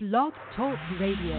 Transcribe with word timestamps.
Blog 0.00 0.32
Talk 0.54 0.78
Radio. 1.00 1.34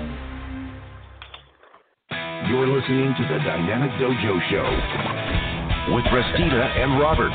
You're 2.52 2.68
listening 2.68 3.16
to 3.16 3.24
the 3.24 3.40
Dynamic 3.40 3.90
Dojo 3.92 4.36
Show 4.52 5.96
with 5.96 6.04
Restita 6.12 6.68
and 6.76 7.00
Robert, 7.00 7.32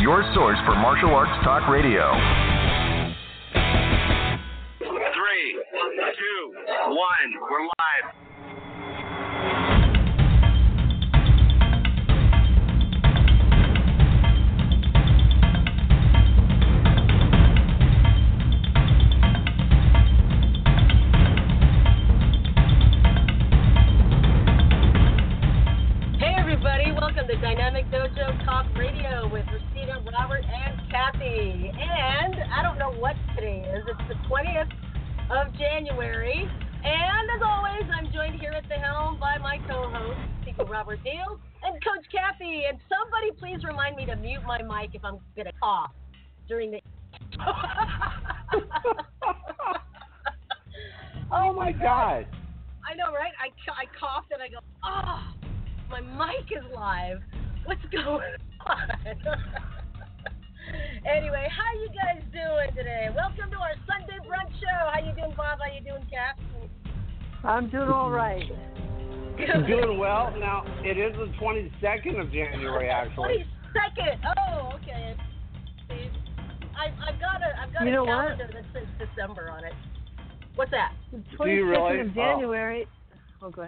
your 0.00 0.22
source 0.36 0.58
for 0.64 0.76
martial 0.76 1.10
arts 1.10 1.32
talk 1.42 1.68
radio. 1.68 2.12
Three, 4.78 5.58
two, 6.14 6.54
one, 6.86 7.30
we're 7.50 7.64
live. 7.64 8.27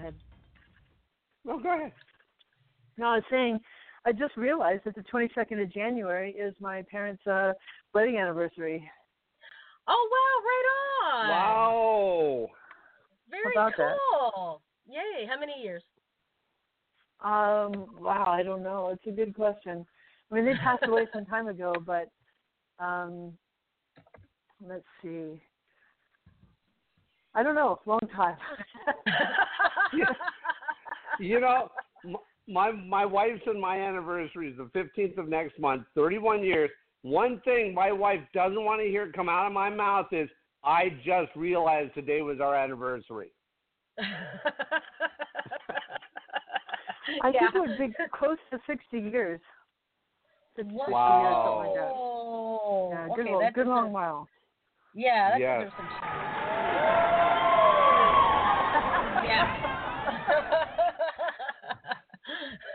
Ahead. 0.01 0.15
Oh, 1.49 1.59
go 1.59 1.75
ahead. 1.75 1.93
No, 2.99 3.07
I 3.07 3.15
was 3.17 3.25
saying, 3.31 3.61
I 4.05 4.13
just 4.13 4.37
realized 4.37 4.83
that 4.85 4.95
the 4.95 5.05
22nd 5.13 5.63
of 5.63 5.73
January 5.73 6.33
is 6.33 6.55
my 6.61 6.83
parents' 6.91 7.27
uh, 7.27 7.53
wedding 7.95 8.19
anniversary. 8.19 8.91
Oh 9.89 10.09
wow, 10.13 10.45
right 10.51 11.23
on. 11.23 11.29
Wow. 11.31 12.49
Very 13.31 13.43
How 13.55 13.69
about 13.69 13.73
that? 13.79 13.97
cool. 14.35 14.63
Yay! 14.89 15.27
How 15.29 15.39
many 15.39 15.55
years? 15.63 15.83
Um, 17.23 17.87
wow, 18.01 18.27
I 18.27 18.43
don't 18.43 18.63
know. 18.63 18.89
It's 18.93 19.07
a 19.07 19.11
good 19.17 19.35
question. 19.35 19.87
I 20.31 20.35
mean, 20.35 20.45
they 20.45 20.55
passed 20.55 20.85
away 20.87 21.07
some 21.13 21.27
time 21.27 21.49
ago, 21.49 21.75
but 21.85 22.09
um, 22.83 23.33
let's 24.67 24.85
see. 25.03 25.43
I 27.35 27.43
don't 27.43 27.55
know. 27.55 27.81
Long 27.87 28.01
time. 28.15 28.37
You 31.19 31.39
know, 31.39 31.69
my 32.49 32.71
my 32.73 33.05
wife's 33.05 33.43
and 33.47 33.61
my 33.61 33.79
anniversary 33.79 34.49
is 34.49 34.57
the 34.57 34.71
15th 34.79 35.19
of 35.19 35.29
next 35.29 35.59
month. 35.59 35.83
31 35.95 36.43
years. 36.43 36.71
One 37.03 37.41
thing 37.45 37.75
my 37.75 37.93
wife 37.93 38.21
doesn't 38.33 38.65
want 38.65 38.81
to 38.81 38.87
hear 38.89 39.13
come 39.13 39.29
out 39.29 39.47
of 39.47 39.53
my 39.53 39.69
mouth 39.69 40.07
is, 40.13 40.31
"I 40.65 40.91
just 41.05 41.35
realized 41.37 41.93
today 41.93 42.23
was 42.23 42.41
our 42.41 42.55
anniversary." 42.55 43.33
I 43.99 44.05
yeah. 47.35 47.41
think 47.41 47.55
it 47.55 47.61
would 47.61 47.79
be 47.79 47.93
close 48.13 48.39
to 48.51 48.59
60 48.67 48.99
years. 48.99 49.41
60 50.57 50.73
Wow. 50.75 51.23
years, 51.23 51.37
like 51.69 51.75
that. 51.75 51.93
Oh, 51.95 52.91
Yeah, 52.93 53.09
good, 53.15 53.21
okay, 53.21 53.33
long, 53.33 53.41
that 53.43 53.53
good 53.55 53.67
long 53.67 53.83
deserves- 53.85 53.95
while. 53.95 54.29
Yeah, 54.95 55.31
that 55.33 55.41
Yes. 55.41 55.73
some. 55.77 55.87
Yeah. 59.31 60.67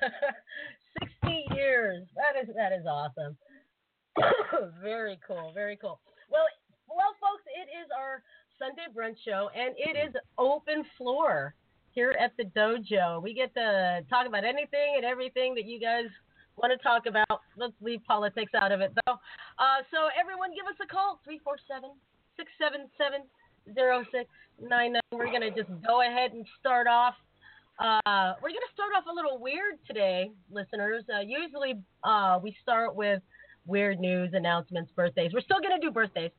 Sixty 1.00 1.46
years. 1.56 2.08
That 2.16 2.42
is 2.42 2.50
that 2.56 2.72
is 2.72 2.86
awesome. 2.86 3.38
very 4.82 5.20
cool. 5.28 5.52
Very 5.54 5.78
cool. 5.78 6.00
Well, 6.32 6.46
well, 6.88 7.14
folks, 7.20 7.44
it 7.52 7.68
is 7.76 7.90
our 7.98 8.24
Sunday 8.58 8.88
brunch 8.96 9.18
show, 9.26 9.50
and 9.56 9.76
it 9.78 9.98
is 10.00 10.16
open 10.38 10.86
floor 10.98 11.56
here 11.92 12.16
at 12.20 12.32
the 12.38 12.46
dojo. 12.56 13.22
We 13.22 13.34
get 13.34 13.54
to 13.56 14.06
talk 14.10 14.28
about 14.28 14.46
anything 14.46 14.96
and 14.96 15.06
everything 15.06 15.56
that 15.56 15.66
you 15.66 15.80
guys 15.80 16.06
want 16.56 16.72
to 16.72 16.80
talk 16.84 17.06
about. 17.06 17.42
Let's 17.58 17.76
leave 17.82 18.00
politics 18.08 18.52
out 18.56 18.72
of 18.72 18.80
it, 18.80 18.94
though. 19.06 19.20
Uh, 19.60 19.84
so, 19.92 20.08
everyone, 20.20 20.52
give 20.56 20.68
us 20.68 20.80
a 20.82 20.88
call 20.88 21.20
347 21.26 21.92
677 22.38 23.28
0699. 23.74 25.02
We're 25.12 25.26
going 25.28 25.42
to 25.42 25.52
just 25.52 25.70
go 25.86 26.02
ahead 26.02 26.34
and 26.34 26.46
start 26.60 26.88
off. 26.88 27.16
Uh, 27.80 28.34
we're 28.42 28.50
going 28.50 28.66
to 28.68 28.74
start 28.74 28.92
off 28.96 29.04
a 29.12 29.14
little 29.14 29.38
weird 29.38 29.76
today, 29.86 30.32
listeners. 30.50 31.04
Uh, 31.14 31.20
usually 31.20 31.76
uh, 32.04 32.40
we 32.42 32.56
start 32.62 32.96
with 32.96 33.22
weird 33.68 34.00
news, 34.00 34.30
announcements, 34.34 34.92
birthdays. 34.96 35.32
We're 35.34 35.42
still 35.42 35.60
going 35.60 35.80
to 35.80 35.86
do 35.86 35.92
birthdays. 35.92 36.32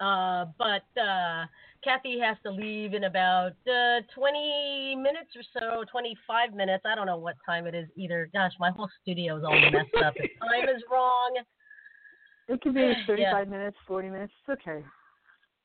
Uh, 0.00 0.46
but 0.56 0.84
uh, 1.00 1.44
Kathy 1.84 2.18
has 2.20 2.36
to 2.44 2.50
leave 2.50 2.94
in 2.94 3.04
about 3.04 3.52
uh, 3.66 4.00
20 4.14 4.96
minutes 4.96 5.30
or 5.36 5.42
so, 5.52 5.84
25 5.90 6.54
minutes. 6.54 6.84
I 6.86 6.94
don't 6.94 7.06
know 7.06 7.18
what 7.18 7.36
time 7.44 7.66
it 7.66 7.74
is 7.74 7.88
either. 7.96 8.30
Gosh, 8.32 8.52
my 8.58 8.70
whole 8.70 8.88
studio 9.02 9.36
is 9.36 9.44
all 9.44 9.60
messed 9.70 10.04
up. 10.04 10.14
The 10.14 10.28
time 10.40 10.68
is 10.74 10.82
wrong. 10.90 11.38
It 12.48 12.60
could 12.62 12.74
be 12.74 12.92
35 13.06 13.48
minutes, 13.48 13.76
40 13.86 14.10
minutes. 14.10 14.32
It's 14.48 14.60
okay. 14.60 14.84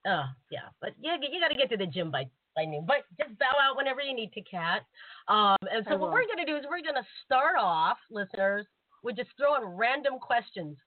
Oh, 0.06 0.26
yeah. 0.52 0.70
But 0.82 0.92
yeah, 1.02 1.18
you 1.20 1.40
got 1.40 1.50
to 1.50 1.56
get 1.56 1.70
to 1.70 1.78
the 1.78 1.86
gym 1.86 2.12
by, 2.12 2.26
by 2.56 2.66
noon. 2.66 2.86
But 2.86 3.06
just 3.18 3.38
bow 3.40 3.54
out 3.62 3.76
whenever 3.76 4.02
you 4.02 4.16
need 4.16 4.32
to, 4.34 4.42
Kat. 4.42 4.86
Um, 5.28 5.58
and 5.72 5.86
so 5.90 5.98
what 5.98 6.12
we're 6.12 6.28
going 6.28 6.46
to 6.46 6.46
do 6.46 6.58
is 6.58 6.64
we're 6.70 6.82
going 6.82 7.02
to 7.02 7.08
start 7.26 7.56
off, 7.60 7.98
listeners, 8.12 8.66
with 9.04 9.16
just 9.16 9.30
throwing 9.38 9.76
random 9.76 10.20
questions 10.20 10.78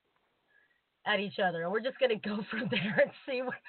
at 1.06 1.20
each 1.20 1.38
other, 1.38 1.62
and 1.62 1.72
we're 1.72 1.80
just 1.80 1.98
going 1.98 2.10
to 2.20 2.28
go 2.28 2.38
from 2.50 2.68
there 2.70 2.98
and 3.02 3.10
see 3.26 3.42
where, 3.42 3.60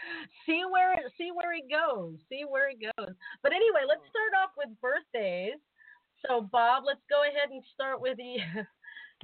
see 0.46 0.64
where, 0.70 0.96
see 1.18 1.32
where 1.34 1.54
it 1.54 1.66
goes, 1.70 2.18
see 2.30 2.44
where 2.48 2.70
it 2.70 2.78
goes. 2.82 3.16
But 3.42 3.54
anyway, 3.54 3.88
let's 3.88 4.06
start 4.10 4.34
off 4.38 4.52
with 4.58 4.70
birthdays. 4.82 5.58
So, 6.28 6.50
Bob, 6.52 6.84
let's 6.86 7.02
go 7.10 7.24
ahead 7.24 7.50
and 7.50 7.64
start 7.74 8.02
with 8.02 8.18
the 8.18 8.38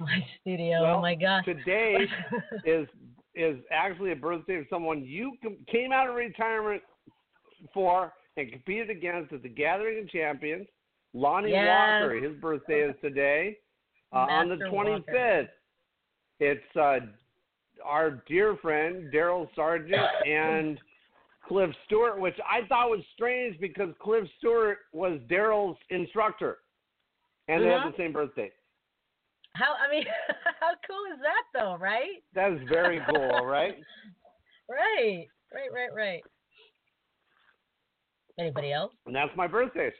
my 0.00 0.24
studio. 0.40 0.96
oh 0.96 1.00
my 1.00 1.14
gosh. 1.14 1.44
Today 1.44 2.06
is 2.64 2.88
is 3.36 3.58
actually 3.70 4.12
a 4.12 4.16
birthday 4.16 4.56
of 4.56 4.66
someone 4.70 5.04
you 5.04 5.32
came 5.70 5.92
out 5.92 6.08
of 6.08 6.14
retirement 6.14 6.82
for 7.72 8.12
and 8.36 8.50
competed 8.50 8.90
against 8.90 9.32
at 9.32 9.42
the 9.42 9.48
Gathering 9.48 10.02
of 10.02 10.10
Champions. 10.10 10.66
Lonnie 11.14 11.50
Yes. 11.50 12.02
Walker, 12.02 12.14
his 12.14 12.36
birthday 12.40 12.80
is 12.80 12.94
today 13.00 13.58
uh, 14.12 14.26
on 14.28 14.48
the 14.48 14.56
25th. 14.56 14.72
Walker. 14.72 15.48
It's 16.40 16.76
uh, 16.76 16.98
our 17.84 18.22
dear 18.26 18.56
friend 18.56 19.12
Daryl 19.12 19.48
Sargent 19.54 19.94
and 20.26 20.78
Cliff 21.48 21.70
Stewart, 21.86 22.20
which 22.20 22.36
I 22.50 22.66
thought 22.66 22.90
was 22.90 23.00
strange 23.14 23.58
because 23.60 23.90
Cliff 24.02 24.24
Stewart 24.38 24.78
was 24.92 25.18
Daryl's 25.30 25.78
instructor, 25.90 26.58
and 27.48 27.62
they 27.62 27.68
have 27.68 27.92
the 27.92 27.96
same 27.96 28.12
birthday. 28.12 28.50
How 29.58 29.74
I 29.74 29.90
mean, 29.90 30.04
how 30.60 30.70
cool 30.86 31.04
is 31.12 31.18
that 31.22 31.44
though, 31.58 31.76
right? 31.76 32.22
That 32.34 32.52
is 32.52 32.60
very 32.68 33.00
cool, 33.08 33.44
right? 33.44 33.76
Right, 34.68 35.28
right, 35.54 35.70
right, 35.72 35.94
right. 35.94 36.22
Anybody 38.36 38.72
else? 38.72 38.92
And 39.06 39.14
that's 39.14 39.30
my 39.36 39.46
birthday. 39.46 39.92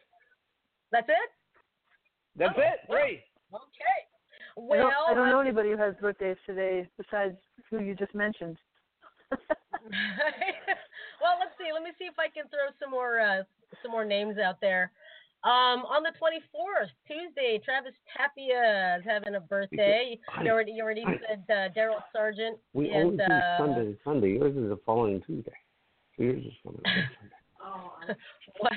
That's 0.90 1.08
it? 1.08 1.30
That's 2.34 2.52
Oh, 2.58 2.62
it. 2.62 2.80
well. 2.88 2.98
Great. 2.98 3.22
Okay. 3.54 3.98
I 4.56 4.56
Well, 4.56 4.90
don't, 4.90 5.10
I 5.10 5.14
don't 5.14 5.28
know 5.28 5.38
anybody 5.38 5.70
who 5.70 5.76
has 5.76 5.94
birthdays 6.00 6.36
today 6.46 6.88
besides 6.98 7.36
who 7.70 7.78
you 7.78 7.94
just 7.94 8.12
mentioned. 8.12 8.58
well, 9.30 9.38
let's 11.38 11.52
see. 11.58 11.70
Let 11.72 11.84
me 11.84 11.90
see 11.96 12.06
if 12.06 12.18
I 12.18 12.26
can 12.28 12.48
throw 12.48 12.74
some 12.80 12.90
more 12.90 13.20
uh, 13.20 13.44
some 13.82 13.92
more 13.92 14.04
names 14.04 14.36
out 14.38 14.60
there. 14.60 14.90
Um, 15.46 15.86
on 15.86 16.02
the 16.02 16.10
24th, 16.18 16.90
Tuesday, 17.06 17.60
Travis 17.64 17.92
Tapia 18.16 18.96
is 18.98 19.04
having 19.06 19.36
a 19.36 19.40
birthday. 19.40 20.18
You 20.42 20.50
already, 20.50 20.72
you 20.72 20.82
already 20.82 21.04
said 21.04 21.44
uh, 21.48 21.68
Daryl 21.78 22.02
Sargent 22.12 22.58
We 22.72 22.90
and 22.90 23.04
always 23.04 23.18
do 23.18 23.32
uh, 23.32 23.58
Sunday. 23.58 23.96
Sunday. 24.02 24.28
Yours 24.32 24.56
is 24.56 24.70
the 24.70 24.78
following 24.84 25.22
Tuesday. 25.24 25.54
Yours 26.18 26.42
is 26.44 26.52
coming 26.64 26.80
up. 26.84 28.16
what? 28.58 28.72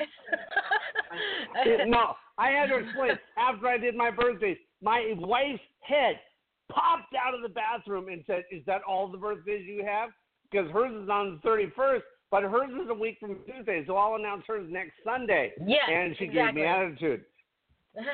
It- 1.65 1.87
no, 1.89 2.13
I 2.37 2.49
had 2.51 2.67
to 2.67 2.75
explain. 2.75 3.17
After 3.35 3.67
I 3.67 3.79
did 3.79 3.95
my 3.95 4.11
birthdays, 4.11 4.57
my 4.79 5.13
wife's 5.17 5.59
head 5.81 6.19
popped 6.71 7.15
out 7.15 7.33
of 7.33 7.41
the 7.41 7.49
bathroom 7.49 8.09
and 8.09 8.23
said, 8.27 8.43
"Is 8.51 8.61
that 8.67 8.81
all 8.87 9.07
the 9.07 9.17
birthdays 9.17 9.65
you 9.65 9.83
have?" 9.85 10.09
Because 10.51 10.69
hers 10.71 10.91
is 11.03 11.09
on 11.09 11.35
the 11.35 11.39
thirty 11.41 11.71
first, 11.75 12.05
but 12.31 12.43
hers 12.43 12.69
is 12.83 12.89
a 12.89 12.93
week 12.93 13.17
from 13.19 13.37
Tuesday, 13.45 13.83
so 13.87 13.95
I'll 13.97 14.15
announce 14.15 14.43
hers 14.47 14.67
next 14.69 14.93
Sunday. 15.03 15.51
Yes, 15.65 15.83
and 15.91 16.15
she 16.17 16.25
exactly. 16.25 16.61
gave 16.61 16.69
me 16.69 16.69
attitude. 16.69 17.21
it's 17.95 18.05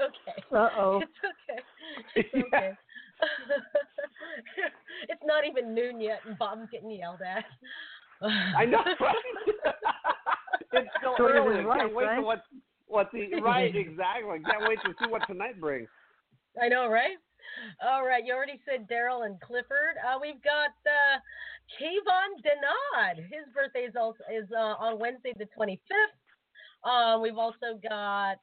okay. 0.00 0.42
Uh 0.52 0.68
oh. 0.78 1.02
It's 1.02 1.12
okay. 1.24 1.60
It's 2.16 2.28
Yeah. 2.34 2.42
okay. 2.58 2.72
it's 5.08 5.22
not 5.24 5.44
even 5.46 5.74
noon 5.74 6.00
yet, 6.00 6.20
and 6.26 6.38
Bob's 6.38 6.68
getting 6.70 6.90
yelled 6.90 7.20
at. 7.22 7.44
I 8.22 8.64
know, 8.64 8.82
right? 9.00 9.14
it's 10.72 10.88
still 10.98 11.14
So 11.18 11.24
early. 11.28 11.64
right, 11.64 11.80
Can't 11.80 11.94
wait 11.94 12.04
right? 12.06 12.16
to 12.16 12.22
what 12.22 12.42
what 12.88 13.10
the 13.12 13.40
right 13.40 13.74
exactly. 13.74 14.38
Can't 14.48 14.68
wait 14.68 14.78
to 14.84 14.94
see 15.02 15.10
what 15.10 15.26
tonight 15.26 15.60
brings. 15.60 15.88
I 16.62 16.68
know, 16.68 16.88
right? 16.88 17.16
All 17.84 18.04
right, 18.06 18.24
you 18.24 18.34
already 18.34 18.60
said 18.68 18.88
Daryl 18.88 19.26
and 19.26 19.40
Clifford. 19.40 19.96
Uh, 20.00 20.18
we've 20.20 20.42
got 20.42 20.70
uh, 20.86 21.18
Kayvon 21.80 22.40
Denard. 22.44 23.16
His 23.24 23.46
birthday 23.54 23.80
is 23.88 23.94
also 23.98 24.22
is 24.32 24.48
uh, 24.52 24.74
on 24.78 24.98
Wednesday 24.98 25.32
the 25.38 25.46
25th. 25.58 25.80
Uh, 26.84 27.18
we've 27.20 27.38
also 27.38 27.78
got 27.82 28.36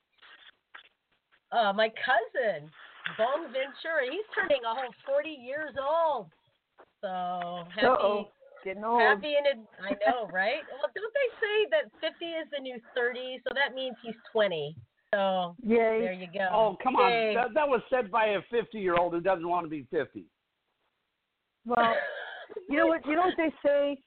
uh, 1.52 1.72
my 1.74 1.90
cousin 2.02 2.70
Bone 3.18 3.48
Ventura. 3.54 4.10
He's 4.10 4.26
turning 4.36 4.62
a 4.66 4.74
whole 4.76 4.94
40 5.06 5.30
years 5.30 5.76
old. 5.80 6.28
So 7.02 7.64
happy, 7.76 7.88
Uh-oh. 7.88 8.28
Getting 8.64 8.84
old. 8.84 9.02
happy 9.02 9.36
in 9.36 9.46
it. 9.46 9.60
I 9.84 9.92
know, 10.08 10.28
right? 10.32 10.64
Well, 10.72 10.88
don't 10.96 11.14
they 11.14 11.30
say 11.40 11.56
that 11.72 11.92
50 12.00 12.26
is 12.26 12.48
the 12.56 12.62
new 12.62 12.80
30? 12.96 13.42
So 13.44 13.54
that 13.54 13.76
means 13.76 13.96
he's 14.02 14.16
20. 14.32 14.76
So 15.14 15.56
Yay. 15.64 15.76
there 16.02 16.14
you 16.14 16.28
go. 16.34 16.48
Oh, 16.52 16.78
come 16.82 16.96
on. 16.96 17.36
That, 17.36 17.54
that 17.54 17.68
was 17.68 17.82
said 17.90 18.10
by 18.12 18.26
a 18.28 18.40
50 18.50 18.80
year 18.80 18.96
old 18.96 19.14
who 19.14 19.22
doesn't 19.22 19.48
want 19.48 19.66
to 19.66 19.70
be 19.70 19.86
50. 19.92 20.26
Well, 21.66 21.94
you 22.70 22.78
know 22.78 22.88
what? 22.88 23.06
You 23.06 23.16
know 23.16 23.22
what 23.22 23.36
they 23.38 23.54
say. 23.66 23.98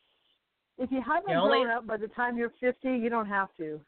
If 0.78 0.90
you 0.90 1.00
haven't 1.06 1.30
You 1.30 1.36
only- 1.36 1.62
grown 1.62 1.70
up 1.76 1.86
by 1.86 1.96
the 1.96 2.08
time 2.08 2.36
you're 2.36 2.52
50, 2.60 2.88
you 2.88 3.08
don't 3.08 3.26
have 3.28 3.48
to. 3.58 3.80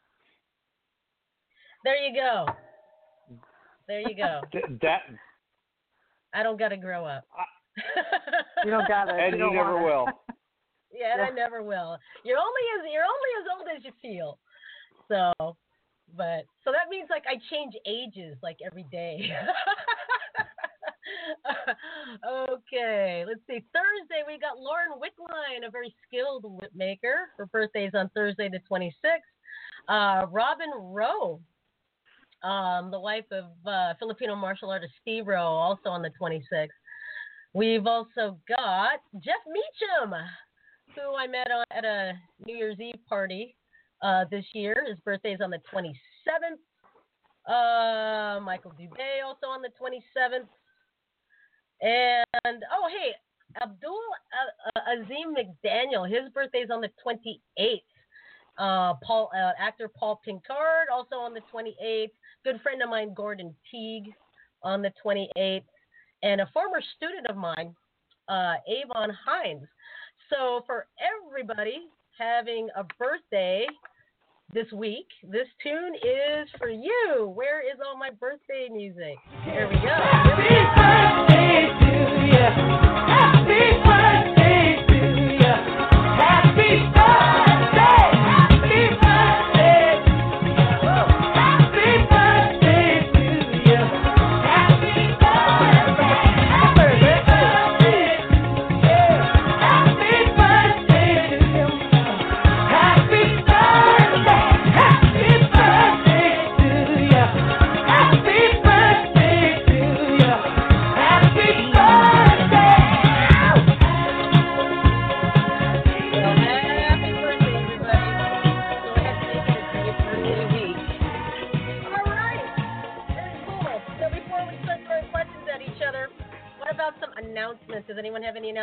There 1.83 1.97
you 1.97 2.13
go. 2.15 2.45
There 3.87 4.01
you 4.01 4.15
go. 4.15 4.41
That 4.81 5.01
I 6.33 6.43
don't 6.43 6.57
got 6.59 6.69
to 6.69 6.77
grow 6.77 7.05
up. 7.05 7.25
You 8.65 8.71
don't 8.71 8.87
got 8.87 9.05
to. 9.05 9.13
and 9.13 9.33
you 9.33 9.39
don't 9.39 9.55
never 9.55 9.73
wanna. 9.75 9.85
will. 9.85 10.05
yeah, 10.93 11.13
and 11.13 11.21
I 11.21 11.29
never 11.29 11.63
will. 11.63 11.97
You're 12.25 12.37
only 12.37 12.61
as 12.77 12.91
you're 12.91 13.03
only 13.03 13.31
as 13.39 13.47
old 13.57 13.67
as 13.77 13.83
you 13.85 13.91
feel. 14.01 14.37
So, 15.07 15.55
but 16.15 16.45
so 16.63 16.71
that 16.71 16.89
means 16.89 17.07
like 17.09 17.23
I 17.27 17.35
change 17.49 17.73
ages 17.85 18.37
like 18.41 18.57
every 18.65 18.85
day. 18.91 19.29
okay, 22.27 23.25
let's 23.27 23.41
see. 23.47 23.63
Thursday 23.73 24.23
we 24.27 24.39
got 24.39 24.57
Lauren 24.57 24.91
Wickline, 24.93 25.67
a 25.67 25.71
very 25.71 25.93
skilled 26.07 26.45
whip 26.45 26.71
maker. 26.75 27.29
Her 27.37 27.45
birthday's 27.47 27.91
on 27.93 28.09
Thursday 28.13 28.49
the 28.49 28.59
26th. 28.69 28.93
Uh, 29.87 30.25
Robin 30.27 30.69
Rowe, 30.77 31.39
um, 32.43 32.91
the 32.91 32.99
wife 32.99 33.25
of 33.31 33.45
uh, 33.65 33.93
Filipino 33.99 34.35
martial 34.35 34.69
artist 34.69 34.93
Steve 35.01 35.27
Rowe, 35.27 35.41
also 35.41 35.89
on 35.89 36.01
the 36.01 36.11
26th. 36.21 36.67
We've 37.53 37.87
also 37.87 38.37
got 38.47 38.99
Jeff 39.19 39.41
Meacham, 39.47 40.13
who 40.95 41.15
I 41.15 41.25
met 41.27 41.49
on, 41.51 41.65
at 41.71 41.83
a 41.83 42.13
New 42.45 42.55
Year's 42.55 42.79
Eve 42.79 42.99
party 43.07 43.55
uh, 44.01 44.25
this 44.31 44.45
year. 44.53 44.85
His 44.87 44.99
birthday 44.99 45.33
is 45.33 45.41
on 45.41 45.49
the 45.49 45.61
27th. 45.73 46.59
Uh, 47.47 48.39
Michael 48.41 48.71
Dubé 48.79 49.23
also 49.25 49.47
on 49.47 49.61
the 49.61 49.69
27th. 49.81 50.47
And, 51.81 52.63
oh, 52.73 52.89
hey, 52.89 53.13
Abdul 53.61 53.97
uh, 53.97 54.79
uh, 54.79 54.93
Azim 54.93 55.35
McDaniel, 55.35 56.07
his 56.07 56.31
birthday 56.33 56.59
is 56.59 56.69
on 56.71 56.81
the 56.81 56.89
28th. 57.05 57.81
Uh, 58.57 58.93
Paul, 59.01 59.31
uh, 59.33 59.51
actor 59.57 59.87
Paul 59.87 60.19
Pincard, 60.27 60.91
also 60.91 61.15
on 61.15 61.33
the 61.33 61.41
28th. 61.53 62.11
Good 62.43 62.61
friend 62.61 62.81
of 62.81 62.89
mine, 62.89 63.13
Gordon 63.13 63.55
Teague, 63.71 64.13
on 64.63 64.81
the 64.81 64.91
28th. 65.03 65.63
And 66.21 66.41
a 66.41 66.49
former 66.53 66.81
student 66.97 67.27
of 67.27 67.37
mine, 67.37 67.73
uh, 68.27 68.55
Avon 68.67 69.15
Hines. 69.25 69.65
So 70.29 70.63
for 70.67 70.87
everybody 70.99 71.87
having 72.19 72.67
a 72.75 72.83
birthday 72.99 73.65
this 74.53 74.71
week, 74.73 75.07
this 75.23 75.47
tune 75.63 75.95
is 75.95 76.49
for 76.57 76.69
you. 76.69 77.31
Where 77.33 77.61
is 77.61 77.79
all 77.85 77.97
my 77.97 78.09
birthday 78.09 78.67
music? 78.71 79.15
Here 79.45 79.67
we 79.69 79.75
go. 79.75 79.81
Well, 79.85 80.37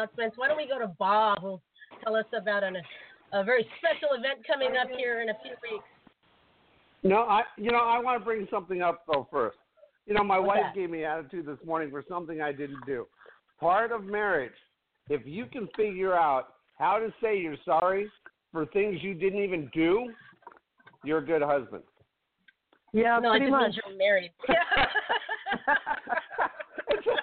announcements? 0.06 0.38
Why 0.38 0.48
don't 0.48 0.56
we 0.56 0.66
go 0.68 0.78
to 0.78 0.88
Bob, 0.98 1.38
who'll 1.40 1.62
tell 2.04 2.16
us 2.16 2.24
about 2.36 2.64
an, 2.64 2.76
a 3.32 3.44
very 3.44 3.66
special 3.78 4.16
event 4.16 4.46
coming 4.46 4.76
up 4.80 4.88
here 4.96 5.20
in 5.20 5.28
a 5.30 5.34
few 5.42 5.52
weeks. 5.70 5.84
No, 7.02 7.18
I 7.22 7.42
you 7.56 7.70
know 7.70 7.78
I 7.78 7.98
want 8.00 8.20
to 8.20 8.24
bring 8.24 8.46
something 8.50 8.82
up 8.82 9.02
though 9.10 9.28
first. 9.30 9.58
You 10.06 10.14
know, 10.14 10.22
my 10.24 10.38
What's 10.38 10.48
wife 10.58 10.64
that? 10.68 10.74
gave 10.74 10.90
me 10.90 11.04
attitude 11.04 11.46
this 11.46 11.58
morning 11.64 11.90
for 11.90 12.02
something 12.08 12.40
I 12.40 12.52
didn't 12.52 12.84
do. 12.86 13.06
Part 13.60 13.90
of 13.92 14.04
marriage, 14.04 14.52
if 15.08 15.22
you 15.26 15.46
can 15.46 15.68
figure 15.76 16.14
out 16.14 16.48
how 16.78 16.98
to 16.98 17.12
say 17.22 17.38
you're 17.38 17.56
sorry 17.64 18.08
for 18.52 18.66
things 18.66 19.02
you 19.02 19.14
didn't 19.14 19.42
even 19.42 19.70
do, 19.74 20.12
you're 21.04 21.18
a 21.18 21.24
good 21.26 21.42
husband. 21.42 21.82
Yeah, 22.92 23.18
no, 23.20 23.32
it 23.32 23.38
pretty 23.38 23.52
just 23.52 23.60
much. 23.60 23.74
you're 23.86 23.98
married. 23.98 24.32
It's 26.88 27.04
just- 27.04 27.18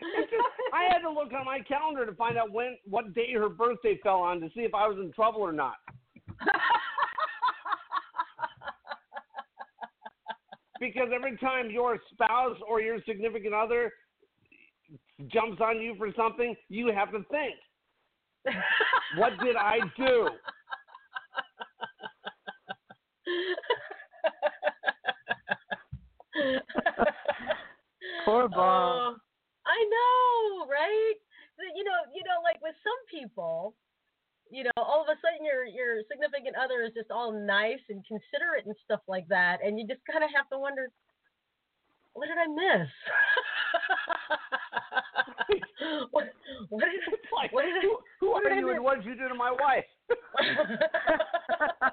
it's 0.00 0.30
just- 0.30 0.53
I 0.74 0.82
had 0.92 0.98
to 1.02 1.10
look 1.10 1.32
on 1.32 1.44
my 1.44 1.60
calendar 1.60 2.04
to 2.04 2.14
find 2.14 2.36
out 2.36 2.50
when 2.50 2.76
what 2.84 3.14
day 3.14 3.32
her 3.34 3.48
birthday 3.48 3.98
fell 4.02 4.18
on 4.18 4.40
to 4.40 4.48
see 4.48 4.62
if 4.62 4.74
I 4.74 4.88
was 4.88 4.98
in 4.98 5.12
trouble 5.12 5.40
or 5.40 5.52
not. 5.52 5.76
Because 10.80 11.08
every 11.14 11.36
time 11.38 11.70
your 11.70 11.98
spouse 12.12 12.56
or 12.68 12.80
your 12.80 12.98
significant 13.06 13.54
other 13.54 13.92
jumps 15.28 15.60
on 15.62 15.80
you 15.80 15.94
for 15.96 16.10
something, 16.16 16.54
you 16.68 16.88
have 16.88 17.10
to 17.12 17.24
think, 17.30 17.54
what 19.16 19.32
did 19.42 19.56
I 19.56 19.78
do? 19.96 20.28
Poor 28.26 28.48
Bob. 28.48 28.56
Oh. 28.58 29.16
I 29.74 29.82
know, 29.90 30.70
right? 30.70 31.18
You 31.74 31.82
know, 31.82 31.98
you 32.14 32.22
know, 32.22 32.38
like 32.46 32.62
with 32.62 32.78
some 32.86 33.00
people, 33.10 33.74
you 34.50 34.62
know, 34.62 34.70
all 34.78 35.02
of 35.02 35.10
a 35.10 35.18
sudden 35.18 35.42
your 35.42 35.66
your 35.66 36.06
significant 36.06 36.54
other 36.54 36.86
is 36.86 36.94
just 36.94 37.10
all 37.10 37.34
nice 37.34 37.82
and 37.90 38.06
considerate 38.06 38.66
and 38.66 38.76
stuff 38.86 39.02
like 39.10 39.26
that, 39.28 39.58
and 39.66 39.78
you 39.78 39.86
just 39.86 40.02
kind 40.06 40.22
of 40.22 40.30
have 40.30 40.46
to 40.54 40.58
wonder, 40.58 40.90
what 42.14 42.30
did 42.30 42.38
I 42.38 42.46
miss? 42.46 42.86
what, 46.10 46.24
what 46.70 46.84
did 46.84 46.94
It's 47.10 47.32
like, 47.34 47.52
what 47.52 47.62
did 47.62 47.74
I, 47.74 47.80
who, 47.82 47.98
who 48.20 48.30
what 48.30 48.46
are 48.46 48.54
did 48.54 48.60
you 48.60 48.70
and 48.70 48.84
what 48.84 49.02
did 49.02 49.06
you 49.06 49.16
do 49.16 49.28
to 49.28 49.34
my 49.34 49.50
wife? 49.50 49.84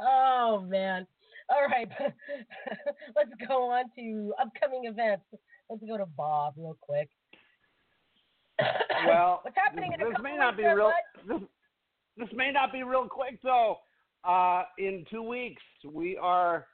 oh 0.00 0.60
man. 0.66 1.06
All 1.50 1.66
right. 1.68 1.88
Let's 3.16 3.30
go 3.46 3.70
on 3.70 3.84
to 3.96 4.32
upcoming 4.40 4.86
events. 4.86 5.26
Let's 5.70 5.82
go 5.86 5.96
to 5.96 6.06
Bob 6.06 6.54
real 6.56 6.76
quick. 6.80 7.08
Well, 9.06 9.40
what's 9.42 9.56
happening 9.56 9.92
in 9.92 10.00
a 10.00 10.04
this 10.04 10.12
couple 10.12 10.24
may 10.24 10.36
not 10.36 10.56
be 10.56 10.64
real. 10.64 10.92
This, 11.26 11.40
this 12.16 12.28
may 12.34 12.52
not 12.52 12.72
be 12.72 12.82
real 12.82 13.08
quick 13.08 13.40
though. 13.42 13.78
Uh, 14.24 14.62
in 14.78 15.04
two 15.10 15.22
weeks, 15.22 15.62
we 15.90 16.16
are. 16.16 16.66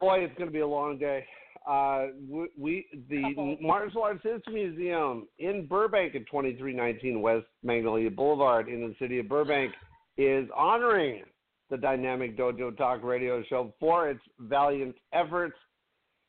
Boy, 0.00 0.20
it's 0.20 0.36
going 0.36 0.48
to 0.48 0.52
be 0.52 0.60
a 0.60 0.66
long 0.66 0.98
day. 0.98 1.24
Uh, 1.68 2.06
we, 2.28 2.48
we 2.58 2.86
the. 3.08 3.56
Martial 3.60 4.02
Arts 4.02 4.22
History 4.22 4.66
Museum 4.68 5.26
in 5.38 5.66
Burbank 5.66 6.14
at 6.14 6.26
2319 6.26 7.20
West 7.20 7.46
Magnolia 7.62 8.10
Boulevard 8.10 8.68
in 8.68 8.80
the 8.80 8.94
city 8.98 9.18
of 9.18 9.28
Burbank 9.28 9.72
is 10.16 10.48
honoring 10.56 11.22
the 11.70 11.76
Dynamic 11.76 12.36
Dojo 12.36 12.76
Talk 12.76 13.02
Radio 13.02 13.42
Show 13.48 13.72
for 13.80 14.08
its 14.08 14.20
valiant 14.38 14.94
efforts 15.12 15.56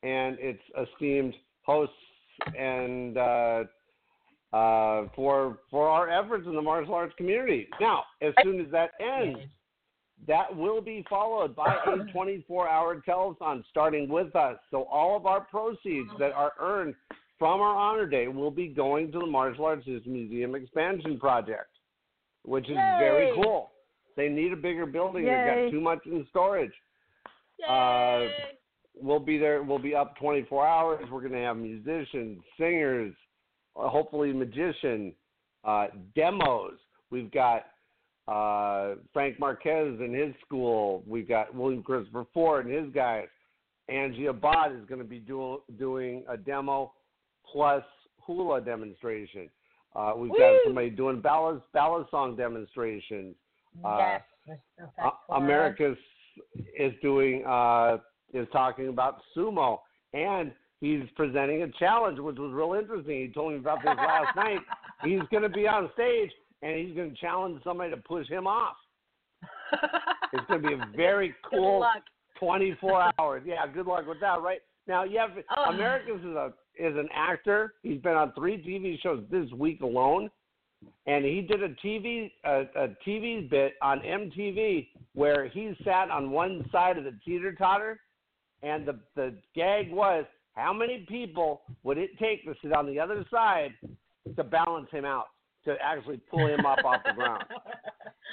and 0.04 0.38
its 0.38 0.60
esteemed 0.80 1.34
hosts 1.62 1.94
and 2.56 3.16
uh, 3.16 3.64
uh, 4.52 5.08
for 5.16 5.58
for 5.70 5.88
our 5.88 6.08
efforts 6.08 6.46
in 6.46 6.54
the 6.54 6.62
martial 6.62 6.94
arts 6.94 7.14
community. 7.16 7.66
Now, 7.80 8.04
as 8.22 8.32
soon 8.42 8.60
as 8.60 8.70
that 8.70 8.90
ends, 9.00 9.40
that 10.28 10.54
will 10.54 10.80
be 10.80 11.04
followed 11.08 11.56
by 11.56 11.74
a 11.86 11.96
24-hour 12.14 13.02
telethon 13.06 13.64
starting 13.70 14.08
with 14.08 14.34
us. 14.36 14.56
So 14.70 14.84
all 14.84 15.16
of 15.16 15.26
our 15.26 15.40
proceeds 15.40 16.08
that 16.18 16.32
are 16.32 16.52
earned 16.60 16.94
from 17.38 17.60
our 17.60 17.76
honor 17.76 18.06
day 18.06 18.28
will 18.28 18.50
be 18.50 18.68
going 18.68 19.10
to 19.12 19.18
the 19.18 19.26
Martial 19.26 19.64
Arts 19.64 19.86
Museum 20.06 20.54
expansion 20.54 21.18
project, 21.18 21.68
which 22.44 22.68
is 22.68 22.76
very 22.98 23.32
cool. 23.34 23.70
They 24.16 24.28
need 24.28 24.52
a 24.52 24.56
bigger 24.56 24.86
building. 24.86 25.24
They've 25.24 25.32
got 25.66 25.70
too 25.70 25.80
much 25.80 25.98
in 26.06 26.24
storage. 26.30 26.72
Yay! 27.58 27.66
Uh, 27.68 28.54
we'll 29.00 29.20
be 29.20 29.38
there. 29.38 29.62
We'll 29.62 29.78
be 29.78 29.94
up 29.94 30.16
24 30.16 30.66
hours. 30.66 31.04
We're 31.10 31.20
going 31.20 31.32
to 31.32 31.38
have 31.38 31.56
musicians, 31.56 32.40
singers, 32.58 33.14
uh, 33.76 33.88
hopefully 33.88 34.32
magician, 34.32 35.12
uh, 35.64 35.88
demos. 36.14 36.74
We've 37.10 37.30
got 37.30 37.66
uh, 38.28 38.96
Frank 39.12 39.38
Marquez 39.38 40.00
and 40.00 40.14
his 40.14 40.34
school. 40.44 41.02
We've 41.06 41.28
got 41.28 41.54
William 41.54 41.82
Christopher 41.82 42.24
Ford 42.32 42.66
and 42.66 42.84
his 42.84 42.92
guys. 42.94 43.26
Angie 43.88 44.26
Abad 44.26 44.72
is 44.72 44.86
going 44.88 45.00
to 45.00 45.06
be 45.06 45.18
do, 45.18 45.60
doing 45.78 46.24
a 46.28 46.36
demo 46.36 46.92
plus 47.50 47.84
hula 48.20 48.60
demonstration. 48.60 49.50
Uh, 49.94 50.12
we've 50.16 50.32
got 50.32 50.54
somebody 50.64 50.90
doing 50.90 51.20
ballad, 51.20 51.60
ballad 51.72 52.06
song 52.10 52.34
demonstrations. 52.34 53.36
Uh, 53.84 54.18
yes. 54.48 54.58
Uh, 55.02 55.10
Americus 55.34 55.96
is 56.78 56.92
doing 57.00 57.44
uh, 57.46 57.98
is 58.34 58.46
talking 58.52 58.88
about 58.88 59.20
sumo, 59.36 59.78
and 60.12 60.52
he's 60.80 61.02
presenting 61.16 61.62
a 61.62 61.68
challenge, 61.78 62.18
which 62.18 62.36
was 62.36 62.52
real 62.52 62.78
interesting. 62.78 63.20
He 63.26 63.32
told 63.32 63.52
me 63.52 63.58
about 63.58 63.78
this 63.78 63.94
last 63.96 64.36
night. 64.36 64.58
He's 65.04 65.20
going 65.30 65.42
to 65.44 65.48
be 65.48 65.66
on 65.66 65.90
stage, 65.94 66.30
and 66.62 66.78
he's 66.78 66.94
going 66.94 67.10
to 67.10 67.16
challenge 67.16 67.62
somebody 67.64 67.90
to 67.90 67.96
push 67.98 68.28
him 68.28 68.46
off. 68.46 68.76
It's 70.32 70.44
going 70.48 70.62
to 70.62 70.68
be 70.68 70.74
a 70.74 70.96
very 70.96 71.32
cool 71.48 71.86
24 72.40 73.12
hours. 73.20 73.42
Yeah, 73.46 73.66
good 73.72 73.86
luck 73.86 74.04
with 74.06 74.18
that. 74.20 74.42
Right 74.42 74.58
now, 74.88 75.04
you 75.04 75.18
have 75.18 75.30
Oh. 75.56 75.70
Americus 75.70 76.18
is 76.20 76.34
a 76.34 76.52
is 76.76 76.96
an 76.96 77.08
actor. 77.14 77.74
He's 77.84 78.00
been 78.00 78.14
on 78.14 78.32
three 78.32 78.56
TV 78.58 79.00
shows 79.00 79.22
this 79.30 79.48
week 79.52 79.80
alone, 79.82 80.28
and 81.06 81.24
he 81.24 81.40
did 81.42 81.62
a 81.62 81.68
TV 81.86 82.32
a, 82.44 82.62
a 82.74 82.88
TV 83.06 83.48
bit 83.48 83.74
on 83.80 84.00
MTV 84.00 84.88
where 85.14 85.48
he 85.48 85.72
sat 85.84 86.10
on 86.10 86.32
one 86.32 86.68
side 86.72 86.98
of 86.98 87.04
the 87.04 87.16
teeter 87.24 87.52
totter, 87.52 88.00
and 88.64 88.86
the 88.86 88.98
the 89.14 89.36
gag 89.54 89.92
was 89.92 90.24
how 90.54 90.72
many 90.72 91.04
people 91.08 91.62
would 91.82 91.98
it 91.98 92.10
take 92.18 92.44
to 92.44 92.54
sit 92.62 92.72
on 92.72 92.86
the 92.86 92.98
other 92.98 93.24
side 93.30 93.72
to 94.36 94.44
balance 94.44 94.88
him 94.90 95.04
out 95.04 95.26
to 95.64 95.76
actually 95.82 96.18
pull 96.30 96.46
him 96.46 96.64
up 96.64 96.84
off 96.84 97.02
the 97.06 97.12
ground, 97.12 97.44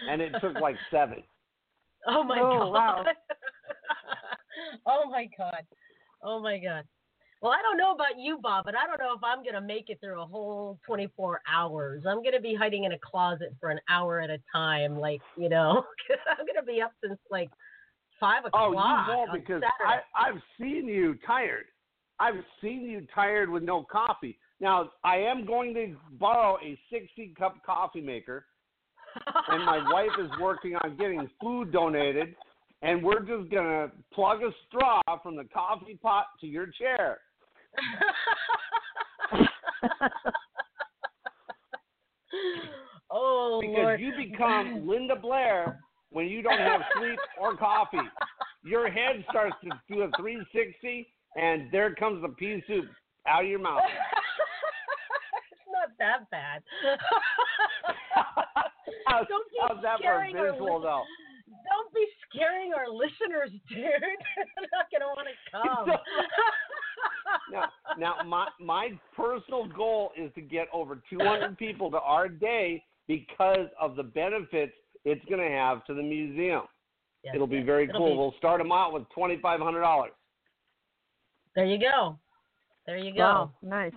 and 0.09 0.21
it 0.21 0.39
took 0.41 0.55
like 0.55 0.77
seven. 0.89 1.23
Oh 2.07 2.23
my 2.23 2.39
Oh, 2.39 2.59
god. 2.59 2.71
wow. 2.71 3.05
oh 4.87 5.09
my 5.09 5.29
god. 5.37 5.63
Oh 6.23 6.39
my 6.41 6.57
god. 6.59 6.83
Well, 7.41 7.51
I 7.51 7.61
don't 7.63 7.77
know 7.77 7.93
about 7.93 8.19
you, 8.19 8.37
Bob, 8.37 8.65
but 8.65 8.75
I 8.75 8.85
don't 8.85 8.99
know 8.99 9.15
if 9.15 9.23
I'm 9.23 9.43
gonna 9.43 9.65
make 9.65 9.89
it 9.89 9.99
through 9.99 10.21
a 10.21 10.25
whole 10.25 10.77
24 10.85 11.41
hours. 11.51 12.03
I'm 12.07 12.21
gonna 12.23 12.39
be 12.39 12.53
hiding 12.53 12.83
in 12.83 12.91
a 12.91 12.99
closet 12.99 13.55
for 13.59 13.69
an 13.71 13.79
hour 13.89 14.19
at 14.19 14.29
a 14.29 14.37
time, 14.53 14.99
like 14.99 15.21
you 15.37 15.49
know, 15.49 15.83
'cause 16.07 16.17
I'm 16.27 16.45
gonna 16.45 16.65
be 16.65 16.81
up 16.81 16.93
since 17.03 17.19
like 17.31 17.49
five 18.21 18.45
o'clock. 18.45 18.63
Oh, 18.67 18.71
you 18.71 18.77
won't 19.17 19.33
because 19.33 19.61
Saturday. 19.61 20.01
I, 20.15 20.29
I've 20.29 20.41
seen 20.57 20.87
you 20.87 21.15
tired. 21.27 21.65
I've 22.21 22.35
seen 22.61 22.83
you 22.83 23.05
tired 23.13 23.49
with 23.49 23.63
no 23.63 23.83
coffee. 23.91 24.37
Now, 24.61 24.91
I 25.03 25.17
am 25.17 25.45
going 25.45 25.73
to 25.73 25.95
borrow 26.19 26.57
a 26.63 26.77
60 26.91 27.33
cup 27.37 27.55
coffee 27.65 27.99
maker, 27.99 28.45
and 29.49 29.65
my 29.65 29.79
wife 29.91 30.11
is 30.23 30.29
working 30.39 30.75
on 30.75 30.95
getting 30.97 31.27
food 31.41 31.71
donated, 31.73 32.35
and 32.83 33.03
we're 33.03 33.21
just 33.21 33.49
going 33.49 33.65
to 33.65 33.91
plug 34.13 34.43
a 34.43 34.51
straw 34.67 35.01
from 35.23 35.35
the 35.35 35.45
coffee 35.45 35.97
pot 36.01 36.27
to 36.41 36.47
your 36.47 36.67
chair. 36.67 37.17
oh 43.09 43.59
Because 43.61 43.77
Lord. 43.77 43.99
you 43.99 44.11
become 44.15 44.87
Linda 44.87 45.15
Blair 45.15 45.79
when 46.11 46.27
you 46.27 46.41
don't 46.41 46.59
have 46.59 46.81
sleep 46.97 47.19
or 47.39 47.55
coffee. 47.57 47.97
Your 48.63 48.91
head 48.91 49.23
starts 49.29 49.55
to 49.63 49.69
do 49.89 50.01
a 50.01 50.11
360, 50.19 51.07
and 51.35 51.71
there 51.71 51.95
comes 51.95 52.21
the 52.21 52.29
pea 52.29 52.63
soup 52.67 52.85
out 53.27 53.43
of 53.43 53.49
your 53.49 53.59
mouth. 53.59 53.81
it's 53.83 55.61
not 55.71 55.89
that 55.99 56.29
bad. 56.29 56.61
how's, 59.07 59.27
Don't 59.27 59.49
be 59.49 59.57
how's 59.61 59.81
that 59.81 59.99
for 60.01 60.23
a 60.23 60.29
scaring 60.29 60.37
our 60.37 60.51
visual, 60.51 60.75
lis- 60.75 60.83
though? 60.83 61.03
Don't 61.71 61.93
be 61.93 62.05
scaring 62.29 62.73
our 62.73 62.89
listeners, 62.89 63.51
dude. 63.69 63.77
They're 63.77 64.69
not 64.73 64.91
gonna 64.91 65.07
want 65.07 65.27
to 65.27 65.35
come. 65.51 65.97
Now, 67.51 67.69
now 67.97 68.23
my 68.25 68.47
my 68.59 68.89
personal 69.15 69.67
goal 69.67 70.11
is 70.17 70.31
to 70.35 70.41
get 70.41 70.67
over 70.73 71.01
200 71.09 71.57
people 71.57 71.89
to 71.91 71.99
our 71.99 72.27
day 72.27 72.83
because 73.07 73.67
of 73.79 73.95
the 73.95 74.03
benefits 74.03 74.73
it's 75.05 75.23
going 75.25 75.41
to 75.41 75.49
have 75.55 75.83
to 75.85 75.93
the 75.93 76.03
museum. 76.03 76.63
Yes, 77.23 77.35
It'll 77.35 77.47
be 77.47 77.57
yes. 77.57 77.65
very 77.65 77.83
It'll 77.89 77.99
cool. 77.99 78.11
be- 78.11 78.17
We'll 78.17 78.33
start 78.37 78.59
them 78.59 78.71
out 78.71 78.93
with 78.93 79.03
$2,500. 79.17 80.07
There 81.55 81.65
you 81.65 81.77
go. 81.79 82.17
There 82.87 82.97
you 82.97 83.13
go. 83.13 83.19
Wow, 83.19 83.51
nice. 83.61 83.93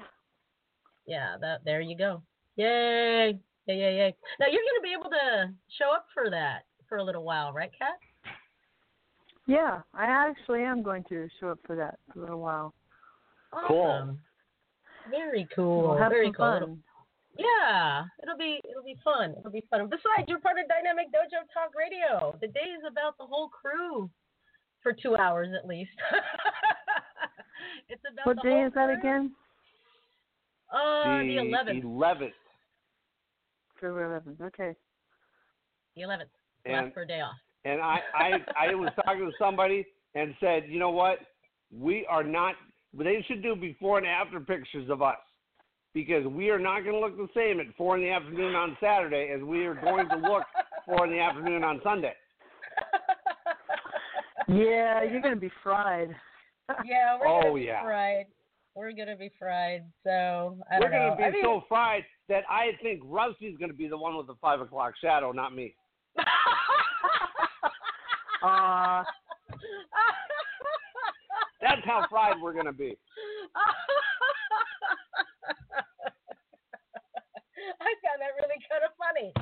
Yeah, 1.07 1.37
that 1.41 1.61
there 1.65 1.81
you 1.81 1.97
go. 1.97 2.23
Yay. 2.57 3.39
Yay, 3.67 3.79
yay, 3.79 3.97
yay. 3.97 4.15
Now 4.41 4.47
you're 4.47 4.61
gonna 4.63 4.83
be 4.83 4.93
able 4.93 5.09
to 5.11 5.51
show 5.79 5.91
up 5.95 6.07
for 6.13 6.29
that 6.31 6.65
for 6.89 6.99
a 6.99 7.03
little 7.03 7.25
while, 7.25 7.53
right, 7.53 7.71
Kat? 7.79 7.95
Yeah, 9.47 9.81
I 9.95 10.05
actually 10.05 10.63
am 10.65 10.83
going 10.83 11.05
to 11.11 11.29
show 11.41 11.49
up 11.51 11.59
for 11.67 11.77
that 11.77 11.99
for 12.13 12.19
a 12.19 12.23
little 12.23 12.41
while. 12.41 12.75
Cool. 13.69 14.17
Very 15.11 15.47
cool. 15.55 15.89
We'll 15.91 15.99
have 15.99 16.11
Very 16.11 16.27
some 16.27 16.35
cool. 16.35 16.61
fun. 16.61 16.83
It'll- 17.39 17.51
Yeah, 17.51 18.05
it'll 18.23 18.39
be 18.39 18.61
it'll 18.69 18.85
be 18.85 18.97
fun. 19.05 19.35
It'll 19.39 19.51
be 19.51 19.65
fun. 19.71 19.87
Besides, 19.89 20.29
you're 20.29 20.41
part 20.41 20.59
of 20.59 20.67
Dynamic 20.69 21.07
Dojo 21.09 21.43
Talk 21.53 21.71
Radio. 21.77 22.37
The 22.41 22.49
day 22.49 22.71
is 22.77 22.83
about 22.89 23.17
the 23.19 23.25
whole 23.27 23.49
crew 23.49 24.09
for 24.83 24.93
two 24.93 25.17
hours 25.17 25.49
at 25.57 25.67
least. 25.67 25.91
it's 27.89 28.03
about 28.13 28.27
What 28.27 28.37
the 28.37 28.43
day 28.43 28.51
whole 28.51 28.67
is 28.67 28.73
that 28.75 28.87
crew. 28.89 28.99
again? 28.99 29.33
Uh, 30.73 31.19
the 31.19 31.37
eleventh. 31.39 31.85
11th. 31.85 32.33
February 33.81 34.21
11th. 34.21 34.41
Okay. 34.47 34.75
The 35.97 36.03
eleventh. 36.03 36.31
And- 36.65 36.87
Last 36.87 36.95
for 36.95 37.03
a 37.03 37.07
day 37.07 37.21
off. 37.21 37.35
And 37.67 37.81
I, 37.81 37.99
I, 38.15 38.31
I 38.71 38.75
was 38.75 38.91
talking 39.05 39.25
to 39.25 39.33
somebody 39.39 39.87
and 40.15 40.35
said, 40.39 40.65
you 40.69 40.79
know 40.79 40.91
what? 40.91 41.19
We 41.73 42.05
are 42.11 42.23
not, 42.23 42.55
they 42.93 43.25
should 43.27 43.43
do 43.43 43.57
before 43.57 43.97
and 43.99 44.07
after 44.07 44.39
pictures 44.39 44.91
of 44.91 45.01
us 45.01 45.17
because 45.95 46.27
we 46.27 46.51
are 46.51 46.59
not 46.59 46.81
going 46.85 46.95
to 46.95 47.01
look 47.01 47.17
the 47.17 47.29
same 47.35 47.61
at 47.61 47.67
4 47.77 47.97
in 47.97 48.03
the 48.03 48.11
afternoon 48.11 48.55
on 48.55 48.77
Saturday 48.81 49.31
as 49.35 49.41
we 49.43 49.65
are 49.65 49.75
going 49.75 50.09
to 50.09 50.17
look 50.17 50.43
4 50.87 51.07
in 51.07 51.13
the 51.13 51.21
afternoon 51.21 51.63
on 51.65 51.81
Sunday. 51.85 52.13
Yeah, 54.49 55.03
you're 55.05 55.23
going 55.23 55.35
to 55.35 55.41
be 55.41 55.51
fried. 55.63 56.15
yeah, 56.85 57.17
we're 57.19 57.27
Oh, 57.29 57.43
gonna 57.43 57.55
be 57.55 57.61
yeah. 57.63 57.83
fried. 57.83 58.27
We're 58.75 58.93
gonna 58.93 59.17
be 59.17 59.31
fried. 59.39 59.85
So 60.03 60.59
I 60.71 60.81
We're 60.81 60.91
going 60.91 61.11
to 61.11 61.17
be 61.17 61.23
I 61.23 61.31
mean, 61.31 61.43
so 61.45 61.63
fried 61.69 62.03
that 62.29 62.43
I 62.51 62.73
think 62.83 63.01
Rusty's 63.05 63.57
going 63.57 63.71
to 63.71 63.77
be 63.77 63.87
the 63.89 63.97
one 63.97 64.17
with 64.17 64.27
the 64.27 64.35
5 64.41 64.61
o'clock 64.63 64.95
shadow, 65.01 65.33
not 65.33 65.55
me. 65.55 65.75
Uh, 68.43 69.03
That's 71.63 71.81
how 71.87 72.05
fried 72.11 72.35
we're 72.43 72.53
going 72.53 72.67
to 72.67 72.73
be. 72.75 72.95
Really 78.35 78.59
kind 78.69 78.83
of 78.83 78.91
funny. 78.99 79.31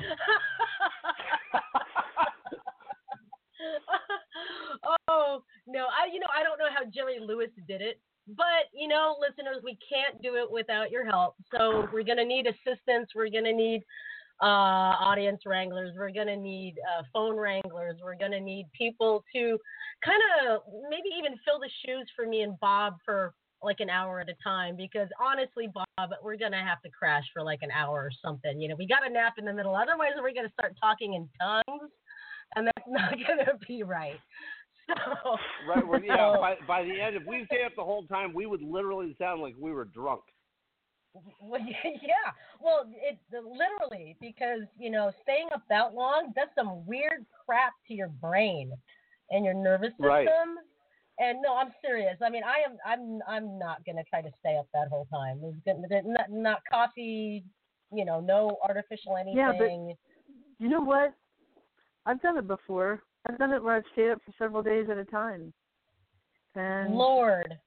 oh 5.09 5.43
no, 5.67 5.85
I 5.85 6.07
you 6.11 6.19
know 6.19 6.27
I 6.33 6.43
don't 6.43 6.59
know 6.59 6.69
how 6.73 6.85
Jerry 6.93 7.19
Lewis 7.19 7.49
did 7.67 7.81
it, 7.81 7.99
but 8.27 8.69
you 8.73 8.87
know 8.87 9.15
listeners, 9.19 9.57
we 9.63 9.77
can't 9.89 10.21
do 10.21 10.35
it 10.35 10.51
without 10.51 10.91
your 10.91 11.05
help. 11.05 11.35
So 11.51 11.87
we're 11.91 12.03
to 12.19 12.25
need 12.25 12.47
assistance. 12.47 13.09
We're 13.15 13.29
to 13.45 13.53
need 13.53 13.83
uh, 14.41 14.95
audience 14.99 15.41
wranglers. 15.45 15.93
We're 15.97 16.11
to 16.27 16.37
need 16.37 16.75
uh, 16.79 17.03
phone 17.13 17.37
wranglers. 17.37 17.99
We're 18.03 18.15
to 18.31 18.41
need 18.41 18.67
people 18.77 19.23
to 19.35 19.57
kind 20.03 20.21
of 20.45 20.61
maybe 20.89 21.09
even 21.17 21.37
fill 21.45 21.59
the 21.59 21.69
shoes 21.85 22.09
for 22.15 22.27
me 22.27 22.41
and 22.41 22.59
Bob 22.59 22.95
for 23.05 23.33
like 23.63 23.79
an 23.79 23.89
hour 23.89 24.19
at 24.19 24.29
a 24.29 24.35
time 24.43 24.75
because 24.75 25.07
honestly, 25.19 25.69
Bob, 25.73 26.09
we're 26.23 26.37
to 26.51 26.57
have 26.57 26.81
to 26.81 26.89
crash 26.89 27.23
for 27.33 27.43
like 27.43 27.59
an 27.61 27.71
hour 27.71 27.99
or 27.99 28.11
something. 28.23 28.59
You 28.59 28.69
know, 28.69 28.75
we 28.77 28.87
got 28.87 28.99
to 28.99 29.09
nap 29.09 29.33
in 29.37 29.45
the 29.45 29.53
middle. 29.53 29.75
Otherwise, 29.75 30.11
we're 30.17 30.33
to 30.47 30.53
start 30.53 30.75
talking 30.79 31.13
in 31.13 31.29
tongues, 31.39 31.91
and 32.55 32.67
that's 32.67 32.87
not 32.87 33.17
to 33.45 33.57
be 33.67 33.83
right. 33.83 34.19
So, 34.87 35.37
Right. 35.67 35.87
Well, 35.87 36.01
yeah. 36.03 36.35
By, 36.39 36.55
by 36.67 36.83
the 36.83 36.99
end, 36.99 37.15
if 37.15 37.23
we 37.25 37.45
stay 37.45 37.63
up 37.65 37.71
the 37.75 37.83
whole 37.83 38.05
time, 38.07 38.33
we 38.33 38.45
would 38.45 38.61
literally 38.61 39.15
sound 39.17 39.41
like 39.41 39.55
we 39.57 39.71
were 39.71 39.85
drunk. 39.85 40.23
Well, 41.41 41.61
yeah. 41.85 42.31
Well, 42.59 42.89
it 42.91 43.17
literally 43.31 44.15
because 44.19 44.61
you 44.79 44.89
know 44.89 45.11
staying 45.21 45.47
up 45.53 45.63
that 45.69 45.93
long 45.93 46.33
does 46.35 46.49
some 46.55 46.85
weird 46.85 47.25
crap 47.45 47.73
to 47.87 47.93
your 47.93 48.09
brain 48.09 48.71
and 49.29 49.45
your 49.45 49.53
nervous 49.53 49.91
system. 49.91 50.07
Right. 50.07 50.27
And 51.19 51.41
no, 51.41 51.55
I'm 51.55 51.71
serious. 51.81 52.17
I 52.23 52.29
mean, 52.29 52.41
I 52.43 52.69
am. 52.69 52.77
I'm. 52.85 53.19
I'm 53.27 53.59
not 53.59 53.85
gonna 53.85 54.03
try 54.09 54.21
to 54.21 54.31
stay 54.39 54.57
up 54.57 54.67
that 54.73 54.87
whole 54.89 55.07
time. 55.13 55.41
It's 55.43 55.57
gonna, 55.65 56.01
not, 56.03 56.31
not 56.31 56.61
coffee. 56.69 57.43
You 57.91 58.05
know, 58.05 58.19
no 58.19 58.57
artificial 58.67 59.15
anything. 59.17 59.37
Yeah, 59.37 59.51
but- 59.57 60.63
You 60.63 60.69
know 60.69 60.81
what? 60.81 61.13
I've 62.05 62.21
done 62.21 62.37
it 62.37 62.47
before. 62.47 63.03
I've 63.29 63.37
done 63.37 63.51
it 63.51 63.63
where 63.63 63.75
I've 63.75 63.83
stayed 63.93 64.11
up 64.11 64.21
for 64.25 64.33
several 64.37 64.63
days 64.63 64.87
at 64.89 64.97
a 64.97 65.05
time. 65.05 65.53
And 66.55 66.93
Lord. 66.95 67.57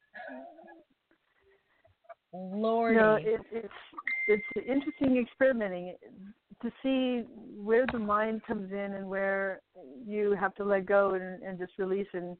Lord. 2.32 2.94
you 2.94 3.00
know, 3.00 3.14
it, 3.14 3.40
it's 3.50 3.72
it's 4.28 4.66
interesting 4.68 5.16
experimenting 5.18 5.96
to 6.62 6.70
see 6.82 7.24
where 7.56 7.86
the 7.92 7.98
mind 7.98 8.42
comes 8.46 8.72
in 8.72 8.94
and 8.94 9.06
where 9.08 9.60
you 10.06 10.36
have 10.38 10.54
to 10.56 10.64
let 10.64 10.86
go 10.86 11.14
and, 11.14 11.42
and 11.42 11.58
just 11.58 11.72
release 11.78 12.08
and 12.12 12.36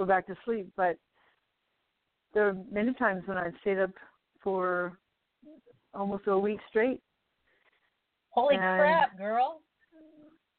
go 0.00 0.06
back 0.06 0.26
to 0.26 0.34
sleep. 0.46 0.66
But 0.76 0.96
there 2.32 2.48
are 2.48 2.56
many 2.72 2.94
times 2.94 3.22
when 3.26 3.36
I've 3.36 3.52
stayed 3.60 3.78
up 3.78 3.90
for 4.42 4.98
almost 5.92 6.26
a 6.26 6.38
week 6.38 6.58
straight. 6.68 7.00
Holy 8.30 8.54
and- 8.56 8.80
crap, 8.80 9.18
girl. 9.18 9.60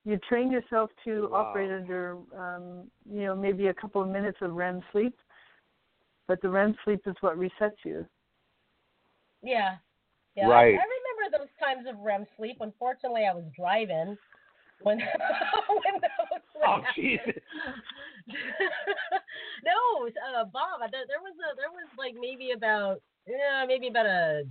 You 0.03 0.17
train 0.29 0.51
yourself 0.51 0.89
to 1.03 1.27
Wow. 1.29 1.37
operate 1.41 1.71
under, 1.71 2.17
um, 2.35 2.89
you 3.05 3.25
know, 3.25 3.35
maybe 3.35 3.67
a 3.67 3.73
couple 3.73 4.01
of 4.01 4.07
minutes 4.07 4.37
of 4.41 4.55
REM 4.55 4.81
sleep, 4.91 5.15
but 6.27 6.41
the 6.41 6.49
REM 6.49 6.75
sleep 6.83 7.01
is 7.05 7.15
what 7.21 7.37
resets 7.37 7.77
you. 7.85 8.07
Yeah. 9.43 9.77
Yeah. 10.35 10.47
Right. 10.47 10.75
I, 10.75 10.81
I 10.81 10.85
remember 10.97 11.37
those 11.37 11.49
times 11.59 11.87
of 11.87 11.99
REM 11.99 12.25
sleep. 12.35 12.57
Unfortunately, 12.61 13.25
I 13.27 13.33
was 13.33 13.45
driving 13.55 14.17
when 14.81 14.97
when 15.69 15.93
those 16.01 16.11
would 16.17 16.20
Oh. 16.67 16.81
Jesus. 16.95 17.21
no, 19.65 20.07
uh, 20.07 20.45
Bob. 20.45 20.79
There, 20.91 21.05
there 21.07 21.21
was 21.21 21.33
a 21.39 21.55
there 21.55 21.71
was 21.71 21.89
like 21.97 22.13
maybe 22.19 22.51
about 22.51 23.01
yeah 23.27 23.65
maybe 23.67 23.87
about 23.87 24.05
a 24.05 24.43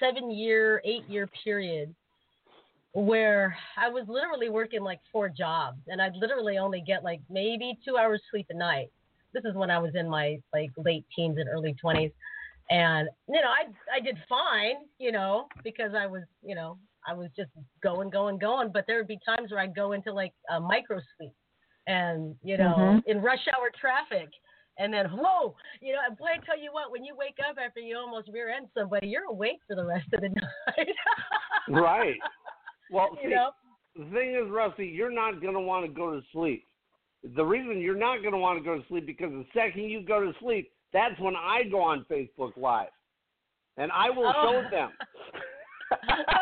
seven 0.00 0.30
year 0.30 0.82
eight 0.84 1.08
year 1.08 1.28
period 1.44 1.94
where 2.92 3.56
I 3.76 3.88
was 3.88 4.04
literally 4.08 4.48
working 4.48 4.82
like 4.82 5.00
four 5.12 5.28
jobs 5.28 5.78
and 5.88 6.00
I'd 6.00 6.14
literally 6.16 6.58
only 6.58 6.80
get 6.80 7.02
like 7.02 7.20
maybe 7.28 7.78
two 7.84 7.96
hours 7.96 8.22
sleep 8.30 8.46
a 8.50 8.54
night. 8.56 8.90
This 9.32 9.44
is 9.44 9.54
when 9.54 9.70
I 9.70 9.78
was 9.78 9.92
in 9.94 10.08
my 10.08 10.38
like 10.52 10.70
late 10.76 11.04
teens 11.14 11.38
and 11.38 11.48
early 11.48 11.74
twenties. 11.80 12.12
And 12.70 13.08
you 13.28 13.40
know, 13.40 13.48
I 13.48 13.66
I 13.94 14.00
did 14.00 14.16
fine, 14.28 14.86
you 14.98 15.12
know, 15.12 15.46
because 15.62 15.92
I 15.94 16.06
was, 16.06 16.22
you 16.42 16.54
know, 16.54 16.78
I 17.06 17.14
was 17.14 17.28
just 17.36 17.50
going, 17.82 18.10
going, 18.10 18.38
going. 18.38 18.70
But 18.72 18.84
there 18.86 18.96
would 18.96 19.08
be 19.08 19.18
times 19.26 19.50
where 19.50 19.60
I'd 19.60 19.74
go 19.74 19.92
into 19.92 20.12
like 20.12 20.32
a 20.50 20.60
micro 20.60 21.00
sleep, 21.16 21.32
and 21.86 22.36
you 22.42 22.56
know, 22.56 22.74
Mhm. 22.76 23.04
in 23.06 23.20
rush 23.22 23.46
hour 23.56 23.70
traffic, 23.78 24.28
and 24.78 24.92
then 24.92 25.06
whoa, 25.06 25.54
you 25.80 25.92
know, 25.92 26.00
and 26.06 26.16
boy, 26.16 26.26
I 26.34 26.38
tell 26.44 26.58
you 26.58 26.72
what, 26.72 26.90
when 26.90 27.04
you 27.04 27.14
wake 27.14 27.38
up 27.48 27.56
after 27.58 27.80
you 27.80 27.96
almost 27.96 28.28
rear 28.32 28.48
end 28.50 28.68
somebody, 28.74 29.06
you're 29.08 29.24
awake 29.24 29.60
for 29.66 29.76
the 29.76 29.84
rest 29.84 30.06
of 30.12 30.20
the 30.20 30.28
night. 30.76 30.88
Right. 31.68 32.18
Well, 32.90 33.10
you 33.22 33.28
see, 33.30 33.34
know, 33.34 33.50
the 33.96 34.04
thing 34.10 34.34
is, 34.34 34.50
Rusty, 34.50 34.86
you're 34.86 35.10
not 35.12 35.40
going 35.40 35.54
to 35.54 35.60
want 35.60 35.84
to 35.86 35.92
go 35.92 36.10
to 36.18 36.20
sleep. 36.32 36.66
The 37.36 37.44
reason 37.44 37.80
you're 37.80 37.96
not 37.96 38.20
going 38.22 38.32
to 38.32 38.38
want 38.38 38.58
to 38.58 38.64
go 38.64 38.76
to 38.78 38.86
sleep 38.88 39.06
because 39.06 39.30
the 39.30 39.46
second 39.54 39.84
you 39.88 40.02
go 40.02 40.20
to 40.20 40.32
sleep, 40.40 40.70
that's 40.92 41.18
when 41.20 41.34
I 41.36 41.62
go 41.64 41.80
on 41.80 42.04
Facebook 42.10 42.56
Live, 42.56 42.90
and 43.76 43.90
I 43.92 44.10
will 44.10 44.26
Oh. 44.26 44.62
show 44.62 44.70
them. 44.70 44.92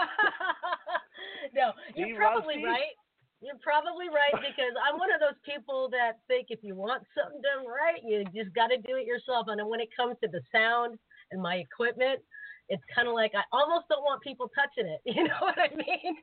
no, 1.55 1.73
you're 1.95 2.17
probably 2.17 2.57
Rusty? 2.57 2.65
right. 2.65 2.97
You're 3.43 3.59
probably 3.59 4.07
right 4.07 4.39
because 4.39 4.71
I'm 4.79 4.99
one 5.03 5.11
of 5.11 5.19
those 5.19 5.39
people 5.43 5.91
that 5.91 6.23
think 6.29 6.55
if 6.55 6.63
you 6.63 6.77
want 6.77 7.03
something 7.11 7.43
done 7.43 7.67
right, 7.67 7.99
you 8.07 8.23
just 8.31 8.55
got 8.55 8.69
to 8.69 8.79
do 8.79 8.95
it 8.95 9.05
yourself. 9.05 9.47
And 9.51 9.59
when 9.69 9.81
it 9.81 9.89
comes 9.99 10.15
to 10.23 10.29
the 10.31 10.41
sound 10.55 10.97
and 11.33 11.43
my 11.43 11.57
equipment, 11.57 12.23
it's 12.69 12.83
kind 12.95 13.09
of 13.09 13.15
like 13.15 13.33
I 13.35 13.43
almost 13.51 13.89
don't 13.89 14.05
want 14.05 14.23
people 14.23 14.51
touching 14.55 14.87
it. 14.91 15.01
You 15.13 15.25
know 15.25 15.41
what 15.41 15.59
I 15.59 15.75
mean? 15.75 16.17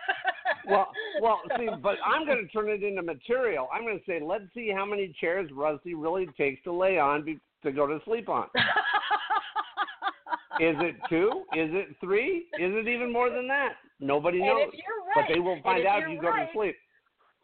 well, 0.68 0.88
well, 1.20 1.40
see, 1.58 1.68
but 1.82 1.96
I'm 2.04 2.26
going 2.26 2.40
to 2.40 2.48
turn 2.48 2.70
it 2.70 2.82
into 2.82 3.02
material. 3.02 3.68
I'm 3.72 3.82
going 3.82 3.98
to 3.98 4.04
say, 4.06 4.18
let's 4.20 4.44
see 4.54 4.72
how 4.74 4.86
many 4.86 5.14
chairs 5.20 5.50
Rusty 5.52 5.94
really 5.94 6.26
takes 6.38 6.62
to 6.64 6.72
lay 6.72 6.98
on 6.98 7.24
be, 7.24 7.38
to 7.62 7.70
go 7.70 7.86
to 7.86 8.00
sleep 8.04 8.28
on. 8.28 8.48
Is 10.60 10.76
it 10.80 10.96
two? 11.08 11.44
Is 11.54 11.70
it 11.72 11.96
three? 12.00 12.46
Is 12.58 12.72
it 12.74 12.88
even 12.88 13.12
more 13.12 13.30
than 13.30 13.46
that? 13.48 13.74
Nobody 14.00 14.40
knows. 14.40 14.70
you're 14.72 15.14
But 15.14 15.24
they 15.32 15.40
will 15.40 15.60
find 15.62 15.86
out 15.86 16.02
if 16.02 16.08
you 16.08 16.20
go 16.20 16.28
right, 16.28 16.46
to 16.46 16.52
sleep. 16.52 16.76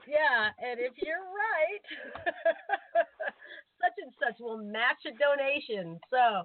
Yeah, 0.06 0.48
and 0.58 0.80
if 0.80 0.92
you're 0.96 1.16
right, 1.16 2.24
such 3.80 3.92
and 4.02 4.12
such 4.20 4.40
will 4.40 4.58
match 4.58 4.98
a 5.06 5.10
donation. 5.16 5.98
So, 6.10 6.44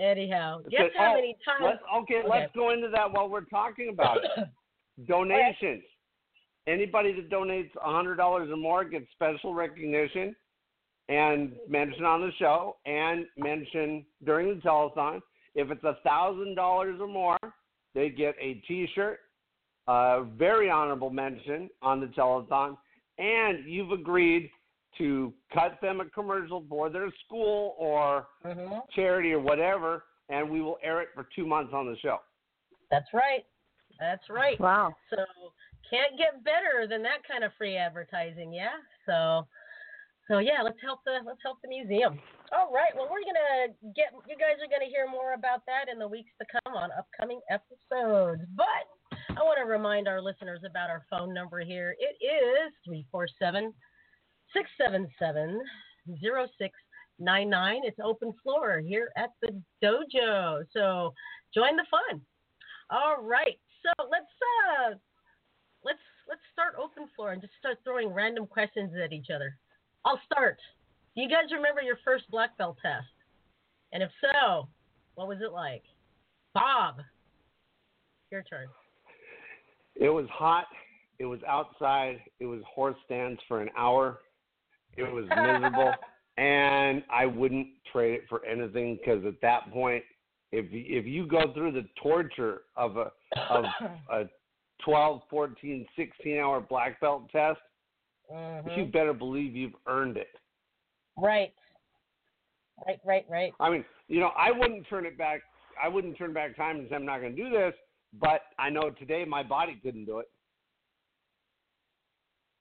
anyhow, 0.00 0.60
guess 0.70 0.82
Okay, 0.82 0.94
how 0.96 1.12
oh, 1.12 1.14
many 1.14 1.36
times? 1.44 1.64
Let's, 1.64 1.82
okay, 2.02 2.22
let's 2.28 2.54
go 2.54 2.70
into 2.70 2.88
that 2.88 3.10
while 3.10 3.28
we're 3.28 3.44
talking 3.44 3.90
about 3.92 4.18
it. 4.18 4.48
Donations. 5.08 5.82
Anybody 6.66 7.12
that 7.12 7.30
donates 7.30 7.70
$100 7.76 8.18
or 8.18 8.56
more 8.56 8.84
gets 8.84 9.06
special 9.12 9.54
recognition 9.54 10.34
and 11.08 11.52
mention 11.68 12.04
on 12.04 12.20
the 12.20 12.32
show 12.38 12.76
and 12.86 13.26
mention 13.36 14.04
during 14.24 14.48
the 14.48 14.60
telethon. 14.62 15.20
If 15.56 15.70
it's 15.70 15.82
a 15.84 15.96
$1,000 16.06 17.00
or 17.00 17.08
more, 17.08 17.38
they 17.94 18.10
get 18.10 18.34
a 18.38 18.54
T-shirt, 18.68 19.20
a 19.88 20.24
very 20.36 20.70
honorable 20.70 21.08
mention 21.08 21.70
on 21.80 21.98
the 21.98 22.08
telethon, 22.08 22.76
and 23.18 23.64
you've 23.64 23.90
agreed 23.90 24.50
to 24.98 25.32
cut 25.52 25.78
them 25.80 26.00
a 26.00 26.04
commercial 26.10 26.62
for 26.68 26.90
their 26.90 27.10
school 27.24 27.74
or 27.78 28.28
Mhm. 28.44 28.82
charity 28.90 29.32
or 29.32 29.40
whatever, 29.40 30.04
and 30.28 30.48
we 30.48 30.60
will 30.60 30.78
air 30.82 31.00
it 31.00 31.08
for 31.14 31.24
two 31.34 31.46
months 31.46 31.72
on 31.72 31.86
the 31.86 31.96
show. 31.98 32.20
That's 32.90 33.10
right. 33.14 33.46
That's 33.98 34.28
right. 34.28 34.60
Wow. 34.60 34.94
So 35.08 35.24
can't 35.88 36.18
get 36.18 36.44
better 36.44 36.86
than 36.86 37.02
that 37.02 37.24
kind 37.24 37.44
of 37.44 37.54
free 37.54 37.76
advertising, 37.76 38.52
yeah. 38.52 38.76
So, 39.06 39.48
so 40.28 40.38
yeah, 40.38 40.60
let's 40.62 40.80
help 40.82 41.02
the 41.04 41.20
let's 41.24 41.42
help 41.42 41.62
the 41.62 41.68
museum. 41.68 42.20
All 42.52 42.70
right. 42.72 42.94
Well, 42.94 43.08
we're 43.10 43.26
gonna 43.26 43.74
get 43.94 44.14
you 44.28 44.36
guys 44.36 44.62
are 44.62 44.70
gonna 44.70 44.90
hear 44.90 45.08
more 45.10 45.34
about 45.34 45.62
that 45.66 45.90
in 45.90 45.98
the 45.98 46.06
weeks 46.06 46.30
to 46.40 46.46
come 46.46 46.76
on 46.76 46.90
upcoming 46.96 47.40
episodes. 47.50 48.42
But 48.54 48.86
I 49.36 49.42
want 49.42 49.58
to 49.58 49.64
remind 49.64 50.06
our 50.06 50.20
listeners 50.22 50.60
about 50.64 50.90
our 50.90 51.04
phone 51.10 51.34
number 51.34 51.60
here. 51.60 51.96
It 51.98 52.22
is 52.24 52.72
three 52.84 53.04
four 53.10 53.26
seven 53.38 53.74
six 54.52 54.70
seven 54.80 55.08
seven 55.18 55.60
zero 56.20 56.46
six 56.58 56.78
nine 57.18 57.50
nine. 57.50 57.82
It's 57.84 57.98
open 58.02 58.32
floor 58.42 58.78
here 58.78 59.10
at 59.16 59.30
the 59.42 59.60
dojo. 59.82 60.64
So 60.72 61.12
join 61.52 61.76
the 61.76 61.86
fun. 61.90 62.20
All 62.90 63.22
right. 63.22 63.58
So 63.82 64.04
let's 64.08 64.24
uh 64.70 64.94
let's 65.82 65.98
let's 66.28 66.42
start 66.52 66.74
open 66.80 67.08
floor 67.16 67.32
and 67.32 67.42
just 67.42 67.54
start 67.58 67.78
throwing 67.82 68.10
random 68.12 68.46
questions 68.46 68.92
at 69.02 69.12
each 69.12 69.30
other. 69.34 69.56
I'll 70.04 70.20
start. 70.30 70.58
Do 71.16 71.22
you 71.22 71.28
guys 71.30 71.50
remember 71.50 71.80
your 71.80 71.98
first 72.04 72.30
black 72.30 72.56
belt 72.58 72.76
test? 72.82 73.06
And 73.92 74.02
if 74.02 74.10
so, 74.20 74.68
what 75.14 75.28
was 75.28 75.38
it 75.40 75.50
like? 75.50 75.82
Bob, 76.52 76.96
your 78.30 78.42
turn. 78.42 78.66
It 79.94 80.10
was 80.10 80.26
hot. 80.30 80.66
It 81.18 81.24
was 81.24 81.40
outside. 81.48 82.20
It 82.38 82.44
was 82.44 82.60
horse 82.72 82.96
stance 83.06 83.40
for 83.48 83.62
an 83.62 83.70
hour. 83.78 84.18
It 84.98 85.10
was 85.10 85.24
miserable, 85.28 85.94
and 86.36 87.02
I 87.10 87.24
wouldn't 87.24 87.68
trade 87.90 88.12
it 88.14 88.22
for 88.28 88.44
anything 88.44 88.98
because 88.98 89.24
at 89.24 89.40
that 89.40 89.72
point, 89.72 90.04
if 90.52 90.66
if 90.70 91.06
you 91.06 91.26
go 91.26 91.52
through 91.54 91.72
the 91.72 91.86
torture 92.02 92.62
of 92.76 92.98
a 92.98 93.10
of 93.50 93.64
a 94.12 94.24
12, 94.84 95.22
14, 95.30 95.86
16 95.96 96.38
hour 96.38 96.60
black 96.60 97.00
belt 97.00 97.30
test, 97.30 97.58
Mhm. 98.30 98.76
you 98.76 98.84
better 98.86 99.14
believe 99.14 99.54
you've 99.56 99.76
earned 99.86 100.16
it. 100.16 100.28
Right. 101.16 101.52
Right, 102.86 102.98
right, 103.04 103.24
right. 103.28 103.52
I 103.58 103.70
mean, 103.70 103.84
you 104.08 104.20
know, 104.20 104.30
I 104.36 104.52
wouldn't 104.52 104.86
turn 104.88 105.06
it 105.06 105.16
back. 105.16 105.40
I 105.82 105.88
wouldn't 105.88 106.16
turn 106.18 106.32
back 106.32 106.56
time 106.56 106.76
and 106.76 106.88
say 106.88 106.94
I'm 106.94 107.06
not 107.06 107.20
going 107.20 107.34
to 107.34 107.42
do 107.42 107.50
this. 107.50 107.74
But 108.20 108.42
I 108.58 108.70
know 108.70 108.90
today 108.90 109.24
my 109.24 109.42
body 109.42 109.78
couldn't 109.82 110.04
do 110.06 110.18
it. 110.20 110.26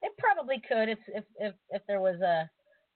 It 0.01 0.11
probably 0.17 0.61
could 0.67 0.89
if 0.89 0.99
if 1.07 1.23
if, 1.39 1.53
if 1.69 1.81
there 1.87 1.99
was 1.99 2.19
a 2.21 2.49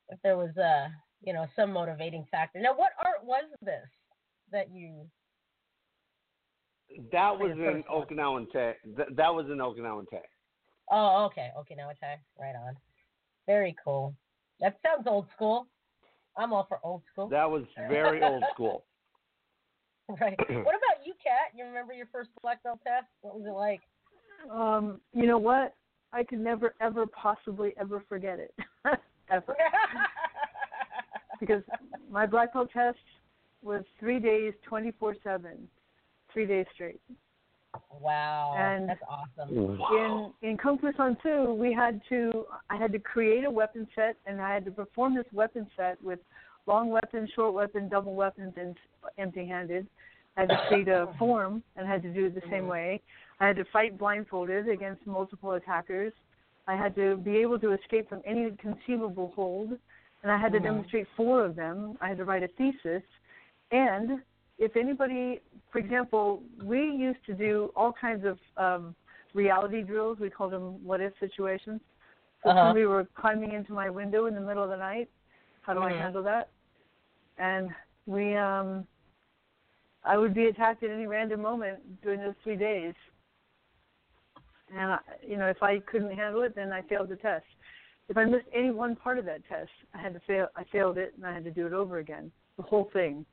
if 0.09 0.19
there 0.23 0.37
was 0.37 0.55
a 0.57 0.89
you 1.23 1.33
know 1.33 1.45
some 1.55 1.71
motivating 1.71 2.25
factor. 2.31 2.59
Now, 2.59 2.75
what 2.75 2.91
art 3.03 3.23
was 3.23 3.45
this 3.61 3.87
that 4.51 4.71
you? 4.71 5.07
That 7.11 7.37
was 7.37 7.51
in. 7.51 7.83
Okinawan 7.89 8.45
Te. 8.51 8.73
That, 8.97 9.15
that 9.15 9.33
was 9.33 9.45
in 9.45 9.57
Okinawan 9.57 10.09
Te. 10.09 10.17
Oh, 10.91 11.25
okay, 11.25 11.51
okay, 11.59 11.75
now 11.75 11.89
it's 11.89 11.99
right 12.39 12.55
on. 12.55 12.75
Very 13.45 13.75
cool. 13.83 14.15
That 14.61 14.79
sounds 14.85 15.07
old 15.07 15.25
school. 15.35 15.67
I'm 16.37 16.53
all 16.53 16.65
for 16.67 16.79
old 16.83 17.01
school. 17.11 17.27
That 17.29 17.49
was 17.49 17.63
very 17.89 18.21
old 18.21 18.43
school. 18.53 18.85
right. 20.21 20.37
What 20.39 20.75
about 20.75 21.05
you, 21.05 21.13
Kat? 21.23 21.53
You 21.55 21.65
remember 21.65 21.93
your 21.93 22.07
first 22.11 22.29
black 22.41 22.63
belt 22.63 22.79
test? 22.83 23.05
What 23.21 23.39
was 23.39 23.45
it 23.45 23.51
like? 23.51 23.81
Um, 24.51 24.99
you 25.13 25.27
know 25.27 25.37
what? 25.37 25.75
I 26.11 26.23
could 26.23 26.39
never, 26.39 26.73
ever, 26.81 27.05
possibly, 27.05 27.73
ever 27.79 28.03
forget 28.09 28.39
it, 28.39 28.53
ever, 29.29 29.55
because 31.39 31.61
my 32.09 32.25
black 32.25 32.53
belt 32.53 32.69
test 32.73 32.97
was 33.61 33.83
three 33.99 34.19
days, 34.19 34.53
twenty 34.65 34.91
four 34.99 35.15
seven, 35.23 35.67
three 36.33 36.47
days 36.47 36.65
straight. 36.73 36.99
Wow, 37.91 38.55
And- 38.57 38.89
that's 38.89 39.01
awesome. 39.07 39.77
Wow. 39.77 40.33
In 40.41 40.49
in 40.51 40.57
Kung 40.57 40.77
Fu 40.77 40.91
Sun 40.93 41.17
Tzu, 41.17 41.53
we 41.53 41.73
had 41.73 42.01
to 42.09 42.45
I 42.69 42.77
had 42.77 42.91
to 42.93 42.99
create 42.99 43.43
a 43.45 43.51
weapon 43.51 43.87
set, 43.95 44.15
and 44.25 44.41
I 44.41 44.53
had 44.53 44.65
to 44.65 44.71
perform 44.71 45.15
this 45.15 45.25
weapon 45.33 45.67
set 45.77 46.01
with 46.03 46.19
long 46.65 46.89
weapon, 46.89 47.27
short 47.35 47.53
weapon, 47.53 47.89
double 47.89 48.13
weapons, 48.15 48.53
and 48.57 48.75
empty-handed. 49.17 49.87
I 50.37 50.41
had 50.41 50.49
to 50.49 50.65
create 50.67 50.87
a 50.87 51.07
form 51.19 51.63
and 51.75 51.87
had 51.87 52.01
to 52.03 52.13
do 52.13 52.25
it 52.27 52.35
the 52.35 52.47
same 52.49 52.67
way. 52.67 53.01
I 53.39 53.47
had 53.47 53.55
to 53.57 53.65
fight 53.65 53.97
blindfolded 53.97 54.67
against 54.69 55.05
multiple 55.07 55.51
attackers. 55.53 56.13
I 56.67 56.75
had 56.75 56.93
to 56.95 57.17
be 57.17 57.37
able 57.37 57.57
to 57.59 57.71
escape 57.71 58.07
from 58.09 58.21
any 58.25 58.51
conceivable 58.51 59.31
hold, 59.35 59.71
and 60.21 60.31
I 60.31 60.37
had 60.37 60.51
to 60.53 60.59
Mhm. 60.59 60.63
demonstrate 60.63 61.07
four 61.15 61.43
of 61.43 61.55
them. 61.55 61.97
I 62.01 62.09
had 62.09 62.17
to 62.17 62.25
write 62.25 62.43
a 62.43 62.47
thesis, 62.49 63.03
and 63.71 64.21
if 64.59 64.75
anybody, 64.75 65.39
for 65.71 65.79
example, 65.79 66.43
we 66.61 66.79
used 66.79 67.25
to 67.25 67.33
do 67.33 67.71
all 67.75 67.93
kinds 67.93 68.25
of 68.25 68.37
um, 68.57 68.95
reality 69.33 69.81
drills. 69.81 70.19
We 70.19 70.29
called 70.29 70.51
them 70.51 70.83
what 70.83 70.99
if 70.99 71.13
situations. 71.19 71.79
So 72.43 72.49
if 72.49 72.57
Uh-huh. 72.57 72.67
somebody 72.67 72.85
were 72.85 73.05
climbing 73.15 73.53
into 73.53 73.73
my 73.73 73.89
window 73.89 74.25
in 74.25 74.35
the 74.35 74.41
middle 74.41 74.63
of 74.63 74.69
the 74.69 74.77
night. 74.77 75.09
How 75.61 75.73
do 75.73 75.81
I 75.81 75.91
Mhm. 75.91 75.97
handle 75.97 76.23
that? 76.23 76.49
And 77.37 77.73
we, 78.05 78.35
um, 78.35 78.85
I 80.03 80.17
would 80.17 80.33
be 80.33 80.47
attacked 80.47 80.83
at 80.83 80.89
any 80.89 81.07
random 81.07 81.41
moment 81.41 82.01
during 82.01 82.19
those 82.19 82.35
three 82.43 82.55
days. 82.57 82.95
And 84.69 84.93
I, 84.93 84.99
you 85.25 85.37
know, 85.37 85.47
if 85.47 85.63
I 85.63 85.79
couldn't 85.79 86.11
handle 86.11 86.41
it, 86.43 86.53
then 86.53 86.71
I 86.73 86.81
failed 86.83 87.09
the 87.09 87.15
test. 87.15 87.45
If 88.09 88.17
I 88.17 88.25
missed 88.25 88.47
any 88.51 88.71
one 88.71 88.95
part 88.95 89.17
of 89.19 89.25
that 89.25 89.45
test, 89.45 89.71
I 89.93 89.99
had 89.99 90.13
to 90.13 90.19
fail. 90.21 90.47
I 90.55 90.63
failed 90.65 90.97
it, 90.97 91.13
and 91.15 91.25
I 91.25 91.33
had 91.33 91.43
to 91.43 91.51
do 91.51 91.65
it 91.65 91.73
over 91.73 91.99
again. 91.99 92.31
The 92.57 92.63
whole 92.63 92.89
thing. 92.91 93.25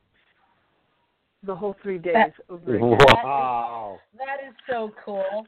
The 1.43 1.55
whole 1.55 1.77
three 1.83 1.99
days 1.99 2.15
That- 2.15 2.33
over 2.49 2.75
again. 2.77 2.99
Wow. 3.23 4.01
That 4.19 4.39
is 4.49 4.55
so 4.69 4.93
cool. 5.05 5.47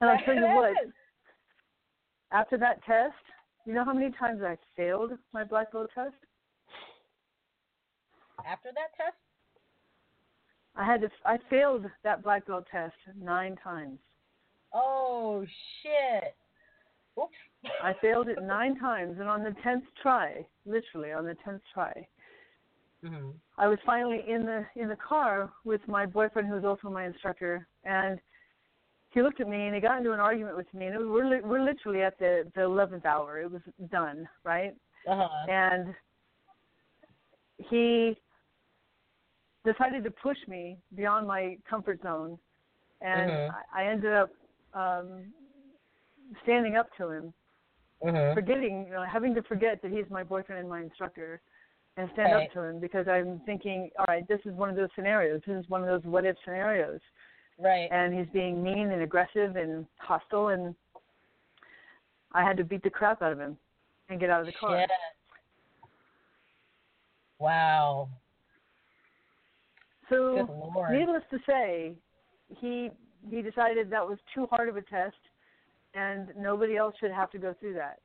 And 0.00 0.10
I'll 0.10 0.18
tell 0.24 0.34
you 0.34 0.46
what, 0.46 0.74
after 2.32 2.56
that 2.58 2.82
test, 2.84 3.14
you 3.66 3.74
know 3.74 3.84
how 3.84 3.92
many 3.92 4.10
times 4.12 4.42
I 4.42 4.56
failed 4.76 5.12
my 5.32 5.44
black 5.44 5.72
belt 5.72 5.90
test? 5.94 6.14
After 8.46 8.70
that 8.74 8.96
test, 8.96 9.16
I 10.74 10.84
had 10.86 11.02
to. 11.02 11.10
I 11.26 11.36
failed 11.50 11.84
that 12.02 12.22
black 12.22 12.46
belt 12.46 12.64
test 12.70 12.94
nine 13.20 13.56
times. 13.62 13.98
oh 14.72 15.44
shit. 15.82 16.34
Oops. 17.20 17.34
I 17.82 17.92
failed 18.00 18.28
it 18.28 18.38
nine 18.42 18.78
times, 18.78 19.18
and 19.20 19.28
on 19.28 19.42
the 19.44 19.54
tenth 19.62 19.84
try, 20.00 20.46
literally 20.64 21.12
on 21.12 21.26
the 21.26 21.34
tenth 21.44 21.60
try, 21.74 22.06
Mhm. 23.04 23.34
I 23.58 23.66
was 23.68 23.78
finally 23.84 24.22
in 24.28 24.44
the 24.46 24.66
in 24.76 24.88
the 24.88 24.96
car 24.96 25.52
with 25.64 25.86
my 25.88 26.06
boyfriend, 26.06 26.48
who 26.48 26.54
was 26.54 26.64
also 26.64 26.90
my 26.90 27.04
instructor, 27.06 27.66
and 27.84 28.20
he 29.10 29.22
looked 29.22 29.40
at 29.40 29.48
me 29.48 29.66
and 29.66 29.74
he 29.74 29.80
got 29.80 29.98
into 29.98 30.12
an 30.12 30.20
argument 30.20 30.56
with 30.56 30.72
me, 30.72 30.86
and 30.86 30.94
it 30.94 30.98
was, 30.98 31.08
we're 31.08 31.28
li- 31.28 31.40
we're 31.42 31.62
literally 31.62 32.02
at 32.02 32.18
the 32.18 32.50
the 32.54 32.62
eleventh 32.62 33.04
hour. 33.06 33.40
It 33.40 33.50
was 33.50 33.62
done, 33.90 34.28
right? 34.44 34.74
Uh-huh. 35.06 35.46
and 35.48 35.94
he 37.68 38.16
decided 39.64 40.04
to 40.04 40.10
push 40.10 40.36
me 40.46 40.78
beyond 40.94 41.26
my 41.26 41.56
comfort 41.68 42.00
zone 42.02 42.38
and 43.00 43.30
Mhm. 43.30 43.54
I, 43.74 43.82
I 43.82 43.86
ended 43.86 44.12
up 44.12 44.30
um 44.74 45.32
standing 46.42 46.76
up 46.76 46.88
to 46.96 47.10
him 47.10 47.34
Mhm. 48.02 48.34
forgetting 48.34 48.86
you 48.86 48.92
know 48.92 49.04
having 49.04 49.34
to 49.34 49.42
forget 49.42 49.80
that 49.82 49.90
he's 49.90 50.08
my 50.10 50.22
boyfriend 50.22 50.60
and 50.60 50.68
my 50.68 50.80
instructor 50.82 51.40
and 51.96 52.08
stand 52.12 52.32
Right. 52.32 52.46
up 52.46 52.52
to 52.52 52.60
him 52.62 52.80
because 52.80 53.08
i'm 53.08 53.40
thinking 53.40 53.90
all 53.98 54.04
right 54.08 54.26
this 54.28 54.40
is 54.44 54.52
one 54.54 54.68
of 54.70 54.76
those 54.76 54.88
scenarios 54.94 55.42
this 55.46 55.56
is 55.64 55.68
one 55.68 55.82
of 55.82 55.88
those 55.88 56.04
what 56.04 56.24
if 56.24 56.36
scenarios 56.44 57.00
Right. 57.58 57.88
and 57.90 58.14
he's 58.14 58.28
being 58.32 58.62
mean 58.62 58.90
and 58.90 59.02
aggressive 59.02 59.56
and 59.56 59.86
hostile 59.98 60.48
and 60.48 60.74
i 62.32 62.42
had 62.42 62.56
to 62.56 62.64
beat 62.64 62.82
the 62.82 62.90
crap 62.90 63.22
out 63.22 63.32
of 63.32 63.38
him 63.40 63.58
and 64.08 64.18
get 64.20 64.30
out 64.30 64.40
of 64.40 64.46
the 64.46 64.52
car 64.52 64.78
Shit. 64.78 64.90
Wow. 67.38 68.08
so 70.08 70.84
Needless 70.90 71.22
to 71.30 71.38
say, 71.46 71.94
he 72.58 72.90
he 73.30 73.40
decided 73.42 73.90
that 73.90 74.06
was 74.06 74.18
too 74.34 74.46
hard 74.50 74.68
of 74.68 74.76
a 74.76 74.82
test, 74.82 75.16
and 75.94 76.28
nobody 76.36 76.76
else 76.76 76.94
should 77.00 77.12
have 77.12 77.30
to 77.30 77.38
go 77.38 77.54
through 77.60 77.74
that. 77.74 78.00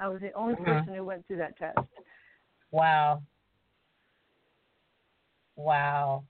I 0.00 0.08
was 0.08 0.20
the 0.20 0.32
only 0.32 0.54
Mhm. 0.54 0.64
person 0.64 0.94
who 0.94 1.04
went 1.04 1.26
through 1.26 1.36
that 1.38 1.56
test. 1.56 1.78
Wow. 2.70 3.22
Wow. 5.56 6.24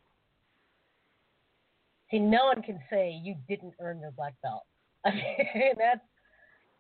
See, 2.11 2.19
no 2.19 2.47
one 2.47 2.63
can 2.63 2.81
say 2.91 3.21
you 3.23 3.37
didn't 3.49 3.75
earn 3.81 4.01
your 4.01 4.13
black 4.13 4.35
belt. 4.43 4.65
I 5.05 5.11
mean, 5.11 5.75
that's 5.79 6.01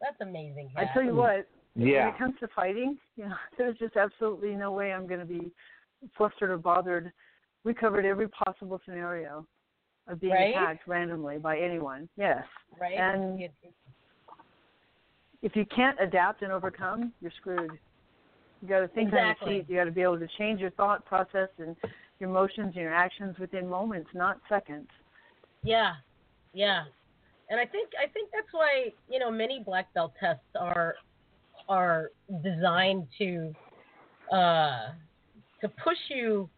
that's 0.01 0.21
amazing. 0.21 0.71
I 0.77 0.87
tell 0.93 1.03
you 1.03 1.15
what, 1.15 1.49
yeah. 1.75 2.07
when 2.07 2.15
it 2.15 2.19
comes 2.19 2.35
to 2.41 2.49
fighting, 2.55 2.97
you 3.17 3.27
know, 3.27 3.35
there's 3.57 3.77
just 3.79 3.97
absolutely 3.97 4.55
no 4.55 4.73
way 4.73 4.93
I'm 4.93 5.07
going 5.07 5.21
to 5.21 5.27
be 5.27 5.51
flustered 6.17 6.51
or 6.51 6.59
bothered. 6.59 7.13
We 7.65 7.75
covered 7.75 8.07
every 8.07 8.29
possible 8.29 8.81
scenario 8.85 9.47
of 10.07 10.21
being 10.21 10.33
Right? 10.33 10.55
attacked 10.55 10.87
randomly 10.87 11.39
by 11.39 11.59
anyone. 11.59 12.09
Yes, 12.17 12.45
right? 12.81 12.97
and- 12.97 13.49
if 15.41 15.55
you 15.55 15.65
can't 15.67 15.97
adapt 16.01 16.43
and 16.43 16.51
overcome, 16.51 17.13
you're 17.21 17.31
screwed. 17.39 17.79
You 18.61 18.69
got 18.69 18.81
to 18.81 18.89
think 18.89 19.13
on 19.13 19.19
your 19.19 19.37
feet. 19.45 19.67
You 19.69 19.77
got 19.77 19.85
to 19.85 19.91
be 19.91 20.03
able 20.03 20.19
to 20.19 20.29
change 20.39 20.61
your 20.61 20.71
thought 20.71 21.05
process 21.05 21.49
and 21.59 21.77
your 22.19 22.31
emotions 22.31 22.73
and 22.75 22.83
your 22.83 22.95
actions 22.95 23.39
within 23.39 23.69
moments, 23.69 24.11
not 24.15 24.41
seconds. 24.49 24.89
Yeah, 25.63 25.95
yeah, 26.53 26.85
and 27.51 27.61
I 27.61 27.67
think 27.67 27.91
I 27.99 28.09
think 28.09 28.31
that's 28.33 28.53
why 28.53 28.93
you 29.09 29.19
know 29.19 29.31
many 29.31 29.63
black 29.65 29.93
belt 29.95 30.13
tests 30.21 30.43
are 30.59 30.95
are 31.69 32.11
designed 32.43 33.07
to 33.19 33.55
uh, 34.33 34.93
to 35.61 35.69
push 35.83 35.99
you 36.09 36.49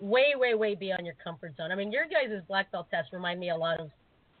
way, 0.00 0.34
way, 0.34 0.54
way 0.54 0.74
beyond 0.74 1.06
your 1.06 1.14
comfort 1.22 1.56
zone. 1.56 1.70
I 1.70 1.74
mean, 1.74 1.92
your 1.92 2.04
guys' 2.04 2.42
black 2.48 2.70
belt 2.72 2.88
tests 2.90 3.12
remind 3.12 3.38
me 3.40 3.50
a 3.50 3.56
lot 3.56 3.80
of 3.80 3.90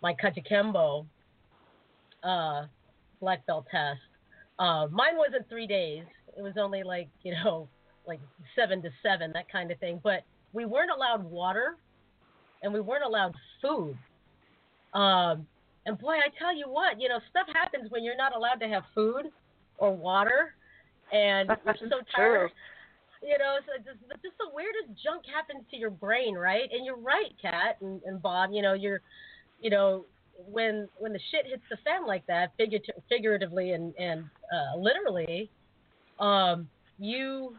my 0.02 0.14
Kajukenbo 0.14 1.06
uh, 2.24 2.66
black 3.20 3.46
belt 3.46 3.66
test. 3.70 4.00
Uh, 4.58 4.86
mine 4.90 5.16
wasn't 5.16 5.48
three 5.48 5.66
days; 5.66 6.04
it 6.36 6.42
was 6.42 6.54
only 6.58 6.82
like 6.82 7.08
you 7.22 7.32
know, 7.32 7.68
like 8.06 8.20
seven 8.56 8.82
to 8.82 8.90
seven, 9.02 9.32
that 9.32 9.50
kind 9.50 9.70
of 9.70 9.78
thing. 9.78 10.00
But 10.02 10.24
we 10.52 10.64
weren't 10.64 10.90
allowed 10.90 11.24
water 11.24 11.76
and 12.62 12.72
we 12.72 12.80
weren't 12.80 13.04
allowed 13.04 13.34
food. 13.60 13.96
Um, 14.94 15.46
and 15.86 15.98
boy, 15.98 16.14
I 16.14 16.28
tell 16.38 16.54
you 16.54 16.66
what, 16.68 17.00
you 17.00 17.08
know, 17.08 17.18
stuff 17.30 17.46
happens 17.52 17.90
when 17.90 18.04
you're 18.04 18.16
not 18.16 18.36
allowed 18.36 18.60
to 18.60 18.68
have 18.68 18.84
food 18.94 19.26
or 19.78 19.94
water, 19.94 20.54
and 21.12 21.50
you're 21.64 21.90
so 21.90 22.00
tired. 22.14 22.50
You 23.22 23.38
know, 23.38 23.56
so 23.66 23.82
just, 23.82 24.00
just 24.22 24.38
the 24.38 24.50
weirdest 24.52 25.00
junk 25.02 25.22
happens 25.32 25.64
to 25.70 25.76
your 25.76 25.90
brain, 25.90 26.34
right? 26.34 26.68
And 26.72 26.84
you're 26.84 26.96
right, 26.96 27.32
Kat 27.40 27.78
and, 27.80 28.00
and 28.04 28.20
Bob. 28.20 28.50
You 28.52 28.62
know, 28.62 28.74
you're, 28.74 29.00
you 29.60 29.70
know, 29.70 30.06
when 30.46 30.88
when 30.98 31.12
the 31.12 31.20
shit 31.30 31.46
hits 31.46 31.62
the 31.70 31.76
fan 31.84 32.06
like 32.06 32.26
that, 32.26 32.52
figurative, 32.56 32.94
figuratively 33.08 33.72
and 33.72 33.94
and 33.98 34.24
uh, 34.52 34.78
literally, 34.78 35.50
um, 36.18 36.68
you 36.98 37.54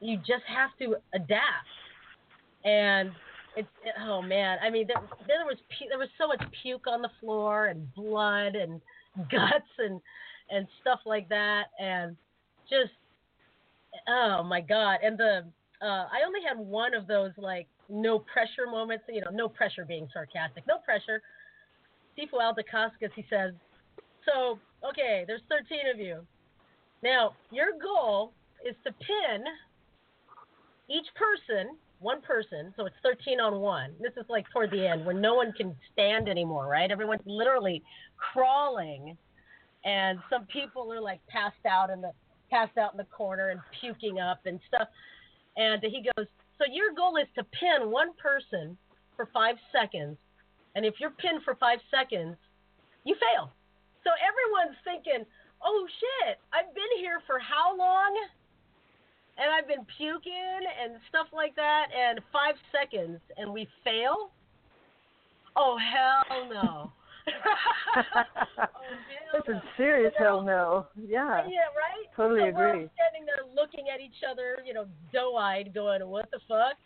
you 0.00 0.16
just 0.18 0.44
have 0.46 0.70
to 0.78 0.96
adapt. 1.14 1.68
And 2.64 3.10
it's 3.56 3.68
oh 4.06 4.22
man, 4.22 4.58
I 4.62 4.70
mean, 4.70 4.86
there, 4.86 5.02
there 5.26 5.44
was 5.44 5.56
pu- 5.78 5.88
there 5.88 5.98
was 5.98 6.08
so 6.18 6.28
much 6.28 6.42
puke 6.62 6.86
on 6.86 7.02
the 7.02 7.10
floor 7.20 7.66
and 7.66 7.92
blood 7.94 8.54
and 8.54 8.80
guts 9.30 9.70
and 9.78 10.00
and 10.50 10.66
stuff 10.80 11.00
like 11.06 11.28
that, 11.28 11.64
and 11.78 12.16
just 12.68 12.92
oh 14.08 14.42
my 14.42 14.60
god, 14.60 14.98
and 15.02 15.18
the 15.18 15.44
uh, 15.82 16.06
I 16.12 16.20
only 16.26 16.40
had 16.46 16.58
one 16.58 16.94
of 16.94 17.06
those 17.06 17.32
like 17.36 17.66
no 17.88 18.18
pressure 18.18 18.70
moments. 18.70 19.04
You 19.08 19.22
know, 19.22 19.30
no 19.32 19.48
pressure 19.48 19.84
being 19.84 20.08
sarcastic, 20.12 20.64
no 20.66 20.78
pressure. 20.78 21.22
Sifu 22.18 22.40
Aldakaskas, 22.40 23.10
he 23.14 23.24
says, 23.30 23.52
so 24.26 24.58
okay, 24.88 25.24
there's 25.26 25.42
13 25.48 25.78
of 25.92 26.00
you. 26.00 26.20
Now 27.02 27.34
your 27.50 27.68
goal 27.82 28.32
is 28.66 28.74
to 28.84 28.92
pin 28.92 29.44
each 30.88 31.06
person, 31.14 31.76
one 32.00 32.20
person, 32.20 32.74
so 32.76 32.86
it's 32.86 32.96
13 33.02 33.40
on 33.40 33.60
one. 33.60 33.92
This 34.00 34.12
is 34.16 34.28
like 34.28 34.46
toward 34.52 34.70
the 34.70 34.86
end 34.86 35.06
when 35.06 35.20
no 35.20 35.34
one 35.34 35.52
can 35.52 35.74
stand 35.92 36.28
anymore, 36.28 36.66
right? 36.66 36.90
Everyone's 36.90 37.22
literally 37.26 37.82
crawling, 38.16 39.16
and 39.84 40.18
some 40.28 40.46
people 40.46 40.92
are 40.92 41.00
like 41.00 41.20
passed 41.28 41.64
out 41.68 41.90
in 41.90 42.00
the 42.00 42.12
passed 42.50 42.76
out 42.76 42.92
in 42.92 42.98
the 42.98 43.04
corner 43.04 43.50
and 43.50 43.60
puking 43.80 44.18
up 44.18 44.40
and 44.44 44.58
stuff. 44.66 44.88
And 45.56 45.80
he 45.82 46.02
goes, 46.16 46.26
so 46.58 46.64
your 46.70 46.92
goal 46.94 47.16
is 47.16 47.28
to 47.36 47.44
pin 47.44 47.90
one 47.90 48.10
person 48.20 48.76
for 49.16 49.28
five 49.32 49.56
seconds, 49.72 50.16
and 50.74 50.84
if 50.84 50.94
you're 50.98 51.10
pinned 51.10 51.42
for 51.44 51.54
five 51.54 51.78
seconds, 51.90 52.36
you 53.04 53.14
fail. 53.14 53.52
So 54.04 54.10
everyone's 54.18 54.78
thinking, 54.84 55.24
oh 55.64 55.86
shit, 56.00 56.38
I've 56.52 56.74
been 56.74 56.92
here 56.98 57.20
for 57.26 57.38
how 57.38 57.76
long? 57.76 58.16
and 59.40 59.48
I've 59.48 59.66
been 59.66 59.86
puking 59.96 60.60
and 60.68 61.00
stuff 61.08 61.28
like 61.32 61.56
that, 61.56 61.88
and 61.96 62.20
five 62.32 62.56
seconds, 62.68 63.20
and 63.36 63.52
we 63.52 63.66
fail? 63.82 64.36
Oh 65.56 65.80
hell 65.80 66.48
no! 66.52 66.92
oh, 67.96 68.70
That's 69.32 69.48
a 69.48 69.62
serious 69.76 70.12
You 70.18 70.24
hell 70.24 70.42
no. 70.42 70.86
Yeah. 70.94 71.48
Yeah, 71.48 71.72
right. 71.72 72.06
Totally 72.14 72.52
so 72.52 72.56
We're 72.56 72.88
standing 72.92 73.24
there 73.24 73.48
looking 73.48 73.88
at 73.92 74.00
each 74.00 74.20
other, 74.28 74.60
you 74.64 74.74
know, 74.74 74.84
doe-eyed, 75.12 75.72
going, 75.74 76.06
"What 76.06 76.30
the 76.30 76.40
fuck?" 76.46 76.76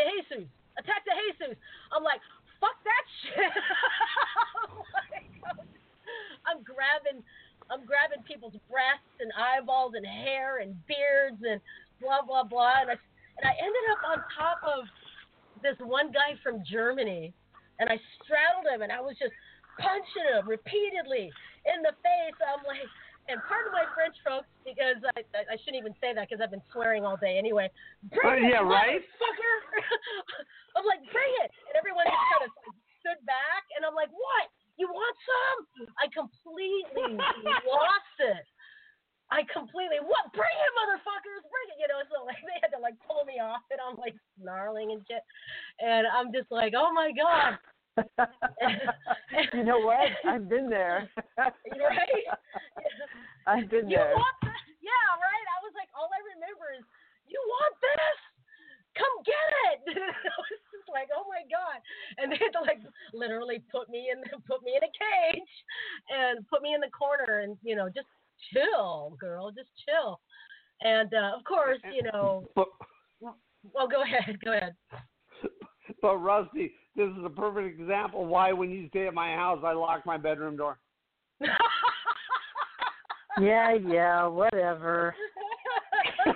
De 0.00 0.04
Jesus, 0.04 0.48
attack 0.80 1.04
the 1.04 1.12
Jesus. 1.12 1.56
I'm 1.92 2.02
like, 2.02 2.20
"Fuck 2.58 2.76
that 2.88 3.04
shit!" 3.20 3.52
I'm, 4.64 4.72
like, 4.80 5.28
I'm 6.48 6.60
grabbing 6.64 7.22
I'm 7.72 7.88
grabbing 7.88 8.20
people's 8.28 8.52
breasts 8.68 9.16
and 9.20 9.32
eyeballs 9.32 9.94
and 9.96 10.04
hair 10.04 10.60
and 10.60 10.76
beards 10.84 11.40
and 11.40 11.56
blah 12.04 12.20
blah 12.20 12.44
blah. 12.44 12.84
And 12.84 12.90
I 12.92 12.96
and 13.40 13.44
I 13.48 13.54
ended 13.56 13.86
up 13.96 14.02
on 14.04 14.18
top 14.36 14.60
of 14.60 14.84
this 15.64 15.76
one 15.80 16.12
guy 16.12 16.36
from 16.44 16.60
Germany, 16.68 17.32
and 17.80 17.88
I 17.88 17.96
straddled 18.20 18.68
him 18.68 18.82
and 18.84 18.92
I 18.92 19.00
was 19.00 19.16
just 19.16 19.32
punching 19.80 20.26
him 20.36 20.44
repeatedly 20.44 21.32
in 21.64 21.80
the 21.80 21.96
face. 22.04 22.36
I'm 22.44 22.60
like, 22.68 22.84
and 23.30 23.38
pardon 23.48 23.70
my 23.72 23.86
French, 23.96 24.18
folks, 24.26 24.50
because 24.68 25.00
I 25.16 25.24
I, 25.32 25.54
I 25.54 25.56
shouldn't 25.64 25.80
even 25.80 25.94
say 26.02 26.12
that 26.12 26.28
because 26.28 26.42
I've 26.44 26.52
been 26.52 26.66
swearing 26.76 27.06
all 27.08 27.16
day 27.16 27.38
anyway. 27.40 27.72
Bring 28.12 28.26
Uh, 28.26 28.36
it, 28.36 28.52
yeah, 28.52 28.66
right? 28.66 29.00
motherfucker! 29.00 29.56
I'm 30.76 30.84
like, 30.84 31.00
bring 31.08 31.32
it, 31.46 31.50
and 31.70 31.74
everyone 31.78 32.04
just 32.04 32.26
kind 32.36 32.44
of 32.48 32.52
stood 33.00 33.20
back, 33.24 33.64
and 33.78 33.86
I'm 33.86 33.94
like, 33.94 34.10
what? 34.10 34.50
You 34.80 34.88
want 34.88 35.14
some? 35.22 35.86
I 36.00 36.08
completely 36.10 37.14
lost 37.68 38.16
it. 38.18 38.42
I 39.30 39.44
completely 39.52 40.00
what? 40.02 40.32
Bring 40.34 40.48
it, 40.58 40.72
motherfuckers! 40.80 41.44
Bring 41.46 41.66
it! 41.72 41.78
You 41.78 41.86
know, 41.92 42.00
so 42.10 42.24
like 42.26 42.40
they 42.42 42.58
had 42.58 42.72
to 42.74 42.80
like 42.82 42.98
pull 43.06 43.22
me 43.28 43.38
off, 43.38 43.62
and 43.70 43.78
I'm 43.78 43.94
like 44.02 44.16
snarling 44.40 44.90
and 44.90 45.04
shit, 45.06 45.22
and 45.78 46.08
I'm 46.10 46.32
just 46.34 46.41
like, 46.52 46.76
oh 46.76 46.92
my 46.92 47.10
god, 47.16 47.56
you 49.56 49.64
know 49.64 49.80
what? 49.80 50.12
I've 50.28 50.48
been 50.48 50.68
there. 50.68 51.08
right? 51.40 52.28
I've 53.48 53.68
been 53.72 53.88
you 53.88 53.96
there. 53.96 54.12
want 54.12 54.36
this? 54.44 54.60
Yeah, 54.84 55.08
right. 55.16 55.46
I 55.48 55.58
was 55.64 55.72
like, 55.76 55.88
all 55.96 56.12
I 56.12 56.20
remember 56.36 56.76
is, 56.76 56.84
you 57.28 57.40
want 57.48 57.74
this? 57.80 58.18
Come 58.92 59.16
get 59.24 59.48
it! 59.72 59.80
I 60.04 60.36
was 60.36 60.60
just 60.68 60.88
like, 60.92 61.08
oh 61.16 61.24
my 61.24 61.40
god! 61.48 61.80
And 62.20 62.28
they 62.28 62.36
had 62.36 62.52
to 62.52 62.60
like 62.60 62.84
literally 63.16 63.64
put 63.72 63.88
me 63.88 64.12
in 64.12 64.20
put 64.44 64.60
me 64.60 64.76
in 64.76 64.84
a 64.84 64.92
cage 64.92 65.52
and 66.12 66.44
put 66.52 66.60
me 66.60 66.76
in 66.76 66.80
the 66.84 66.92
corner 66.92 67.40
and 67.40 67.56
you 67.64 67.72
know 67.72 67.88
just 67.88 68.08
chill, 68.52 69.16
girl, 69.16 69.48
just 69.50 69.72
chill. 69.88 70.20
And 70.84 71.08
uh, 71.14 71.32
of 71.32 71.44
course, 71.44 71.80
you 71.88 72.02
know, 72.04 72.44
well, 72.54 73.88
go 73.88 74.02
ahead, 74.02 74.36
go 74.44 74.52
ahead. 74.52 74.74
But 76.32 76.44
Rusty, 76.44 76.72
this 76.96 77.08
is 77.08 77.24
a 77.24 77.30
perfect 77.30 77.80
example 77.80 78.24
why 78.26 78.52
when 78.52 78.70
you 78.70 78.88
stay 78.88 79.06
at 79.06 79.14
my 79.14 79.34
house, 79.34 79.60
I 79.64 79.72
lock 79.72 80.06
my 80.06 80.16
bedroom 80.16 80.56
door. 80.56 80.78
Yeah, 83.40 83.72
yeah, 83.88 84.26
whatever. 84.26 85.14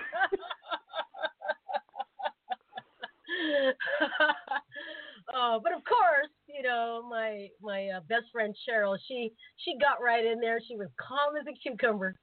oh, 5.35 5.61
but 5.63 5.73
of 5.75 5.85
course, 5.85 6.31
you 6.49 6.63
know 6.63 7.07
my 7.09 7.49
my 7.61 7.91
uh, 7.91 8.01
best 8.09 8.25
friend 8.33 8.57
Cheryl. 8.67 8.97
She 9.07 9.31
she 9.59 9.77
got 9.79 10.03
right 10.03 10.25
in 10.25 10.41
there. 10.41 10.59
She 10.67 10.75
was 10.75 10.89
calm 10.99 11.37
as 11.39 11.45
a 11.47 11.53
cucumber. 11.53 12.17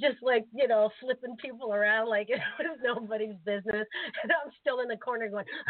Just 0.00 0.22
like 0.22 0.44
you 0.54 0.68
know 0.68 0.90
flipping 1.00 1.36
people 1.36 1.74
around 1.74 2.08
like 2.08 2.28
it 2.30 2.40
was 2.60 2.78
nobody's 2.82 3.34
business, 3.44 3.86
and 4.22 4.32
I'm 4.32 4.52
still 4.60 4.80
in 4.80 4.88
the 4.88 4.96
corner 4.96 5.28
going. 5.28 5.44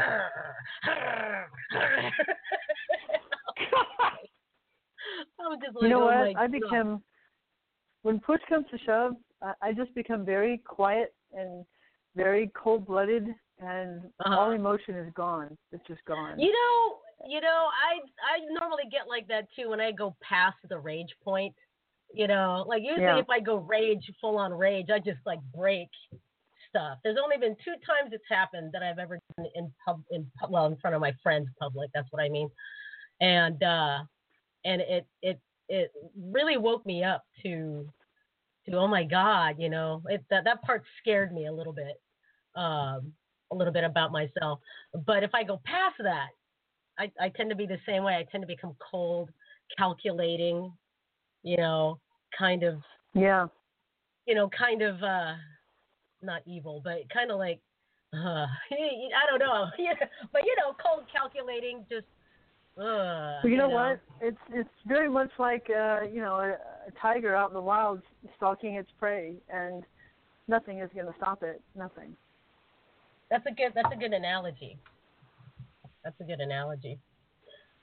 I'm 5.41 5.59
just 5.61 5.75
like, 5.75 5.85
You 5.85 5.89
know 5.89 6.01
oh 6.01 6.05
what? 6.05 6.37
I 6.37 6.47
become 6.47 7.03
when 8.03 8.21
push 8.21 8.41
comes 8.49 8.67
to 8.71 8.79
shove, 8.79 9.17
I, 9.43 9.53
I 9.63 9.73
just 9.73 9.95
become 9.95 10.25
very 10.25 10.59
quiet 10.59 11.15
and 11.33 11.65
very 12.17 12.51
cold 12.55 12.87
blooded, 12.87 13.27
and 13.59 14.03
Uh-huh. 14.21 14.37
all 14.39 14.51
emotion 14.53 14.97
is 14.97 15.13
gone. 15.15 15.57
It's 15.73 15.87
just 15.87 16.05
gone. 16.07 16.39
You 16.39 16.53
know, 16.53 17.29
you 17.29 17.41
know, 17.41 17.67
I 17.69 18.01
I 18.25 18.41
normally 18.59 18.85
get 18.91 19.09
like 19.09 19.29
that 19.29 19.47
too 19.57 19.71
when 19.71 19.81
I 19.81 19.93
go 19.93 20.17
past 20.23 20.57
the 20.69 20.79
rage 20.79 21.15
point. 21.23 21.55
You 22.13 22.27
know, 22.27 22.65
like 22.67 22.83
usually 22.83 23.03
Yeah. 23.05 23.19
if 23.19 23.31
I 23.31 23.41
go 23.41 23.57
rage, 23.57 24.11
full 24.21 24.37
on 24.39 24.53
rage, 24.53 24.91
I 24.91 24.99
just 24.99 25.21
like 25.25 25.41
break 25.55 25.89
stuff. 26.69 26.99
There's 27.05 27.19
only 27.23 27.37
been 27.37 27.57
two 27.65 27.75
times 27.87 28.13
it's 28.13 28.25
happened 28.29 28.73
that 28.73 28.83
I've 28.83 28.99
ever 28.99 29.19
done 29.37 29.47
in 29.55 29.73
pub 29.85 30.03
in 30.11 30.31
pub, 30.39 30.51
well 30.51 30.67
in 30.67 30.77
front 30.77 30.95
of 30.97 31.01
my 31.01 31.13
friends 31.23 31.49
public. 31.61 31.91
That's 31.95 32.09
what 32.11 32.23
I 32.23 32.29
mean. 32.29 32.51
And 33.21 33.63
uh 33.63 33.99
and 34.65 34.81
it 34.81 35.07
it 35.23 35.41
it 35.69 35.93
really 36.17 36.57
woke 36.57 36.85
me 36.85 37.05
up 37.05 37.23
to 37.43 37.89
to 38.69 38.77
oh 38.77 38.89
my 38.89 39.05
god, 39.05 39.57
you 39.59 39.69
know, 39.69 40.03
it 40.07 40.25
that 40.31 40.45
that 40.45 40.63
part 40.63 40.83
scared 41.01 41.33
me 41.33 41.47
a 41.47 41.53
little 41.53 41.73
bit. 41.73 42.01
Um 42.57 43.13
a 43.53 43.57
little 43.57 43.73
bit 43.73 43.85
about 43.85 44.13
myself. 44.13 44.61
But 45.07 45.23
if 45.25 45.35
I 45.35 45.43
go 45.43 45.61
past 45.65 45.97
that, 46.01 46.29
I, 46.99 47.11
I 47.21 47.29
tend 47.31 47.51
to 47.51 47.57
be 47.57 47.67
the 47.67 47.81
same 47.85 48.05
way. 48.05 48.15
I 48.15 48.25
tend 48.31 48.43
to 48.43 48.47
become 48.47 48.77
cold, 48.91 49.31
calculating, 49.77 50.73
you 51.43 51.57
know, 51.57 51.99
kind 52.37 52.63
of, 52.63 52.83
Yeah. 53.15 53.47
you 54.27 54.35
know, 54.35 54.49
kind 54.51 54.83
of, 54.83 55.03
uh, 55.03 55.35
not 56.23 56.43
evil, 56.47 56.81
but 56.85 57.09
kind 57.13 57.31
of 57.31 57.39
like, 57.39 57.61
uh, 58.13 58.47
I 58.71 59.27
don't 59.31 59.39
know, 59.39 59.67
but 60.33 60.43
you 60.45 60.55
know, 60.59 60.75
cold, 60.85 61.05
calculating, 61.13 61.85
just, 61.89 62.07
uh, 62.79 63.41
Well, 63.43 63.49
you 63.49 63.57
know, 63.57 63.69
what? 63.69 64.01
It's 64.21 64.39
it's 64.53 64.69
very 64.87 65.09
much 65.09 65.31
like 65.39 65.69
uh, 65.69 66.03
you 66.03 66.21
know 66.21 66.37
a, 66.37 66.51
a 66.89 66.91
tiger 67.01 67.35
out 67.35 67.51
in 67.51 67.55
the 67.55 67.61
wild 67.61 68.01
stalking 68.37 68.75
its 68.77 68.91
prey, 68.99 69.35
and 69.53 69.83
nothing 70.49 70.79
is 70.79 70.89
going 70.95 71.07
to 71.07 71.15
stop 71.17 71.43
it. 71.43 71.61
Nothing. 71.77 72.17
That's 73.31 73.45
a 73.47 73.51
good. 73.51 73.73
That's 73.75 73.93
a 73.93 73.97
good 73.97 74.13
analogy. 74.13 74.79
That's 76.05 76.19
a 76.21 76.25
good 76.25 76.41
analogy. 76.41 76.99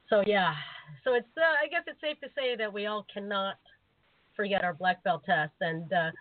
So 0.09 0.23
yeah. 0.25 0.53
So 1.03 1.13
it's. 1.13 1.27
Uh, 1.37 1.41
I 1.63 1.67
guess 1.67 1.83
it's 1.87 1.99
safe 2.01 2.19
to 2.21 2.27
say 2.35 2.55
that 2.55 2.71
we 2.71 2.85
all 2.85 3.05
cannot 3.13 3.55
forget 4.35 4.63
our 4.63 4.73
black 4.73 5.03
belt 5.03 5.23
test, 5.25 5.53
and 5.61 5.91
uh, 5.91 6.11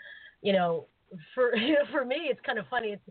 you 0.42 0.52
know, 0.52 0.86
for 1.34 1.56
you 1.56 1.74
know, 1.74 1.84
for 1.92 2.04
me, 2.04 2.28
it's 2.30 2.40
kind 2.44 2.58
of 2.58 2.66
funny. 2.68 2.88
It's 2.88 3.02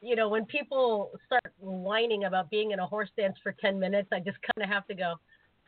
you 0.00 0.16
know, 0.16 0.28
when 0.28 0.44
people 0.44 1.10
start 1.26 1.52
whining 1.58 2.24
about 2.24 2.50
being 2.50 2.70
in 2.70 2.78
a 2.78 2.86
horse 2.86 3.10
stance 3.12 3.36
for 3.42 3.54
ten 3.60 3.78
minutes, 3.78 4.08
I 4.12 4.20
just 4.20 4.38
kind 4.54 4.62
of 4.62 4.72
have 4.72 4.86
to 4.86 4.94
go, 4.94 5.14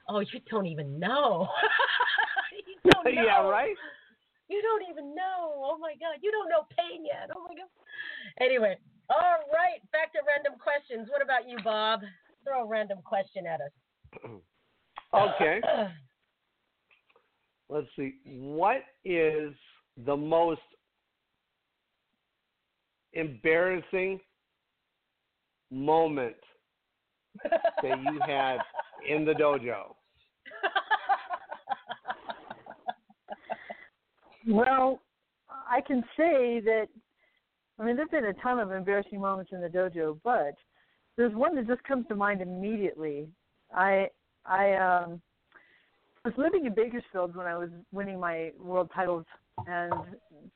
"Oh, 0.09 0.20
you 0.20 0.40
don't 0.51 0.66
even 0.66 0.98
know. 0.98 1.48
you 2.85 2.90
don't 2.92 3.05
know. 3.05 3.22
yeah, 3.22 3.42
right? 3.42 3.75
You 4.48 4.61
don't 4.61 4.85
even 4.90 5.14
know. 5.14 5.64
Oh 5.64 5.79
my 5.81 5.92
God. 5.92 6.20
You 6.20 6.31
don't 6.31 6.48
know 6.51 6.66
pain 6.77 7.07
yet. 7.07 7.31
Oh 7.35 7.46
my 7.48 7.55
God. 7.55 7.72
Anyway, 8.38 8.77
all 9.09 9.40
right. 9.53 9.81
Back 9.92 10.12
to 10.12 10.18
random 10.29 10.61
questions. 10.61 11.09
What 11.11 11.22
about 11.22 11.48
you, 11.48 11.57
Bob? 11.64 12.01
Throw 12.44 12.64
a 12.64 12.66
random 12.66 12.98
question 13.03 13.46
at 13.46 13.61
us. 13.61 14.31
Okay. 15.14 15.61
Let's 17.68 17.87
see. 17.96 18.14
What 18.27 18.83
is 19.05 19.55
the 20.05 20.16
most 20.16 20.61
embarrassing 23.14 24.20
moment 25.70 26.37
that 27.42 28.03
you 28.03 28.20
had 28.27 28.59
in 29.09 29.25
the 29.25 29.33
dojo? 29.33 29.94
Well, 34.48 35.01
I 35.48 35.81
can 35.81 36.03
say 36.16 36.61
that 36.64 36.88
I 37.79 37.85
mean, 37.85 37.96
there've 37.96 38.11
been 38.11 38.27
a 38.27 38.35
ton 38.35 38.59
of 38.59 38.70
embarrassing 38.70 39.20
moments 39.20 39.53
in 39.53 39.61
the 39.61 39.68
dojo, 39.68 40.18
but 40.22 40.55
there's 41.16 41.35
one 41.35 41.55
that 41.57 41.66
just 41.66 41.83
comes 41.85 42.07
to 42.09 42.14
mind 42.14 42.40
immediately. 42.40 43.29
I 43.75 44.09
I 44.44 44.74
um 44.74 45.20
was 46.24 46.35
living 46.37 46.66
in 46.66 46.74
Bakersfield 46.74 47.35
when 47.35 47.46
I 47.46 47.57
was 47.57 47.70
winning 47.90 48.20
my 48.20 48.52
world 48.59 48.90
titles 48.94 49.24
and 49.66 49.92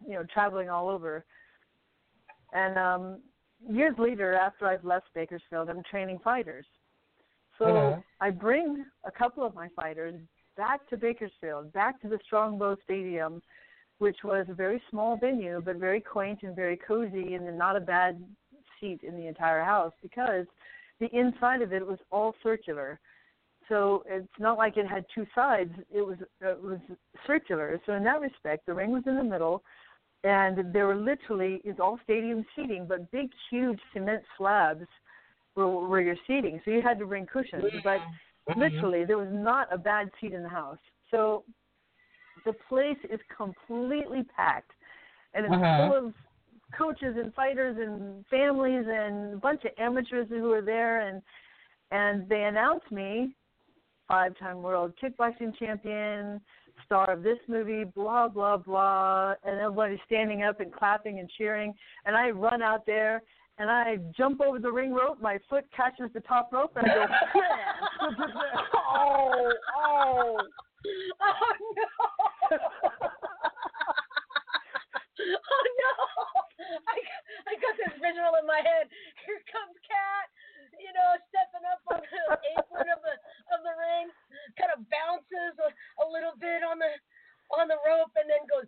you 0.07 0.15
know 0.15 0.25
traveling 0.33 0.69
all 0.71 0.89
over. 0.89 1.25
And 2.53 2.79
um 2.79 3.19
years 3.69 3.95
later, 3.99 4.35
after 4.35 4.67
I've 4.67 4.85
left 4.85 5.07
Bakersfield, 5.15 5.69
I'm 5.69 5.83
training 5.91 6.19
fighters. 6.23 6.67
So 7.59 7.67
Mhm. 7.67 8.05
I 8.21 8.31
bring 8.31 8.85
a 9.05 9.11
couple 9.11 9.45
of 9.45 9.55
my 9.55 9.69
fighters 9.71 10.15
back 10.57 10.87
to 10.89 10.97
Bakersfield, 10.97 11.73
back 11.73 12.01
to 12.03 12.09
the 12.09 12.19
Strongbow 12.25 12.77
Stadium, 12.85 13.43
which 13.99 14.19
was 14.25 14.47
a 14.49 14.55
very 14.55 14.83
small 14.91 15.17
venue, 15.17 15.61
but 15.65 15.77
very 15.77 16.01
quaint 16.01 16.43
and 16.43 16.55
very 16.55 16.77
cozy, 16.77 17.35
and 17.35 17.59
not 17.59 17.77
a 17.77 17.81
bad 17.81 18.23
seat 18.79 19.01
in 19.03 19.17
the 19.17 19.27
entire 19.27 19.65
house 19.65 19.93
because 20.03 20.47
the 21.01 21.09
inside 21.15 21.63
of 21.63 21.73
it 21.73 21.87
was 21.87 21.99
all 22.11 22.35
circular. 22.43 23.01
So 23.69 24.05
it's 24.07 24.29
not 24.39 24.59
like 24.59 24.77
it 24.77 24.87
had 24.87 25.05
two 25.15 25.27
sides; 25.35 25.73
it 25.93 26.03
was 26.03 26.19
it 26.41 26.63
was 26.63 26.79
circular. 27.27 27.81
So 27.87 27.95
in 27.95 28.05
that 28.05 28.21
respect, 28.21 28.67
the 28.67 28.75
ring 28.75 28.93
was 28.93 29.03
in 29.07 29.17
the 29.17 29.25
middle, 29.25 29.63
and 30.25 30.73
there 30.73 30.87
were 30.87 30.97
literally 30.97 31.61
it's 31.65 31.81
all 31.81 31.99
stadium 32.05 32.45
seating, 32.55 32.87
but 32.87 33.11
big, 33.11 33.31
huge 33.51 33.81
cement 33.93 34.23
slabs 34.37 34.87
were 35.57 35.89
were 35.89 36.01
your 36.01 36.17
seating. 36.27 36.61
So 36.65 36.71
you 36.71 36.83
had 36.83 36.99
to 36.99 37.07
bring 37.07 37.27
cushions, 37.27 37.65
but 37.83 38.01
literally 38.57 39.05
there 39.05 39.19
was 39.19 39.31
not 39.31 39.73
a 39.73 39.79
bad 39.79 40.11
seat 40.21 40.33
in 40.33 40.43
the 40.43 40.49
house. 40.49 40.79
So 41.11 41.45
the 42.45 42.53
place 42.69 42.99
is 43.11 43.21
completely 43.37 44.23
packed, 44.37 44.73
and 45.35 45.47
it's 45.47 45.55
Uh-huh. 45.55 45.89
full 45.89 46.07
of 46.09 46.15
coaches 46.77 47.17
and 47.17 47.33
fighters 47.35 47.77
and 47.79 48.25
families 48.27 48.85
and 48.89 49.35
a 49.35 49.37
bunch 49.37 49.65
of 49.65 49.71
amateurs 49.79 50.29
who 50.29 50.53
are 50.53 50.63
there 50.63 51.09
and 51.09 51.23
and 51.91 52.29
they 52.29 52.45
announced 52.45 52.91
me 52.91 53.35
five 54.09 54.37
time 54.39 54.63
world 54.63 54.93
kickboxing 55.03 55.57
champion 55.59 56.41
star 56.85 57.11
of 57.11 57.23
this 57.23 57.39
movie 57.49 57.85
blah 57.85 58.29
blah 58.29 58.57
blah 58.57 59.35
and 59.45 59.59
everybody's 59.61 59.99
standing 60.07 60.43
up 60.43 60.61
and 60.61 60.73
clapping 60.73 61.19
and 61.19 61.31
cheering 61.37 61.75
and 62.05 62.15
i 62.17 62.31
run 62.31 62.63
out 62.63 62.85
there 62.87 63.23
and 63.59 63.71
i 63.71 63.97
jump 64.17 64.41
over 64.41 64.59
the 64.59 64.71
ring 64.71 64.93
rope 64.93 65.21
my 65.21 65.39
foot 65.49 65.65
catches 65.75 66.13
the 66.13 66.21
top 66.21 66.51
rope 66.53 66.73
and 66.77 66.91
i 66.91 66.95
go 66.95 67.07
oh 68.75 69.53
oh 69.77 70.39
Oh 70.87 71.55
no! 71.77 71.89
oh 75.51 75.65
no! 75.81 75.93
I 76.87 76.97
I 77.47 77.53
got 77.59 77.75
this 77.79 77.95
visual 77.99 78.39
in 78.39 78.47
my 78.47 78.63
head. 78.63 78.87
Here 79.27 79.43
comes 79.51 79.75
Kat, 79.83 80.27
you 80.79 80.93
know, 80.93 81.09
stepping 81.33 81.65
up 81.67 81.83
on 81.91 82.01
the 82.01 82.37
apron 82.57 82.89
of 82.93 83.01
the 83.03 83.15
of 83.55 83.61
the 83.65 83.75
ring, 83.77 84.11
kind 84.59 84.73
of 84.75 84.85
bounces 84.89 85.55
a, 85.61 85.69
a 86.03 86.07
little 86.07 86.37
bit 86.39 86.65
on 86.65 86.79
the 86.79 86.93
on 87.55 87.69
the 87.69 87.79
rope, 87.87 88.11
and 88.19 88.27
then 88.27 88.43
goes. 88.51 88.67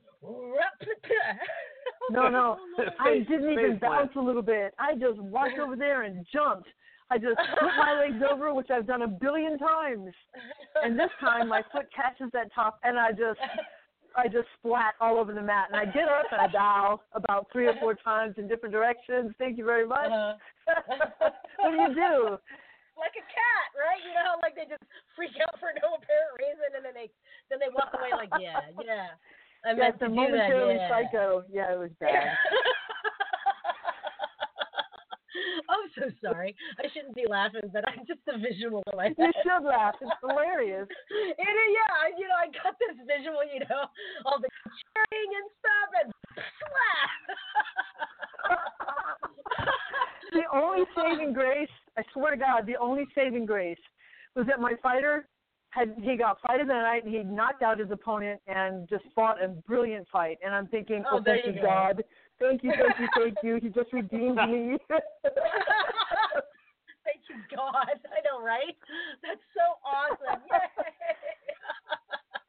No, 2.11 2.29
no. 2.29 2.59
I 3.01 3.19
didn't 3.29 3.53
even 3.53 3.79
bounce 3.79 4.13
a 4.17 4.21
little 4.21 4.43
bit. 4.43 4.75
I 4.79 4.95
just 4.95 5.19
walked 5.19 5.59
over 5.59 5.77
there 5.77 6.03
and 6.03 6.27
jumped. 6.33 6.69
I 7.11 7.19
just 7.19 7.37
put 7.37 7.71
my 7.77 7.93
legs 8.01 8.23
over, 8.31 8.53
which 8.55 8.71
I've 8.71 8.87
done 8.87 9.03
a 9.03 9.09
billion 9.09 9.59
times. 9.59 10.13
And 10.83 10.99
this 10.99 11.11
time 11.21 11.49
my 11.49 11.63
foot 11.73 11.87
catches 11.95 12.31
that 12.33 12.53
top 12.55 12.79
and 12.85 12.99
I 12.99 13.11
just 13.11 13.41
I 14.17 14.29
just 14.29 14.49
splat 14.59 14.95
all 15.01 15.19
over 15.19 15.33
the 15.33 15.43
mat. 15.43 15.69
And 15.71 15.77
I 15.77 15.85
get 15.85 16.09
up 16.09 16.27
and 16.33 16.41
I 16.41 16.49
bow 16.49 17.01
about 17.13 17.47
three 17.53 17.67
or 17.67 17.75
four 17.81 17.95
times 17.95 18.35
in 18.39 18.49
different 18.49 18.73
directions. 18.73 19.33
Thank 19.39 19.59
you 19.59 19.65
very 19.65 19.87
much. 19.87 20.11
Uh-huh. 20.11 20.35
what 21.61 21.71
do 21.71 21.77
you 21.77 21.95
do? 21.95 22.39
like 22.99 23.15
a 23.15 23.27
cat, 23.31 23.71
right? 23.79 24.03
You 24.03 24.11
know 24.13 24.27
how 24.27 24.37
like 24.43 24.59
they 24.59 24.67
just 24.67 24.83
freak 25.15 25.39
out 25.39 25.55
for 25.63 25.71
no 25.79 25.95
apparent 25.97 26.35
reason, 26.35 26.75
and 26.75 26.83
then 26.83 26.95
they 26.99 27.09
then 27.47 27.63
they 27.63 27.71
walk 27.71 27.95
away 27.95 28.11
like, 28.13 28.35
yeah, 28.35 28.75
yeah. 28.83 29.15
I 29.65 29.75
Yes, 29.75 29.95
meant 29.95 29.99
to 30.03 30.09
do 30.11 30.15
that. 30.15 30.19
momentarily 30.19 30.77
Yeah. 30.77 30.91
psycho. 30.91 31.45
Yeah, 31.51 31.73
it 31.73 31.79
was 31.79 31.95
bad. 32.03 32.35
I'm 35.69 35.87
so 35.97 36.11
sorry. 36.23 36.55
I 36.79 36.89
shouldn't 36.93 37.15
be 37.15 37.27
laughing, 37.29 37.71
but 37.73 37.87
I'm 37.89 38.07
just 38.07 38.21
a 38.29 38.39
visual 38.39 38.83
in 38.91 38.97
my 38.97 39.09
You 39.17 39.33
should 39.43 39.65
laugh. 39.65 39.95
It's 40.01 40.11
hilarious. 40.23 40.89
It 41.11 41.37
yeah, 41.39 42.09
you 42.17 42.29
know, 42.29 42.39
I 42.39 42.47
got 42.63 42.77
this 42.79 42.97
visual, 43.07 43.41
you 43.45 43.61
know, 43.69 43.87
all 44.25 44.39
the 44.41 44.49
cheering 44.49 45.31
and 45.37 45.49
stuff, 45.59 45.89
and 46.03 46.13
slap. 46.59 47.21
the 50.33 50.45
only 50.53 50.85
saving 50.97 51.33
grace, 51.33 51.71
I 51.97 52.03
swear 52.13 52.33
to 52.33 52.37
God, 52.37 52.67
the 52.67 52.77
only 52.77 53.07
saving 53.15 53.47
grace 53.47 53.79
was 54.35 54.47
that 54.47 54.61
my 54.61 54.75
fighter 54.83 55.27
had 55.71 55.95
he 56.01 56.17
got 56.17 56.41
fight 56.41 56.61
of 56.61 56.67
the 56.67 56.73
night 56.73 57.05
and 57.05 57.15
he 57.15 57.23
knocked 57.23 57.63
out 57.63 57.79
his 57.79 57.91
opponent 57.91 58.41
and 58.47 58.89
just 58.89 59.05
fought 59.15 59.43
a 59.43 59.49
brilliant 59.49 60.07
fight. 60.11 60.39
And 60.45 60.55
I'm 60.55 60.67
thinking, 60.69 61.05
Oh, 61.11 61.19
oh, 61.19 61.23
thank 61.25 61.45
you 61.47 61.53
you, 61.53 61.63
go. 61.63 61.93
Thank 62.41 62.63
you, 62.63 62.73
thank 62.73 62.99
you, 63.01 63.09
thank 63.17 63.39
you. 63.43 63.59
He 63.61 63.69
just 63.69 63.93
redeemed 63.93 64.37
me. 64.37 64.79
Thank 67.05 67.23
you, 67.31 67.37
God. 67.57 67.75
I 67.87 68.21
know, 68.25 68.45
right? 68.45 68.77
That's 69.23 69.41
so 69.55 69.79
awesome. 69.85 70.43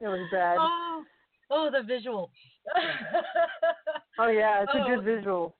Yay. 0.01 0.05
it 0.05 0.09
was 0.09 0.27
bad. 0.31 0.57
Oh, 0.59 1.03
oh, 1.49 1.69
the 1.71 1.81
visual. 1.81 2.31
Oh 4.17 4.27
yeah, 4.27 4.63
it's 4.63 4.71
a 4.73 4.79
Oh. 4.79 4.95
good 4.95 5.03
visual. 5.05 5.55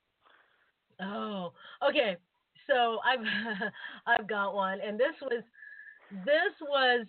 Oh, 1.02 1.54
okay. 1.88 2.18
So 2.68 3.00
I've 3.06 3.26
I've 4.06 4.28
got 4.28 4.54
one, 4.54 4.80
and 4.82 5.00
this 5.00 5.16
was 5.22 5.44
this 6.12 6.54
was 6.62 7.08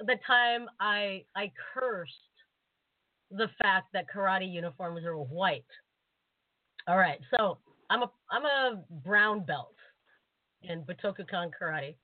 the 0.00 0.16
time 0.26 0.68
I 0.80 1.24
I 1.36 1.52
cursed 1.74 2.14
the 3.30 3.48
fact 3.60 3.92
that 3.92 4.06
karate 4.12 4.50
uniforms 4.50 5.04
are 5.04 5.16
white. 5.18 5.64
All 6.88 6.96
right, 6.96 7.20
so 7.36 7.58
I'm 7.90 8.02
a 8.02 8.10
I'm 8.30 8.46
a 8.46 8.82
brown 9.04 9.44
belt 9.44 9.74
in 10.62 10.84
Butokukan 10.84 11.50
karate, 11.60 11.94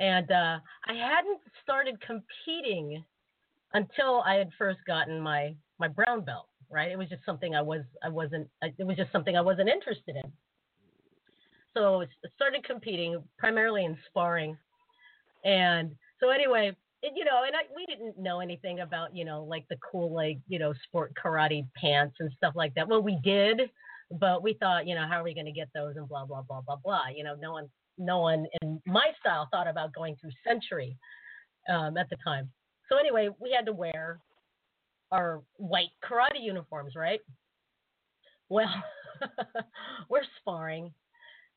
and 0.00 0.28
uh, 0.28 0.58
I 0.88 0.92
hadn't 0.92 1.38
started 1.62 2.00
competing 2.00 3.04
until 3.74 4.22
I 4.26 4.34
had 4.34 4.50
first 4.58 4.80
gotten 4.88 5.20
my 5.20 5.54
my 5.78 5.86
brown 5.86 6.24
belt. 6.24 6.48
Right, 6.68 6.90
it 6.90 6.98
was 6.98 7.08
just 7.08 7.24
something 7.24 7.54
I 7.54 7.62
was 7.62 7.82
I 8.02 8.08
wasn't 8.08 8.48
it 8.60 8.84
was 8.84 8.96
just 8.96 9.12
something 9.12 9.36
I 9.36 9.40
wasn't 9.40 9.68
interested 9.68 10.16
in. 10.16 10.32
So 11.72 12.02
I 12.02 12.06
started 12.34 12.64
competing 12.64 13.22
primarily 13.38 13.84
in 13.84 13.96
sparring, 14.08 14.56
and 15.44 15.94
so 16.18 16.30
anyway, 16.30 16.76
you 17.02 17.24
know, 17.24 17.44
and 17.46 17.54
I, 17.54 17.72
we 17.72 17.86
didn't 17.86 18.18
know 18.18 18.40
anything 18.40 18.80
about 18.80 19.14
you 19.14 19.24
know 19.24 19.44
like 19.44 19.64
the 19.68 19.76
cool 19.92 20.12
like 20.12 20.38
you 20.48 20.58
know 20.58 20.74
sport 20.88 21.12
karate 21.14 21.64
pants 21.80 22.16
and 22.18 22.32
stuff 22.36 22.54
like 22.56 22.74
that. 22.74 22.88
Well, 22.88 23.00
we 23.00 23.20
did, 23.22 23.70
but 24.10 24.42
we 24.42 24.54
thought 24.54 24.86
you 24.86 24.94
know 24.94 25.06
how 25.08 25.20
are 25.20 25.24
we 25.24 25.34
going 25.34 25.46
to 25.46 25.52
get 25.52 25.68
those 25.74 25.96
and 25.96 26.08
blah 26.08 26.24
blah 26.24 26.42
blah 26.42 26.60
blah 26.60 26.76
blah. 26.76 27.04
You 27.14 27.24
know, 27.24 27.34
no 27.40 27.52
one 27.52 27.68
no 27.98 28.18
one 28.20 28.46
in 28.62 28.80
my 28.86 29.06
style 29.20 29.48
thought 29.50 29.68
about 29.68 29.92
going 29.94 30.16
through 30.20 30.30
Century 30.46 30.96
um, 31.68 31.96
at 31.96 32.08
the 32.10 32.16
time. 32.24 32.50
So 32.90 32.98
anyway, 32.98 33.28
we 33.40 33.52
had 33.52 33.66
to 33.66 33.72
wear 33.72 34.20
our 35.12 35.42
white 35.56 35.90
karate 36.02 36.42
uniforms, 36.42 36.94
right? 36.96 37.20
Well, 38.48 38.68
we're 40.10 40.22
sparring, 40.40 40.92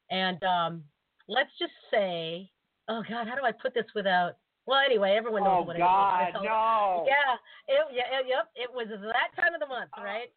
and 0.09 0.41
um, 0.43 0.83
let's 1.27 1.49
just 1.59 1.73
say, 1.91 2.49
oh 2.87 3.03
God, 3.07 3.27
how 3.27 3.35
do 3.35 3.43
I 3.43 3.51
put 3.51 3.73
this 3.73 3.85
without? 3.95 4.33
Well, 4.65 4.79
anyway, 4.85 5.15
everyone 5.17 5.43
knows 5.43 5.63
Oh 5.63 5.67
what 5.67 5.77
God, 5.77 6.19
it 6.21 6.23
is. 6.23 6.27
I 6.27 6.31
told- 6.31 6.45
no. 6.45 7.05
Yeah, 7.07 7.35
it, 7.67 7.87
yeah, 7.93 8.19
it- 8.19 8.25
yep. 8.27 8.47
It 8.55 8.69
was 8.73 8.87
that 8.89 9.41
time 9.41 9.53
of 9.53 9.59
the 9.59 9.67
month, 9.67 9.91
right? 9.97 10.27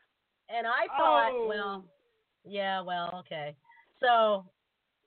And 0.49 0.67
I 0.67 0.87
thought, 0.97 1.31
Oh. 1.33 1.47
well, 1.49 1.85
yeah, 2.45 2.81
well, 2.81 3.11
okay. 3.21 3.55
So 4.01 4.45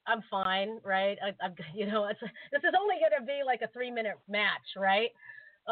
I'm 0.08 0.24
fine, 0.30 0.80
right? 0.84 1.18
I, 1.24 1.34
I'm, 1.44 1.56
you 1.76 1.86
know, 1.88 2.06
it's 2.06 2.20
this 2.52 2.64
is 2.64 2.74
only 2.80 2.96
gonna 3.02 3.26
be 3.26 3.42
like 3.46 3.62
a 3.62 3.72
three 3.74 3.92
minute 3.92 4.18
match, 4.28 4.76
right? 4.78 5.10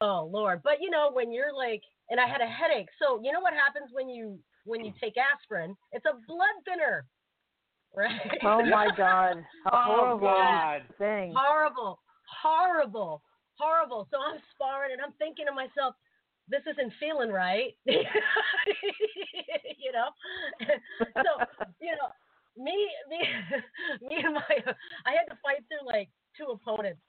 Oh 0.02 0.30
Lord, 0.32 0.62
but 0.64 0.82
you 0.82 0.90
know 0.90 1.10
when 1.12 1.32
you're 1.32 1.54
like, 1.54 1.82
and 2.10 2.20
I 2.20 2.28
had 2.28 2.42
a 2.42 2.48
headache. 2.48 2.90
So 3.02 3.20
you 3.24 3.32
know 3.32 3.42
what 3.42 3.54
happens 3.54 3.90
when 3.92 4.10
you 4.10 4.40
when 4.66 4.86
you 4.86 4.94
take 5.02 5.16
aspirin? 5.18 5.76
It's 5.92 6.06
a 6.06 6.16
blood 6.28 6.56
thinner, 6.66 7.06
right? 7.96 8.38
Oh 8.44 8.64
my 8.64 8.90
God, 8.96 9.44
Oh 9.72 10.16
horrible 10.18 10.28
God. 10.28 10.82
thing. 10.98 11.34
horrible, 11.36 12.00
horrible, 12.42 13.22
horrible. 13.58 14.08
So 14.12 14.18
I'm 14.18 14.40
sparring 14.56 14.92
and 14.94 15.02
I'm 15.02 15.14
thinking 15.20 15.46
to 15.46 15.52
myself, 15.52 15.96
this 16.52 16.62
isn't 16.68 16.92
feeling 17.00 17.32
right. 17.32 17.74
you 17.88 18.04
know? 19.96 20.12
so, 21.16 21.32
you 21.80 21.96
know, 21.96 22.12
me, 22.60 22.76
me, 23.08 23.20
me 24.08 24.16
and 24.20 24.36
my, 24.36 24.56
I 25.08 25.12
had 25.16 25.32
to 25.32 25.40
fight 25.42 25.64
through 25.72 25.88
like 25.88 26.10
two 26.38 26.52
opponents. 26.52 27.00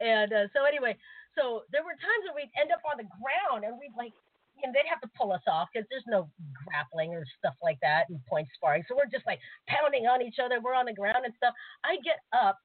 And 0.00 0.32
uh, 0.32 0.46
so 0.52 0.64
anyway, 0.64 0.96
so 1.36 1.64
there 1.72 1.82
were 1.82 1.96
times 1.96 2.28
where 2.28 2.36
we'd 2.36 2.52
end 2.60 2.70
up 2.72 2.84
on 2.84 3.00
the 3.00 3.08
ground 3.08 3.64
and 3.64 3.80
we'd 3.80 3.96
like, 3.96 4.12
and 4.62 4.74
they'd 4.76 4.88
have 4.88 5.00
to 5.00 5.08
pull 5.16 5.32
us 5.32 5.44
off 5.48 5.68
because 5.72 5.88
there's 5.88 6.04
no 6.06 6.28
grappling 6.52 7.16
or 7.16 7.24
stuff 7.40 7.56
like 7.64 7.80
that 7.80 8.04
and 8.12 8.20
point 8.28 8.48
sparring. 8.52 8.84
So 8.88 8.96
we're 8.96 9.08
just 9.08 9.24
like 9.24 9.40
pounding 9.68 10.04
on 10.04 10.20
each 10.20 10.36
other. 10.36 10.60
We're 10.60 10.76
on 10.76 10.84
the 10.84 10.92
ground 10.92 11.24
and 11.24 11.32
stuff. 11.36 11.54
I 11.84 11.96
get 12.04 12.20
up 12.36 12.60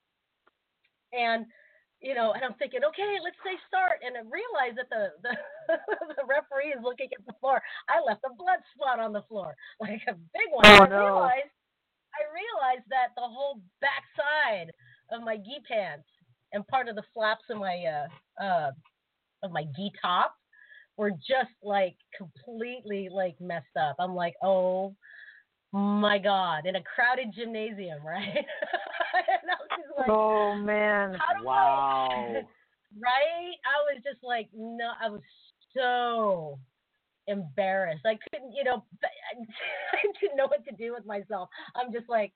and 1.15 1.45
you 2.05 2.13
know, 2.13 2.37
and 2.37 2.45
I'm 2.45 2.53
thinking, 2.61 2.85
okay, 2.85 3.17
let's 3.17 3.41
say 3.41 3.57
start, 3.65 4.05
and 4.05 4.13
I 4.13 4.21
realize 4.29 4.77
that 4.77 4.93
the 4.93 5.17
the, 5.25 5.33
the 6.21 6.25
referee 6.29 6.69
is 6.69 6.85
looking 6.85 7.09
at 7.09 7.25
the 7.25 7.33
floor. 7.41 7.57
I 7.89 7.97
left 8.05 8.21
a 8.29 8.33
blood 8.37 8.61
spot 8.77 9.01
on 9.01 9.11
the 9.11 9.25
floor, 9.25 9.57
like 9.81 10.05
a 10.07 10.13
big 10.13 10.49
one. 10.53 10.69
Oh, 10.69 10.85
I 10.85 10.87
no. 10.87 11.01
realized, 11.01 11.55
I 12.13 12.21
realized 12.29 12.85
that 12.93 13.17
the 13.17 13.25
whole 13.25 13.59
backside 13.81 14.69
of 15.09 15.25
my 15.25 15.37
gi 15.37 15.65
pants 15.67 16.05
and 16.53 16.65
part 16.67 16.87
of 16.87 16.95
the 16.95 17.03
flaps 17.11 17.49
of 17.49 17.57
my 17.57 17.81
uh 17.81 18.43
uh 18.43 18.71
of 19.41 19.51
my 19.51 19.65
gi 19.75 19.91
top 19.99 20.35
were 20.97 21.11
just 21.11 21.57
like 21.63 21.97
completely 22.15 23.09
like 23.11 23.35
messed 23.41 23.75
up. 23.81 23.95
I'm 23.97 24.13
like, 24.13 24.35
oh 24.43 24.93
my 25.77 26.17
god, 26.17 26.65
in 26.65 26.75
a 26.75 26.81
crowded 26.83 27.33
gymnasium, 27.35 28.05
right? 28.05 28.33
and 28.35 29.49
I 29.51 29.55
was 29.59 29.69
just 29.77 29.97
like, 29.97 30.09
Oh 30.09 30.55
man. 30.55 31.15
how 31.15 31.33
do 31.33 31.39
I- 31.39 31.43
Wow. 31.43 32.09
right? 32.99 33.55
I 33.65 33.93
was 33.93 34.01
just 34.03 34.23
like, 34.23 34.47
no, 34.55 34.91
I 35.01 35.09
was 35.09 35.21
so 35.75 36.57
embarrassed. 37.27 38.05
I 38.05 38.17
couldn't, 38.31 38.53
you 38.55 38.63
know, 38.63 38.83
I 39.03 40.07
didn't 40.21 40.37
know 40.37 40.47
what 40.47 40.63
to 40.65 40.75
do 40.75 40.93
with 40.93 41.05
myself. 41.05 41.49
I'm 41.75 41.91
just 41.91 42.07
like, 42.07 42.31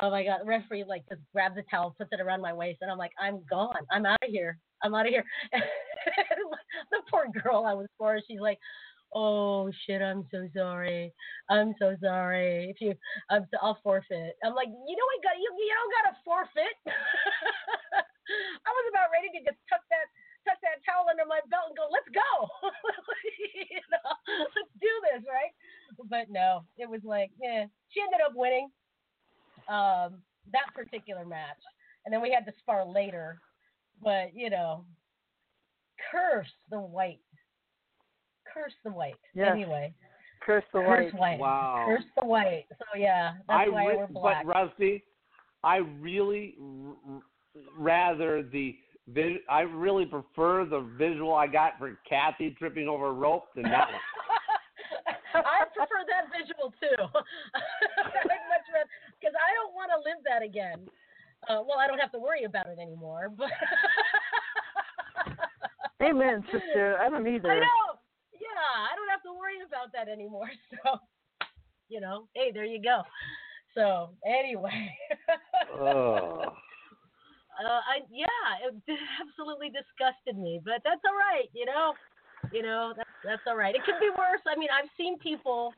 oh 0.00 0.10
my 0.10 0.24
god, 0.24 0.40
the 0.40 0.46
referee 0.46 0.84
like 0.84 1.04
just 1.08 1.20
grabs 1.32 1.56
a 1.58 1.62
towel, 1.70 1.94
puts 1.96 2.10
it 2.12 2.20
around 2.20 2.40
my 2.40 2.52
waist, 2.52 2.78
and 2.82 2.90
I'm 2.90 2.98
like, 2.98 3.12
I'm 3.20 3.44
gone. 3.48 3.74
I'm 3.90 4.06
out 4.06 4.18
of 4.24 4.30
here. 4.30 4.58
I'm 4.82 4.94
out 4.94 5.06
of 5.06 5.12
here. 5.12 5.24
the 5.52 7.02
poor 7.10 7.26
girl 7.42 7.64
I 7.64 7.74
was 7.74 7.86
for, 7.98 8.18
she's 8.26 8.40
like. 8.40 8.58
Oh 9.14 9.70
shit! 9.84 10.00
I'm 10.00 10.24
so 10.30 10.48
sorry. 10.56 11.12
I'm 11.50 11.74
so 11.78 11.96
sorry. 12.00 12.70
If 12.70 12.80
you, 12.80 12.94
I'm, 13.30 13.46
I'll 13.60 13.78
forfeit. 13.82 14.36
I'm 14.44 14.54
like, 14.54 14.68
you 14.68 14.94
know 14.96 15.06
what? 15.12 15.22
got 15.22 15.36
You, 15.36 15.50
you 15.52 15.74
don't 15.76 15.94
got 16.00 16.04
to 16.10 16.16
forfeit. 16.24 16.76
I 18.66 18.70
was 18.72 18.86
about 18.88 19.12
ready 19.12 19.28
to 19.36 19.40
just 19.44 19.60
tuck 19.68 19.84
that 19.92 20.08
tuck 20.48 20.58
that 20.62 20.80
towel 20.88 21.06
under 21.10 21.26
my 21.28 21.44
belt 21.50 21.70
and 21.70 21.76
go, 21.76 21.86
let's 21.92 22.08
go. 22.10 22.32
you 23.70 23.84
know, 23.92 24.10
let's 24.56 24.74
do 24.80 24.92
this, 25.12 25.22
right? 25.28 25.52
But 26.08 26.30
no, 26.30 26.64
it 26.78 26.88
was 26.88 27.02
like, 27.04 27.30
yeah. 27.36 27.66
She 27.90 28.00
ended 28.00 28.24
up 28.24 28.32
winning 28.34 28.70
um, 29.68 30.22
that 30.52 30.72
particular 30.74 31.24
match, 31.24 31.60
and 32.04 32.12
then 32.12 32.22
we 32.22 32.32
had 32.32 32.46
to 32.46 32.54
spar 32.58 32.84
later. 32.84 33.38
But 34.02 34.34
you 34.34 34.50
know, 34.50 34.84
curse 36.10 36.50
the 36.70 36.80
white, 36.80 37.20
curse 38.52 38.72
the 38.84 38.90
white. 38.90 39.14
Yes. 39.34 39.50
Anyway, 39.52 39.92
Curse 40.44 40.64
the 40.72 40.80
curse 40.80 41.12
white. 41.12 41.18
white, 41.20 41.38
Wow. 41.38 41.84
curse 41.86 42.04
the 42.18 42.24
white. 42.24 42.64
So 42.78 42.98
yeah, 42.98 43.34
that's 43.48 43.66
I 43.66 43.68
why 43.68 43.86
re- 43.86 43.96
we're 43.96 44.06
black. 44.08 44.44
But 44.44 44.54
Rusty, 44.54 45.04
I 45.62 45.76
really 45.76 46.56
r- 46.60 47.22
rather 47.78 48.42
the 48.42 48.76
I 49.48 49.60
really 49.62 50.06
prefer 50.06 50.64
the 50.64 50.80
visual 50.96 51.34
I 51.34 51.46
got 51.48 51.78
for 51.78 51.98
Kathy 52.08 52.54
tripping 52.58 52.88
over 52.88 53.08
a 53.08 53.12
rope 53.12 53.46
than 53.54 53.64
that 53.64 53.88
one. 53.90 54.00
I 55.46 55.64
prefer 55.74 56.04
that 56.08 56.30
visual 56.30 56.72
too. 56.80 57.02
Much 57.02 58.66
rather 58.72 58.88
because 59.20 59.34
I 59.34 59.54
don't 59.54 59.74
want 59.74 59.90
to 59.90 59.98
live 59.98 60.22
that 60.28 60.42
again. 60.42 60.88
Uh, 61.48 61.62
well, 61.66 61.78
I 61.78 61.86
don't 61.88 61.98
have 61.98 62.12
to 62.12 62.18
worry 62.20 62.44
about 62.44 62.66
it 62.68 62.78
anymore. 62.80 63.28
But 63.36 63.50
Amen, 66.02 66.44
sister. 66.52 66.96
I 67.00 67.08
don't 67.08 67.26
either. 67.26 67.50
I 67.50 67.58
know. 67.60 67.91
I 68.62 68.94
don't 68.94 69.10
have 69.10 69.22
to 69.26 69.32
worry 69.34 69.60
about 69.66 69.92
that 69.92 70.08
anymore. 70.08 70.50
So, 70.82 70.98
you 71.88 72.00
know, 72.00 72.28
hey, 72.34 72.50
there 72.52 72.64
you 72.64 72.80
go. 72.80 73.02
So 73.74 74.10
anyway, 74.24 74.92
Ugh. 75.72 75.80
uh, 77.60 77.80
I 77.84 78.00
yeah, 78.10 78.48
it 78.64 78.74
absolutely 79.20 79.68
disgusted 79.68 80.40
me, 80.40 80.60
but 80.64 80.80
that's 80.84 81.00
all 81.04 81.16
right. 81.16 81.48
You 81.52 81.66
know, 81.66 81.92
you 82.52 82.62
know 82.62 82.92
that's 82.96 83.10
that's 83.24 83.42
all 83.46 83.56
right. 83.56 83.74
It 83.74 83.84
could 83.84 84.00
be 84.00 84.10
worse. 84.10 84.40
I 84.48 84.56
mean, 84.58 84.68
I've 84.72 84.88
seen 84.96 85.18
people 85.18 85.72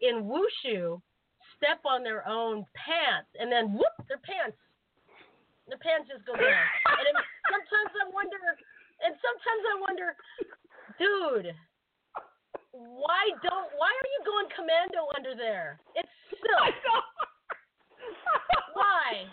in 0.00 0.24
wushu 0.24 1.00
step 1.56 1.80
on 1.86 2.02
their 2.02 2.26
own 2.26 2.66
pants 2.74 3.30
and 3.38 3.50
then 3.50 3.72
whoop, 3.72 3.94
their 4.08 4.20
pants, 4.24 4.58
the 5.70 5.78
pants 5.78 6.10
just 6.10 6.26
go 6.26 6.34
down. 6.34 6.66
And 6.98 7.06
it, 7.06 7.16
sometimes 7.46 7.92
I 8.02 8.06
wonder, 8.10 8.40
and 9.06 9.14
sometimes 9.22 9.62
I 9.70 9.76
wonder, 9.78 10.08
dude. 10.98 11.54
Why 12.72 13.28
don't? 13.44 13.68
Why 13.76 13.92
are 13.92 14.10
you 14.16 14.24
going 14.24 14.48
commando 14.56 15.04
under 15.12 15.36
there? 15.36 15.76
It's 15.92 16.08
silk. 16.32 16.72
Why? 18.74 19.28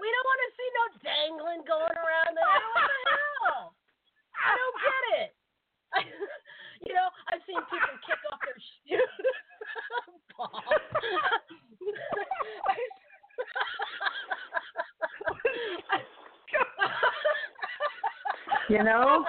We 0.00 0.08
don't 0.08 0.28
want 0.28 0.40
to 0.40 0.50
see 0.56 0.68
no 0.72 0.84
dangling 1.04 1.68
going 1.68 1.96
around 2.00 2.32
there. 2.32 2.48
What 2.48 2.80
the 2.80 3.12
hell? 3.12 3.76
I 4.40 4.56
don't 4.56 4.78
get 4.80 5.04
it. 5.20 5.36
you 6.88 6.96
know, 6.96 7.12
I've 7.28 7.44
seen 7.44 7.60
people 7.68 7.92
kick 8.08 8.24
off 8.32 8.40
their 8.40 8.56
shoes. 8.88 9.04
You 18.68 18.82
know? 18.82 19.24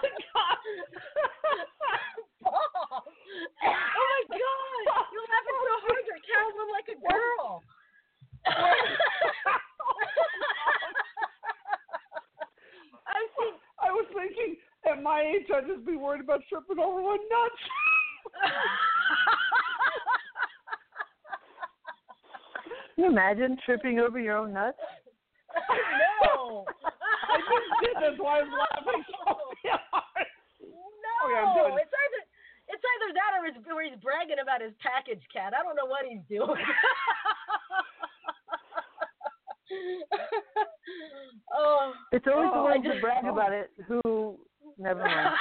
Paul. 2.43 3.03
Oh 3.37 4.05
my 4.07 4.21
god! 4.33 4.83
You're 5.13 5.27
laughing 5.29 5.57
so 5.61 5.73
hard 5.85 6.03
you're 6.09 6.23
cackling 6.25 6.71
like 6.73 6.89
a 6.89 6.97
girl. 7.05 7.61
I've 13.07 13.31
seen 13.37 13.53
I 13.79 13.89
was 13.91 14.05
thinking 14.13 14.57
at 14.89 15.01
my 15.03 15.21
age 15.21 15.47
I'd 15.53 15.67
just 15.67 15.85
be 15.85 15.95
worried 15.95 16.21
about 16.21 16.41
tripping 16.49 16.79
over 16.79 17.01
one 17.01 17.19
nut. 17.29 17.51
Can 22.95 23.03
you 23.05 23.09
imagine 23.11 23.57
tripping 23.65 23.99
over 23.99 24.19
your 24.19 24.37
own 24.37 24.53
nuts? 24.53 24.77
no. 26.25 26.65
I 27.29 27.37
just 27.37 27.69
did. 27.83 27.95
That's 28.01 28.17
why 28.19 28.39
I 28.39 28.43
was 28.43 28.51
laughing 28.57 29.03
so 29.05 29.17
hard. 29.93 30.27
No, 30.65 31.13
Okay, 31.29 31.37
I'm 31.37 31.53
done. 31.55 31.77
it's 31.77 31.93
either 31.93 32.21
it's 32.67 32.83
either 32.83 33.09
that 33.15 33.31
or, 33.37 33.45
it's, 33.47 33.59
or 33.69 33.81
he's 33.97 34.03
bragging 34.03 34.37
about 34.41 34.61
his 34.61 34.73
package 34.81 35.21
Kat. 35.33 35.53
I 35.57 35.63
don't 35.63 35.75
know 35.75 35.85
what 35.85 36.05
he's 36.07 36.21
doing. 36.29 36.49
oh, 41.53 41.93
It's 42.11 42.25
always 42.27 42.49
oh, 42.53 42.53
the 42.53 42.59
I 42.59 42.63
ones 42.71 42.83
who 42.85 42.91
just- 42.91 43.01
brag 43.01 43.25
about 43.25 43.51
it 43.53 43.71
who 43.87 44.37
never 44.77 44.99
mind. 45.01 45.35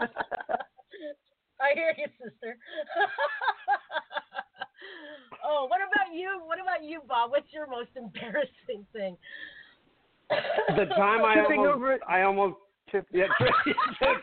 I 1.60 1.70
hear 1.74 1.92
you, 1.98 2.06
sister. 2.22 2.54
oh, 5.44 5.66
what 5.68 5.80
about 5.82 6.14
you? 6.14 6.40
What 6.46 6.60
about 6.60 6.84
you, 6.84 7.00
Bob? 7.08 7.30
What's 7.32 7.52
your 7.52 7.66
most 7.66 7.90
embarrassing 7.96 8.86
thing? 8.92 9.16
The 10.30 10.84
time 10.96 11.24
I 11.24 11.34
Tripping 11.34 11.58
almost, 11.60 11.76
over- 11.76 11.98
I 12.08 12.22
almost, 12.22 12.54
Trip, 12.90 13.06
yeah, 13.12 13.26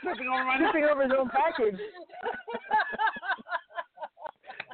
tripping 0.01 0.27
over 0.33 0.43
my 0.45 0.57
nuts. 0.57 0.71
tripping 0.71 0.89
over 0.89 1.03
his 1.03 1.11
own 1.15 1.29
package. 1.29 1.75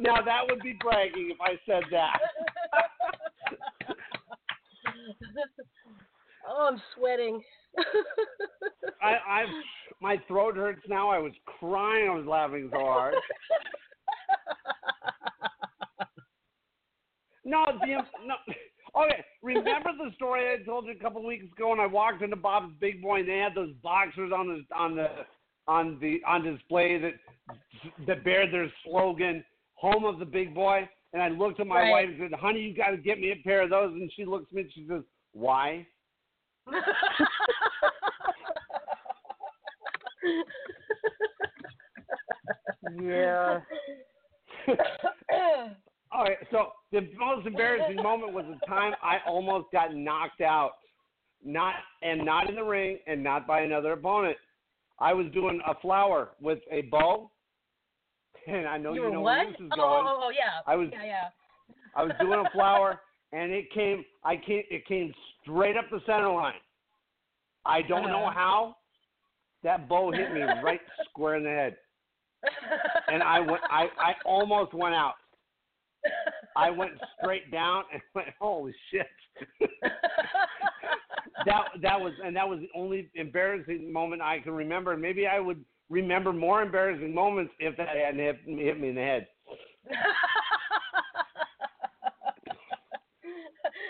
Now 0.02 0.20
that 0.26 0.42
would 0.50 0.62
be 0.62 0.76
bragging 0.82 1.32
if 1.32 1.40
I 1.40 1.60
said 1.68 1.84
that. 1.92 2.20
oh, 6.50 6.70
I'm 6.72 6.82
sweating. 6.98 7.44
I, 9.02 9.10
I, 9.10 9.46
my 10.02 10.18
throat 10.28 10.56
hurts 10.56 10.82
now. 10.90 11.10
I 11.12 11.20
was 11.20 11.34
crying. 11.60 12.10
I 12.10 12.16
was 12.16 12.26
laughing 12.26 12.70
so 12.74 12.80
hard. 12.80 13.14
No, 17.46 17.66
the 17.80 17.88
no. 18.26 18.36
Okay, 18.94 19.24
remember 19.42 19.92
the 19.98 20.12
story 20.16 20.54
I 20.54 20.66
told 20.66 20.86
you 20.86 20.92
a 20.92 21.02
couple 21.02 21.26
weeks 21.26 21.46
ago 21.56 21.70
when 21.70 21.80
I 21.80 21.86
walked 21.86 22.22
into 22.22 22.36
Bob's 22.36 22.74
Big 22.82 23.02
Boy 23.02 23.22
and 23.22 23.30
they 23.30 23.38
had 23.38 23.56
those 23.56 23.72
boxers 23.82 24.34
on 24.36 24.50
the 24.50 24.76
on 24.76 24.98
the 24.98 25.08
on 25.66 25.98
the 26.02 26.20
on 26.28 26.44
display 26.44 27.00
that 27.00 27.14
that 28.06 28.26
bear 28.26 28.52
their 28.52 28.70
slogan 28.84 29.46
"Home 29.82 30.06
of 30.06 30.20
the 30.20 30.26
Big 30.26 30.54
Boy." 30.54 30.88
And 31.14 31.22
I 31.22 31.28
looked 31.28 31.60
at 31.60 31.68
my 31.68 31.82
Right. 31.82 31.92
wife 31.92 32.10
and 32.10 32.20
said, 32.20 32.40
"Honey, 32.40 32.62
you 32.62 32.74
got 32.74 32.92
to 32.92 32.98
get 32.98 33.20
me 33.20 33.32
a 33.32 33.36
pair 33.38 33.62
of 33.62 33.70
those." 33.70 33.94
And 33.94 34.12
she 34.14 34.24
looks 34.26 34.46
at 34.50 34.54
me 34.54 34.62
and 34.62 34.72
she 34.74 34.86
says, 34.88 35.04
"Why?" 35.34 35.86
Yeah. 43.02 43.62
All 46.12 46.24
right, 46.26 46.38
so 46.52 46.74
the 46.92 47.10
most 47.18 47.48
embarrassing 47.48 47.96
moment 47.96 48.34
was 48.34 48.46
the 48.46 48.60
time 48.68 48.94
I 49.02 49.20
almost 49.26 49.72
got 49.72 49.96
knocked 49.96 50.42
out, 50.42 50.74
not 51.44 51.76
and 52.02 52.26
not 52.26 52.50
in 52.50 52.56
the 52.56 52.64
ring 52.64 53.00
and 53.08 53.24
not 53.24 53.48
by 53.48 53.62
another 53.62 53.94
opponent. 53.94 54.38
I 55.00 55.14
was 55.14 55.28
doing 55.34 55.62
a 55.66 55.74
flower 55.76 56.32
with 56.40 56.60
a 56.70 56.82
bow, 56.84 57.31
and 58.48 58.68
I 58.68 58.78
know 58.78 58.94
you 58.94 59.04
you, 59.04 59.12
know 59.12 59.22
what? 59.22 59.38
where 59.38 59.52
this 59.52 59.56
is 59.62 59.70
oh, 59.74 59.76
going. 59.76 60.06
oh, 60.08 60.20
oh, 60.24 60.30
yeah. 60.32 60.62
I 60.72 60.76
was 60.76 60.90
Yeah, 60.92 61.04
yeah. 61.06 61.30
I 61.96 62.04
was 62.04 62.14
doing 62.22 62.44
a 62.46 62.50
flower, 62.52 63.02
and 63.34 63.52
it 63.52 63.72
came. 63.74 64.06
I 64.24 64.36
came. 64.38 64.64
It 64.70 64.86
came 64.88 65.14
straight 65.42 65.76
up 65.78 65.86
the 65.92 66.00
center 66.06 66.30
line. 66.32 66.54
I 67.66 67.82
don't 67.82 68.08
know 68.08 68.26
Uh-huh. 68.26 68.34
how. 68.34 68.76
That 69.64 69.88
bow 69.88 70.12
hit 70.12 70.34
me 70.34 70.42
right 70.64 70.80
square 71.10 71.36
in 71.36 71.44
the 71.44 71.50
head, 71.50 71.78
and 73.08 73.22
I 73.22 73.40
went. 73.40 73.62
I 73.70 73.88
I 74.00 74.14
almost 74.26 74.74
went 74.74 74.96
out. 74.96 75.16
I 76.56 76.72
went 76.72 76.92
straight 77.20 77.52
down 77.52 77.84
and 77.94 78.02
went, 78.16 78.30
holy 78.40 78.74
shit. 78.90 79.06
that 81.46 81.66
that 81.82 82.00
was 82.00 82.14
and 82.24 82.36
that 82.36 82.48
was 82.48 82.60
the 82.60 82.70
only 82.76 83.10
embarrassing 83.16 83.92
moment 83.92 84.22
I 84.22 84.40
can 84.40 84.54
remember. 84.54 84.98
Maybe 84.98 85.28
I 85.28 85.40
would 85.40 85.64
remember 85.92 86.34
more 86.34 86.64
embarrassing 86.64 87.14
moments 87.14 87.54
if 87.60 87.76
that 87.78 87.90
hadn't 87.90 88.20
hit, 88.20 88.40
hit 88.48 88.80
me 88.80 88.90
in 88.90 88.96
the 88.96 89.02
head. 89.02 89.28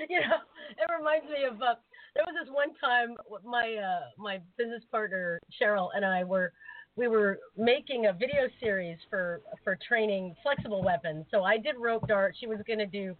you 0.09 0.19
know, 0.19 0.37
it 0.71 0.89
reminds 0.97 1.25
me 1.25 1.45
of 1.49 1.61
uh, 1.61 1.75
there 2.15 2.25
was 2.25 2.35
this 2.41 2.51
one 2.51 2.73
time 2.81 3.15
my 3.45 3.75
uh, 3.75 4.09
my 4.17 4.39
business 4.57 4.83
partner 4.89 5.39
Cheryl 5.61 5.89
and 5.95 6.03
I 6.03 6.23
were 6.23 6.51
we 6.97 7.07
were 7.07 7.39
making 7.57 8.07
a 8.07 8.13
video 8.13 8.49
series 8.59 8.97
for 9.09 9.41
for 9.63 9.77
training 9.87 10.35
flexible 10.41 10.83
weapons. 10.83 11.25
So 11.31 11.43
I 11.43 11.57
did 11.57 11.75
rope 11.79 12.07
dart. 12.07 12.35
She 12.39 12.47
was 12.47 12.57
going 12.65 12.79
to 12.79 12.87
do 12.87 13.15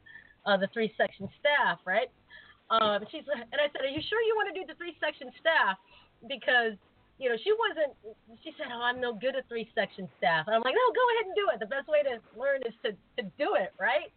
uh, 0.45 0.57
the 0.57 0.67
three 0.73 0.91
section 0.97 1.29
staff, 1.39 1.77
right? 1.85 2.09
Um, 2.71 3.05
she's 3.11 3.23
and 3.29 3.61
I 3.61 3.67
said, 3.71 3.81
"Are 3.81 3.93
you 3.93 4.01
sure 4.09 4.21
you 4.21 4.33
want 4.35 4.53
to 4.53 4.59
do 4.59 4.65
the 4.65 4.75
three 4.75 4.95
section 4.99 5.31
staff?" 5.39 5.77
Because 6.27 6.73
you 7.21 7.29
know 7.29 7.37
she 7.37 7.53
wasn't. 7.53 7.93
She 8.41 8.49
said, 8.57 8.73
"Oh, 8.73 8.81
I'm 8.81 8.97
no 8.97 9.13
good 9.13 9.37
at 9.37 9.45
three 9.45 9.69
section 9.77 10.09
staff." 10.17 10.49
And 10.49 10.57
I'm 10.57 10.65
like, 10.65 10.73
"No, 10.73 10.85
go 10.89 11.05
ahead 11.13 11.29
and 11.29 11.35
do 11.37 11.45
it. 11.53 11.61
The 11.61 11.69
best 11.69 11.85
way 11.85 12.01
to 12.01 12.17
learn 12.33 12.65
is 12.65 12.73
to 12.81 12.97
to 13.21 13.29
do 13.37 13.53
it, 13.53 13.77
right?" 13.77 14.09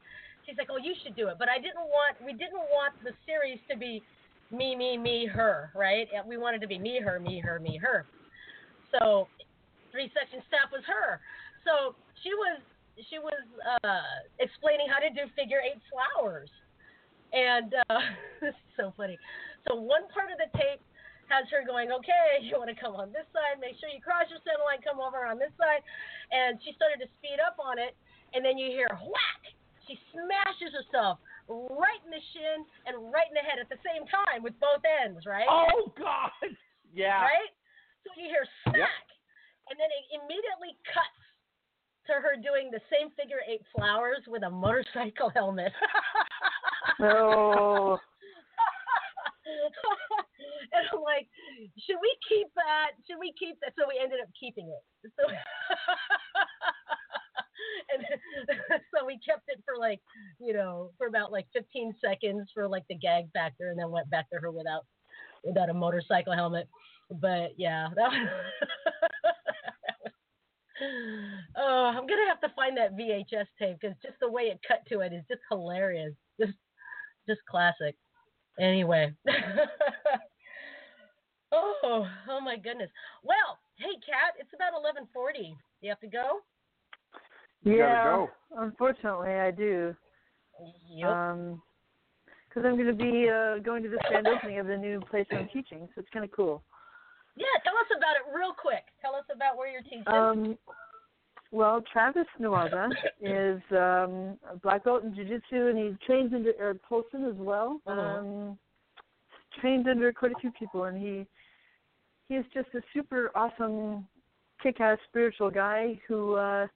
She's 0.49 0.57
like, 0.57 0.73
"Oh, 0.73 0.81
you 0.81 0.97
should 1.05 1.13
do 1.13 1.29
it." 1.29 1.37
But 1.37 1.53
I 1.53 1.61
didn't 1.61 1.85
want. 1.85 2.17
We 2.25 2.33
didn't 2.33 2.65
want 2.73 2.97
the 3.05 3.13
series 3.29 3.61
to 3.69 3.77
be 3.77 4.01
me, 4.49 4.73
me, 4.73 4.97
me, 4.97 5.29
her, 5.29 5.69
right? 5.77 6.09
We 6.25 6.41
wanted 6.41 6.65
to 6.65 6.67
be 6.67 6.79
me, 6.81 7.01
her, 7.05 7.21
me, 7.21 7.41
her, 7.41 7.61
me, 7.61 7.77
her. 7.77 8.07
So 8.97 9.29
three 9.93 10.09
section 10.17 10.41
staff 10.49 10.73
was 10.73 10.83
her. 10.89 11.21
So 11.69 11.93
she 12.25 12.33
was 12.33 12.65
she 13.13 13.21
was 13.21 13.45
uh, 13.85 14.01
explaining 14.41 14.89
how 14.89 15.05
to 15.05 15.13
do 15.13 15.29
figure 15.37 15.61
eight 15.61 15.81
flowers, 15.93 16.49
and 17.37 17.77
uh, 17.93 18.01
this 18.41 18.57
is 18.57 18.73
so 18.81 18.97
funny. 18.97 19.21
So 19.69 19.77
one 19.77 20.09
part 20.09 20.33
of 20.33 20.41
the 20.41 20.49
tape 20.57 20.81
has 21.29 21.49
her 21.51 21.65
going, 21.65 21.91
okay, 21.91 22.41
you 22.45 22.57
want 22.57 22.71
to 22.73 22.79
come 22.79 22.95
on 22.97 23.13
this 23.13 23.27
side, 23.33 23.61
make 23.61 23.77
sure 23.81 23.89
you 23.91 24.01
cross 24.03 24.29
your 24.29 24.41
center 24.43 24.65
line, 24.65 24.83
come 24.85 25.01
over 25.01 25.25
on 25.25 25.41
this 25.41 25.53
side, 25.57 25.83
and 26.33 26.61
she 26.63 26.77
started 26.77 27.01
to 27.03 27.09
speed 27.21 27.41
up 27.41 27.57
on 27.61 27.81
it, 27.81 27.97
and 28.33 28.43
then 28.43 28.59
you 28.59 28.73
hear 28.73 28.91
whack, 29.05 29.43
she 29.87 30.01
smashes 30.13 30.73
herself 30.73 31.21
right 31.49 32.01
in 32.09 32.11
the 32.11 32.25
shin 32.33 32.65
and 32.89 32.97
right 33.13 33.29
in 33.29 33.37
the 33.37 33.45
head 33.45 33.61
at 33.61 33.69
the 33.69 33.81
same 33.85 34.09
time 34.09 34.41
with 34.41 34.57
both 34.61 34.81
ends, 34.81 35.29
right? 35.29 35.49
Oh 35.49 35.93
God! 35.97 36.33
Yeah. 36.95 37.27
Right? 37.27 37.51
So 38.07 38.15
you 38.15 38.31
hear 38.31 38.47
smack, 38.63 39.07
and 39.67 39.75
then 39.75 39.91
it 39.91 40.05
immediately 40.15 40.79
cuts 40.87 41.25
to 42.07 42.23
her 42.23 42.39
doing 42.39 42.71
the 42.71 42.79
same 42.87 43.11
figure 43.19 43.43
eight 43.51 43.67
flowers 43.75 44.23
with 44.31 44.45
a 44.45 44.51
motorcycle 44.51 45.31
helmet. 45.35 45.73
Oh. 47.01 47.99
and 50.71 50.87
I'm 50.93 51.03
like, 51.03 51.27
should 51.79 51.99
we 52.01 52.17
keep 52.29 52.49
that? 52.57 52.93
Should 53.09 53.19
we 53.19 53.33
keep 53.39 53.59
that? 53.61 53.73
So 53.79 53.87
we 53.89 54.01
ended 54.03 54.21
up 54.21 54.29
keeping 54.39 54.69
it. 54.69 54.83
So, 55.17 55.25
and 57.95 58.05
so 58.95 59.05
we 59.07 59.19
kept 59.27 59.45
it 59.49 59.63
for 59.65 59.77
like, 59.79 60.01
you 60.41 60.53
know, 60.53 60.91
for 60.99 61.07
about 61.07 61.33
like 61.33 61.47
15 61.53 61.95
seconds 62.05 62.51
for 62.55 62.69
like 62.69 62.85
the 62.89 62.97
gag 62.97 63.31
factor, 63.33 63.71
and 63.71 63.79
then 63.79 63.91
went 63.91 64.11
back 64.11 64.29
to 64.31 64.39
her 64.39 64.51
without 64.51 64.85
without 65.45 65.71
a 65.71 65.75
motorcycle 65.75 66.35
helmet. 66.35 66.69
But 67.11 67.53
yeah, 67.57 67.89
that 67.97 68.11
was. 68.11 68.29
Oh, 71.57 71.93
I'm 71.95 72.05
gonna 72.07 72.29
have 72.29 72.41
to 72.41 72.53
find 72.57 72.77
that 72.77 72.97
VHS 72.97 73.47
tape 73.61 73.79
because 73.81 73.97
just 74.03 74.19
the 74.21 74.29
way 74.31 74.45
it 74.45 74.59
cut 74.67 74.81
to 74.89 75.01
it 75.01 75.13
is 75.13 75.23
just 75.31 75.41
hilarious, 75.49 76.13
just 76.39 76.53
just 77.29 77.41
classic. 77.49 77.95
Anyway, 78.59 79.15
oh, 81.55 82.07
oh 82.31 82.41
my 82.41 82.57
goodness. 82.57 82.91
Well, 83.23 83.59
hey, 83.77 83.95
Kat, 84.05 84.35
it's 84.39 84.51
about 84.55 84.73
11:40. 84.73 85.57
You 85.81 85.89
have 85.89 86.01
to 86.01 86.07
go. 86.07 86.41
Yeah. 87.65 88.05
go. 88.05 88.31
Unfortunately, 88.57 89.33
I 89.33 89.51
do. 89.51 89.95
Yep. 90.91 91.09
Um, 91.09 91.63
because 92.49 92.69
I'm 92.69 92.77
going 92.77 92.87
to 92.87 92.93
be 92.95 93.29
uh, 93.29 93.59
going 93.59 93.83
to 93.83 93.89
the 93.89 93.99
grand 94.09 94.29
opening 94.29 94.61
of 94.61 94.69
the 94.69 94.77
new 94.77 95.01
place 95.11 95.27
I'm 95.33 95.49
teaching, 95.49 95.89
so 95.93 96.01
it's 96.01 96.09
kind 96.13 96.25
of 96.25 96.31
cool. 96.31 96.63
yeah, 97.37 97.47
tell 97.65 97.75
us 97.75 97.91
about 97.97 98.15
it 98.15 98.37
real 98.37 98.53
quick. 98.53 98.85
Tell 99.03 99.17
us 99.17 99.25
about 99.35 99.57
where 99.57 99.69
you're 99.69 99.83
teaching. 99.83 100.05
Um, 100.07 100.57
well, 101.51 101.83
Travis 101.93 102.27
Nuaga 102.41 102.91
is 103.21 103.61
um, 103.73 104.39
a 104.49 104.57
black 104.63 104.85
belt 104.85 105.03
in 105.03 105.15
jiu-jitsu, 105.15 105.69
and 105.69 105.79
he 105.79 105.97
trains 106.07 106.33
under 106.33 106.53
Erik 106.59 106.83
Paulson 106.83 107.25
as 107.25 107.37
well. 107.37 107.81
Uh-huh. 107.87 108.01
Um, 108.01 108.59
trained 109.61 109.89
under 109.89 110.13
quite 110.13 110.33
a 110.33 110.41
few 110.41 110.53
people, 110.53 110.85
and 110.85 110.97
he 110.97 111.27
he 112.29 112.35
is 112.35 112.45
just 112.53 112.69
a 112.75 112.81
super 112.93 113.31
awesome, 113.35 114.07
kick-ass 114.63 114.99
spiritual 115.09 115.51
guy 115.51 116.01
who 116.09 116.35
uh, 116.35 116.67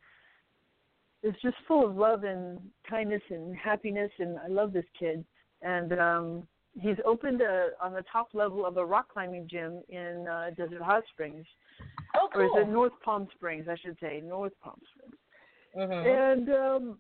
is 1.23 1.35
just 1.43 1.57
full 1.67 1.87
of 1.89 1.97
love 1.97 2.25
and 2.25 2.59
kindness 2.89 3.23
and 3.31 3.57
happiness. 3.57 4.11
And 4.19 4.39
I 4.39 4.49
love 4.49 4.73
this 4.73 4.85
kid. 4.99 5.25
And 5.63 5.93
um, 5.95 6.49
he's 6.81 6.97
opened 7.05 7.41
a, 7.41 7.71
on 7.83 7.93
the 7.93 8.05
top 8.11 8.29
level 8.35 8.67
of 8.67 8.77
a 8.77 8.85
rock 8.85 9.13
climbing 9.13 9.49
gym 9.51 9.83
in 9.89 10.27
uh, 10.31 10.51
Desert 10.57 10.83
Hot 10.83 11.03
Springs 11.13 11.47
oh, 12.17 12.29
or 12.35 12.45
is 12.45 12.51
it 12.57 12.69
North 12.69 12.93
Palm 13.05 13.29
Springs? 13.35 13.67
I 13.69 13.77
should 13.77 13.97
say 14.01 14.23
North 14.25 14.53
Palm 14.63 14.81
Springs. 14.95 15.17
Mhm. 15.77 16.33
And 16.33 16.49
um, 16.51 16.99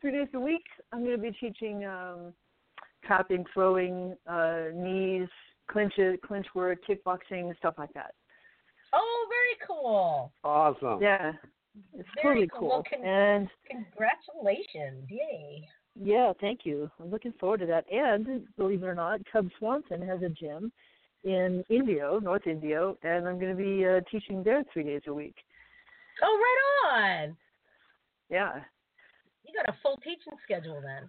three 0.00 0.12
days 0.12 0.28
a 0.34 0.40
week, 0.40 0.64
I'm 0.92 1.04
going 1.04 1.16
to 1.16 1.22
be 1.22 1.32
teaching 1.32 1.84
um, 1.84 2.32
trapping, 3.04 3.44
throwing, 3.52 4.16
uh, 4.26 4.64
knees, 4.74 5.28
clinch 5.70 5.94
it, 5.98 6.20
clinch 6.22 6.46
work, 6.54 6.78
kickboxing, 6.88 7.56
stuff 7.58 7.74
like 7.78 7.92
that. 7.94 8.14
Oh, 8.92 9.26
very 9.28 9.68
cool. 9.68 10.32
Awesome. 10.44 11.00
Yeah, 11.02 11.32
it's 11.94 12.08
Very 12.22 12.46
totally 12.46 12.48
cool. 12.58 12.70
cool. 12.70 12.84
Con- 12.90 13.04
and 13.06 13.48
Congratulations! 13.70 15.04
Yay. 15.10 15.68
yeah, 16.00 16.32
thank 16.40 16.60
you. 16.64 16.90
I'm 17.00 17.10
looking 17.10 17.34
forward 17.38 17.60
to 17.60 17.66
that. 17.66 17.84
And 17.92 18.46
believe 18.56 18.82
it 18.82 18.86
or 18.86 18.94
not, 18.94 19.20
Cub 19.30 19.48
Swanson 19.58 20.00
has 20.02 20.22
a 20.22 20.28
gym 20.30 20.72
in 21.24 21.62
Indio, 21.68 22.18
North 22.20 22.46
Indio, 22.46 22.96
and 23.02 23.26
I'm 23.28 23.38
going 23.38 23.54
to 23.56 23.62
be 23.62 23.84
uh, 23.86 24.00
teaching 24.10 24.42
there 24.42 24.62
three 24.72 24.84
days 24.84 25.02
a 25.06 25.12
week. 25.12 25.34
Oh, 26.22 26.38
right 26.38 27.26
on. 27.26 27.36
Yeah, 28.30 28.60
You 29.44 29.52
got 29.54 29.68
a 29.74 29.76
full 29.82 29.96
teaching 29.98 30.32
schedule 30.44 30.80
then. 30.82 31.08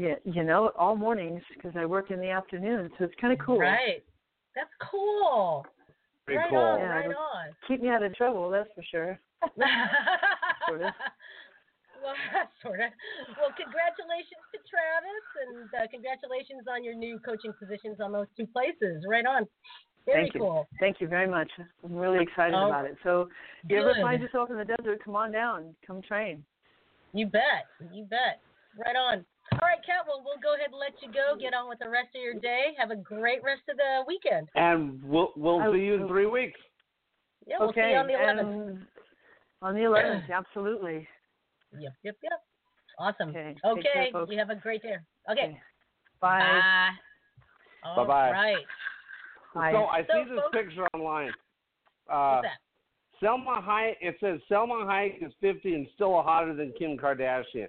Yeah, 0.00 0.14
you 0.24 0.44
know, 0.44 0.72
all 0.78 0.96
mornings 0.96 1.42
because 1.54 1.72
I 1.76 1.84
work 1.84 2.10
in 2.10 2.20
the 2.20 2.30
afternoon, 2.30 2.88
so 2.96 3.04
it's 3.04 3.14
kind 3.20 3.34
of 3.34 3.38
cool. 3.44 3.58
Right. 3.58 4.02
That's 4.56 4.72
cool. 4.90 5.66
Pretty 6.24 6.38
right 6.38 6.48
cool. 6.48 6.58
on, 6.58 6.78
Yeah, 6.78 6.86
right 6.86 7.06
on. 7.08 7.52
Keep 7.68 7.82
me 7.82 7.90
out 7.90 8.02
of 8.02 8.14
trouble, 8.14 8.48
that's 8.48 8.70
for 8.74 8.82
sure. 8.90 9.20
Sorta. 10.66 10.94
Well, 12.02 12.16
sort 12.62 12.80
of. 12.80 12.88
Well, 13.36 13.52
congratulations 13.60 14.40
to 14.56 14.58
Travis, 14.64 15.26
and 15.44 15.68
uh, 15.76 15.86
congratulations 15.90 16.64
on 16.64 16.82
your 16.82 16.94
new 16.94 17.18
coaching 17.18 17.52
positions 17.60 18.00
on 18.00 18.10
those 18.10 18.26
two 18.38 18.46
places. 18.46 19.04
Right 19.06 19.26
on. 19.26 19.44
Very 20.06 20.22
Thank 20.24 20.34
you. 20.34 20.40
cool. 20.40 20.66
Thank 20.80 21.02
you 21.02 21.08
very 21.08 21.28
much. 21.28 21.50
I'm 21.84 21.94
really 21.94 22.22
excited 22.22 22.54
Oh, 22.56 22.68
about 22.68 22.86
it. 22.86 22.96
So, 23.04 23.28
if 23.64 23.70
you 23.70 23.80
ever 23.80 23.92
find 24.00 24.22
yourself 24.22 24.48
in 24.48 24.56
the 24.56 24.64
desert, 24.64 25.04
come 25.04 25.14
on 25.14 25.30
down, 25.30 25.74
come 25.86 26.00
train. 26.00 26.42
You 27.12 27.26
bet. 27.26 27.68
You 27.92 28.04
bet. 28.04 28.40
Right 28.78 28.96
on. 28.96 29.26
All 29.52 29.58
right, 29.68 29.80
Kat. 29.84 30.04
Well, 30.06 30.22
we'll 30.24 30.38
go 30.42 30.54
ahead 30.54 30.70
and 30.70 30.78
let 30.78 30.94
you 31.02 31.12
go. 31.12 31.36
Get 31.38 31.54
on 31.54 31.68
with 31.68 31.78
the 31.80 31.88
rest 31.88 32.08
of 32.14 32.22
your 32.22 32.34
day. 32.40 32.72
Have 32.78 32.90
a 32.90 32.96
great 32.96 33.42
rest 33.42 33.62
of 33.68 33.76
the 33.76 34.04
weekend. 34.06 34.48
And 34.54 35.02
we'll 35.02 35.32
we'll 35.36 35.60
I- 35.60 35.72
see 35.72 35.80
you 35.80 35.94
in 35.94 36.08
three 36.08 36.26
weeks. 36.26 36.58
Yeah, 37.46 37.56
we'll 37.58 37.72
see 37.72 37.80
okay. 37.80 37.90
you 37.92 37.96
on 37.96 38.06
the 38.06 38.12
11th. 38.14 38.40
and 38.40 38.86
on 39.62 39.74
the 39.74 39.80
11th, 39.80 40.30
absolutely. 40.30 41.08
Yep, 41.78 41.92
yep, 42.04 42.16
yep. 42.22 42.32
Awesome. 42.98 43.30
Okay, 43.30 43.54
take 43.54 43.64
Okay. 43.64 43.82
care, 43.92 44.06
folks. 44.12 44.30
you 44.30 44.38
have 44.38 44.50
a 44.50 44.54
great 44.56 44.82
day. 44.82 44.96
Okay. 45.30 45.42
Okay. 45.44 45.60
Bye. 46.20 46.38
Bye. 46.38 46.90
All 47.88 47.96
Bye-bye. 48.04 48.30
right. 48.30 48.56
Bye. 49.54 49.72
So 49.72 49.84
I 49.86 50.02
So, 50.04 50.12
see 50.24 50.30
this 50.30 50.40
folks- 50.40 50.52
picture 50.56 50.86
online. 50.94 51.32
Uh, 52.08 52.40
What's 52.42 52.48
that? 52.48 52.58
Salma 53.26 53.64
Hayek. 53.64 53.96
It 54.00 54.16
says 54.20 54.38
Salma 54.50 54.84
Hayek 54.84 55.24
is 55.26 55.32
50 55.40 55.74
and 55.74 55.86
still 55.94 56.20
hotter 56.22 56.54
than 56.54 56.72
Kim 56.78 56.96
Kardashian. 56.98 57.68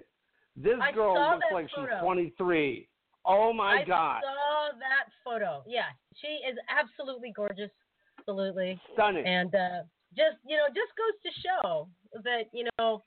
This 0.56 0.76
I 0.80 0.92
girl 0.92 1.14
looks 1.14 1.46
like 1.52 1.68
she's 1.74 1.88
23. 2.02 2.88
Oh 3.24 3.52
my 3.52 3.82
I 3.82 3.84
God! 3.84 4.20
saw 4.22 4.76
that 4.78 5.08
photo. 5.24 5.62
Yeah, 5.66 5.90
she 6.20 6.26
is 6.26 6.58
absolutely 6.68 7.32
gorgeous. 7.34 7.70
absolutely. 8.18 8.80
Stunning. 8.94 9.26
And 9.26 9.54
uh, 9.54 9.82
just 10.16 10.36
you 10.46 10.56
know, 10.56 10.66
just 10.68 10.92
goes 10.98 11.16
to 11.22 11.40
show 11.40 11.88
that 12.24 12.44
you 12.52 12.66
know, 12.78 13.02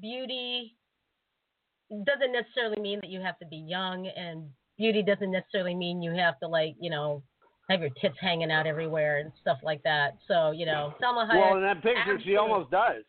beauty 0.00 0.76
doesn't 1.90 2.32
necessarily 2.32 2.80
mean 2.80 3.00
that 3.02 3.10
you 3.10 3.20
have 3.20 3.38
to 3.40 3.46
be 3.46 3.56
young, 3.56 4.06
and 4.16 4.48
beauty 4.78 5.02
doesn't 5.02 5.32
necessarily 5.32 5.74
mean 5.74 6.00
you 6.00 6.12
have 6.12 6.38
to 6.40 6.48
like 6.48 6.76
you 6.80 6.90
know 6.90 7.22
have 7.68 7.80
your 7.80 7.90
tits 8.00 8.16
hanging 8.20 8.50
out 8.50 8.66
everywhere 8.66 9.18
and 9.18 9.32
stuff 9.40 9.58
like 9.62 9.82
that. 9.82 10.16
So 10.28 10.52
you 10.52 10.64
know, 10.64 10.94
Salma 11.02 11.28
Hayek. 11.28 11.40
well, 11.40 11.56
in 11.56 11.62
that 11.62 11.82
picture, 11.82 12.18
she 12.24 12.36
almost 12.36 12.70
does. 12.70 13.02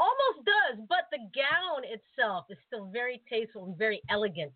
Almost 0.00 0.46
does, 0.46 0.84
but 0.88 1.06
the 1.12 1.18
gown 1.36 1.84
itself 1.84 2.46
is 2.48 2.56
still 2.66 2.86
very 2.86 3.22
tasteful 3.28 3.66
and 3.66 3.76
very 3.76 4.00
elegant. 4.08 4.52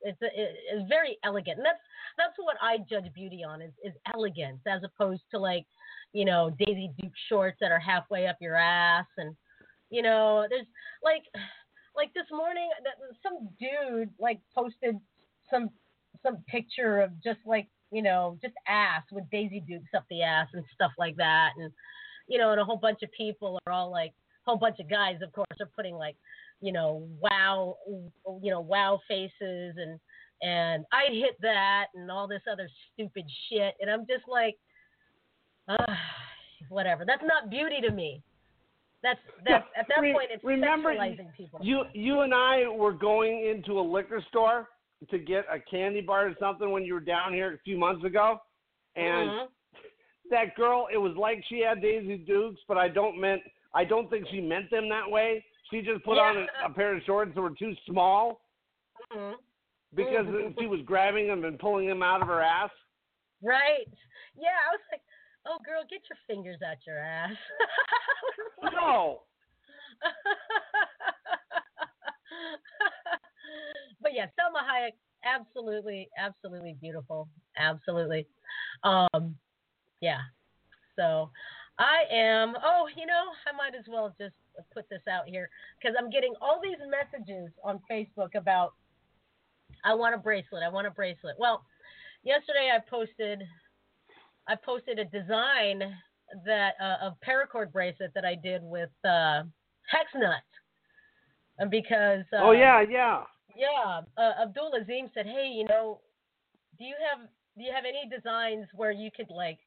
It's 0.00 0.20
a, 0.22 0.28
it's 0.32 0.88
very 0.88 1.18
elegant, 1.24 1.58
and 1.58 1.66
that's 1.66 1.82
that's 2.16 2.34
what 2.38 2.56
I 2.62 2.78
judge 2.88 3.12
beauty 3.14 3.44
on 3.44 3.60
is 3.60 3.72
is 3.84 3.92
elegance 4.14 4.60
as 4.66 4.82
opposed 4.84 5.22
to 5.32 5.38
like, 5.38 5.66
you 6.12 6.24
know, 6.24 6.50
Daisy 6.58 6.90
Duke 6.98 7.12
shorts 7.28 7.58
that 7.60 7.72
are 7.72 7.80
halfway 7.80 8.26
up 8.26 8.36
your 8.40 8.56
ass, 8.56 9.06
and 9.18 9.36
you 9.90 10.02
know, 10.02 10.46
there's 10.48 10.66
like 11.02 11.22
like 11.96 12.14
this 12.14 12.26
morning 12.30 12.70
some 13.22 13.48
dude 13.58 14.10
like 14.18 14.40
posted 14.54 14.96
some 15.50 15.68
some 16.22 16.38
picture 16.48 17.00
of 17.00 17.10
just 17.22 17.40
like 17.44 17.66
you 17.90 18.02
know 18.02 18.38
just 18.40 18.54
ass 18.68 19.02
with 19.10 19.28
Daisy 19.30 19.62
Dukes 19.66 19.90
up 19.96 20.04
the 20.10 20.22
ass 20.22 20.46
and 20.54 20.64
stuff 20.74 20.92
like 20.96 21.16
that, 21.16 21.50
and 21.58 21.72
you 22.28 22.38
know, 22.38 22.52
and 22.52 22.60
a 22.60 22.64
whole 22.64 22.76
bunch 22.76 23.02
of 23.02 23.10
people 23.12 23.58
are 23.66 23.72
all 23.72 23.90
like 23.90 24.14
whole 24.48 24.58
bunch 24.58 24.80
of 24.80 24.88
guys, 24.88 25.16
of 25.22 25.32
course, 25.32 25.46
are 25.60 25.68
putting 25.76 25.94
like, 25.94 26.16
you 26.60 26.72
know, 26.72 27.06
wow, 27.20 27.76
you 28.42 28.50
know, 28.50 28.60
wow 28.60 28.98
faces 29.06 29.76
and 29.76 30.00
and 30.40 30.84
I 30.92 31.12
hit 31.12 31.36
that 31.42 31.86
and 31.94 32.10
all 32.10 32.28
this 32.28 32.42
other 32.50 32.68
stupid 32.94 33.24
shit, 33.48 33.74
and 33.80 33.90
I'm 33.90 34.06
just 34.06 34.28
like, 34.28 34.56
ah, 35.68 35.98
whatever. 36.68 37.04
That's 37.04 37.24
not 37.24 37.50
beauty 37.50 37.80
to 37.82 37.92
me. 37.92 38.22
That's 39.02 39.18
that's 39.44 39.66
at 39.76 39.86
that 39.88 40.00
Re- 40.00 40.12
point 40.12 40.30
it's 40.32 40.44
remember, 40.44 40.94
sexualizing 40.94 41.34
people. 41.36 41.60
You 41.62 41.82
you 41.92 42.20
and 42.20 42.32
I 42.32 42.68
were 42.68 42.92
going 42.92 43.46
into 43.46 43.78
a 43.78 43.82
liquor 43.82 44.24
store 44.28 44.68
to 45.10 45.18
get 45.18 45.44
a 45.52 45.58
candy 45.70 46.00
bar 46.00 46.28
or 46.28 46.34
something 46.40 46.70
when 46.70 46.84
you 46.84 46.94
were 46.94 47.00
down 47.00 47.32
here 47.32 47.52
a 47.54 47.58
few 47.58 47.78
months 47.78 48.04
ago, 48.04 48.40
and 48.96 49.30
Mhm. 49.30 49.46
that 50.30 50.54
girl, 50.56 50.88
it 50.92 50.98
was 50.98 51.16
like 51.16 51.44
she 51.48 51.60
had 51.60 51.80
Daisy 51.80 52.18
Dukes, 52.18 52.60
but 52.66 52.76
I 52.76 52.88
don't 52.88 53.18
meant 53.20 53.42
I 53.74 53.84
don't 53.84 54.08
think 54.10 54.26
she 54.30 54.40
meant 54.40 54.70
them 54.70 54.88
that 54.88 55.10
way. 55.10 55.44
She 55.70 55.82
just 55.82 56.04
put 56.04 56.18
on 56.18 56.36
a, 56.36 56.46
a 56.66 56.70
pair 56.72 56.96
of 56.96 57.02
shorts 57.04 57.32
that 57.34 57.40
were 57.40 57.50
too 57.50 57.74
small 57.86 58.40
Mhm. 59.12 59.34
because 59.94 60.26
Mhm. 60.26 60.58
she 60.58 60.66
was 60.66 60.80
grabbing 60.82 61.28
them 61.28 61.44
and 61.44 61.58
pulling 61.58 61.86
them 61.86 62.02
out 62.02 62.22
of 62.22 62.28
her 62.28 62.40
ass. 62.40 62.70
Right. 63.42 63.88
Yeah, 64.34 64.56
I 64.68 64.72
was 64.72 64.80
like, 64.90 65.02
oh 65.46 65.58
girl, 65.64 65.84
get 65.88 66.02
your 66.08 66.18
fingers 66.26 66.60
out 66.62 66.84
your 66.86 66.98
ass. 66.98 67.36
No, 68.72 69.22
but 74.00 74.12
yeah, 74.12 74.26
Salma 74.38 74.62
Hayek, 74.68 74.92
absolutely, 75.24 76.08
absolutely 76.18 76.74
beautiful, 76.80 77.28
absolutely. 77.56 78.26
Um, 78.82 79.36
yeah. 80.00 80.20
So 80.96 81.30
I 81.78 82.02
am. 82.12 82.54
Oh, 82.64 82.88
you 82.96 83.06
know, 83.06 83.30
I 83.46 83.56
might 83.56 83.78
as 83.78 83.84
well 83.88 84.14
just 84.18 84.34
put 84.74 84.88
this 84.90 85.02
out 85.08 85.26
here 85.26 85.48
because 85.80 85.96
I'm 85.98 86.10
getting 86.10 86.34
all 86.40 86.60
these 86.62 86.78
messages 86.90 87.50
on 87.62 87.80
Facebook 87.90 88.34
about 88.34 88.74
I 89.84 89.94
want 89.94 90.14
a 90.14 90.18
bracelet. 90.18 90.62
I 90.64 90.68
want 90.68 90.86
a 90.86 90.90
bracelet. 90.90 91.36
Well, 91.38 91.64
yesterday 92.24 92.70
I 92.74 92.80
posted 92.90 93.42
I 94.48 94.56
posted 94.56 94.98
a 94.98 95.04
design 95.04 95.82
that 96.44 96.72
uh, 96.80 97.08
a 97.10 97.16
paracord 97.24 97.72
bracelet 97.72 98.12
that 98.14 98.24
I 98.24 98.34
did 98.34 98.62
with 98.62 98.90
uh, 99.04 99.42
hex 99.86 100.10
nuts. 100.14 100.42
And 101.58 101.70
because 101.70 102.24
uh, 102.32 102.40
oh 102.42 102.52
yeah, 102.52 102.82
yeah. 102.88 103.22
yeah, 103.56 104.00
uh, 104.16 104.42
Abdul 104.42 104.72
Azim 104.80 105.10
said, 105.14 105.26
"Hey, 105.26 105.52
you 105.54 105.64
know, 105.64 106.00
do 106.78 106.84
you 106.84 106.94
have 107.10 107.28
do 107.56 107.64
you 107.64 107.72
have 107.72 107.84
any 107.84 108.08
designs 108.08 108.66
where 108.74 108.92
you 108.92 109.10
could 109.14 109.30
like 109.30 109.58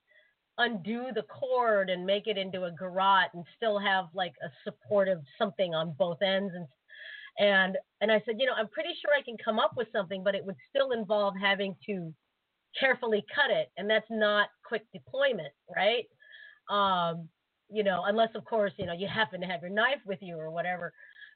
undo 0.61 1.07
the 1.13 1.23
cord 1.23 1.89
and 1.89 2.05
make 2.05 2.27
it 2.27 2.37
into 2.37 2.63
a 2.63 2.71
garrote 2.71 3.33
and 3.33 3.43
still 3.57 3.79
have 3.79 4.05
like 4.13 4.33
a 4.43 4.49
supportive 4.63 5.19
something 5.37 5.73
on 5.73 5.95
both 5.97 6.21
ends 6.21 6.53
and 6.55 6.67
and 7.39 7.77
and 8.01 8.11
I 8.11 8.21
said, 8.25 8.35
you 8.39 8.45
know, 8.45 8.53
I'm 8.57 8.67
pretty 8.67 8.93
sure 9.01 9.11
I 9.17 9.21
can 9.21 9.37
come 9.43 9.57
up 9.57 9.73
with 9.77 9.87
something, 9.91 10.23
but 10.23 10.35
it 10.35 10.45
would 10.45 10.57
still 10.69 10.91
involve 10.91 11.33
having 11.41 11.75
to 11.87 12.13
carefully 12.79 13.25
cut 13.33 13.51
it, 13.51 13.71
and 13.77 13.89
that's 13.89 14.09
not 14.09 14.49
quick 14.65 14.85
deployment, 14.93 15.53
right? 15.73 16.05
Um, 16.69 17.29
you 17.69 17.83
know, 17.83 18.03
unless 18.05 18.29
of 18.35 18.43
course, 18.45 18.73
you 18.77 18.85
know, 18.85 18.93
you 18.93 19.07
happen 19.07 19.41
to 19.41 19.47
have 19.47 19.61
your 19.61 19.69
knife 19.71 19.99
with 20.05 20.19
you 20.21 20.37
or 20.37 20.51
whatever. 20.51 20.93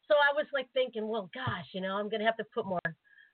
So 0.07 0.15
I 0.15 0.35
was 0.35 0.45
like 0.53 0.67
thinking, 0.73 1.07
well, 1.07 1.29
gosh, 1.33 1.65
you 1.73 1.81
know, 1.81 1.95
I'm 1.95 2.09
gonna 2.09 2.25
have 2.25 2.37
to 2.37 2.45
put 2.53 2.65
more 2.65 2.79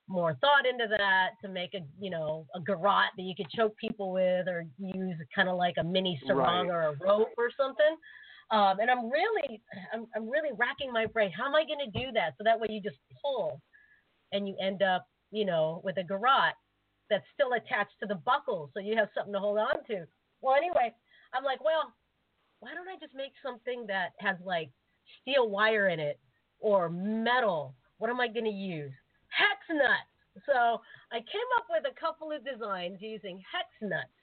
more 0.08 0.34
thought 0.40 0.66
into 0.66 0.86
that 0.88 1.30
to 1.42 1.48
make 1.48 1.74
a 1.74 1.80
you 2.00 2.10
know 2.10 2.46
a 2.54 2.60
garrote 2.60 3.12
that 3.16 3.22
you 3.22 3.34
could 3.36 3.48
choke 3.50 3.76
people 3.76 4.12
with 4.12 4.48
or 4.48 4.64
use 4.78 5.16
kind 5.34 5.48
of 5.48 5.56
like 5.56 5.74
a 5.78 5.84
mini 5.84 6.20
sarong 6.26 6.68
Right. 6.68 6.74
or 6.74 6.82
a 6.88 6.96
rope 7.06 7.32
or 7.38 7.50
something. 7.56 7.96
Um, 8.50 8.80
and 8.80 8.90
I'm 8.90 9.08
really 9.10 9.62
I'm, 9.94 10.06
I'm 10.14 10.28
really 10.28 10.50
racking 10.56 10.92
my 10.92 11.06
brain. 11.06 11.30
How 11.36 11.46
am 11.46 11.54
I 11.54 11.64
going 11.64 11.90
to 11.90 11.98
do 11.98 12.12
that? 12.12 12.34
So 12.36 12.44
that 12.44 12.58
way 12.58 12.66
you 12.70 12.80
just 12.82 12.98
pull 13.22 13.60
and 14.32 14.46
you 14.48 14.56
end 14.60 14.82
up 14.82 15.06
you 15.30 15.44
know 15.44 15.80
with 15.84 15.96
a 15.98 16.04
garrote 16.04 16.54
that's 17.08 17.24
still 17.34 17.52
attached 17.54 17.94
to 18.00 18.06
the 18.06 18.14
buckle, 18.16 18.70
so 18.72 18.80
you 18.80 18.96
have 18.96 19.08
something 19.14 19.32
to 19.34 19.38
hold 19.38 19.58
on 19.58 19.84
to. 19.88 20.04
Well, 20.40 20.56
anyway, 20.56 20.92
I'm 21.34 21.44
like, 21.44 21.62
well, 21.62 21.92
why 22.60 22.70
don't 22.74 22.88
I 22.88 22.96
just 23.00 23.14
make 23.14 23.32
something 23.44 23.84
that 23.88 24.10
has 24.18 24.36
like 24.44 24.70
steel 25.20 25.48
wire 25.50 25.88
in 25.88 26.00
it 26.00 26.18
or 26.58 26.88
metal? 26.88 27.74
What 27.98 28.10
am 28.10 28.18
I 28.20 28.28
going 28.28 28.46
to 28.46 28.50
use? 28.50 28.92
Hex 29.32 29.58
nuts. 29.70 30.12
So 30.46 30.80
I 31.12 31.20
came 31.20 31.50
up 31.56 31.66
with 31.68 31.84
a 31.84 31.94
couple 31.98 32.32
of 32.32 32.44
designs 32.44 32.98
using 33.00 33.42
hex 33.44 33.68
nuts. 33.80 34.16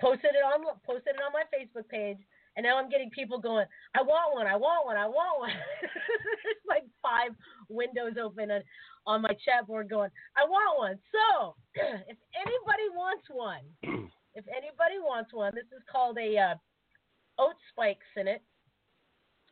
Posted 0.00 0.36
it 0.36 0.44
on 0.44 0.62
posted 0.86 1.16
it 1.16 1.24
on 1.24 1.32
my 1.32 1.42
Facebook 1.50 1.88
page, 1.88 2.18
and 2.56 2.62
now 2.62 2.78
I'm 2.78 2.88
getting 2.88 3.10
people 3.10 3.40
going. 3.40 3.66
I 3.96 4.02
want 4.02 4.34
one. 4.34 4.46
I 4.46 4.54
want 4.54 4.86
one. 4.86 4.96
I 4.96 5.06
want 5.06 5.40
one. 5.40 5.50
There's 6.44 6.64
like 6.68 6.84
five 7.02 7.32
windows 7.68 8.14
open 8.20 8.50
on, 8.50 8.62
on 9.06 9.22
my 9.22 9.34
chat 9.44 9.66
board 9.66 9.90
going. 9.90 10.10
I 10.36 10.44
want 10.44 10.78
one. 10.78 10.98
So 11.10 11.56
if 11.74 12.18
anybody 12.36 12.86
wants 12.94 13.24
one, 13.28 13.64
if 14.34 14.44
anybody 14.46 15.02
wants 15.02 15.32
one, 15.32 15.52
this 15.54 15.66
is 15.76 15.82
called 15.90 16.18
a 16.18 16.36
uh, 16.38 16.54
oat 17.38 17.56
spike 17.72 17.98
sinnet. 18.14 18.42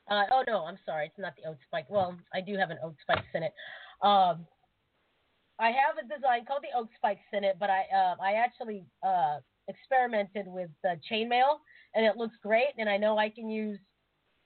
Uh, 0.08 0.30
oh 0.30 0.44
no, 0.46 0.62
I'm 0.64 0.78
sorry, 0.86 1.06
it's 1.06 1.18
not 1.18 1.34
the 1.34 1.50
oat 1.50 1.58
spike. 1.66 1.86
Well, 1.88 2.14
I 2.32 2.40
do 2.40 2.56
have 2.56 2.70
an 2.70 2.78
oat 2.84 2.94
spike 3.02 3.24
sinnet. 3.32 3.52
Um, 4.02 4.46
I 5.58 5.68
have 5.68 5.96
a 5.98 6.02
design 6.02 6.44
called 6.46 6.62
the 6.62 6.78
oak 6.78 6.88
spike 6.96 7.18
sinnet, 7.32 7.56
but 7.58 7.70
I 7.70 7.84
uh, 7.94 8.16
I 8.20 8.34
actually 8.34 8.84
uh, 9.02 9.38
experimented 9.68 10.46
with 10.46 10.70
uh, 10.84 10.96
chainmail, 11.10 11.58
and 11.94 12.04
it 12.04 12.16
looks 12.16 12.36
great. 12.42 12.74
And 12.78 12.88
I 12.88 12.96
know 12.96 13.18
I 13.18 13.30
can 13.30 13.48
use. 13.48 13.78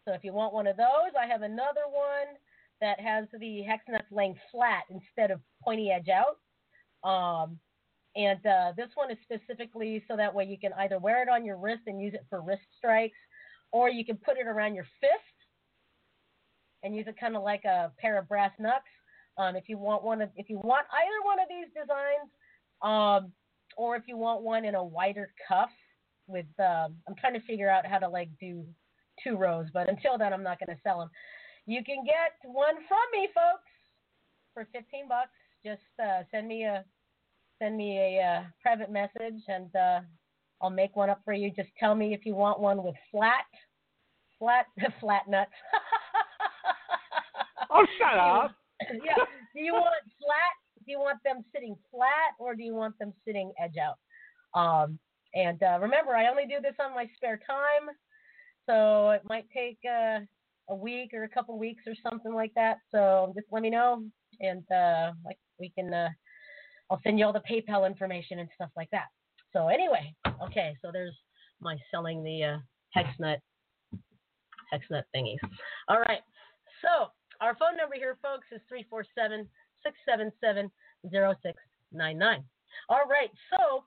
So 0.06 0.14
if 0.14 0.24
you 0.24 0.32
want 0.32 0.54
one 0.54 0.66
of 0.66 0.76
those, 0.76 1.12
I 1.20 1.26
have 1.26 1.42
another 1.42 1.86
one 1.90 2.36
that 2.80 2.98
has 3.00 3.26
the 3.38 3.62
hex 3.62 3.84
nuts 3.88 4.06
laying 4.10 4.34
flat 4.50 4.84
instead 4.90 5.30
of 5.30 5.40
pointy 5.62 5.90
edge 5.90 6.08
out. 6.08 6.38
Um, 7.08 7.58
and 8.16 8.44
uh, 8.44 8.72
this 8.76 8.88
one 8.94 9.10
is 9.10 9.18
specifically 9.22 10.02
so 10.08 10.16
that 10.16 10.34
way 10.34 10.44
you 10.44 10.58
can 10.58 10.72
either 10.78 10.98
wear 10.98 11.22
it 11.22 11.28
on 11.28 11.44
your 11.44 11.58
wrist 11.58 11.82
and 11.86 12.00
use 12.00 12.14
it 12.14 12.24
for 12.28 12.40
wrist 12.40 12.62
strikes, 12.76 13.18
or 13.72 13.88
you 13.88 14.04
can 14.04 14.16
put 14.16 14.38
it 14.38 14.46
around 14.46 14.74
your 14.74 14.86
fist 15.00 15.12
and 16.82 16.96
use 16.96 17.06
it 17.06 17.16
kind 17.20 17.36
of 17.36 17.42
like 17.42 17.64
a 17.64 17.92
pair 17.98 18.18
of 18.18 18.28
brass 18.28 18.52
knucks. 18.58 18.90
Um, 19.40 19.56
if 19.56 19.68
you 19.68 19.78
want 19.78 20.04
one 20.04 20.20
of, 20.20 20.28
if 20.36 20.50
you 20.50 20.58
want 20.58 20.86
either 20.92 21.24
one 21.24 21.38
of 21.38 21.46
these 21.48 21.68
designs, 21.72 22.30
um, 22.82 23.32
or 23.76 23.96
if 23.96 24.02
you 24.06 24.18
want 24.18 24.42
one 24.42 24.66
in 24.66 24.74
a 24.74 24.84
wider 24.84 25.32
cuff 25.48 25.70
with, 26.26 26.44
um, 26.58 26.96
I'm 27.08 27.14
trying 27.18 27.32
to 27.34 27.40
figure 27.46 27.70
out 27.70 27.86
how 27.86 27.98
to 27.98 28.08
like 28.08 28.28
do 28.38 28.66
two 29.24 29.36
rows, 29.36 29.66
but 29.72 29.88
until 29.88 30.18
then, 30.18 30.34
I'm 30.34 30.42
not 30.42 30.58
going 30.58 30.76
to 30.76 30.82
sell 30.82 30.98
them. 30.98 31.10
You 31.64 31.82
can 31.82 32.04
get 32.04 32.34
one 32.44 32.74
from 32.86 32.98
me, 33.12 33.28
folks, 33.34 33.70
for 34.52 34.68
15 34.72 35.08
bucks. 35.08 35.30
Just 35.64 35.80
uh, 36.02 36.22
send 36.30 36.46
me 36.46 36.64
a 36.64 36.84
send 37.58 37.76
me 37.76 37.98
a 37.98 38.22
uh, 38.22 38.42
private 38.60 38.90
message, 38.90 39.42
and 39.48 39.74
uh, 39.74 40.00
I'll 40.60 40.70
make 40.70 40.96
one 40.96 41.08
up 41.08 41.20
for 41.24 41.32
you. 41.32 41.50
Just 41.50 41.70
tell 41.78 41.94
me 41.94 42.12
if 42.12 42.26
you 42.26 42.34
want 42.34 42.60
one 42.60 42.82
with 42.82 42.94
flat, 43.10 43.44
flat, 44.38 44.66
flat 45.00 45.28
nuts. 45.28 45.50
Oh, 47.70 47.86
shut 47.98 48.18
up. 48.18 48.59
Yeah. 49.04 49.24
Do 49.54 49.60
you 49.60 49.72
want 49.72 49.94
flat? 50.18 50.54
Do 50.84 50.92
you 50.92 50.98
want 50.98 51.18
them 51.24 51.44
sitting 51.52 51.76
flat, 51.90 52.34
or 52.38 52.54
do 52.54 52.62
you 52.62 52.74
want 52.74 52.98
them 52.98 53.12
sitting 53.26 53.52
edge 53.62 53.76
out? 53.76 53.98
Um, 54.58 54.98
and 55.34 55.62
uh, 55.62 55.78
remember, 55.80 56.16
I 56.16 56.28
only 56.28 56.46
do 56.46 56.60
this 56.60 56.74
on 56.80 56.94
my 56.94 57.06
spare 57.16 57.38
time, 57.46 57.94
so 58.66 59.10
it 59.10 59.22
might 59.24 59.46
take 59.54 59.78
uh, 59.84 60.20
a 60.68 60.74
week 60.74 61.10
or 61.14 61.24
a 61.24 61.28
couple 61.28 61.58
weeks 61.58 61.84
or 61.86 61.94
something 62.08 62.32
like 62.32 62.52
that. 62.54 62.78
So 62.90 63.32
just 63.36 63.46
let 63.50 63.62
me 63.62 63.70
know, 63.70 64.04
and 64.40 64.64
uh, 64.70 65.12
like 65.24 65.38
we 65.58 65.70
can. 65.70 65.92
Uh, 65.92 66.08
I'll 66.90 67.00
send 67.04 67.20
you 67.20 67.24
all 67.24 67.32
the 67.32 67.42
PayPal 67.48 67.86
information 67.86 68.40
and 68.40 68.48
stuff 68.56 68.70
like 68.76 68.90
that. 68.90 69.06
So 69.52 69.68
anyway, 69.68 70.12
okay. 70.42 70.74
So 70.82 70.90
there's 70.92 71.16
my 71.60 71.76
selling 71.90 72.22
the 72.24 72.42
uh, 72.42 72.58
hexnut 72.96 73.38
hexnut 74.72 75.02
thingies. 75.14 75.38
All 75.88 76.00
right. 76.00 76.20
So 76.82 77.08
our 77.40 77.54
phone 77.56 77.76
number 77.76 77.96
here, 77.96 78.18
folks, 78.22 78.46
is 78.52 78.60
347 78.68 79.48
677 79.82 80.70
0699. 81.10 82.44
All 82.88 83.08
right. 83.08 83.30
So 83.50 83.84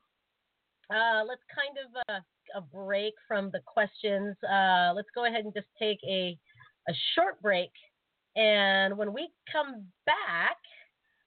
uh, 0.93 1.24
let's 1.28 1.41
kind 1.54 1.78
of 1.78 1.89
uh, 2.10 2.20
a 2.56 2.62
break 2.62 3.14
from 3.28 3.51
the 3.51 3.60
questions. 3.66 4.36
Uh, 4.43 4.93
let's 4.95 5.10
go 5.16 5.26
ahead 5.26 5.45
and 5.45 5.54
just 5.54 5.68
take 5.80 5.99
a, 6.08 6.38
a 6.89 6.93
short 7.16 7.41
break. 7.41 7.72
And 8.36 8.97
when 8.97 9.14
we 9.14 9.30
come 9.51 9.86
back, 10.06 10.58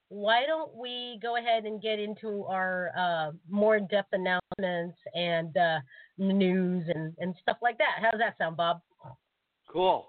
why 0.08 0.46
don't 0.46 0.74
we 0.76 1.18
go 1.22 1.36
ahead 1.36 1.64
and 1.64 1.82
get 1.82 1.98
into 1.98 2.44
our 2.44 2.90
uh, 2.96 3.32
more 3.48 3.76
in 3.76 3.86
depth 3.88 4.12
announcements 4.12 4.98
and 5.14 5.56
uh, 5.56 5.78
news 6.18 6.84
and, 6.94 7.14
and 7.18 7.34
stuff 7.42 7.56
like 7.62 7.78
that? 7.78 7.98
How 8.00 8.10
does 8.10 8.20
that 8.20 8.38
sound, 8.38 8.56
Bob? 8.56 8.80
Cool. 9.70 10.08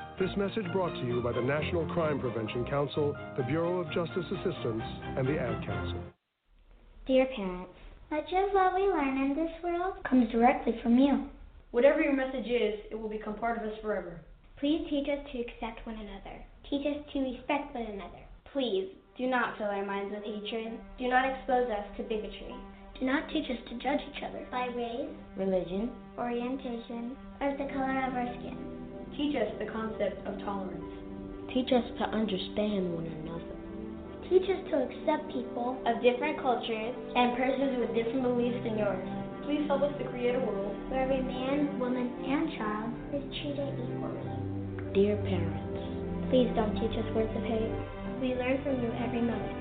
This 0.21 0.37
message 0.37 0.71
brought 0.71 0.93
to 0.93 1.03
you 1.07 1.19
by 1.19 1.31
the 1.31 1.41
National 1.41 1.83
Crime 1.97 2.19
Prevention 2.19 2.63
Council, 2.69 3.17
the 3.37 3.41
Bureau 3.41 3.81
of 3.81 3.87
Justice 3.87 4.29
Assistance, 4.29 4.83
and 5.17 5.25
the 5.25 5.33
Ad 5.33 5.65
Council. 5.65 5.97
Dear 7.07 7.25
parents, 7.35 7.73
much 8.11 8.29
of 8.29 8.53
what 8.53 8.75
we 8.75 8.85
learn 8.85 9.17
in 9.17 9.33
this 9.35 9.49
world 9.63 9.95
comes 10.07 10.31
directly 10.31 10.77
from 10.83 10.99
you. 10.99 11.25
Whatever 11.71 12.01
your 12.01 12.15
message 12.15 12.45
is, 12.45 12.85
it 12.91 13.01
will 13.01 13.09
become 13.09 13.33
part 13.33 13.57
of 13.57 13.63
us 13.63 13.73
forever. 13.81 14.21
Please 14.59 14.85
teach 14.91 15.09
us 15.09 15.25
to 15.31 15.39
accept 15.41 15.87
one 15.87 15.97
another. 15.97 16.37
Teach 16.69 16.85
us 16.85 17.01
to 17.13 17.19
respect 17.25 17.73
one 17.73 17.89
another. 17.89 18.21
Please 18.53 18.93
do 19.17 19.25
not 19.25 19.57
fill 19.57 19.73
our 19.73 19.83
minds 19.83 20.13
with 20.13 20.23
hatred. 20.23 20.77
Do 20.99 21.07
not 21.09 21.25
expose 21.25 21.65
us 21.65 21.97
to 21.97 22.03
bigotry. 22.03 22.53
Do 22.99 23.07
not 23.07 23.27
teach 23.33 23.49
us 23.49 23.57
to 23.69 23.81
judge 23.81 24.05
each 24.13 24.21
other 24.21 24.45
by 24.51 24.67
race, 24.77 25.09
Religion. 25.35 25.89
orientation, 26.15 27.17
or 27.41 27.57
the 27.57 27.73
color 27.73 28.05
of 28.05 28.13
our 28.13 28.29
skin. 28.37 28.80
Teach 29.17 29.35
us 29.35 29.51
the 29.59 29.67
concept 29.71 30.25
of 30.27 30.39
tolerance. 30.45 30.91
Teach 31.53 31.71
us 31.71 31.83
to 31.99 32.05
understand 32.15 32.93
one 32.95 33.05
another. 33.05 33.55
Teach 34.31 34.47
us 34.47 34.63
to 34.71 34.87
accept 34.87 35.27
people 35.35 35.75
Of 35.83 35.99
different 36.01 36.39
cultures 36.39 36.95
and 37.15 37.35
persons 37.35 37.75
with 37.83 37.91
different 37.91 38.23
beliefs 38.23 38.63
than 38.63 38.79
yours. 38.79 39.03
Please 39.43 39.67
help 39.67 39.83
us 39.83 39.91
to 39.99 40.07
create 40.07 40.35
a 40.35 40.39
world 40.39 40.71
where 40.87 41.03
every 41.03 41.19
man, 41.19 41.79
woman, 41.79 42.07
and 42.23 42.47
child 42.55 42.89
is 43.11 43.23
treated 43.43 43.75
equally. 43.75 44.23
Dear 44.95 45.19
parents, 45.27 45.71
Please 46.31 46.47
don't 46.55 46.71
teach 46.79 46.95
us 46.95 47.03
words 47.11 47.35
of 47.35 47.43
hate. 47.43 47.75
We 48.23 48.31
learn 48.39 48.63
from 48.63 48.79
you 48.79 48.87
every 49.03 49.19
moment. 49.19 49.59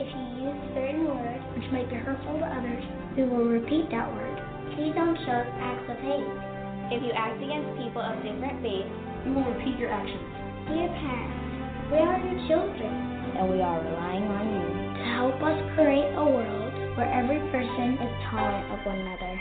If 0.00 0.08
you 0.08 0.48
use 0.48 0.60
certain 0.72 1.04
words 1.04 1.44
which 1.52 1.68
might 1.68 1.90
be 1.92 1.96
hurtful 1.96 2.40
to 2.40 2.46
others, 2.48 2.84
we 3.16 3.24
will 3.28 3.44
repeat 3.44 3.92
that 3.92 4.08
word. 4.08 4.36
Please 4.72 4.96
don't 4.96 5.18
show 5.28 5.36
us 5.36 5.50
acts 5.60 5.84
of 5.92 5.98
hate. 6.00 6.55
If 6.88 7.02
you 7.02 7.10
act 7.18 7.42
against 7.42 7.66
people 7.82 7.98
of 7.98 8.14
different 8.22 8.62
faiths, 8.62 8.86
you 9.26 9.34
will 9.34 9.42
repeat 9.42 9.74
your 9.74 9.90
actions. 9.90 10.22
Dear 10.70 10.86
parents, 10.86 11.90
we 11.90 11.98
are 11.98 12.18
your 12.22 12.38
children. 12.46 12.94
and 13.36 13.50
we 13.50 13.60
are 13.60 13.82
relying 13.82 14.22
on 14.22 14.44
you. 14.54 14.66
to 14.96 15.04
help 15.18 15.34
us 15.42 15.58
create 15.74 16.08
a 16.14 16.24
world 16.24 16.72
where 16.96 17.10
every 17.12 17.38
person 17.50 17.98
is 18.00 18.12
tolerant 18.30 18.70
of 18.72 18.86
one 18.86 18.98
another. 19.02 19.34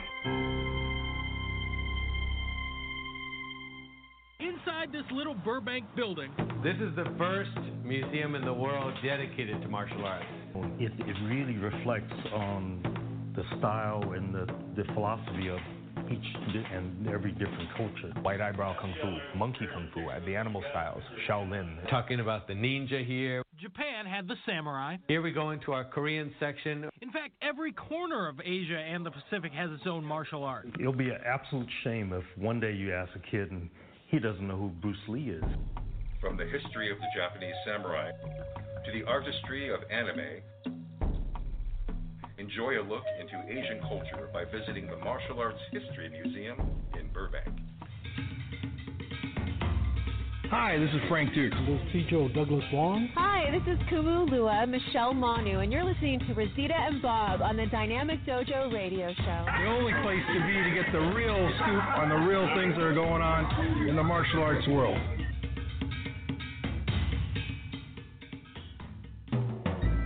Inside 4.39 4.91
this 4.91 5.06
little 5.12 5.36
Burbank 5.36 5.86
building, 5.96 6.32
This 6.64 6.76
is 6.82 6.96
the 6.96 7.06
first 7.18 7.52
museum 7.84 8.36
in 8.36 8.43
the 8.43 8.54
world 8.54 8.93
dedicated 9.04 9.62
to 9.62 9.68
martial 9.70 10.04
arts. 10.04 10.26
It, 10.80 10.91
it 10.98 11.16
really 11.30 11.58
reflects 11.58 12.12
on 12.34 12.82
the 13.36 13.43
style 13.60 14.14
and 14.14 14.34
the, 14.34 14.48
the 14.76 14.84
philosophy 14.93 15.48
of 15.50 15.60
each 16.12 16.53
di- 16.53 16.66
and 16.74 17.08
every 17.08 17.32
different 17.32 17.70
culture. 17.76 18.12
White 18.22 18.41
eyebrow 18.41 18.76
kung 18.80 18.93
fu, 19.01 19.38
monkey 19.38 19.68
kung 19.74 19.89
fu, 19.93 20.08
the 20.26 20.36
animal 20.36 20.64
styles, 20.72 21.03
Shaolin. 21.28 21.89
Talking 21.89 22.20
about 22.20 22.47
the 22.47 22.53
ninja 22.53 23.06
here. 23.06 23.43
Japan 23.60 24.06
had 24.06 24.28
the 24.28 24.36
samurai. 24.45 24.97
Here 25.08 25.22
we 25.22 25.32
go 25.32 25.51
into 25.51 25.72
our 25.72 25.86
Korean 25.86 26.34
section. 26.39 26.89
In 27.01 27.12
fact, 27.12 27.34
every 27.41 27.72
corner 27.72 28.28
of 28.28 28.39
Asia 28.43 28.78
and 28.78 29.06
the 29.06 29.12
Pacific 29.12 29.53
has 29.53 29.72
its 29.72 29.84
own 29.88 30.03
martial 30.03 30.43
art. 30.43 30.68
It'll 30.80 30.93
be 30.93 31.10
an 31.10 31.20
absolute 31.26 31.70
shame 31.84 32.14
if 32.14 32.24
one 32.38 32.60
day 32.60 32.74
you 32.74 32.93
ask 32.93 33.12
a 33.16 33.32
kid 33.32 33.51
and 33.51 33.70
he 34.08 34.20
doesn't 34.20 34.45
know 34.45 34.58
who 34.58 34.70
Bruce 34.82 34.97
Lee 35.08 35.30
is. 35.30 35.43
From 36.20 36.38
the 36.38 36.45
history 36.45 36.91
of 36.91 36.97
the 36.97 37.08
Japanese 37.16 37.56
samurai 37.66 38.12
to 38.86 38.91
the 38.91 39.03
artistry 39.06 39.74
of 39.74 39.80
anime, 39.89 40.41
enjoy 42.38 42.79
a 42.79 42.83
look 42.83 43.03
into 43.19 43.36
Asian 43.47 43.79
culture 43.81 44.29
by 44.33 44.43
visiting 44.45 44.88
the 44.88 44.97
Martial 44.97 45.39
Arts 45.39 45.59
History 45.71 46.09
Museum 46.09 46.59
in 46.99 47.07
Burbank. 47.13 47.47
Hi, 50.51 50.77
this 50.77 50.89
is 50.89 51.01
Frank 51.09 51.33
Dux. 51.33 51.55
This 51.67 52.03
is 52.03 52.09
Joe 52.09 52.29
Douglas 52.29 52.63
Wong. 52.71 53.09
Hi, 53.15 53.49
this 53.51 53.73
is 53.73 53.79
Kumu 53.89 54.29
Lua, 54.29 54.67
Michelle 54.67 55.13
Manu, 55.13 55.59
and 55.59 55.71
you're 55.71 55.83
listening 55.83 56.19
to 56.19 56.36
Restita 56.36 56.75
and 56.75 57.01
Bob 57.01 57.41
on 57.41 57.57
the 57.57 57.65
Dynamic 57.67 58.23
Dojo 58.25 58.71
Radio 58.71 59.11
Show. 59.15 59.45
The 59.45 59.67
only 59.67 59.93
place 60.03 60.21
to 60.27 60.39
be 60.45 60.53
to 60.53 60.71
get 60.75 60.91
the 60.91 60.99
real 61.15 61.49
scoop 61.57 61.83
on 61.97 62.09
the 62.09 62.15
real 62.15 62.47
things 62.55 62.75
that 62.75 62.83
are 62.83 62.93
going 62.93 63.21
on 63.21 63.88
in 63.88 63.95
the 63.95 64.03
martial 64.03 64.43
arts 64.43 64.67
world. 64.67 64.97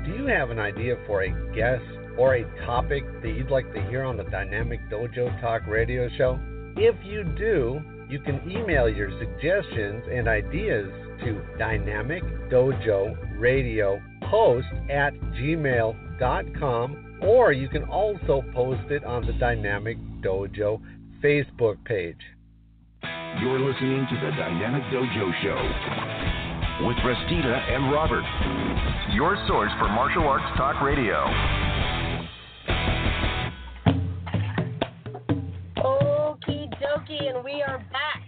Do 0.06 0.16
you 0.16 0.26
have 0.28 0.52
an 0.52 0.60
idea 0.60 0.96
for 1.06 1.24
a 1.24 1.54
guest 1.54 1.99
or 2.20 2.36
a 2.36 2.66
topic 2.66 3.04
that 3.22 3.30
you'd 3.30 3.50
like 3.50 3.74
to 3.74 3.82
hear 3.84 4.04
on 4.04 4.18
the 4.18 4.24
Dynamic 4.26 4.82
Dojo 4.92 5.40
Talk 5.40 5.66
radio 5.68 6.10
show? 6.18 6.38
If 6.76 6.96
you 7.06 7.24
do, 7.24 7.82
you 8.10 8.20
can 8.20 8.42
email 8.46 8.90
your 8.90 9.10
suggestions 9.18 10.04
and 10.12 10.28
ideas 10.28 10.90
to 11.24 11.42
Dynamic 11.58 12.24
Dojo 12.52 13.40
Radio 13.40 14.02
Post 14.30 14.68
at 14.90 15.14
gmail.com 15.40 17.06
or 17.22 17.54
you 17.54 17.70
can 17.70 17.84
also 17.86 18.44
post 18.54 18.92
it 18.92 19.04
on 19.04 19.26
the 19.26 19.34
Dynamic 19.34 19.98
Dojo 20.22 20.82
Facebook 21.24 21.84
page. 21.86 22.20
You're 23.42 23.60
listening 23.60 24.06
to 24.10 24.16
the 24.16 24.32
Dynamic 24.36 24.84
Dojo 24.92 25.32
Show 25.42 26.86
with 26.86 26.98
Restita 26.98 27.72
and 27.72 27.92
Robert. 27.92 28.26
Your 29.14 29.38
source 29.48 29.72
for 29.80 29.88
martial 29.90 30.24
arts 30.24 30.46
talk 30.58 30.82
radio. 30.82 31.69
We 37.50 37.64
are 37.66 37.82
back. 37.90 38.22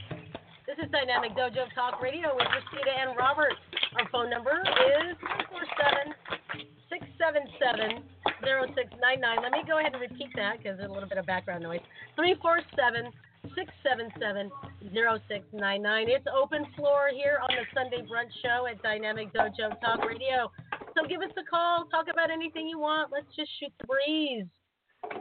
This 0.65 0.81
is 0.81 0.89
Dynamic 0.89 1.37
Dojo 1.37 1.69
Talk 1.77 2.01
Radio 2.01 2.33
with 2.33 2.49
Restita 2.49 2.89
and 2.89 3.13
Robert. 3.13 3.53
Our 3.93 4.09
phone 4.09 4.33
number 4.33 4.49
is 4.49 5.13
347 5.21 6.41
677 6.89 8.01
0699. 8.41 9.21
Let 9.45 9.53
me 9.53 9.61
go 9.69 9.77
ahead 9.77 9.93
and 9.93 10.01
repeat 10.01 10.33
that 10.33 10.57
because 10.57 10.81
there's 10.81 10.89
a 10.89 10.93
little 10.93 11.05
bit 11.05 11.21
of 11.21 11.29
background 11.29 11.61
noise. 11.61 11.85
347 12.17 13.13
677 13.53 14.49
0699. 14.89 15.69
It's 16.09 16.25
open 16.25 16.65
floor 16.73 17.13
here 17.13 17.37
on 17.45 17.53
the 17.53 17.69
Sunday 17.77 18.01
Brunch 18.01 18.33
Show 18.41 18.65
at 18.65 18.81
Dynamic 18.81 19.29
Dojo 19.37 19.69
Talk 19.85 20.01
Radio. 20.01 20.49
So 20.97 21.05
give 21.05 21.21
us 21.21 21.29
a 21.37 21.45
call, 21.45 21.85
talk 21.93 22.09
about 22.09 22.33
anything 22.33 22.65
you 22.65 22.81
want. 22.81 23.13
Let's 23.13 23.29
just 23.37 23.53
shoot 23.61 23.69
the 23.77 23.85
breeze. 23.85 24.49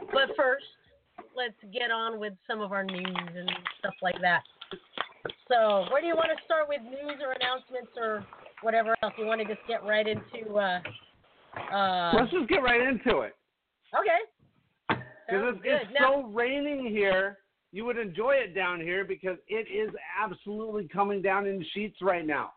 But 0.09 0.33
first, 0.33 0.65
let's 1.35 1.55
get 1.73 1.91
on 1.91 2.19
with 2.19 2.33
some 2.47 2.61
of 2.61 2.71
our 2.71 2.83
news 2.83 3.05
and 3.35 3.51
stuff 3.79 3.93
like 4.01 4.19
that. 4.21 4.41
So, 5.47 5.85
where 5.91 6.01
do 6.01 6.07
you 6.07 6.15
want 6.15 6.29
to 6.35 6.43
start 6.45 6.67
with 6.69 6.81
news 6.81 7.19
or 7.21 7.33
announcements 7.33 7.91
or 7.97 8.25
whatever 8.61 8.95
else? 9.03 9.13
You 9.17 9.25
want 9.25 9.41
to 9.41 9.47
just 9.47 9.65
get 9.67 9.83
right 9.83 10.07
into? 10.07 10.55
Uh, 10.55 10.79
uh, 11.73 12.11
Let's 12.15 12.31
just 12.31 12.47
get 12.47 12.63
right 12.63 12.81
into 12.81 13.21
it. 13.21 13.35
okay. 13.93 14.21
Because 14.87 15.55
it's, 15.55 15.59
it's. 15.63 15.85
Now- 15.99 16.23
so 16.23 16.27
raining 16.27 16.85
here. 16.87 17.37
You 17.73 17.85
would 17.85 17.97
enjoy 17.97 18.33
it 18.33 18.53
down 18.53 18.81
here 18.81 19.05
because 19.05 19.37
it 19.47 19.65
is 19.71 19.89
absolutely 20.21 20.89
coming 20.89 21.21
down 21.21 21.47
in 21.47 21.65
sheets 21.73 21.95
right 22.01 22.27
now. 22.27 22.51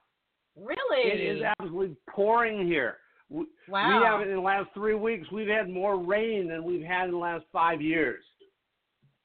Really? 0.56 1.08
It 1.08 1.36
is 1.36 1.42
absolutely 1.42 1.96
pouring 2.10 2.66
here. 2.66 2.96
Wow. 3.30 3.46
we 3.98 4.04
have 4.04 4.28
in 4.28 4.34
the 4.34 4.40
last 4.40 4.70
three 4.74 4.94
weeks. 4.94 5.30
We've 5.32 5.48
had 5.48 5.68
more 5.68 5.98
rain 5.98 6.48
than 6.48 6.64
we've 6.64 6.84
had 6.84 7.06
in 7.06 7.12
the 7.12 7.16
last 7.18 7.44
five 7.52 7.80
years. 7.80 8.22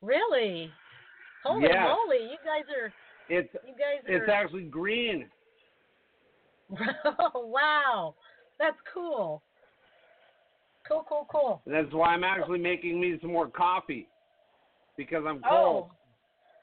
Really? 0.02 0.72
Holy 1.44 1.68
moly! 1.68 2.24
You 2.32 2.38
guys 2.44 2.66
are 2.82 2.94
It's 3.30 3.54
You 3.66 3.74
guys 3.74 4.04
are, 4.08 4.16
it's 4.16 4.30
actually 4.30 4.64
green. 4.64 5.28
oh 7.06 7.32
wow, 7.48 8.16
that's 8.60 8.78
cool. 8.94 9.42
Cool, 10.88 11.06
cool, 11.08 11.28
cool. 11.32 11.62
That's 11.66 11.92
why 11.94 12.14
I'm 12.14 12.24
actually 12.24 12.60
making 12.60 13.00
me 13.00 13.18
some 13.22 13.32
more 13.32 13.48
coffee 13.48 14.08
because 14.98 15.24
I'm 15.28 15.44
Oh. 15.46 15.50
cold. 15.50 15.92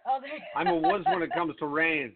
Oh, 0.09 0.21
there. 0.21 0.31
I'm 0.57 0.69
a 0.69 0.75
wuss 0.77 1.05
when 1.07 1.23
it 1.23 1.33
comes 1.33 1.55
to 1.59 1.67
rain. 1.67 2.13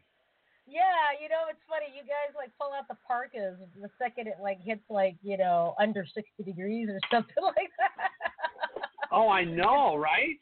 Yeah, 0.67 0.83
you 1.21 1.29
know 1.29 1.51
it's 1.51 1.59
funny. 1.69 1.87
You 1.95 2.03
guys 2.03 2.35
like 2.37 2.51
pull 2.61 2.73
out 2.73 2.87
the 2.89 2.97
parkas 3.07 3.59
the 3.81 3.91
second 3.99 4.29
it 4.29 4.37
like 4.41 4.61
hits 4.61 4.85
like 4.89 5.17
you 5.23 5.37
know 5.37 5.75
under 5.81 6.07
sixty 6.07 6.45
degrees 6.45 6.89
or 6.89 7.01
something 7.11 7.43
like 7.43 7.71
that. 7.79 8.11
Oh, 9.11 9.29
I 9.29 9.45
know, 9.45 9.97
right? 9.97 10.39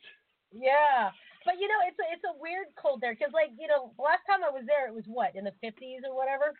Yeah, 0.53 1.11
but 1.45 1.61
you 1.61 1.69
know 1.69 1.81
it's 1.85 1.99
a 2.01 2.07
it's 2.13 2.25
a 2.25 2.35
weird 2.41 2.73
cold 2.81 3.01
there 3.01 3.13
because 3.15 3.33
like 3.33 3.53
you 3.59 3.69
know 3.69 3.93
last 4.01 4.25
time 4.25 4.41
I 4.41 4.51
was 4.51 4.65
there 4.67 4.89
it 4.89 4.95
was 4.95 5.05
what 5.07 5.37
in 5.37 5.45
the 5.45 5.53
fifties 5.61 6.03
or 6.09 6.17
whatever, 6.17 6.57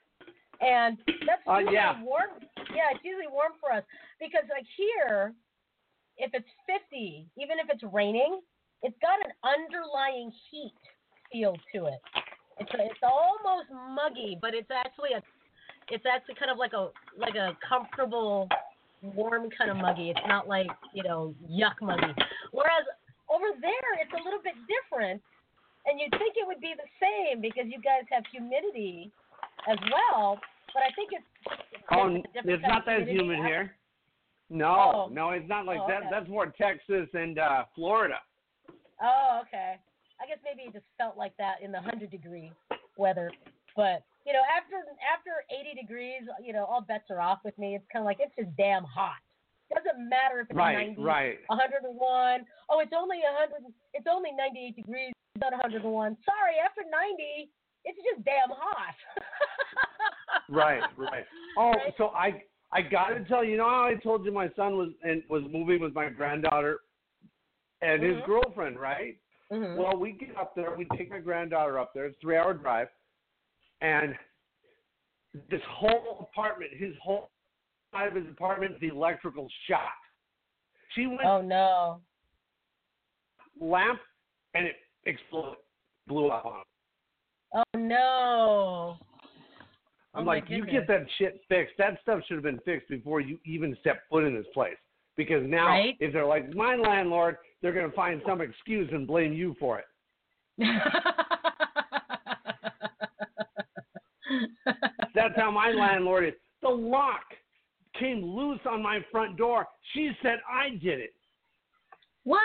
and 0.61 0.99
that's 1.25 1.43
Uh, 1.49 1.59
usually 1.65 1.75
yeah. 1.75 2.03
warm. 2.03 2.37
Yeah, 2.77 2.93
it's 2.93 3.05
usually 3.05 3.33
warm 3.33 3.57
for 3.61 3.73
us 3.73 3.85
because 4.21 4.45
like 4.53 4.69
here, 4.77 5.33
if 6.19 6.35
it's 6.35 6.49
fifty, 6.69 7.27
even 7.41 7.59
if 7.59 7.71
it's 7.73 7.83
raining, 7.93 8.41
it's 8.83 8.97
got 9.01 9.25
an 9.25 9.33
underlying 9.41 10.33
heat 10.51 10.77
feel 11.33 11.57
to 11.75 11.87
it. 11.87 12.01
It's 12.61 12.71
a, 12.75 12.85
it's 12.85 13.03
almost 13.03 13.73
muggy, 13.73 14.37
but 14.41 14.53
it's 14.53 14.71
actually 14.71 15.17
a 15.17 15.23
it's 15.89 16.05
actually 16.05 16.35
kind 16.37 16.51
of 16.51 16.59
like 16.59 16.73
a 16.77 16.91
like 17.17 17.37
a 17.37 17.57
comfortable 17.67 18.49
warm 19.03 19.49
kind 19.57 19.71
of 19.71 19.77
muggy. 19.77 20.11
It's 20.11 20.27
not 20.27 20.49
like, 20.49 20.67
you 20.93 21.03
know, 21.03 21.35
yuck 21.49 21.81
muggy. 21.81 22.13
Whereas 22.51 22.85
over 23.31 23.53
there 23.61 23.91
it's 24.01 24.13
a 24.13 24.23
little 24.25 24.41
bit 24.43 24.55
different 24.67 25.21
and 25.87 26.01
you'd 26.01 26.13
think 26.19 26.35
it 26.37 26.47
would 26.47 26.61
be 26.61 26.75
the 26.77 26.89
same 27.01 27.41
because 27.41 27.65
you 27.67 27.81
guys 27.81 28.05
have 28.13 28.25
humidity 28.31 29.11
as 29.69 29.79
well, 29.91 30.39
but 30.75 30.83
I 30.83 30.91
think 30.95 31.11
it's 31.13 31.25
Oh, 31.91 32.21
it's, 32.35 32.63
not 32.69 32.85
that 32.85 33.09
humid 33.09 33.39
here. 33.47 33.73
No, 34.51 35.09
Oh. 35.09 35.09
no, 35.13 35.31
it's 35.31 35.49
not 35.49 35.65
like 35.65 35.81
Oh, 35.81 35.89
that. 35.89 36.03
okay. 36.05 36.09
That's 36.11 36.29
more 36.29 36.47
Texas 36.61 37.09
and 37.15 37.39
uh 37.39 37.65
Florida. 37.75 38.21
Oh, 39.01 39.41
okay. 39.47 39.77
I 40.21 40.27
guess 40.27 40.39
maybe 40.45 40.69
it 40.69 40.73
just 40.73 40.85
felt 40.99 41.17
like 41.17 41.37
that 41.39 41.63
in 41.63 41.73
the 41.73 41.81
hundred 41.81 42.11
degree 42.11 42.53
weather. 42.97 43.31
But 43.77 44.03
you 44.27 44.33
know, 44.33 44.43
after 44.55 44.77
after 45.15 45.31
eighty 45.49 45.79
degrees, 45.81 46.23
you 46.45 46.53
know, 46.53 46.65
all 46.65 46.81
bets 46.83 47.11
are 47.11 47.21
off 47.21 47.39
with 47.45 47.57
me. 47.57 47.77
It's 47.77 47.85
kind 47.93 48.03
of 48.03 48.07
like 48.07 48.19
it's 48.21 48.35
just 48.37 48.55
damn 48.57 48.85
hot. 48.85 49.21
Doesn't 49.75 50.09
matter 50.09 50.41
if 50.41 50.49
it's 50.51 50.57
Right, 50.57 50.97
90, 50.97 51.03
right. 51.03 51.39
101. 51.49 52.47
Oh, 52.71 52.81
it's 52.81 52.93
only 52.97 53.19
100. 53.23 53.73
It's 53.93 54.07
only 54.11 54.33
98 54.33 54.77
degrees, 54.77 55.13
not 55.37 55.53
101. 55.53 56.17
Sorry, 56.25 56.55
after 56.65 56.83
90, 56.91 57.51
it's 57.85 57.99
just 58.11 58.25
damn 58.25 58.51
hot. 58.51 58.95
Right, 60.51 60.83
right. 60.97 61.25
Oh, 61.59 61.71
Right? 61.73 61.95
so 61.99 62.09
I 62.09 62.43
I 62.73 62.81
got 62.83 63.09
to 63.09 63.25
tell 63.25 63.45
you, 63.45 63.53
you 63.53 63.57
know 63.59 63.69
how 63.69 63.85
I 63.85 63.95
told 64.03 64.25
you 64.25 64.33
my 64.33 64.49
son 64.57 64.77
was 64.77 64.91
and 65.03 65.23
was 65.29 65.43
moving 65.51 65.81
with 65.81 65.95
my 65.95 66.09
granddaughter 66.09 66.81
and 67.83 68.03
his 68.03 68.17
Mhm. 68.17 68.25
girlfriend, 68.27 68.79
right? 68.79 69.19
Mhm. 69.51 69.77
Well, 69.77 69.97
we 69.99 70.13
get 70.13 70.35
up 70.37 70.55
there, 70.55 70.75
we 70.75 70.87
take 70.97 71.11
my 71.11 71.21
granddaughter 71.21 71.79
up 71.79 71.93
there. 71.93 72.07
It's 72.07 72.17
a 72.17 72.21
three 72.21 72.37
hour 72.37 72.55
drive, 72.55 72.89
and 73.83 74.19
this 75.51 75.63
whole 75.65 76.21
apartment, 76.31 76.73
his 76.75 76.97
whole 76.99 77.31
side 77.93 78.09
of 78.09 78.15
his 78.15 78.27
apartment, 78.31 78.79
the 78.81 78.89
electrical 78.89 79.49
shot. 79.69 79.81
She 80.95 81.07
went 81.07 81.21
oh 81.25 81.43
no. 81.43 82.01
lamp, 83.61 84.01
and 84.55 84.67
it 84.67 84.77
exploded, 85.07 85.59
blew 86.07 86.29
up 86.29 86.45
on 86.47 86.53
him. 86.55 86.65
Oh 87.55 87.79
no. 87.79 88.97
I'm 90.15 90.23
Oh, 90.25 90.27
like, 90.27 90.45
you 90.49 90.65
get 90.65 90.87
that 90.89 91.07
shit 91.19 91.41
fixed. 91.49 91.75
That 91.79 91.99
stuff 92.03 92.21
should 92.27 92.35
have 92.37 92.43
been 92.43 92.59
fixed 92.65 92.89
before 92.89 93.21
you 93.21 93.39
even 93.45 93.77
step 93.81 94.01
foot 94.11 94.25
in 94.25 94.35
this 94.35 94.47
place. 94.55 94.77
Because 95.17 95.43
now, 95.47 95.67
Right. 95.67 95.97
if 96.01 96.13
they're 96.13 96.25
like 96.27 96.55
my 96.55 96.75
landlord, 96.77 97.37
they're 97.61 97.73
going 97.73 97.89
to 97.91 97.95
find 97.97 98.23
some 98.27 98.41
excuse 98.41 98.89
and 98.93 99.07
blame 99.07 99.33
you 99.33 99.55
for 99.61 99.79
it. 99.81 99.85
That's 105.15 105.37
how 105.37 105.51
my 105.51 105.71
landlord 105.73 106.25
is. 106.29 106.35
The 106.63 106.69
lock 106.69 107.25
came 107.99 108.23
loose 108.25 108.61
on 108.69 108.83
my 108.83 109.01
front 109.11 109.37
door. 109.37 109.67
She 109.93 110.11
said 110.23 110.39
I 110.51 110.71
did 110.71 111.01
it. 111.01 111.15
What? 112.25 112.41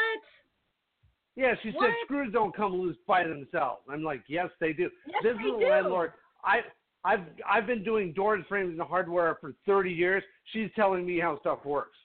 Yeah, 1.36 1.56
she 1.64 1.72
said 1.72 1.90
screws 2.06 2.32
don't 2.32 2.56
come 2.56 2.74
loose 2.74 2.98
by 3.08 3.24
themselves. 3.24 3.82
I'm 3.90 4.04
like, 4.04 4.22
yes, 4.28 4.50
they 4.60 4.72
do. 4.72 4.90
Yes, 5.08 5.24
this 5.24 5.36
they 5.38 5.50
is 5.50 5.56
a 5.56 5.60
do. 5.60 5.68
landlord. 5.68 6.14
I 6.44 6.62
I've 7.04 7.26
I've 7.50 7.68
been 7.68 7.84
doing 7.84 8.14
doors, 8.14 8.46
frames, 8.48 8.78
and 8.80 8.88
hardware 8.88 9.38
for 9.42 9.54
30 9.66 9.92
years. 9.92 10.24
She's 10.52 10.70
telling 10.76 11.06
me 11.06 11.20
how 11.20 11.40
stuff 11.40 11.66
works. 11.66 11.98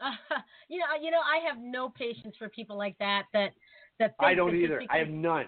you 0.68 0.78
know, 0.78 0.86
you 1.00 1.10
know, 1.10 1.20
I 1.20 1.46
have 1.46 1.58
no 1.62 1.90
patience 1.90 2.34
for 2.38 2.48
people 2.48 2.76
like 2.76 2.96
that. 2.98 3.24
That 3.32 3.52
that 3.98 4.14
I 4.20 4.34
don't 4.34 4.54
either. 4.54 4.82
I 4.90 4.98
have 4.98 5.08
none. 5.08 5.46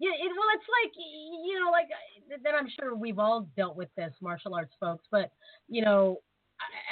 Yeah, 0.00 0.10
it, 0.10 0.28
well, 0.28 0.48
it's 0.54 0.64
like 0.82 0.92
you 0.96 1.60
know, 1.60 1.70
like 1.70 1.88
then 2.42 2.54
I'm 2.54 2.68
sure 2.78 2.94
we've 2.94 3.18
all 3.18 3.46
dealt 3.56 3.76
with 3.76 3.88
this, 3.96 4.12
martial 4.20 4.54
arts 4.54 4.74
folks. 4.80 5.04
But 5.10 5.30
you 5.68 5.82
know, 5.82 6.18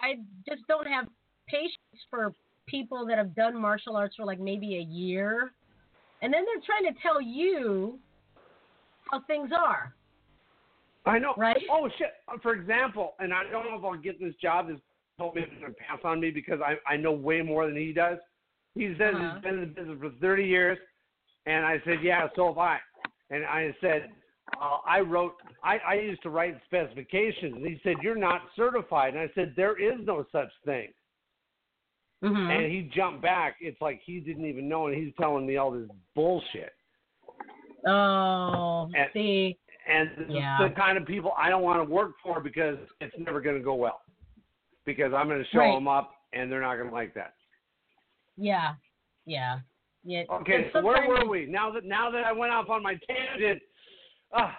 I, 0.02 0.08
I 0.08 0.14
just 0.48 0.66
don't 0.68 0.86
have 0.86 1.06
patience 1.48 1.76
for 2.08 2.32
people 2.66 3.04
that 3.06 3.18
have 3.18 3.34
done 3.34 3.60
martial 3.60 3.96
arts 3.96 4.16
for 4.16 4.24
like 4.24 4.38
maybe 4.38 4.76
a 4.76 4.82
year, 4.82 5.52
and 6.22 6.32
then 6.32 6.44
they're 6.44 6.62
trying 6.64 6.92
to 6.92 7.00
tell 7.00 7.20
you 7.20 7.98
how 9.10 9.20
things 9.26 9.50
are. 9.56 9.94
I 11.04 11.18
know. 11.18 11.34
Right? 11.36 11.60
Oh 11.70 11.88
shit. 11.98 12.12
Uh, 12.28 12.38
For 12.40 12.54
example, 12.54 13.14
and 13.18 13.34
I 13.34 13.42
don't 13.50 13.64
know 13.68 13.76
if 13.76 13.84
I'll 13.84 13.96
get 14.00 14.20
this 14.20 14.34
job. 14.40 14.68
This 14.68 14.78
told 15.18 15.34
me 15.34 15.42
gonna 15.60 15.74
pass 15.74 15.98
on 16.04 16.20
me 16.20 16.30
because 16.30 16.60
I 16.60 16.76
I 16.90 16.96
know 16.96 17.12
way 17.12 17.42
more 17.42 17.66
than 17.66 17.76
he 17.76 17.92
does. 17.92 18.18
He 18.76 18.94
says 18.96 19.14
Uh-huh. 19.16 19.34
he's 19.34 19.42
been 19.42 19.54
in 19.54 19.60
the 19.60 19.66
business 19.66 19.98
for 20.00 20.10
30 20.20 20.44
years, 20.44 20.78
and 21.46 21.66
I 21.66 21.82
said, 21.84 21.98
yeah, 22.02 22.28
so 22.34 22.46
have 22.48 22.58
I. 22.58 22.78
And 23.32 23.44
I 23.44 23.74
said, 23.80 24.10
uh, 24.60 24.78
I 24.86 25.00
wrote. 25.00 25.34
I 25.64 25.78
I 25.78 25.94
used 25.94 26.22
to 26.22 26.30
write 26.30 26.56
specifications. 26.66 27.54
And 27.56 27.64
he 27.66 27.80
said, 27.82 27.96
you're 28.02 28.14
not 28.16 28.42
certified. 28.54 29.14
And 29.14 29.22
I 29.22 29.30
said, 29.34 29.54
there 29.56 29.80
is 29.80 29.98
no 30.04 30.26
such 30.30 30.50
thing. 30.64 30.88
Mm-hmm. 32.22 32.50
And 32.50 32.70
he 32.70 32.90
jumped 32.94 33.22
back. 33.22 33.56
It's 33.60 33.80
like 33.80 34.00
he 34.04 34.20
didn't 34.20 34.44
even 34.46 34.68
know, 34.68 34.86
and 34.86 34.94
he's 34.94 35.12
telling 35.18 35.44
me 35.46 35.56
all 35.56 35.72
this 35.72 35.88
bullshit. 36.14 36.72
Oh, 37.86 38.88
And- 38.94 39.10
see, 39.12 39.58
and 39.88 40.10
Yeah. 40.28 40.58
the 40.62 40.70
kind 40.74 40.96
of 40.96 41.04
people 41.04 41.32
I 41.36 41.48
don't 41.50 41.62
want 41.62 41.80
to 41.80 41.92
work 41.92 42.12
for 42.22 42.40
because 42.40 42.78
it's 43.00 43.14
never 43.18 43.40
going 43.40 43.56
to 43.58 43.64
go 43.64 43.74
well. 43.74 44.02
Because 44.84 45.12
I'm 45.12 45.26
going 45.28 45.42
to 45.42 45.48
show 45.50 45.58
Right. 45.58 45.74
them 45.74 45.88
up, 45.88 46.12
and 46.32 46.50
they're 46.50 46.60
not 46.60 46.76
going 46.76 46.88
to 46.88 46.94
like 46.94 47.14
that. 47.14 47.34
yeah, 48.36 48.74
yeah, 49.26 49.58
yeah. 50.04 50.22
Okay, 50.30 50.70
so 50.72 50.82
where 50.82 51.08
were 51.08 51.28
we? 51.28 51.46
Now 51.46 51.70
that 51.72 51.84
now 51.84 52.10
that 52.10 52.24
I 52.24 52.32
went 52.32 52.52
off 52.52 52.68
on 52.70 52.82
my 52.82 52.98
tangent, 53.06 53.62
ah, 54.32 54.56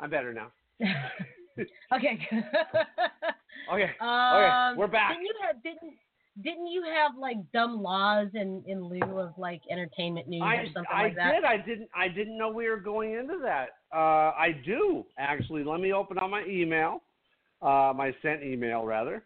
I'm 0.00 0.10
better 0.10 0.32
now. 0.32 0.52
okay. 1.92 2.18
Okay, 3.72 3.90
Um, 4.00 4.36
okay, 4.36 4.72
we're 4.76 4.86
back. 4.86 5.12
Didn't 5.12 5.24
you 5.24 5.34
have 5.46 5.62
didn't 5.62 5.94
didn't 6.42 6.66
you 6.66 6.82
have 6.84 7.12
like 7.18 7.36
dumb 7.52 7.82
laws 7.82 8.28
in 8.34 8.62
in 8.66 8.82
lieu 8.82 9.18
of 9.18 9.32
like 9.36 9.60
entertainment 9.70 10.28
news 10.28 10.42
I 10.44 10.56
or 10.56 10.66
something 10.66 10.84
I 10.92 11.02
like 11.02 11.16
that? 11.16 11.26
I 11.26 11.34
did. 11.34 11.44
I 11.44 11.56
didn't. 11.58 11.88
I 11.94 12.08
didn't 12.08 12.38
know 12.38 12.48
we 12.48 12.68
were 12.68 12.80
going 12.80 13.14
into 13.14 13.38
that. 13.42 13.70
Uh, 13.94 14.32
I 14.36 14.56
do 14.64 15.04
actually. 15.18 15.64
Let 15.64 15.80
me 15.80 15.92
open 15.92 16.18
up 16.18 16.30
my 16.30 16.44
email, 16.44 17.02
uh, 17.60 17.92
my 17.94 18.14
sent 18.22 18.42
email 18.42 18.84
rather. 18.84 19.24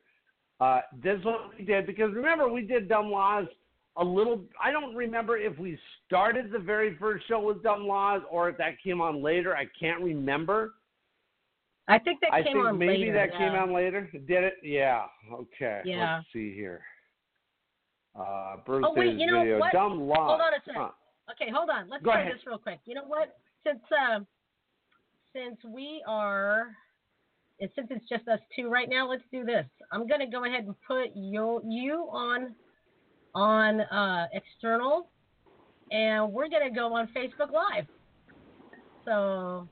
Uh, 0.61 0.81
this 1.03 1.19
is 1.19 1.25
what 1.25 1.51
we 1.57 1.65
did 1.65 1.87
because 1.87 2.13
remember 2.13 2.49
we 2.49 2.63
did 2.63 2.89
dumb 2.89 3.11
laws 3.11 3.47
a 3.99 4.05
little. 4.05 4.41
I 4.63 4.71
don't 4.71 4.95
remember 4.95 5.37
if 5.37 5.59
we 5.59 5.79
started 6.07 6.51
the 6.53 6.59
very 6.59 6.97
first 6.97 7.27
show 7.29 7.41
with 7.41 7.63
dumb 7.63 7.87
laws 7.87 8.23
or 8.31 8.49
if 8.49 8.59
that 8.59 8.81
came 8.83 9.01
on 9.01 9.23
later. 9.23 9.57
I 9.57 9.67
can't 9.79 10.03
remember. 10.03 10.75
I 11.89 11.99
think 11.99 12.21
that 12.21 12.33
I 12.33 12.43
came 12.43 12.55
think 12.55 12.67
on 12.67 12.79
maybe 12.79 13.07
later. 13.07 13.13
that 13.15 13.29
yeah. 13.33 13.39
came 13.39 13.59
on 13.59 13.73
later. 13.75 14.11
Did 14.13 14.45
it? 14.45 14.55
Yeah. 14.63 15.05
Okay. 15.33 15.83
Yeah. 15.85 16.17
Let's 16.17 16.27
see 16.33 16.55
here. 16.55 16.83
Uh, 18.19 18.57
birthdays 18.67 18.91
Oh 18.91 18.95
wait, 18.99 19.19
you 19.19 19.27
know 19.27 19.41
video. 19.41 19.59
what? 19.59 19.73
Dumb 19.73 20.01
laws. 20.01 20.17
Hold 20.19 20.41
on 20.41 20.55
a 20.55 20.61
second. 20.65 20.83
Huh. 20.83 20.89
Okay, 21.33 21.51
hold 21.53 21.71
on. 21.71 21.89
Let's 21.89 22.03
Go 22.03 22.13
try 22.13 22.23
ahead. 22.23 22.35
this 22.35 22.47
real 22.47 22.59
quick. 22.59 22.81
You 22.87 22.95
know 22.95 23.05
what? 23.07 23.37
Since 23.65 23.81
um, 24.15 24.27
since 25.33 25.57
we 25.67 26.03
are, 26.09 26.69
and 27.61 27.71
since 27.75 27.89
it's 27.91 28.09
just 28.09 28.27
us 28.29 28.41
two 28.55 28.69
right 28.69 28.89
now, 28.89 29.09
let's 29.09 29.25
do 29.31 29.45
this. 29.45 29.67
I'm 29.93 30.07
gonna 30.07 30.31
go 30.31 30.45
ahead 30.45 30.65
and 30.65 30.75
put 30.87 31.11
your 31.15 31.61
you 31.69 32.09
on 32.11 32.55
on 33.37 33.83
uh, 33.83 34.27
external, 34.33 35.11
and 35.93 36.33
we're 36.33 36.49
gonna 36.49 36.71
go 36.71 36.95
on 36.95 37.09
Facebook 37.15 37.53
Live. 37.53 37.87
So 39.05 39.69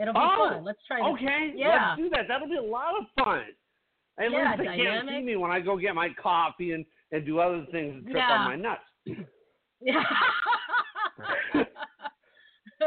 it'll 0.00 0.14
be 0.14 0.20
Oh, 0.20 0.48
fun. 0.54 0.64
Let's 0.64 0.78
try 0.88 0.98
this. 0.98 1.14
Okay, 1.14 1.52
Yeah. 1.54 1.90
let's 1.90 1.98
do 2.00 2.08
that. 2.10 2.26
That'll 2.26 2.48
be 2.48 2.56
a 2.56 2.62
lot 2.62 2.94
of 2.98 3.04
fun. 3.22 3.44
At 4.18 4.30
Yeah, 4.32 4.52
least 4.56 4.58
they 4.70 4.82
can't 4.82 5.08
see 5.08 5.20
me 5.20 5.36
when 5.36 5.50
I 5.50 5.60
go 5.60 5.76
get 5.76 5.94
my 5.94 6.08
coffee 6.20 6.72
and, 6.72 6.84
and 7.12 7.24
do 7.26 7.38
other 7.38 7.66
things 7.70 7.96
and 7.96 8.04
trip 8.06 8.16
Yeah. 8.16 8.32
on 8.32 8.44
my 8.46 8.56
nuts. 8.56 8.82
Yeah. 9.82 10.02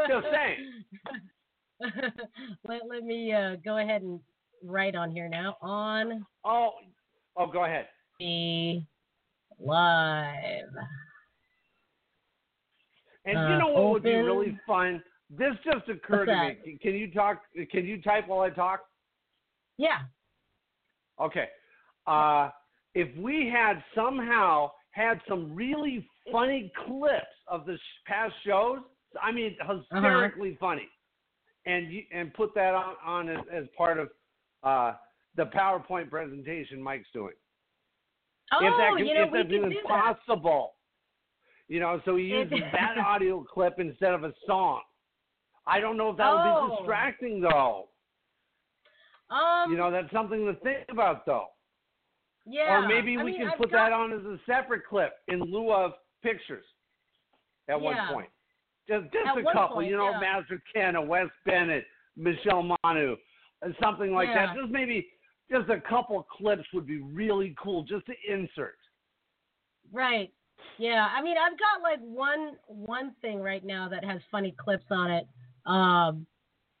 Just 0.08 0.26
saying. 0.32 0.84
let, 2.68 2.80
let 2.88 3.04
me 3.04 3.32
uh, 3.32 3.56
go 3.64 3.78
ahead 3.78 4.02
and 4.02 4.20
write 4.64 4.94
on 4.94 5.10
here 5.10 5.28
now. 5.28 5.56
On 5.62 6.26
Oh, 6.44 6.70
oh, 7.36 7.46
go 7.46 7.64
ahead. 7.64 7.86
the 8.18 8.82
live. 9.60 10.68
And 13.26 13.38
Uh, 13.38 13.48
you 13.50 13.58
know 13.58 13.68
what 13.68 13.90
would 13.92 14.02
be 14.02 14.14
really 14.14 14.58
fun? 14.66 15.02
This 15.28 15.54
just 15.64 15.88
occurred 15.88 16.26
to 16.26 16.32
me. 16.64 16.78
Can 16.82 16.94
you 16.94 17.12
talk? 17.12 17.42
Can 17.70 17.86
you 17.86 18.00
type 18.02 18.26
while 18.26 18.40
I 18.40 18.50
talk? 18.50 18.80
Yeah. 19.76 20.02
Okay. 21.20 21.48
Uh, 22.06 22.50
if 22.94 23.14
we 23.16 23.48
had 23.48 23.84
somehow 23.94 24.72
had 24.90 25.20
some 25.28 25.54
really 25.54 26.08
funny 26.32 26.72
clips 26.86 27.26
of 27.46 27.66
the 27.66 27.76
sh- 27.76 28.02
past 28.06 28.34
shows, 28.44 28.80
I 29.22 29.30
mean, 29.30 29.56
hysterically 29.60 30.56
funny, 30.58 30.88
and 31.66 31.92
you, 31.92 32.02
and 32.12 32.34
put 32.34 32.54
that 32.54 32.74
on, 32.74 32.96
on 33.04 33.28
as, 33.28 33.44
as 33.52 33.64
part 33.76 33.98
of 33.98 34.08
uh, 34.64 34.94
the 35.36 35.46
PowerPoint 35.46 36.10
presentation 36.10 36.82
Mike's 36.82 37.08
doing. 37.12 37.34
Oh, 38.52 38.58
if 38.66 38.72
that 38.78 38.96
can, 38.96 39.06
you 39.06 39.14
know, 39.14 39.24
if 39.24 39.30
can 39.32 39.52
even 39.52 39.70
do 39.70 39.76
that. 39.88 40.16
possible. 40.16 40.74
You 41.68 41.78
know, 41.80 42.00
so 42.04 42.16
he 42.16 42.24
uses 42.24 42.58
that 42.72 42.98
audio 43.06 43.44
clip 43.44 43.74
instead 43.78 44.12
of 44.12 44.24
a 44.24 44.32
song. 44.46 44.80
I 45.66 45.78
don't 45.78 45.96
know 45.96 46.10
if 46.10 46.16
that 46.16 46.30
would 46.32 46.40
Oh. 46.40 46.68
be 46.70 46.76
distracting 46.78 47.40
though. 47.40 47.88
Um, 49.30 49.70
you 49.70 49.76
know, 49.78 49.90
that's 49.90 50.10
something 50.12 50.44
to 50.46 50.54
think 50.60 50.78
about 50.90 51.24
though. 51.26 51.46
yeah. 52.46 52.78
Or 52.78 52.88
maybe 52.88 53.16
I 53.16 53.22
we 53.22 53.30
mean, 53.32 53.40
can 53.40 53.50
I've 53.50 53.58
put 53.58 53.70
got- 53.70 53.90
that 53.90 53.92
on 53.92 54.12
as 54.12 54.24
a 54.24 54.38
separate 54.46 54.82
clip 54.88 55.12
in 55.28 55.40
lieu 55.40 55.72
of 55.72 55.92
pictures 56.22 56.64
at 57.68 57.80
one 57.80 57.96
point. 58.12 58.28
Just 58.88 59.04
just 59.12 59.26
At 59.26 59.38
a 59.38 59.42
couple, 59.52 59.76
point, 59.76 59.88
you 59.90 59.96
know, 59.96 60.10
yeah. 60.10 60.18
Master 60.18 60.60
Ken, 60.74 60.96
a 60.96 61.02
Wes 61.02 61.28
Bennett, 61.46 61.84
Michelle 62.16 62.74
Manu, 62.82 63.14
something 63.80 64.12
like 64.12 64.28
Yeah. 64.30 64.46
that. 64.46 64.56
Just 64.56 64.70
maybe 64.72 65.08
just 65.50 65.68
a 65.68 65.80
couple 65.80 66.26
clips 66.30 66.64
would 66.72 66.86
be 66.86 66.98
really 66.98 67.54
cool 67.62 67.82
just 67.82 68.06
to 68.06 68.12
insert. 68.28 68.78
Right. 69.92 70.32
Yeah. 70.78 71.08
I 71.16 71.22
mean, 71.22 71.36
I've 71.36 71.58
got 71.58 71.82
like 71.82 72.00
one 72.00 72.52
one 72.66 73.14
thing 73.20 73.40
right 73.40 73.64
now 73.64 73.88
that 73.88 74.04
has 74.04 74.20
funny 74.30 74.54
clips 74.58 74.84
on 74.90 75.10
it. 75.10 75.26
Um, 75.66 76.26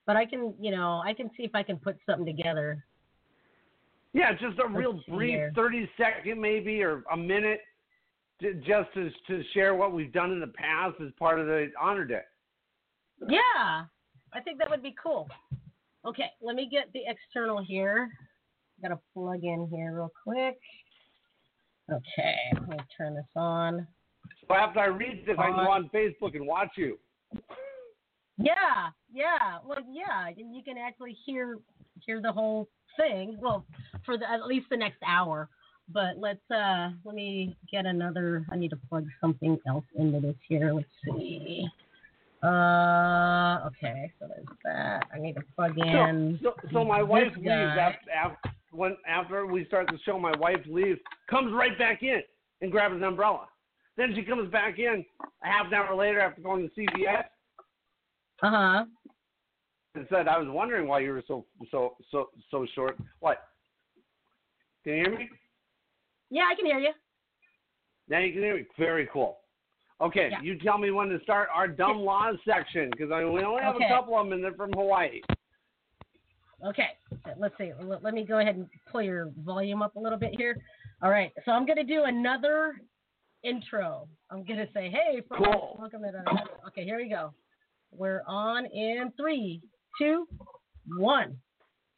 but 0.06 0.16
I 0.16 0.24
can, 0.24 0.54
you 0.60 0.70
know, 0.70 1.02
I 1.04 1.12
can 1.12 1.30
see 1.36 1.44
if 1.44 1.54
I 1.54 1.62
can 1.62 1.76
put 1.78 1.96
something 2.06 2.26
together. 2.26 2.84
Yeah, 4.12 4.32
just 4.32 4.58
a 4.58 4.68
real 4.68 5.00
brief 5.08 5.30
here. 5.30 5.52
thirty 5.54 5.88
second 5.96 6.40
maybe 6.40 6.82
or 6.82 7.04
a 7.12 7.16
minute 7.16 7.60
just 8.40 8.92
to 8.94 9.10
to 9.28 9.42
share 9.52 9.74
what 9.74 9.92
we've 9.92 10.12
done 10.12 10.32
in 10.32 10.40
the 10.40 10.48
past 10.48 10.94
as 11.00 11.12
part 11.18 11.38
of 11.38 11.46
the 11.46 11.70
honor 11.80 12.04
day. 12.04 12.22
Yeah. 13.28 13.84
I 14.32 14.40
think 14.40 14.58
that 14.58 14.70
would 14.70 14.82
be 14.82 14.94
cool. 15.02 15.28
Okay, 16.06 16.30
let 16.40 16.56
me 16.56 16.68
get 16.70 16.92
the 16.92 17.00
external 17.06 17.62
here. 17.62 18.10
Got 18.82 18.88
to 18.88 18.98
plug 19.14 19.44
in 19.44 19.68
here 19.70 19.94
real 19.94 20.12
quick. 20.24 20.58
Okay, 21.90 22.36
let 22.54 22.68
me 22.68 22.76
turn 22.96 23.14
this 23.14 23.24
on. 23.36 23.86
So 24.46 24.54
after 24.54 24.80
I 24.80 24.86
read 24.86 25.24
this, 25.26 25.36
I 25.38 25.48
can 25.48 25.64
go 25.64 25.70
On. 25.70 25.90
Facebook 25.92 26.34
and 26.34 26.46
watch 26.46 26.70
you. 26.76 26.98
Yeah, 28.38 28.88
yeah. 29.12 29.58
Well, 29.66 29.78
yeah. 29.90 30.28
and 30.28 30.54
You 30.54 30.62
can 30.62 30.78
actually 30.78 31.16
hear 31.26 31.58
hear 32.06 32.22
the 32.22 32.32
whole 32.32 32.68
thing. 32.96 33.36
Well, 33.40 33.66
for 34.06 34.16
the, 34.16 34.30
at 34.30 34.46
least 34.46 34.66
the 34.70 34.76
next 34.76 35.02
hour. 35.06 35.48
But 35.92 36.18
let's 36.18 36.38
uh 36.50 36.90
let 37.04 37.14
me 37.14 37.56
get 37.70 37.84
another. 37.84 38.46
I 38.50 38.56
need 38.56 38.70
to 38.70 38.78
plug 38.88 39.06
something 39.20 39.58
else 39.66 39.84
into 39.96 40.20
this 40.20 40.36
here. 40.48 40.72
Let's 40.72 40.88
see. 41.04 41.66
Uh, 42.42 43.66
okay. 43.66 44.12
So 44.18 44.28
there's 44.28 44.46
that. 44.64 45.06
I 45.12 45.18
need 45.18 45.34
to 45.34 45.42
plug 45.54 45.76
in. 45.76 46.38
So, 46.42 46.54
so, 46.62 46.68
so 46.72 46.84
my 46.84 47.02
wife 47.02 47.32
leaves 47.36 47.48
after, 47.48 48.10
after 48.10 48.50
when 48.70 48.96
after 49.06 49.46
we 49.46 49.64
start 49.66 49.86
the 49.88 49.98
show. 50.04 50.18
My 50.18 50.36
wife 50.38 50.60
leaves, 50.66 51.00
comes 51.28 51.52
right 51.52 51.76
back 51.78 52.02
in 52.02 52.20
and 52.60 52.70
grabs 52.70 52.94
an 52.94 53.02
umbrella. 53.04 53.46
Then 53.96 54.12
she 54.14 54.22
comes 54.22 54.50
back 54.50 54.78
in 54.78 55.04
a 55.42 55.46
half 55.46 55.66
an 55.66 55.74
hour 55.74 55.94
later 55.94 56.20
after 56.20 56.40
going 56.40 56.68
to 56.68 56.80
CVS 56.80 57.24
Uh 58.42 58.50
huh. 58.50 58.84
and 59.94 60.06
said, 60.10 60.28
"I 60.28 60.38
was 60.38 60.48
wondering 60.48 60.86
why 60.88 61.00
you 61.00 61.10
were 61.12 61.24
so 61.26 61.44
so 61.70 61.96
so 62.10 62.30
so 62.50 62.66
short." 62.74 62.96
What? 63.20 63.42
Can 64.84 64.94
you 64.94 65.02
hear 65.04 65.18
me? 65.18 65.28
Yeah, 66.30 66.44
I 66.50 66.54
can 66.54 66.64
hear 66.64 66.78
you. 66.78 66.92
Now 68.08 68.18
you 68.20 68.32
can 68.32 68.42
hear 68.42 68.56
me. 68.56 68.66
Very 68.78 69.08
cool. 69.12 69.38
Okay, 70.00 70.30
Yeah. 70.30 70.40
you 70.40 70.58
tell 70.58 70.78
me 70.78 70.90
when 70.90 71.08
to 71.10 71.20
start 71.20 71.50
our 71.52 71.68
dumb 71.68 71.98
laws 71.98 72.36
section 72.46 72.88
because 72.90 73.10
I 73.12 73.22
we 73.24 73.42
only 73.42 73.62
have 73.62 73.74
Okay. 73.76 73.84
a 73.84 73.88
couple 73.88 74.16
of 74.16 74.24
them 74.24 74.32
and 74.32 74.42
they're 74.42 74.54
from 74.54 74.72
Hawaii. 74.72 75.20
Okay, 76.66 76.88
uh, 77.24 77.30
let's 77.38 77.54
see. 77.58 77.72
Let, 77.82 78.02
let 78.02 78.14
me 78.14 78.24
go 78.24 78.38
ahead 78.38 78.56
and 78.56 78.66
pull 78.90 79.02
your 79.02 79.30
volume 79.44 79.82
up 79.82 79.96
a 79.96 80.00
little 80.00 80.18
bit 80.18 80.34
here. 80.36 80.56
All 81.02 81.10
right, 81.10 81.32
so 81.44 81.52
I'm 81.52 81.64
going 81.64 81.78
to 81.78 81.84
do 81.84 82.04
another 82.04 82.80
intro. 83.42 84.06
I'm 84.30 84.44
going 84.44 84.58
to 84.58 84.68
say, 84.74 84.90
hey, 84.90 85.22
folks, 85.28 85.42
Cool. 85.44 85.76
welcome 85.78 86.02
to 86.02 86.10
the. 86.12 86.68
Okay, 86.68 86.84
here 86.84 86.98
we 86.98 87.08
go. 87.08 87.32
We're 87.92 88.22
on 88.26 88.66
in 88.66 89.12
three, 89.18 89.62
two, 89.98 90.26
one. 90.98 91.36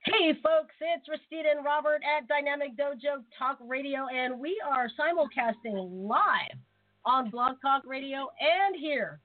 Hey, 0.04 0.32
folks, 0.42 0.74
it's 0.80 1.08
Restita 1.08 1.54
and 1.56 1.64
Robert 1.64 2.00
at 2.02 2.26
Dynamic 2.28 2.76
Dojo 2.76 3.22
Talk 3.38 3.58
Radio, 3.60 4.06
and 4.12 4.38
we 4.38 4.60
are 4.66 4.88
simulcasting 4.98 5.88
live 6.08 6.58
on 7.04 7.30
Blog 7.30 7.56
Talk 7.60 7.82
Radio 7.86 8.28
and 8.40 8.74
here, 8.78 9.20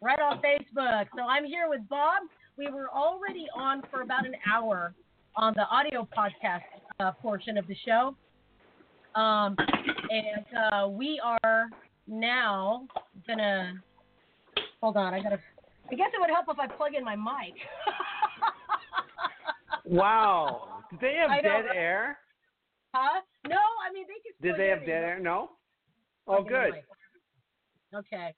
right 0.00 0.18
on 0.20 0.40
Facebook. 0.40 1.06
So 1.16 1.22
I'm 1.22 1.44
here 1.44 1.68
with 1.68 1.88
Bob. 1.88 2.22
We 2.60 2.70
were 2.70 2.90
already 2.90 3.46
on 3.56 3.82
for 3.90 4.02
about 4.02 4.26
an 4.26 4.34
hour 4.52 4.92
on 5.34 5.54
the 5.56 5.62
audio 5.62 6.06
podcast 6.14 6.60
uh, 7.00 7.10
portion 7.12 7.56
of 7.56 7.66
the 7.66 7.74
show. 7.86 8.14
Um, 9.18 9.56
and 10.10 10.44
uh, 10.70 10.88
we 10.88 11.18
are 11.24 11.70
now 12.06 12.86
gonna 13.26 13.82
hold 14.82 14.98
on. 14.98 15.14
I 15.14 15.22
gotta. 15.22 15.38
I 15.90 15.94
guess 15.94 16.08
it 16.12 16.20
would 16.20 16.28
help 16.28 16.44
if 16.50 16.58
I 16.58 16.66
plug 16.66 16.94
in 16.94 17.02
my 17.04 17.16
mic. 17.16 17.54
Wow. 19.86 20.82
Did 20.90 21.00
they 21.00 21.14
have 21.14 21.42
dead 21.42 21.64
air? 21.74 22.18
huh? 22.94 23.22
No, 23.48 23.56
I 23.56 23.92
mean 23.92 24.04
they 24.06 24.20
can. 24.22 24.34
Did 24.52 24.60
they 24.60 24.68
have 24.68 24.80
dead 24.80 25.02
air? 25.02 25.18
No. 25.18 25.50
Oh, 26.28 26.42
Plug 26.42 26.46
in 26.46 26.52
the 26.52 26.70
good. 27.92 27.98
Okay. 27.98 28.34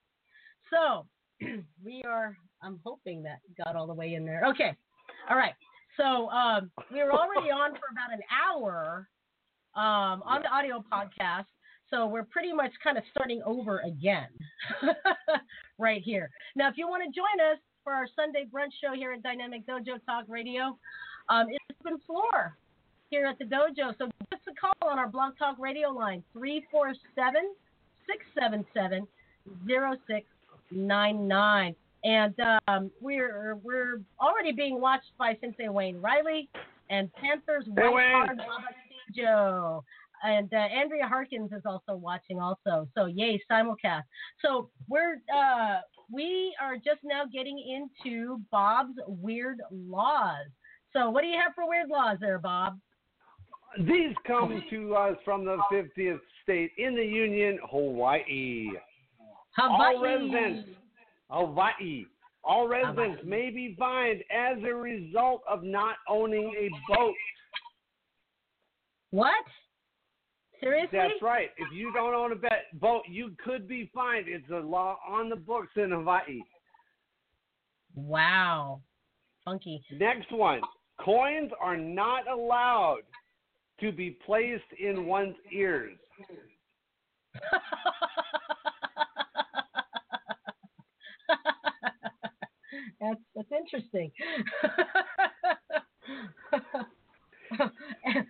So 0.70 1.06
we 1.84 2.04
are. 2.04 2.36
I'm 2.62 2.78
hoping 2.84 3.22
that 3.24 3.40
got 3.62 3.76
all 3.76 3.86
the 3.86 3.94
way 3.94 4.14
in 4.14 4.24
there. 4.24 4.44
Okay. 4.46 4.74
All 5.28 5.36
right. 5.36 5.52
So 5.96 6.30
um, 6.30 6.70
we 6.92 7.02
were 7.02 7.12
already 7.12 7.50
on 7.50 7.72
for 7.72 7.90
about 7.90 8.12
an 8.12 8.20
hour 8.30 9.08
um, 9.74 10.22
on 10.24 10.42
the 10.42 10.48
audio 10.48 10.84
podcast. 10.92 11.46
So 11.90 12.06
we're 12.06 12.24
pretty 12.24 12.52
much 12.52 12.72
kind 12.82 12.96
of 12.96 13.04
starting 13.10 13.42
over 13.44 13.80
again 13.80 14.28
right 15.78 16.00
here. 16.02 16.30
Now, 16.56 16.70
if 16.70 16.78
you 16.78 16.88
want 16.88 17.02
to 17.04 17.10
join 17.10 17.38
us 17.52 17.58
for 17.84 17.92
our 17.92 18.06
Sunday 18.16 18.46
brunch 18.50 18.72
show 18.82 18.94
here 18.94 19.12
at 19.12 19.22
Dynamic 19.22 19.66
Dojo 19.66 20.02
Talk 20.06 20.24
Radio, 20.28 20.78
um, 21.28 21.48
it's 21.50 21.64
open 21.80 22.00
floor 22.06 22.56
here 23.10 23.26
at 23.26 23.38
the 23.38 23.44
dojo. 23.44 23.92
So 23.98 24.06
give 24.06 24.32
us 24.32 24.40
a 24.48 24.54
call 24.58 24.72
on 24.90 24.98
our 24.98 25.08
Blog 25.08 25.36
Talk 25.38 25.58
Radio 25.58 25.90
line, 25.90 26.24
347 26.32 27.54
677 28.06 29.06
0699. 29.68 31.76
And 32.04 32.34
um, 32.68 32.90
we're 33.00 33.56
we're 33.62 34.00
already 34.20 34.52
being 34.52 34.80
watched 34.80 35.12
by 35.18 35.36
Sensei 35.40 35.68
Wayne 35.68 36.00
Riley 36.00 36.48
and 36.90 37.12
Panthers 37.14 37.64
Hey, 37.76 37.88
White 37.88 38.26
Card 38.26 38.38
Joe. 39.16 39.84
And 40.24 40.52
uh, 40.52 40.56
Andrea 40.56 41.06
Harkins 41.06 41.50
is 41.52 41.62
also 41.64 41.94
watching 41.96 42.38
also. 42.40 42.88
So 42.96 43.06
yay, 43.06 43.40
simulcast. 43.50 44.02
So 44.40 44.70
we're 44.88 45.16
uh, 45.34 45.80
we 46.10 46.54
are 46.60 46.76
just 46.76 47.00
now 47.02 47.22
getting 47.32 47.58
into 47.58 48.40
Bob's 48.50 48.94
weird 49.06 49.60
laws. 49.70 50.46
So 50.92 51.10
what 51.10 51.22
do 51.22 51.28
you 51.28 51.38
have 51.42 51.54
for 51.54 51.68
weird 51.68 51.88
laws 51.88 52.18
there, 52.20 52.38
Bob? 52.38 52.78
These 53.78 54.14
come 54.26 54.62
to 54.68 54.94
us 54.94 55.16
from 55.24 55.44
the 55.46 55.56
50th 55.72 56.20
state 56.42 56.72
in 56.76 56.94
the 56.94 57.04
Union, 57.04 57.58
Hawaii. 57.70 58.68
Hawaii. 59.56 59.96
All 59.96 60.02
residents, 60.02 60.68
Hawaii. 61.32 62.04
All 62.44 62.68
residents 62.68 63.22
may 63.24 63.50
be 63.50 63.76
fined 63.78 64.22
as 64.30 64.58
a 64.64 64.74
result 64.74 65.42
of 65.48 65.62
not 65.62 65.96
owning 66.08 66.52
a 66.58 66.68
boat. 66.92 67.14
What? 69.10 69.44
Seriously? 70.60 70.98
That's 70.98 71.22
right. 71.22 71.50
If 71.56 71.68
you 71.72 71.92
don't 71.92 72.14
own 72.14 72.32
a 72.32 72.36
bet, 72.36 72.64
boat, 72.74 73.02
you 73.08 73.32
could 73.44 73.68
be 73.68 73.90
fined. 73.94 74.26
It's 74.28 74.48
a 74.50 74.56
law 74.56 74.98
on 75.08 75.28
the 75.28 75.36
books 75.36 75.72
in 75.76 75.90
Hawaii. 75.90 76.40
Wow. 77.94 78.80
Funky. 79.44 79.82
Next 79.92 80.30
one. 80.32 80.60
Coins 81.00 81.50
are 81.60 81.76
not 81.76 82.28
allowed 82.28 83.02
to 83.80 83.92
be 83.92 84.16
placed 84.24 84.62
in 84.78 85.06
one's 85.06 85.34
ears. 85.52 85.96
That's 93.02 93.20
that's 93.34 93.50
interesting. 93.50 94.12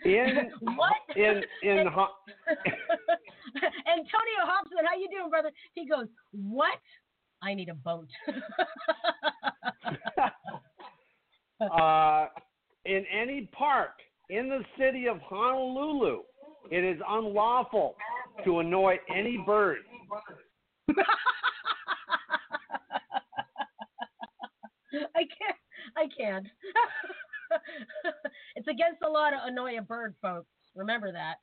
In 0.04 0.50
what? 0.76 0.96
in 1.14 1.42
in 1.62 1.86
Ho- 1.86 2.08
Antonio 3.86 4.40
Hobson, 4.40 4.78
how 4.84 4.96
you 4.98 5.08
doing, 5.10 5.28
brother? 5.28 5.50
He 5.74 5.86
goes, 5.86 6.06
"What? 6.32 6.78
I 7.42 7.52
need 7.52 7.68
a 7.68 7.74
boat." 7.74 8.08
uh, 11.70 12.28
in 12.86 13.04
any 13.12 13.50
park 13.52 13.90
in 14.30 14.48
the 14.48 14.64
city 14.78 15.06
of 15.06 15.18
Honolulu, 15.18 16.22
it 16.70 16.82
is 16.82 16.98
unlawful 17.06 17.94
to 18.44 18.60
annoy 18.60 18.96
any 19.14 19.36
bird. 19.44 19.80
I 25.16 25.20
can't. 25.20 25.58
I 25.96 26.06
can't. 26.16 26.46
it's 28.56 28.68
against 28.68 29.00
the 29.00 29.08
law 29.08 29.30
to 29.30 29.36
annoy 29.44 29.78
a 29.78 29.82
bird, 29.82 30.14
folks. 30.22 30.48
Remember 30.74 31.12
that. 31.12 31.36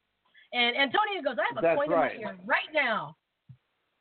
And 0.53 0.75
Antonio 0.75 1.21
goes, 1.23 1.37
"I 1.39 1.53
have 1.53 1.57
a 1.57 1.61
That's 1.61 1.77
point 1.77 1.91
right. 1.91 2.15
in 2.15 2.21
my 2.23 2.29
ear 2.31 2.37
right 2.45 2.69
now." 2.73 3.15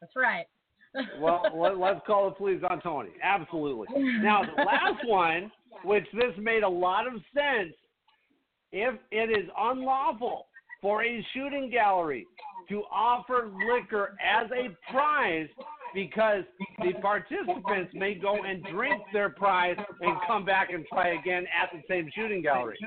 That's 0.00 0.14
right. 0.16 0.46
Well, 1.20 1.42
let, 1.54 1.78
let's 1.78 2.00
call 2.06 2.30
the 2.30 2.34
police 2.34 2.62
on 2.68 2.80
Tony. 2.80 3.10
Absolutely. 3.22 3.86
Now, 4.22 4.42
the 4.42 4.62
last 4.62 5.06
one, 5.06 5.52
which 5.84 6.06
this 6.14 6.32
made 6.38 6.62
a 6.62 6.68
lot 6.68 7.06
of 7.06 7.12
sense, 7.34 7.74
if 8.72 8.94
it 9.10 9.30
is 9.30 9.48
unlawful 9.56 10.46
for 10.80 11.04
a 11.04 11.24
shooting 11.34 11.70
gallery 11.70 12.26
to 12.68 12.82
offer 12.90 13.50
liquor 13.70 14.16
as 14.22 14.50
a 14.50 14.74
prize 14.90 15.48
because 15.94 16.44
the 16.78 16.92
participants 17.00 17.92
may 17.94 18.14
go 18.14 18.44
and 18.44 18.64
drink 18.64 19.02
their 19.12 19.30
prize 19.30 19.76
and 20.00 20.16
come 20.26 20.44
back 20.44 20.70
and 20.72 20.84
try 20.86 21.14
again 21.18 21.46
at 21.46 21.70
the 21.72 21.82
same 21.88 22.10
shooting 22.14 22.42
gallery. 22.42 22.76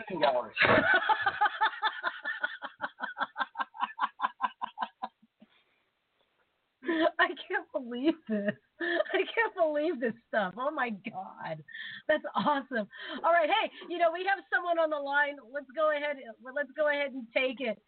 I 7.20 7.28
can't 7.48 7.72
believe 7.72 8.16
this. 8.28 8.56
I 8.82 9.18
can't 9.18 9.56
believe 9.56 10.00
this 10.00 10.14
stuff. 10.28 10.56
Oh 10.58 10.72
my 10.72 10.90
god, 10.90 11.64
that's 12.08 12.24
awesome. 12.36 12.88
All 13.24 13.32
right, 13.32 13.50
hey, 13.50 13.72
you 13.90 13.98
know 13.98 14.12
we 14.12 14.26
have 14.28 14.44
someone 14.54 14.80
on 14.80 14.90
the 14.90 14.98
line. 14.98 15.36
Let's 15.54 15.70
go 15.76 15.92
ahead. 15.92 16.18
Let's 16.44 16.72
go 16.76 16.90
ahead 16.90 17.14
and 17.14 17.28
take 17.36 17.62
it. 17.62 17.80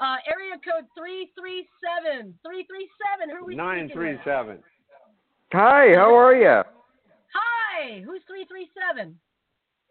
Uh, 0.00 0.16
area 0.32 0.54
code 0.64 0.88
three 0.96 1.30
three 1.38 1.68
seven 1.84 2.32
three 2.44 2.64
three 2.64 2.88
seven. 3.04 3.28
Who 3.28 3.44
are 3.44 3.46
we? 3.46 3.54
Nine 3.54 3.86
speaking 3.86 3.96
three 3.96 4.12
with? 4.12 4.24
seven. 4.24 4.58
Hi, 5.52 5.92
how 5.94 6.14
are 6.16 6.34
you? 6.34 6.62
Hi, 7.34 8.00
who's 8.04 8.22
three 8.26 8.46
three 8.48 8.68
seven? 8.72 9.18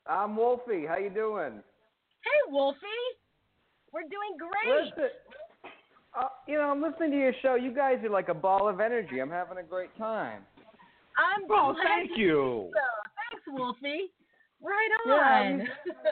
I'm 0.07 0.36
Wolfie. 0.36 0.86
How 0.88 0.97
you 0.97 1.12
doing? 1.12 1.62
Hey, 2.26 2.41
Wolfie. 2.51 2.80
We're 3.93 4.01
doing 4.01 4.38
great. 4.38 4.86
Listen, 4.86 5.10
uh, 6.18 6.28
you 6.47 6.57
know, 6.57 6.72
I'm 6.72 6.82
listening 6.82 7.12
to 7.12 7.18
your 7.18 7.34
show. 7.41 7.55
You 7.55 7.72
guys 7.74 7.97
are 8.03 8.10
like 8.10 8.30
a 8.30 8.34
ball 8.34 8.68
of 8.68 8.80
energy. 8.80 9.20
I'm 9.20 9.30
having 9.30 9.57
a 9.60 9.64
great 9.64 9.95
time. 9.97 10.41
I'm 11.18 11.47
Well, 11.47 11.74
glad 11.74 11.84
thank 11.86 12.16
to 12.16 12.20
you. 12.20 12.72
So. 12.74 12.80
Thanks, 13.30 13.45
Wolfie. 13.60 14.10
Right 14.62 14.89
Yeah, 15.05 15.14
I 15.14 15.47
on. 15.47 15.60
was, 15.60 15.68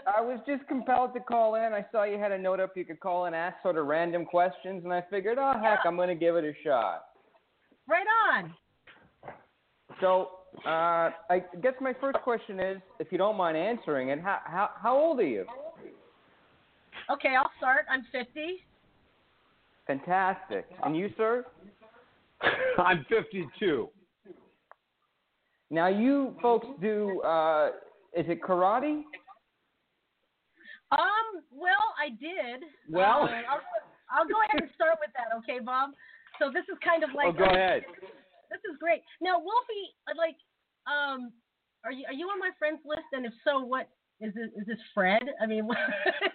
I 0.18 0.22
was 0.22 0.39
just 0.48 0.66
compelled 0.68 1.14
to 1.14 1.20
call 1.20 1.56
in. 1.56 1.74
I 1.74 1.86
saw 1.91 2.04
you 2.04 2.18
had 2.18 2.32
a 2.32 2.38
note 2.38 2.60
up 2.60 2.78
you 2.78 2.86
could 2.86 3.00
call 3.00 3.26
and 3.26 3.36
ask 3.36 3.62
sort 3.62 3.78
of 3.78 3.86
random 3.88 4.26
questions, 4.26 4.84
and 4.84 4.93
I 4.93 5.04
figured, 5.10 5.38
oh 5.39 5.54
heck, 5.62 5.80
I'm 5.86 5.95
going 5.98 6.10
to 6.10 6.16
give 6.16 6.36
it 6.36 6.45
a 6.45 6.54
shot. 6.64 7.06
right 7.88 8.06
on. 8.34 8.54
So, 10.00 10.30
uh, 10.66 11.12
I 11.30 11.43
guess 11.62 11.74
my 11.82 11.93
first 12.00 12.20
question 12.24 12.60
is, 12.60 12.78
if 13.00 13.12
you 13.12 13.18
don't 13.18 13.36
mind 13.36 13.58
answering 13.58 14.10
it, 14.10 14.22
how 14.22 14.39
how, 14.45 14.70
how 14.82 14.98
old 14.98 15.20
are 15.20 15.24
you? 15.28 15.45
Okay, 17.10 17.36
I'll 17.38 17.52
start. 17.58 17.86
I'm 17.89 18.06
50. 18.12 18.64
Fantastic. 19.88 20.66
And 20.84 20.95
you, 20.95 21.10
sir? 21.18 21.45
I'm 22.78 23.06
52. 23.10 23.89
Now, 25.70 25.88
you 25.88 26.36
folks 26.41 26.68
do, 26.82 27.22
uh, 27.22 27.72
is 28.16 28.26
it 28.30 28.41
karate? 28.41 29.03
Um, 30.91 31.43
well, 31.51 31.93
I 31.99 32.10
did. 32.10 32.64
Well- 32.89 33.24
Uh, 33.24 33.41
I'll, 33.49 33.62
I'll 34.10 34.28
go 34.28 34.36
ahead 34.47 34.62
and 34.62 34.72
start 34.76 34.97
with 35.01 35.10
that, 35.18 35.36
okay, 35.39 35.60
Bob? 35.60 35.91
So 36.39 36.49
this 36.51 36.64
is 36.72 36.78
kind 36.84 37.03
of 37.03 37.10
like. 37.14 37.28
oh, 37.28 37.32
go 37.34 37.43
ahead. 37.45 37.84
This 38.49 38.62
is 38.72 38.78
great. 38.80 39.01
Now, 39.20 39.38
Wolfie, 39.39 39.91
like, 40.16 40.38
um, 40.88 41.34
are 41.84 41.91
you 41.91 42.05
are 42.08 42.14
you 42.14 42.28
on 42.28 42.39
my 42.39 42.51
friends 42.60 42.80
list? 42.86 43.03
And 43.12 43.26
if 43.26 43.34
so, 43.43 43.60
what 43.60 43.89
is 44.22 44.34
this? 44.34 44.49
Is 44.55 44.66
this 44.68 44.78
Fred? 44.93 45.24
I 45.41 45.45
mean, 45.45 45.66
what, 45.68 45.78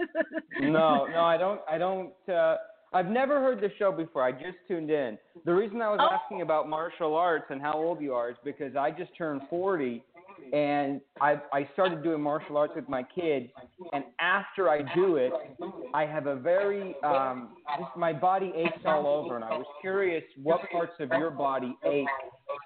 No, 0.61 1.07
no, 1.07 1.20
I 1.25 1.37
don't. 1.39 1.61
I 1.70 1.79
don't. 1.79 2.12
Uh, 2.29 2.57
I've 2.93 3.07
never 3.07 3.41
heard 3.41 3.61
the 3.62 3.70
show 3.79 3.91
before. 3.93 4.23
I 4.25 4.33
just 4.33 4.59
tuned 4.68 4.91
in. 4.91 5.16
The 5.47 5.55
reason 5.55 5.81
I 5.81 5.89
was 5.89 6.01
Oh. 6.03 6.14
asking 6.14 6.43
about 6.43 6.68
martial 6.68 7.14
arts 7.16 7.47
and 7.49 7.62
how 7.62 7.73
old 7.75 8.03
you 8.03 8.12
are 8.12 8.29
is 8.31 8.37
because 8.45 8.77
I 8.77 8.91
just 8.91 9.16
turned 9.16 9.41
40, 9.49 10.03
and 10.53 11.01
I 11.20 11.36
I 11.53 11.68
started 11.72 12.03
doing 12.03 12.20
martial 12.20 12.57
arts 12.57 12.74
with 12.76 12.88
my 12.88 13.03
kids. 13.03 13.47
And 13.93 14.05
after 14.20 14.68
I 14.68 14.82
do 14.95 15.16
it, 15.16 15.32
I 15.95 16.05
have 16.07 16.26
a 16.26 16.36
very 16.36 16.95
um, 17.03 17.57
just 17.78 17.97
my 17.97 18.12
body 18.12 18.53
aches 18.57 18.82
all 18.84 19.07
over, 19.07 19.36
and 19.36 19.45
I 19.45 19.51
was 19.57 19.66
curious 19.80 20.24
what 20.43 20.61
parts 20.70 20.93
of 21.01 21.11
your 21.18 21.30
body 21.30 21.76
ache 21.84 22.07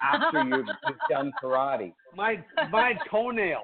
after 0.01 0.43
you've, 0.43 0.67
you've 0.87 0.97
done 1.09 1.31
karate. 1.41 1.93
My 2.15 2.43
my 2.71 2.93
toenails. 3.09 3.63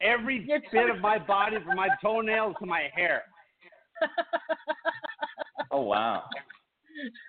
Every 0.00 0.46
bit 0.70 0.90
of 0.90 1.00
my 1.00 1.18
body, 1.18 1.56
from 1.66 1.76
my 1.76 1.88
toenails 2.00 2.54
to 2.60 2.66
my 2.66 2.88
hair. 2.94 3.24
Oh 5.70 5.82
wow. 5.82 6.22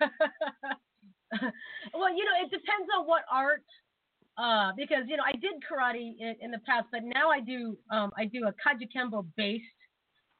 well, 1.94 2.10
you 2.10 2.24
know, 2.24 2.32
it 2.42 2.50
depends 2.50 2.88
on 2.96 3.06
what 3.06 3.22
art. 3.30 3.64
Uh, 4.40 4.72
because 4.74 5.04
you 5.06 5.16
know, 5.18 5.22
I 5.26 5.32
did 5.32 5.52
karate 5.70 6.14
in, 6.18 6.34
in 6.40 6.50
the 6.50 6.60
past, 6.60 6.86
but 6.90 7.02
now 7.04 7.28
I 7.28 7.40
do 7.40 7.76
um, 7.90 8.10
I 8.16 8.24
do 8.24 8.46
a 8.46 8.52
Kajukenbo 8.52 9.26
based 9.36 9.64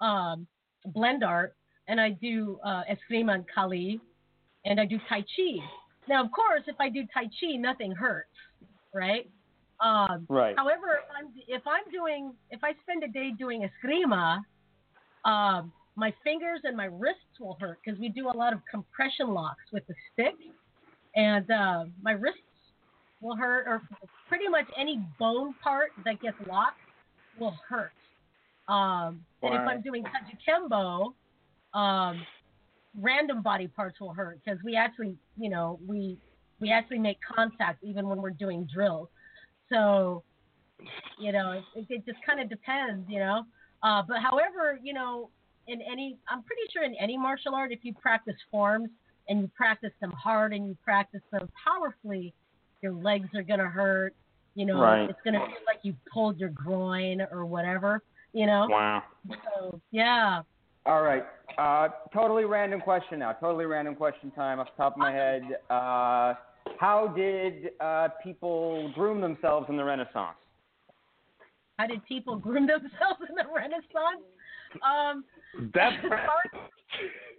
um, 0.01 0.46
blend 0.86 1.22
art, 1.22 1.55
and 1.86 2.01
I 2.01 2.11
do 2.11 2.59
uh, 2.64 2.82
eskrima 2.90 3.34
and 3.34 3.44
kali, 3.55 4.01
and 4.64 4.80
I 4.80 4.86
do 4.86 4.98
tai 5.07 5.20
chi. 5.20 5.62
Now, 6.09 6.24
of 6.24 6.30
course, 6.32 6.62
if 6.66 6.76
I 6.80 6.88
do 6.88 7.03
tai 7.12 7.24
chi, 7.24 7.57
nothing 7.57 7.92
hurts, 7.92 8.30
right? 8.94 9.28
Um, 9.80 10.26
Right. 10.30 10.57
However, 10.57 11.01
if 11.03 11.11
I'm 11.18 11.26
if 11.48 11.62
I'm 11.66 11.92
doing 11.92 12.32
if 12.51 12.64
I 12.64 12.72
spend 12.82 13.05
a 13.05 13.09
day 13.09 13.32
doing 13.38 13.68
eskrima, 13.68 14.40
um, 15.26 15.72
my 15.96 16.14
fingers 16.24 16.61
and 16.64 16.74
my 16.74 16.86
wrists 16.86 17.38
will 17.38 17.59
hurt 17.61 17.78
because 17.84 18.01
we 18.01 18.09
do 18.09 18.31
a 18.31 18.36
lot 18.36 18.55
of 18.55 18.60
compression 18.70 19.28
locks 19.35 19.64
with 19.74 19.86
the 19.89 19.94
stick, 20.12 20.36
and 21.16 21.51
uh, 21.51 21.85
my 22.01 22.12
wrists 22.12 22.40
will 23.20 23.36
hurt, 23.36 23.66
or 23.66 23.82
pretty 24.28 24.48
much 24.48 24.66
any 24.78 25.01
bone 25.18 25.55
part 25.62 25.90
that 26.05 26.20
gets 26.20 26.36
locked 26.48 26.78
will 27.38 27.56
hurt. 27.68 27.92
Um, 28.68 29.24
and 29.42 29.55
if 29.55 29.60
I'm 29.60 29.82
doing 29.82 30.05
Kajukenbo, 30.05 31.12
um, 31.74 32.22
random 32.98 33.42
body 33.42 33.68
parts 33.68 34.01
will 34.01 34.12
hurt 34.12 34.40
because 34.44 34.59
we 34.64 34.76
actually, 34.76 35.16
you 35.36 35.51
know, 35.51 35.78
we 35.86 36.18
we 36.60 36.70
actually 36.70 36.98
make 36.98 37.18
contact 37.36 37.82
even 37.82 38.09
when 38.09 38.20
we're 38.20 38.30
doing 38.30 38.68
drills. 38.72 39.09
So, 39.70 40.22
you 41.18 41.32
know, 41.32 41.62
it, 41.74 41.86
it 41.88 42.06
just 42.06 42.18
kind 42.26 42.40
of 42.40 42.48
depends, 42.48 43.09
you 43.09 43.18
know. 43.18 43.44
Uh, 43.82 44.02
but 44.06 44.18
however, 44.18 44.78
you 44.82 44.92
know, 44.92 45.30
in 45.68 45.80
any, 45.80 46.18
I'm 46.28 46.42
pretty 46.42 46.62
sure 46.72 46.84
in 46.84 46.94
any 47.01 47.16
martial 47.16 47.55
art, 47.55 47.72
if 47.72 47.80
you 47.82 47.94
practice 47.94 48.34
forms 48.51 48.90
and 49.28 49.40
you 49.40 49.51
practice 49.56 49.92
them 50.01 50.10
hard 50.10 50.52
and 50.52 50.66
you 50.66 50.76
practice 50.84 51.22
them 51.32 51.48
powerfully, 51.64 52.34
your 52.82 52.93
legs 52.93 53.28
are 53.35 53.43
gonna 53.43 53.69
hurt. 53.69 54.15
You 54.55 54.66
know, 54.66 54.81
Right. 54.81 55.09
it's 55.09 55.20
gonna 55.24 55.39
feel 55.39 55.65
like 55.66 55.81
you 55.82 55.94
pulled 56.12 56.39
your 56.39 56.51
groin 56.51 57.23
or 57.31 57.44
whatever. 57.44 58.02
You 58.32 58.47
know. 58.47 58.66
Wow. 58.69 59.02
So 59.28 59.81
yeah. 59.90 60.43
All 60.86 61.02
right. 61.02 61.24
Uh, 61.59 61.89
totally 62.12 62.44
random 62.44 62.81
question 62.81 63.19
now. 63.19 63.32
Totally 63.32 63.66
random 63.66 63.94
question 63.94 64.31
time 64.31 64.61
off 64.61 64.69
the 64.77 64.82
top 64.82 64.94
of 64.94 64.98
my 64.98 65.12
head. 65.12 65.43
Uh, 65.69 66.35
how 66.78 67.09
did 67.09 67.70
uh, 67.81 68.09
people 68.23 68.90
groom 68.94 69.20
themselves 69.20 69.66
in 69.69 69.77
the 69.77 69.85
Renaissance? 69.85 70.36
How 71.78 71.86
did 71.86 72.05
people 72.07 72.36
groom 72.36 72.66
themselves 72.66 73.20
in 73.28 73.35
the 73.35 73.44
Renaissance? 73.55 74.24
Um, 74.82 75.24
That's 75.74 75.97
as, 75.97 76.11
far 76.11 76.19
as, 76.19 76.61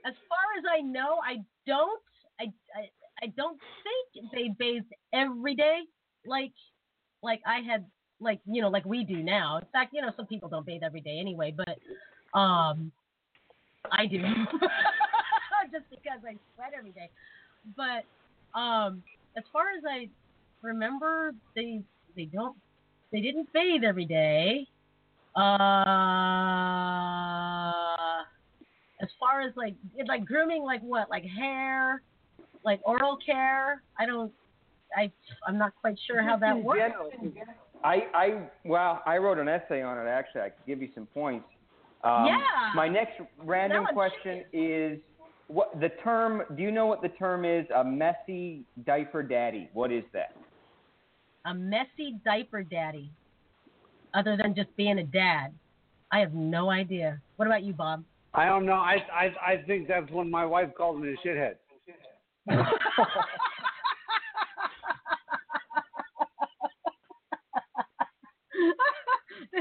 as 0.06 0.14
far 0.28 0.46
as 0.58 0.66
I 0.72 0.82
know, 0.82 1.20
I 1.26 1.38
don't. 1.66 2.02
I, 2.40 2.46
I 2.76 2.90
I 3.24 3.28
don't 3.28 3.60
think 3.84 4.32
they 4.34 4.50
bathed 4.58 4.94
every 5.14 5.56
day 5.56 5.82
like 6.26 6.54
like 7.22 7.42
I 7.46 7.60
had 7.62 7.86
like 8.20 8.40
you 8.46 8.62
know 8.62 8.70
like 8.70 8.86
we 8.86 9.04
do 9.04 9.22
now. 9.24 9.58
In 9.58 9.66
fact, 9.72 9.94
you 9.94 10.02
know 10.02 10.12
some 10.16 10.28
people 10.28 10.50
don't 10.50 10.66
bathe 10.66 10.84
every 10.84 11.02
day 11.02 11.18
anyway, 11.20 11.54
but 11.56 11.78
um, 12.40 12.92
I 13.92 14.06
do 14.06 14.20
just 15.72 15.90
because 15.90 16.20
I 16.28 16.36
sweat 16.56 16.74
every 16.78 16.92
day. 16.92 17.10
But 17.76 18.06
um, 18.60 19.04
as 19.38 19.44
far 19.52 19.66
as 19.78 19.84
I 19.88 20.10
remember, 20.62 21.34
they 21.56 21.82
they 22.16 22.26
don't 22.26 22.56
they 23.12 23.22
didn't 23.22 23.52
bathe 23.54 23.84
every 23.84 24.06
day. 24.06 24.68
Uh, 25.36 25.42
as 29.02 29.10
far 29.20 29.42
as 29.42 29.56
like 29.56 29.76
like 30.08 30.26
grooming, 30.26 30.64
like 30.64 30.82
what, 30.82 31.10
like 31.10 31.26
hair, 31.26 32.02
like 32.64 32.82
oral 32.86 33.18
care. 33.24 33.82
I 33.98 34.06
don't. 34.06 34.32
I 34.96 35.12
I'm 35.48 35.58
not 35.58 35.74
quite 35.80 35.98
sure 36.06 36.22
how 36.22 36.38
that 36.38 36.62
works. 36.62 36.80
general, 36.80 37.10
I, 37.84 38.04
I, 38.14 38.42
well, 38.66 39.02
I 39.06 39.18
wrote 39.18 39.40
an 39.40 39.48
essay 39.48 39.82
on 39.82 39.98
it. 39.98 40.10
Actually, 40.10 40.42
I 40.42 40.50
could 40.50 40.66
give 40.68 40.82
you 40.82 40.90
some 40.94 41.06
points. 41.08 41.48
Um, 42.04 42.26
Yeah. 42.26 42.40
My 42.76 42.88
next 42.88 43.22
random 43.40 43.84
That 43.84 43.96
one's 43.96 44.12
question 44.14 44.44
is, 44.54 45.00
what 45.48 45.80
the 45.80 45.90
term? 46.04 46.44
Do 46.56 46.64
you 46.64 46.72
know 46.72 46.86
what 46.86 47.02
the 47.02 47.10
term 47.10 47.46
is? 47.46 47.66
A 47.76 47.84
messy 47.84 48.64
diaper 48.86 49.24
daddy. 49.24 49.70
What 49.74 49.92
is 49.92 50.04
that? 50.14 50.36
A 51.46 51.54
messy 51.54 52.20
diaper 52.24 52.64
daddy. 52.64 53.12
Other 54.14 54.38
than 54.38 54.54
just 54.56 54.76
being 54.76 55.00
a 55.00 55.04
dad, 55.04 55.54
I 56.12 56.20
have 56.20 56.34
no 56.34 56.70
idea. 56.70 57.22
What 57.38 57.48
about 57.48 57.64
you, 57.64 57.74
Bob? 57.74 58.04
I 58.34 58.46
don't 58.46 58.66
know. 58.66 58.74
I 58.74 58.98
I 59.14 59.54
I 59.54 59.64
think 59.68 59.88
that's 59.88 60.10
when 60.12 60.30
my 60.30 60.46
wife 60.46 60.70
called 60.78 61.02
me 61.02 61.14
a 61.14 61.28
shithead. 61.28 61.56
she 62.50 62.58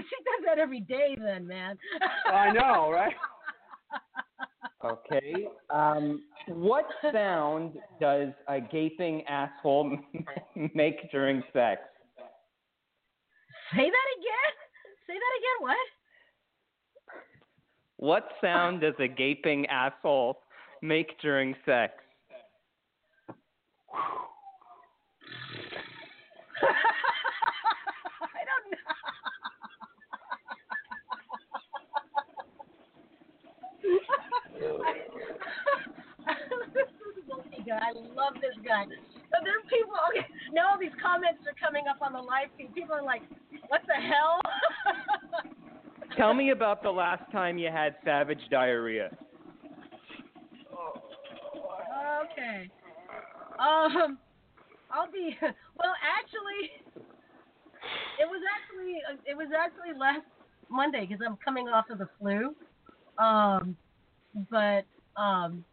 does 0.00 0.44
that 0.46 0.58
every 0.58 0.80
day, 0.80 1.16
then, 1.18 1.46
man. 1.46 1.76
I 2.26 2.52
know, 2.52 2.90
right? 2.90 3.14
Okay. 4.82 5.46
Um, 5.68 6.22
what 6.48 6.86
sound 7.12 7.74
does 8.00 8.28
a 8.48 8.60
gaping 8.60 9.22
asshole 9.26 9.98
make 10.74 11.10
during 11.10 11.42
sex? 11.52 11.82
Say 13.74 13.84
that 13.90 14.08
again. 14.16 14.52
Say 15.06 15.12
that 15.12 15.34
again. 15.38 15.58
What? 15.60 15.76
What 17.98 18.28
sound 18.40 18.80
does 18.80 18.94
a 18.98 19.08
gaping 19.08 19.66
asshole 19.66 20.38
make 20.80 21.20
during 21.20 21.54
sex? 21.66 21.92
I 23.92 24.02
don't 28.46 28.66
know. 28.70 28.78
this 36.74 36.86
is 36.86 37.26
a 37.26 37.36
lucky 37.36 37.62
guy. 37.66 37.78
I 37.78 37.92
love 38.14 38.34
this 38.40 38.54
guy. 38.64 38.84
But 39.30 39.40
there 39.44 39.58
are 39.58 39.62
people. 39.68 39.94
Okay, 40.10 40.26
now 40.52 40.70
all 40.72 40.78
these 40.78 40.94
comments 41.02 41.42
are 41.46 41.54
coming 41.58 41.84
up 41.88 42.02
on 42.02 42.12
the 42.12 42.20
live 42.20 42.48
feed. 42.56 42.74
People 42.74 42.94
are 42.94 43.02
like, 43.02 43.22
"What 43.68 43.82
the 43.86 43.94
hell?" 43.94 44.40
Tell 46.16 46.34
me 46.34 46.50
about 46.50 46.82
the 46.82 46.90
last 46.90 47.30
time 47.32 47.56
you 47.58 47.70
had 47.70 47.96
savage 48.04 48.42
diarrhea. 48.50 49.10
okay. 52.32 52.70
Um, 53.60 54.18
I'll 54.90 55.10
be. 55.12 55.36
Well, 55.80 55.94
actually, 56.04 56.68
it 58.20 58.28
was 58.28 58.42
actually 58.52 59.00
it 59.24 59.34
was 59.34 59.48
actually 59.56 59.98
last 59.98 60.26
Monday 60.68 61.06
because 61.08 61.24
I'm 61.26 61.38
coming 61.42 61.68
off 61.68 61.88
of 61.88 61.96
the 61.96 62.08
flu. 62.18 62.54
Um, 63.16 63.76
but 64.50 64.84
um, 65.16 65.64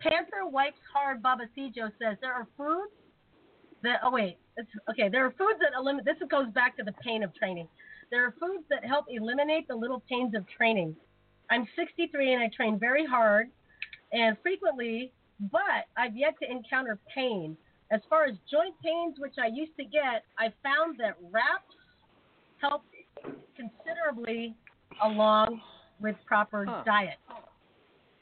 Panther 0.00 0.46
Wipes 0.46 0.78
Hard 0.92 1.22
Baba 1.22 1.44
Babasijo 1.58 1.90
says 2.00 2.18
there 2.20 2.32
are 2.32 2.46
foods 2.56 2.92
that. 3.82 3.98
Oh 4.04 4.12
wait, 4.12 4.38
it's, 4.56 4.70
okay. 4.90 5.08
There 5.08 5.26
are 5.26 5.32
foods 5.32 5.58
that 5.60 5.72
eliminate. 5.76 6.04
This 6.04 6.28
goes 6.30 6.46
back 6.54 6.76
to 6.76 6.84
the 6.84 6.92
pain 7.04 7.24
of 7.24 7.34
training. 7.34 7.66
There 8.12 8.24
are 8.24 8.34
foods 8.38 8.62
that 8.70 8.84
help 8.84 9.06
eliminate 9.08 9.66
the 9.66 9.74
little 9.74 10.02
pains 10.08 10.34
of 10.36 10.44
training. 10.56 10.94
I'm 11.50 11.66
63 11.76 12.34
and 12.34 12.42
I 12.42 12.48
train 12.54 12.78
very 12.78 13.04
hard 13.04 13.48
and 14.12 14.36
frequently, 14.42 15.12
but 15.50 15.86
I've 15.96 16.16
yet 16.16 16.34
to 16.42 16.50
encounter 16.50 16.98
pain. 17.14 17.56
As 17.90 18.00
far 18.08 18.24
as 18.24 18.36
joint 18.50 18.74
pains, 18.82 19.16
which 19.18 19.34
I 19.42 19.48
used 19.48 19.72
to 19.78 19.84
get, 19.84 20.24
I 20.38 20.52
found 20.62 20.98
that 20.98 21.16
wraps 21.30 21.64
help 22.58 22.82
considerably 23.56 24.54
along 25.02 25.60
with 26.00 26.16
proper 26.26 26.66
Huh. 26.66 26.82
diet. 26.86 27.18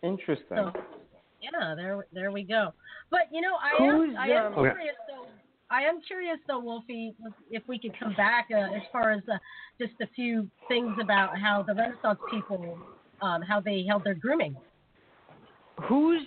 Interesting. 0.02 0.46
So, 0.56 0.72
yeah, 1.40 1.74
there, 1.74 2.06
there 2.12 2.32
we 2.32 2.42
go. 2.42 2.72
But 3.10 3.22
you 3.30 3.40
know, 3.40 3.56
I 3.56 3.76
Who's, 3.78 4.10
am, 4.10 4.16
I 4.18 4.28
am 4.28 4.52
Okay. 4.52 4.70
curious 4.70 4.96
though. 5.08 5.26
I 5.70 5.82
am 5.82 6.00
curious 6.00 6.38
though, 6.48 6.58
Wolfie, 6.58 7.14
if 7.50 7.62
we 7.68 7.78
could 7.78 7.96
come 7.98 8.14
back 8.14 8.48
uh, 8.50 8.74
as 8.74 8.82
far 8.90 9.12
as 9.12 9.22
uh, 9.32 9.38
just 9.80 9.92
a 10.00 10.06
few 10.16 10.50
things 10.68 10.96
about 11.00 11.38
how 11.38 11.62
the 11.62 11.74
Renaissance 11.74 12.18
people, 12.30 12.78
um, 13.22 13.40
how 13.42 13.60
they 13.60 13.84
held 13.86 14.02
their 14.04 14.14
grooming. 14.14 14.56
Whose 15.88 16.22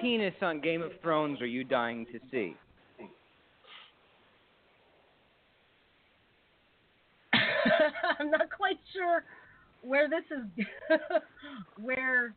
penis 0.00 0.34
on 0.42 0.60
Game 0.60 0.82
of 0.82 0.92
Thrones 1.02 1.40
are 1.40 1.46
you 1.46 1.64
dying 1.64 2.06
to 2.12 2.18
see? 2.30 2.54
I'm 8.18 8.30
not 8.30 8.50
quite 8.54 8.78
sure 8.92 9.24
where 9.82 10.08
this 10.08 10.24
is, 10.30 10.66
where, 11.80 12.34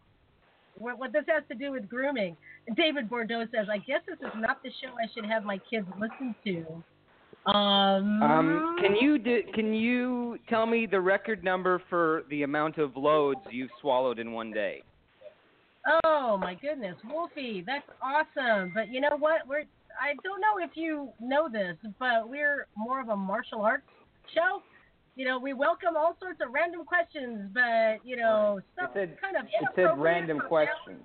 where, 0.77 0.95
what 0.95 1.11
this 1.13 1.23
has 1.27 1.43
to 1.49 1.55
do 1.55 1.71
with 1.71 1.89
grooming. 1.89 2.37
David 2.75 3.09
Bordeaux 3.09 3.45
says, 3.51 3.67
"I 3.71 3.79
guess 3.79 4.01
this 4.07 4.19
is 4.19 4.33
not 4.35 4.61
the 4.63 4.69
show 4.81 4.89
I 5.01 5.07
should 5.13 5.25
have 5.25 5.43
my 5.43 5.59
kids 5.69 5.87
listen 5.99 6.35
to." 6.45 6.83
Um, 7.51 8.21
Um, 8.21 8.75
can 8.79 8.95
you 8.95 9.17
do, 9.17 9.41
can 9.55 9.73
you 9.73 10.37
tell 10.47 10.67
me 10.67 10.85
the 10.85 11.01
record 11.01 11.43
number 11.43 11.81
for 11.89 12.23
the 12.29 12.43
amount 12.43 12.77
of 12.77 12.95
loads 12.95 13.39
you've 13.49 13.71
swallowed 13.81 14.19
in 14.19 14.31
one 14.31 14.51
day? 14.51 14.83
Oh 16.03 16.37
my 16.39 16.53
goodness, 16.55 16.95
Wolfie, 17.09 17.63
that's 17.65 17.87
awesome. 18.01 18.71
But 18.73 18.89
you 18.89 19.01
know 19.01 19.17
what? 19.17 19.47
We're 19.47 19.63
I 19.99 20.13
don't 20.23 20.39
know 20.39 20.57
if 20.63 20.71
you 20.75 21.09
know 21.19 21.49
this, 21.51 21.75
but 21.99 22.29
we're 22.29 22.67
more 22.77 23.01
of 23.01 23.09
a 23.09 23.15
martial 23.15 23.61
arts 23.61 23.83
show. 24.33 24.61
You 25.15 25.25
know, 25.25 25.37
we 25.39 25.53
welcome 25.53 25.97
all 25.97 26.15
sorts 26.19 26.39
of 26.45 26.53
random 26.53 26.85
questions, 26.85 27.49
but 27.53 27.97
you 28.05 28.15
know, 28.15 28.61
stuff 28.73 28.91
It 28.95 29.09
said- 29.09 29.21
kind 29.21 29.35
of 29.37 29.45
It 29.45 29.67
said 29.75 29.97
random 29.97 30.39
questions. 30.47 31.01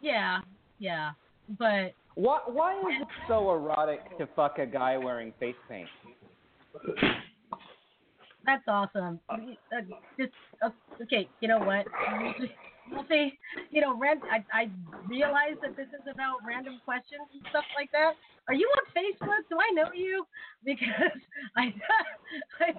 Yeah, 0.00 0.40
yeah, 0.78 1.10
but 1.58 1.92
Why, 2.14 2.40
why 2.46 2.78
is 2.78 3.02
it 3.02 3.08
so 3.28 3.50
erotic 3.52 4.16
to 4.18 4.26
fuck 4.36 4.58
a 4.58 4.66
guy 4.66 4.96
wearing 4.96 5.32
face 5.40 5.54
paint? 5.68 5.88
that's 8.44 8.62
awesome. 8.68 9.18
Uh, 9.28 9.36
just 10.18 10.32
uh, 10.62 10.70
okay, 11.02 11.28
you 11.40 11.48
know 11.48 11.58
what? 11.58 11.86
Wolfie, 12.90 13.38
you 13.70 13.80
know, 13.80 13.96
ran, 13.98 14.20
I 14.30 14.44
I 14.52 14.70
realize 15.08 15.56
that 15.62 15.76
this 15.76 15.88
is 15.88 16.06
about 16.12 16.38
random 16.46 16.80
questions 16.84 17.26
and 17.32 17.42
stuff 17.50 17.64
like 17.76 17.90
that. 17.92 18.12
Are 18.48 18.54
you 18.54 18.70
on 18.78 18.84
Facebook? 18.94 19.42
Do 19.50 19.58
I 19.58 19.70
know 19.74 19.90
you? 19.92 20.24
Because 20.64 21.18
I, 21.56 21.74
I 22.60 22.72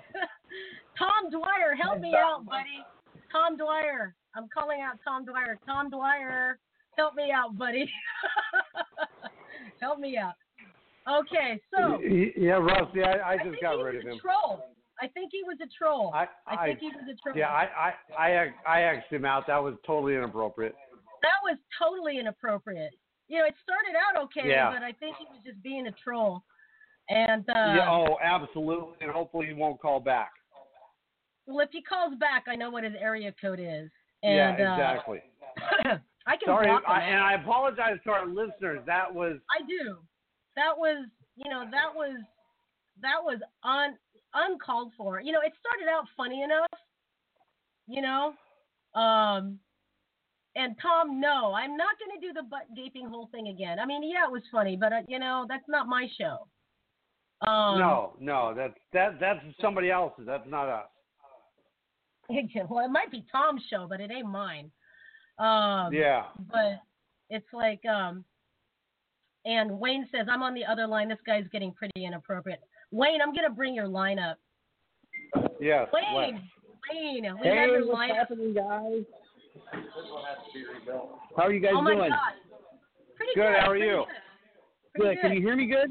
Tom 0.97 1.29
Dwyer, 1.29 1.75
help 1.81 1.99
me 1.99 2.13
out, 2.15 2.45
buddy. 2.45 2.83
Tom 3.31 3.57
Dwyer, 3.57 4.15
I'm 4.35 4.47
calling 4.53 4.79
out 4.81 4.97
Tom 5.03 5.25
Dwyer. 5.25 5.59
Tom 5.65 5.89
Dwyer, 5.89 6.59
help 6.97 7.15
me 7.15 7.31
out, 7.31 7.57
buddy. 7.57 7.89
help 9.81 9.99
me 9.99 10.17
out. 10.17 10.33
Okay, 11.07 11.59
so 11.73 11.99
Yeah, 12.01 12.53
Rusty, 12.53 13.03
I, 13.03 13.33
I 13.33 13.37
just 13.37 13.51
think 13.51 13.61
got 13.61 13.81
rid 13.81 13.95
of 13.95 14.03
him. 14.03 14.19
troll. 14.19 14.65
I 15.01 15.07
think 15.07 15.29
he 15.31 15.43
was 15.43 15.57
a 15.61 15.67
troll. 15.77 16.11
I, 16.13 16.27
I 16.47 16.65
think 16.67 16.79
he 16.79 16.87
was 16.87 17.05
a 17.11 17.15
troll. 17.21 17.37
Yeah, 17.37 17.49
I, 17.49 17.93
I, 18.17 18.17
I, 18.17 18.53
I 18.67 18.81
X'd 18.97 19.13
him 19.13 19.25
out. 19.25 19.45
That 19.47 19.61
was 19.63 19.75
totally 19.85 20.15
inappropriate. 20.15 20.75
That 21.21 21.39
was 21.43 21.57
totally 21.81 22.19
inappropriate. 22.19 22.91
You 23.27 23.39
know, 23.39 23.45
it 23.45 23.55
started 23.61 23.95
out 23.97 24.23
okay, 24.25 24.49
Yeah. 24.49 24.71
but 24.71 24.83
I 24.83 24.91
think 24.93 25.17
he 25.17 25.25
was 25.25 25.41
just 25.45 25.61
being 25.61 25.87
a 25.87 25.91
troll. 26.03 26.43
And 27.09 27.47
uh, 27.49 27.53
yeah, 27.75 27.89
oh, 27.89 28.17
absolutely. 28.23 28.95
And 29.01 29.11
hopefully 29.11 29.47
he 29.47 29.53
won't 29.53 29.79
call 29.79 29.99
back. 29.99 30.31
well, 31.45 31.59
if 31.59 31.69
he 31.71 31.81
calls 31.81 32.13
back, 32.19 32.45
I 32.47 32.55
know 32.55 32.69
what 32.69 32.83
his 32.83 32.93
area 32.99 33.33
code 33.39 33.59
is. 33.59 33.89
yeah, 34.23 34.49
And, 34.53 34.61
uh, 34.67 34.73
exactly. 34.73 35.19
I 36.27 36.35
can 36.35 36.45
Sorry, 36.47 36.67
block 36.67 36.83
him. 36.83 36.91
I, 36.91 37.01
and 37.03 37.19
I 37.21 37.33
apologize 37.35 37.97
to 38.03 38.11
our 38.11 38.25
listeners. 38.27 38.81
That 38.85 39.13
was 39.13 39.37
I 39.49 39.61
do. 39.65 39.97
That 40.55 40.77
was, 40.77 41.07
you 41.35 41.49
know, 41.49 41.63
that 41.71 41.93
was 41.95 42.17
that 43.01 43.23
was 43.23 43.39
un 43.63 43.95
uncalled 44.37 44.93
for. 44.97 45.19
You 45.19 45.31
know, 45.31 45.41
it 45.43 45.53
started 45.59 45.89
out 45.89 46.05
funny 46.15 46.43
enough. 46.43 46.67
You 47.87 48.01
know, 48.01 48.33
um, 48.99 49.59
and 50.55 50.75
Tom, 50.81 51.19
no, 51.21 51.53
I'm 51.53 51.77
not 51.77 51.95
going 51.99 52.19
to 52.19 52.27
do 52.27 52.33
the 52.33 52.43
butt 52.43 52.65
gaping 52.75 53.07
whole 53.07 53.29
thing 53.31 53.47
again. 53.47 53.79
I 53.79 53.85
mean, 53.85 54.01
yeah, 54.03 54.25
it 54.25 54.31
was 54.31 54.41
funny, 54.51 54.75
but 54.75 54.91
uh, 54.91 55.01
you 55.07 55.19
know, 55.19 55.45
that's 55.47 55.67
not 55.67 55.87
my 55.87 56.07
show. 56.17 56.47
Um, 57.47 57.79
no, 57.79 58.13
no. 58.19 58.53
That's 58.55 58.73
that. 58.93 59.19
That's 59.19 59.39
somebody 59.61 59.91
else's. 59.91 60.25
That's 60.25 60.47
not 60.47 60.67
us. 60.67 60.85
well, 62.69 62.83
it 62.83 62.89
might 62.89 63.11
be 63.11 63.25
Tom's 63.31 63.61
show, 63.69 63.85
but 63.87 64.01
it 64.01 64.11
ain't 64.11 64.27
mine. 64.27 64.71
Um, 65.39 65.93
Yeah. 65.93 66.23
But 66.51 66.81
it's 67.29 67.47
like, 67.53 67.81
um, 67.85 68.25
and 69.45 69.79
Wayne 69.79 70.07
says, 70.11 70.27
I'm 70.29 70.41
on 70.41 70.53
the 70.53 70.65
other 70.65 70.87
line. 70.87 71.09
This 71.09 71.19
guy's 71.25 71.45
getting 71.51 71.71
pretty 71.73 72.05
inappropriate. 72.05 72.61
Wayne, 72.91 73.21
I'm 73.21 73.33
going 73.33 73.47
to 73.47 73.53
bring 73.53 73.75
your 73.75 73.87
line 73.87 74.19
up. 74.19 74.37
Yes. 75.59 75.87
Wayne, 75.93 76.15
Wes. 76.15 76.31
Wayne, 76.91 77.35
we 77.35 77.47
Hey, 77.47 77.57
have 77.57 77.69
your 77.69 77.87
what's 77.87 77.99
lineup. 77.99 78.15
happening, 78.15 78.53
guys? 78.53 79.03
How 81.35 81.43
are 81.43 81.53
you 81.53 81.59
guys 81.59 81.73
oh 81.75 81.81
my 81.81 81.93
doing? 81.93 82.09
God. 82.09 82.33
Pretty 83.15 83.33
Good, 83.35 83.41
good. 83.41 83.59
how 83.59 83.69
are 83.69 83.77
you? 83.77 84.05
Good. 84.95 85.01
Pretty 85.01 85.15
Good. 85.15 85.21
Can 85.21 85.33
you 85.33 85.41
hear 85.41 85.55
me 85.55 85.65
good? 85.65 85.89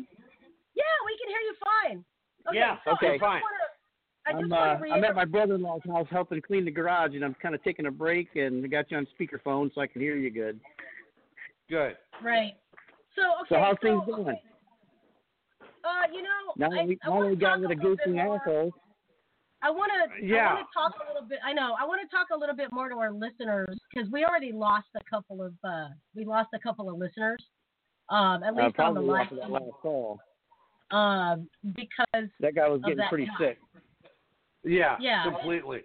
Yeah, 0.74 0.84
we 1.04 1.18
can 1.18 1.28
hear 1.28 1.40
you 1.40 1.54
fine. 1.64 2.04
Okay, 2.48 2.58
Yeah, 2.58 2.76
so 2.84 2.92
okay. 2.92 3.18
Fine. 3.18 3.42
Wanna, 3.42 4.44
I'm, 4.44 4.52
uh, 4.52 4.94
I'm 4.94 5.04
at 5.04 5.14
my 5.14 5.24
brother-in-law's 5.24 5.82
house 5.86 6.06
helping 6.10 6.40
clean 6.42 6.64
the 6.64 6.70
garage, 6.70 7.14
and 7.14 7.24
I'm 7.24 7.34
kind 7.34 7.54
of 7.54 7.62
taking 7.62 7.86
a 7.86 7.90
break, 7.90 8.34
and 8.34 8.64
I 8.64 8.68
got 8.68 8.90
you 8.90 8.96
on 8.96 9.06
speakerphone 9.18 9.72
so 9.74 9.80
I 9.80 9.86
can 9.86 10.00
hear 10.00 10.16
you 10.16 10.30
good. 10.30 10.60
Good. 11.68 11.96
Right. 12.22 12.54
So 13.14 13.22
okay. 13.42 13.48
so 13.48 13.56
how's 13.58 13.76
things 13.82 14.02
so, 14.06 14.16
going? 14.16 14.36
Uh, 15.86 16.12
you 16.12 16.22
know, 16.22 16.52
Now 16.56 16.66
I, 16.76 16.84
we, 16.84 16.98
I 17.04 17.08
now 17.08 17.14
wanna 17.14 17.28
we 17.30 17.36
got 17.36 17.48
talk 17.50 17.60
rid 17.60 17.70
a 17.70 17.72
of 17.74 17.78
little 17.78 17.96
bit 17.96 18.04
goofy 18.06 18.16
more- 18.22 18.40
assholes. 18.40 18.72
I 19.62 19.70
want 19.70 19.90
to. 19.94 20.14
I 20.14 20.18
Yeah. 20.26 20.52
want 20.54 20.66
to 20.66 20.78
talk 20.78 20.92
a 21.02 21.12
little 21.12 21.28
bit. 21.28 21.38
I 21.44 21.52
know. 21.52 21.74
I 21.80 21.84
want 21.86 22.00
to 22.02 22.14
talk 22.14 22.26
a 22.32 22.36
little 22.36 22.54
bit 22.54 22.70
more 22.72 22.88
to 22.88 22.96
our 22.96 23.10
listeners 23.12 23.78
because 23.92 24.10
we 24.10 24.24
already 24.24 24.52
lost 24.52 24.88
a 24.96 25.04
couple 25.08 25.40
of. 25.42 25.54
uh 25.64 25.88
We 26.14 26.24
lost 26.24 26.50
a 26.54 26.58
couple 26.58 26.90
of 26.90 26.96
listeners. 26.98 27.42
Um, 28.10 28.42
at 28.42 28.52
Uh, 28.52 28.56
least 28.56 28.78
on 28.78 28.94
the 28.94 29.00
probably 29.00 29.04
live. 29.06 29.22
after 29.22 29.36
that 29.36 29.50
last 29.50 29.64
call. 29.82 30.20
Um, 30.90 31.48
because 31.74 32.28
That 32.40 32.54
guy 32.54 32.68
was 32.68 32.80
getting 32.82 33.04
pretty 33.08 33.26
guy. 33.26 33.38
sick. 33.38 33.58
Yeah. 34.64 34.96
Yeah. 35.00 35.22
Completely. 35.24 35.82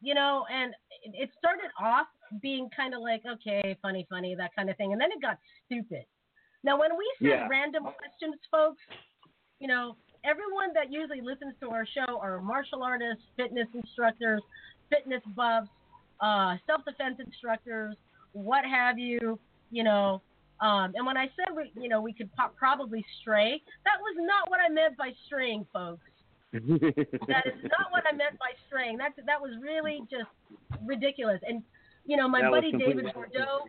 you 0.00 0.14
know, 0.14 0.44
and 0.50 0.74
it- 1.02 1.14
it 1.14 1.30
started 1.38 1.70
off 1.80 2.06
being 2.40 2.68
kind 2.70 2.94
of 2.94 3.00
like, 3.00 3.24
okay, 3.26 3.74
funny, 3.82 4.04
funny, 4.10 4.34
that 4.36 4.54
kind 4.54 4.68
of 4.70 4.76
thing, 4.76 4.92
and 4.92 5.00
then 5.00 5.10
it 5.10 5.20
got 5.22 5.38
stupid. 5.64 6.04
Now, 6.62 6.78
when 6.78 6.96
we 6.96 7.10
said 7.18 7.28
Yeah. 7.28 7.48
random 7.48 7.82
questions, 7.84 8.36
folks, 8.50 8.82
you 9.60 9.68
know, 9.68 9.96
everyone 10.24 10.72
that 10.74 10.92
usually 10.92 11.20
listens 11.20 11.54
to 11.60 11.70
our 11.70 11.86
show 11.86 12.18
are 12.18 12.40
martial 12.40 12.82
artists, 12.82 13.22
fitness 13.36 13.68
instructors, 13.74 14.42
fitness 14.90 15.22
buffs, 15.34 15.68
uh, 16.20 16.56
self-defense 16.66 17.18
instructors, 17.24 17.96
what 18.32 18.64
have 18.64 18.98
you, 18.98 19.38
you 19.70 19.84
know. 19.84 20.22
Um, 20.60 20.92
and 20.94 21.04
when 21.04 21.16
I 21.16 21.26
said 21.36 21.54
we, 21.54 21.70
you 21.80 21.88
know, 21.88 22.00
we 22.00 22.12
could 22.12 22.30
po- 22.34 22.52
probably 22.56 23.04
stray, 23.20 23.62
that 23.84 24.00
was 24.00 24.16
not 24.18 24.50
what 24.50 24.60
I 24.60 24.72
meant 24.72 24.96
by 24.96 25.12
straying, 25.26 25.66
folks. 25.72 26.02
That 26.52 26.62
is 27.46 27.62
not 27.64 27.90
what 27.90 28.04
I 28.10 28.16
meant 28.16 28.38
by 28.38 28.52
straying. 28.66 28.96
That 28.96 29.12
that 29.26 29.40
was 29.40 29.52
really 29.60 30.00
just 30.10 30.30
ridiculous. 30.86 31.40
And 31.46 31.62
you 32.06 32.16
know, 32.16 32.28
my 32.28 32.40
That 32.40 32.50
buddy 32.50 32.72
David 32.72 33.12
Bordeaux, 33.12 33.64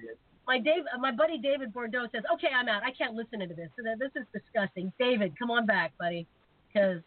my 0.47 0.57
Dave, 0.59 0.83
my 0.99 1.11
buddy 1.11 1.37
David 1.37 1.73
Bordeaux 1.73 2.07
says, 2.11 2.23
"Okay, 2.33 2.47
I'm 2.55 2.69
out. 2.69 2.81
I 2.83 2.91
can't 2.91 3.13
listen 3.13 3.39
to 3.39 3.47
this. 3.47 3.69
This 3.77 4.11
is 4.15 4.25
disgusting." 4.33 4.91
David, 4.97 5.37
come 5.37 5.51
on 5.51 5.65
back, 5.65 5.91
buddy, 5.97 6.25
because 6.67 7.01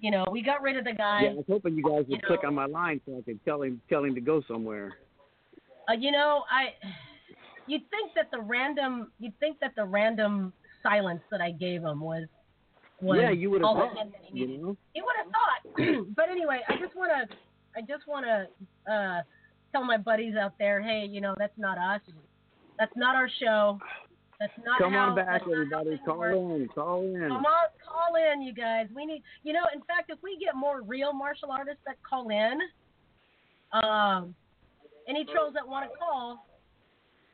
you 0.00 0.10
know 0.10 0.24
we 0.30 0.42
got 0.42 0.62
rid 0.62 0.76
of 0.76 0.84
the 0.84 0.92
guy. 0.92 1.22
Yeah, 1.22 1.30
I 1.30 1.34
was 1.34 1.44
hoping 1.48 1.76
you 1.76 1.82
guys 1.82 1.98
would 1.98 2.08
you 2.08 2.18
know- 2.18 2.26
click 2.26 2.44
on 2.44 2.54
my 2.54 2.66
line 2.66 3.00
so 3.06 3.16
I 3.18 3.22
could 3.22 3.42
tell 3.44 3.62
him 3.62 3.80
tell 3.88 4.04
him 4.04 4.14
to 4.14 4.20
go 4.20 4.42
somewhere. 4.48 4.98
Uh, 5.88 5.94
you 5.94 6.10
know, 6.10 6.44
I 6.50 6.74
you'd 7.66 7.88
think 7.90 8.12
that 8.14 8.30
the 8.30 8.40
random 8.40 9.12
you'd 9.20 9.38
think 9.38 9.60
that 9.60 9.74
the 9.76 9.84
random 9.84 10.52
silence 10.82 11.22
that 11.30 11.40
I 11.40 11.52
gave 11.52 11.82
him 11.82 12.00
was 12.00 12.26
was 13.00 13.18
yeah, 13.20 13.30
you 13.30 13.50
would 13.50 13.62
have 13.62 13.76
thought. 13.76 14.08
You 14.32 14.46
know. 14.46 14.76
You 14.94 15.04
would 15.04 15.16
have 15.18 15.32
thought. 15.32 16.14
but 16.16 16.28
anyway, 16.30 16.60
I 16.68 16.76
just 16.76 16.96
want 16.96 17.10
to, 17.10 17.36
I 17.76 17.80
just 17.80 18.06
want 18.06 18.26
to 18.26 18.92
uh, 18.92 19.22
tell 19.72 19.84
my 19.84 19.96
buddies 19.96 20.36
out 20.36 20.52
there, 20.58 20.80
hey, 20.80 21.06
you 21.10 21.20
know, 21.20 21.34
that's 21.36 21.56
not 21.58 21.78
us. 21.78 22.00
That's 22.82 22.96
not 22.96 23.14
our 23.14 23.30
show. 23.38 23.78
That's 24.40 24.52
not 24.66 24.80
Come 24.80 24.94
how. 24.94 25.10
on 25.10 25.14
back, 25.14 25.26
that's 25.28 25.44
not 25.46 25.54
how 25.70 25.82
everybody. 25.86 26.00
Call 26.04 26.22
in. 26.24 26.68
Call 26.74 27.02
in. 27.04 27.28
Come 27.28 27.46
on, 27.46 27.68
call 27.78 28.18
in, 28.18 28.42
you 28.42 28.52
guys. 28.52 28.88
We 28.92 29.06
need, 29.06 29.22
you 29.44 29.52
know, 29.52 29.62
in 29.72 29.78
fact, 29.82 30.10
if 30.10 30.18
we 30.20 30.36
get 30.40 30.56
more 30.56 30.82
real 30.82 31.12
martial 31.12 31.52
artists 31.52 31.78
that 31.86 31.94
call 32.02 32.28
in, 32.30 32.58
um, 33.72 34.34
any 35.08 35.24
trolls 35.24 35.54
that 35.54 35.62
want 35.62 35.88
to 35.88 35.96
call, 35.96 36.44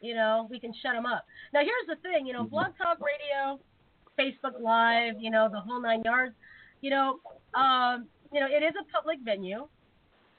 you 0.03 0.15
know, 0.15 0.47
we 0.51 0.61
can 0.61 0.75
shut 0.83 0.93
them 0.93 1.07
up. 1.07 1.25
Now, 1.55 1.61
here's 1.61 1.89
the 1.89 1.97
thing, 2.03 2.27
you 2.27 2.35
know, 2.35 2.45
Blog 2.45 2.77
Talk 2.77 2.99
Radio, 3.01 3.59
Facebook 4.21 4.61
Live, 4.61 5.15
you 5.19 5.31
know, 5.31 5.49
the 5.51 5.61
whole 5.61 5.81
nine 5.81 6.03
yards. 6.05 6.35
You 6.83 6.91
know, 6.91 7.21
um, 7.55 8.05
you 8.35 8.39
know, 8.39 8.49
it 8.49 8.63
is 8.63 8.75
a 8.79 8.85
public 8.93 9.21
venue, 9.25 9.67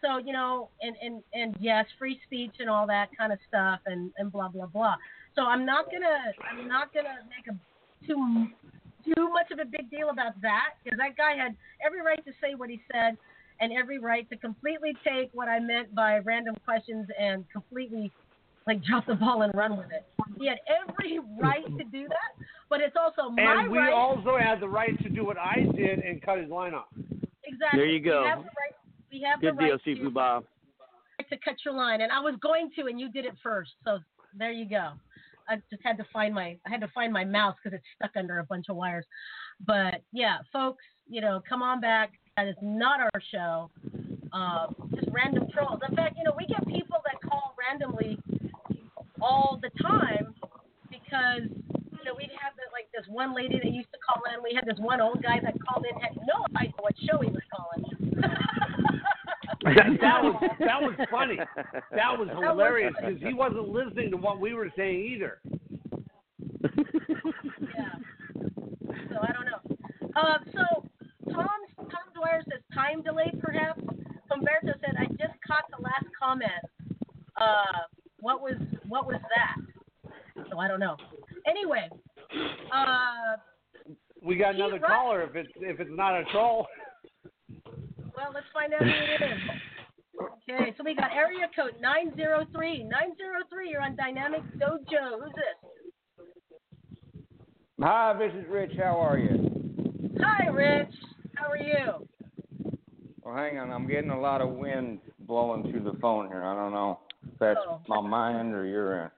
so 0.01 0.17
you 0.17 0.33
know, 0.33 0.69
and 0.81 0.95
and 1.01 1.23
and 1.33 1.55
yes, 1.59 1.85
free 1.97 2.19
speech 2.25 2.55
and 2.59 2.69
all 2.69 2.87
that 2.87 3.09
kind 3.17 3.31
of 3.31 3.39
stuff, 3.47 3.79
and 3.85 4.11
and 4.17 4.31
blah 4.31 4.49
blah 4.49 4.67
blah. 4.67 4.95
So 5.35 5.43
I'm 5.43 5.65
not 5.65 5.85
gonna, 5.91 6.33
I'm 6.49 6.67
not 6.67 6.93
gonna 6.93 7.19
make 7.29 7.47
a 7.53 8.05
too 8.05 8.47
too 9.15 9.29
much 9.29 9.51
of 9.51 9.59
a 9.59 9.65
big 9.65 9.89
deal 9.89 10.09
about 10.09 10.39
that 10.41 10.75
because 10.83 10.97
that 10.97 11.15
guy 11.17 11.35
had 11.35 11.55
every 11.85 12.01
right 12.01 12.23
to 12.25 12.31
say 12.41 12.55
what 12.55 12.69
he 12.69 12.81
said 12.91 13.17
and 13.61 13.73
every 13.73 13.99
right 13.99 14.29
to 14.29 14.37
completely 14.37 14.93
take 15.07 15.29
what 15.33 15.47
I 15.47 15.59
meant 15.59 15.93
by 15.93 16.19
random 16.19 16.55
questions 16.65 17.07
and 17.19 17.45
completely 17.51 18.11
like 18.67 18.83
drop 18.83 19.05
the 19.07 19.15
ball 19.15 19.41
and 19.41 19.53
run 19.55 19.77
with 19.77 19.87
it. 19.91 20.05
He 20.37 20.47
had 20.47 20.59
every 20.67 21.19
right 21.39 21.65
to 21.65 21.83
do 21.85 22.07
that, 22.07 22.45
but 22.69 22.81
it's 22.81 22.95
also 22.99 23.29
my 23.29 23.43
right. 23.43 23.63
And 23.63 23.71
we 23.71 23.77
right. 23.77 23.93
also 23.93 24.37
had 24.37 24.59
the 24.59 24.69
right 24.69 24.97
to 25.03 25.09
do 25.09 25.25
what 25.25 25.37
I 25.37 25.65
did 25.75 25.99
and 25.99 26.21
cut 26.21 26.39
his 26.39 26.49
line 26.49 26.73
off. 26.73 26.85
exactly. 27.43 27.79
There 27.79 27.85
you 27.85 27.99
go. 27.99 28.21
We 28.21 28.27
have 28.27 28.39
the 28.39 28.43
right. 28.43 28.75
We 29.11 29.21
have 29.21 29.41
Good 29.41 29.57
the 29.57 29.57
right 29.57 29.83
deal, 29.83 30.09
Bob. 30.11 30.45
to 31.29 31.37
cut 31.43 31.55
your 31.65 31.73
line, 31.73 32.01
and 32.01 32.11
I 32.11 32.19
was 32.19 32.35
going 32.41 32.71
to, 32.77 32.85
and 32.85 32.99
you 32.99 33.11
did 33.11 33.25
it 33.25 33.33
first. 33.43 33.71
So 33.85 33.99
there 34.37 34.51
you 34.51 34.67
go. 34.69 34.91
I 35.49 35.55
just 35.71 35.81
had 35.83 35.97
to 35.97 36.05
find 36.13 36.33
my 36.33 36.57
I 36.65 36.69
had 36.69 36.81
to 36.81 36.87
find 36.89 37.11
my 37.11 37.25
mouse 37.25 37.55
because 37.61 37.75
it's 37.75 37.85
stuck 37.95 38.11
under 38.15 38.39
a 38.39 38.43
bunch 38.43 38.67
of 38.69 38.75
wires. 38.75 39.05
But 39.65 40.03
yeah, 40.11 40.37
folks, 40.53 40.83
you 41.07 41.21
know, 41.21 41.41
come 41.47 41.63
on 41.63 41.81
back. 41.81 42.11
That 42.37 42.47
is 42.47 42.55
not 42.61 42.99
our 42.99 43.21
show. 43.31 43.71
Um, 44.31 44.75
just 44.95 45.07
random 45.11 45.47
trolls. 45.51 45.79
In 45.89 45.95
fact, 45.95 46.15
you 46.17 46.23
know, 46.23 46.33
we 46.37 46.45
get 46.45 46.65
people 46.67 46.97
that 47.03 47.19
call 47.27 47.55
randomly 47.57 48.19
all 49.19 49.59
the 49.61 49.71
time 49.81 50.35
because 50.89 51.49
know 52.09 52.15
we'd 52.17 52.33
have 52.41 52.53
the, 52.57 52.65
like 52.73 52.89
this 52.93 53.05
one 53.07 53.35
lady 53.35 53.59
that 53.61 53.71
used 53.71 53.91
to 53.93 53.99
call 54.01 54.21
in. 54.33 54.41
We 54.43 54.53
had 54.53 54.65
this 54.65 54.79
one 54.79 55.01
old 55.01 55.21
guy 55.21 55.39
that 55.43 55.53
called 55.61 55.85
in 55.85 55.93
had 56.01 56.17
no 56.25 56.45
idea 56.57 56.73
what 56.79 56.95
show 57.05 57.21
he 57.21 57.29
was 57.29 57.45
calling. 57.53 57.85
that 60.01 60.23
was 60.23 60.35
that 60.59 60.81
was 60.81 60.95
funny. 61.11 61.37
That 61.91 62.17
was 62.17 62.29
hilarious 62.29 62.93
because 62.99 63.21
he 63.21 63.33
wasn't 63.33 63.69
listening 63.69 64.11
to 64.11 64.17
what 64.17 64.39
we 64.39 64.53
were 64.53 64.71
saying 64.75 65.05
either. 65.13 65.39
Yeah. 67.77 67.95
So 69.09 69.17
I 69.21 69.31
don't 69.31 69.45
know. 69.45 69.61
Uh, 70.15 70.37
so 70.53 70.63
Tom 71.31 71.47
Tom 71.77 72.05
Dwyer 72.15 72.41
says 72.49 72.61
time 72.73 73.03
delay 73.03 73.31
perhaps. 73.39 73.81
Humberto 74.31 74.73
said 74.81 74.95
I 74.97 75.05
just 75.05 75.37
caught 75.45 75.65
the 75.75 75.81
last 75.81 76.05
comment. 76.17 76.51
Uh, 77.37 77.85
what 78.19 78.41
was 78.41 78.57
what 78.87 79.05
was 79.05 79.21
that? 79.35 79.55
So 80.49 80.57
I 80.57 80.67
don't 80.67 80.79
know. 80.79 80.97
Anyway, 81.49 81.89
uh, 82.73 83.37
We 84.21 84.35
got 84.37 84.55
another 84.55 84.73
right. 84.79 84.83
caller 84.83 85.23
if 85.23 85.35
it's 85.35 85.49
if 85.57 85.79
it's 85.79 85.89
not 85.93 86.19
a 86.19 86.23
troll. 86.31 86.67
well 88.15 88.31
let's 88.33 88.45
find 88.53 88.73
out 88.73 88.81
who 88.81 88.87
it 88.89 89.21
is. 89.31 89.39
Okay, 90.51 90.73
so 90.77 90.83
we 90.83 90.93
got 90.95 91.11
area 91.13 91.47
code 91.55 91.75
903. 91.81 92.83
903, 92.83 93.69
you're 93.69 93.81
on 93.81 93.95
Dynamic 93.95 94.41
Dojo. 94.57 95.21
Who's 95.23 95.33
this? 95.35 95.57
Hi, 97.81 98.13
this 98.19 98.33
is 98.33 98.45
Rich. 98.49 98.71
How 98.77 98.99
are 98.99 99.17
you? 99.17 99.49
Hi, 100.21 100.47
Rich. 100.49 100.93
How 101.35 101.49
are 101.49 101.57
you? 101.57 102.07
Well, 103.23 103.35
hang 103.35 103.57
on. 103.59 103.71
I'm 103.71 103.87
getting 103.87 104.09
a 104.09 104.19
lot 104.19 104.41
of 104.41 104.49
wind 104.49 104.99
blowing 105.21 105.71
through 105.71 105.83
the 105.89 105.97
phone 105.99 106.27
here. 106.27 106.43
I 106.43 106.53
don't 106.53 106.73
know 106.73 106.99
if 107.31 107.39
that's 107.39 107.59
Oh. 107.69 107.79
my 107.87 108.01
mind 108.01 108.53
or 108.53 108.65
your 108.65 109.03
end. 109.03 109.11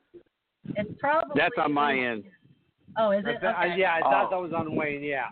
It's 0.76 0.92
probably. 1.00 1.34
That's 1.36 1.56
on 1.58 1.74
my 1.74 1.98
end. 1.98 2.24
Oh, 2.98 3.12
is 3.12 3.20
it? 3.26 3.40
That's- 3.42 3.56
I- 3.58 3.68
Okay. 3.72 3.80
yeah, 3.80 3.96
I 3.96 4.02
thought 4.02 4.28
Oh. 4.28 4.30
that 4.32 4.42
was 4.42 4.54
on 4.54 4.76
Wayne. 4.76 5.04
Yeah. 5.04 5.30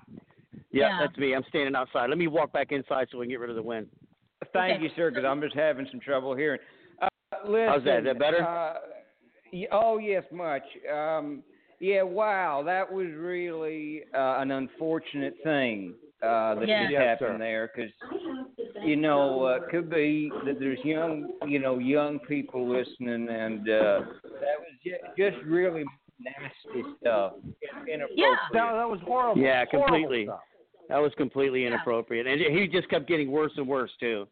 Yeah, 0.72 0.88
Yeah. 0.90 0.98
that's 1.02 1.18
me. 1.18 1.34
I'm 1.34 1.44
standing 1.46 1.76
outside. 1.76 2.10
Let 2.10 2.18
me 2.18 2.28
walk 2.28 2.52
back 2.52 2.72
inside 2.72 3.08
so 3.12 3.18
we 3.20 3.26
can 3.26 3.32
get 3.32 3.40
rid 3.40 3.50
of 3.50 3.56
the 3.56 3.64
wind. 3.64 3.90
Thank 4.54 4.76
Okay. 4.76 4.84
you, 4.84 4.90
sir, 4.96 5.10
because 5.12 5.26
I'm 5.26 5.42
just 5.42 5.56
having 5.56 5.86
some 5.92 6.00
trouble 6.00 6.36
hearing. 6.36 6.60
Uh, 7.02 7.08
listen, 7.46 7.68
How's 7.70 7.84
that? 7.84 8.00
Is 8.00 8.06
that 8.06 8.20
better? 8.20 8.42
Uh, 8.44 8.80
oh, 9.72 9.98
yes, 9.98 10.24
much. 10.32 10.64
Um, 10.88 11.44
yeah, 11.80 12.04
wow, 12.04 12.62
that 12.64 12.92
was 12.92 13.08
really 13.12 14.04
uh, 14.14 14.38
an 14.40 14.52
unfortunate 14.52 15.36
thing 15.44 15.96
uh, 16.22 16.56
that 16.56 16.68
Yeah. 16.68 16.82
just 16.84 16.92
Yes, 16.92 17.02
happened 17.20 17.36
sir. 17.36 17.38
there, 17.40 17.72
because 17.74 17.92
you 18.86 18.96
know, 18.96 19.44
uh, 19.44 19.60
could 19.70 19.90
be 19.90 20.32
that 20.46 20.60
there's 20.60 20.80
young, 20.84 21.32
you 21.48 21.60
know, 21.60 21.80
young 21.80 22.20
people 22.20 22.68
listening, 22.68 23.28
and 23.30 23.62
uh, 23.70 24.02
that 24.24 24.60
was 24.60 24.74
ju- 24.84 24.98
just 25.18 25.38
really 25.46 25.84
nasty 26.20 26.84
stuff. 27.00 27.34
Inappropriate. 27.88 28.10
Yeah. 28.16 28.36
That, 28.54 28.74
that 28.74 28.90
was 28.90 29.00
horrible. 29.06 29.42
Yeah, 29.42 29.66
Horrible 29.72 29.88
completely. 29.98 30.26
stuff. 30.26 30.40
That 30.90 30.98
was 31.02 31.14
completely 31.16 31.62
Yeah. 31.62 31.68
inappropriate, 31.68 32.28
and 32.28 32.40
he 32.42 32.68
just 32.68 32.90
kept 32.90 33.08
getting 33.08 33.32
worse 33.32 33.52
and 33.58 33.68
worse 33.68 33.92
too. 34.00 34.28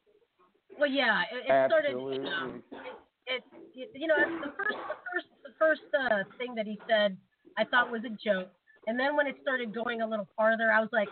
Well, 0.80 0.90
yeah, 0.90 1.22
it, 1.32 1.46
it 1.50 1.70
started. 1.70 1.92
You 1.92 2.20
know, 2.20 2.54
it, 3.28 3.44
it, 3.76 3.92
you 3.94 4.08
know, 4.08 4.16
it's 4.18 4.46
the 4.46 4.52
first, 4.58 4.78
the 4.78 4.96
first, 5.14 5.28
the 5.44 5.52
first 5.60 5.82
uh, 6.12 6.24
thing 6.38 6.54
that 6.56 6.66
he 6.66 6.80
said, 6.88 7.18
I 7.58 7.64
thought 7.66 7.92
was 7.92 8.02
a 8.06 8.10
joke, 8.24 8.50
and 8.88 9.00
then 9.00 9.16
when 9.16 9.28
it 9.28 9.36
started 9.42 9.74
going 9.74 10.02
a 10.02 10.08
little 10.08 10.28
farther, 10.36 10.72
I 10.72 10.80
was 10.80 10.90
like, 10.92 11.10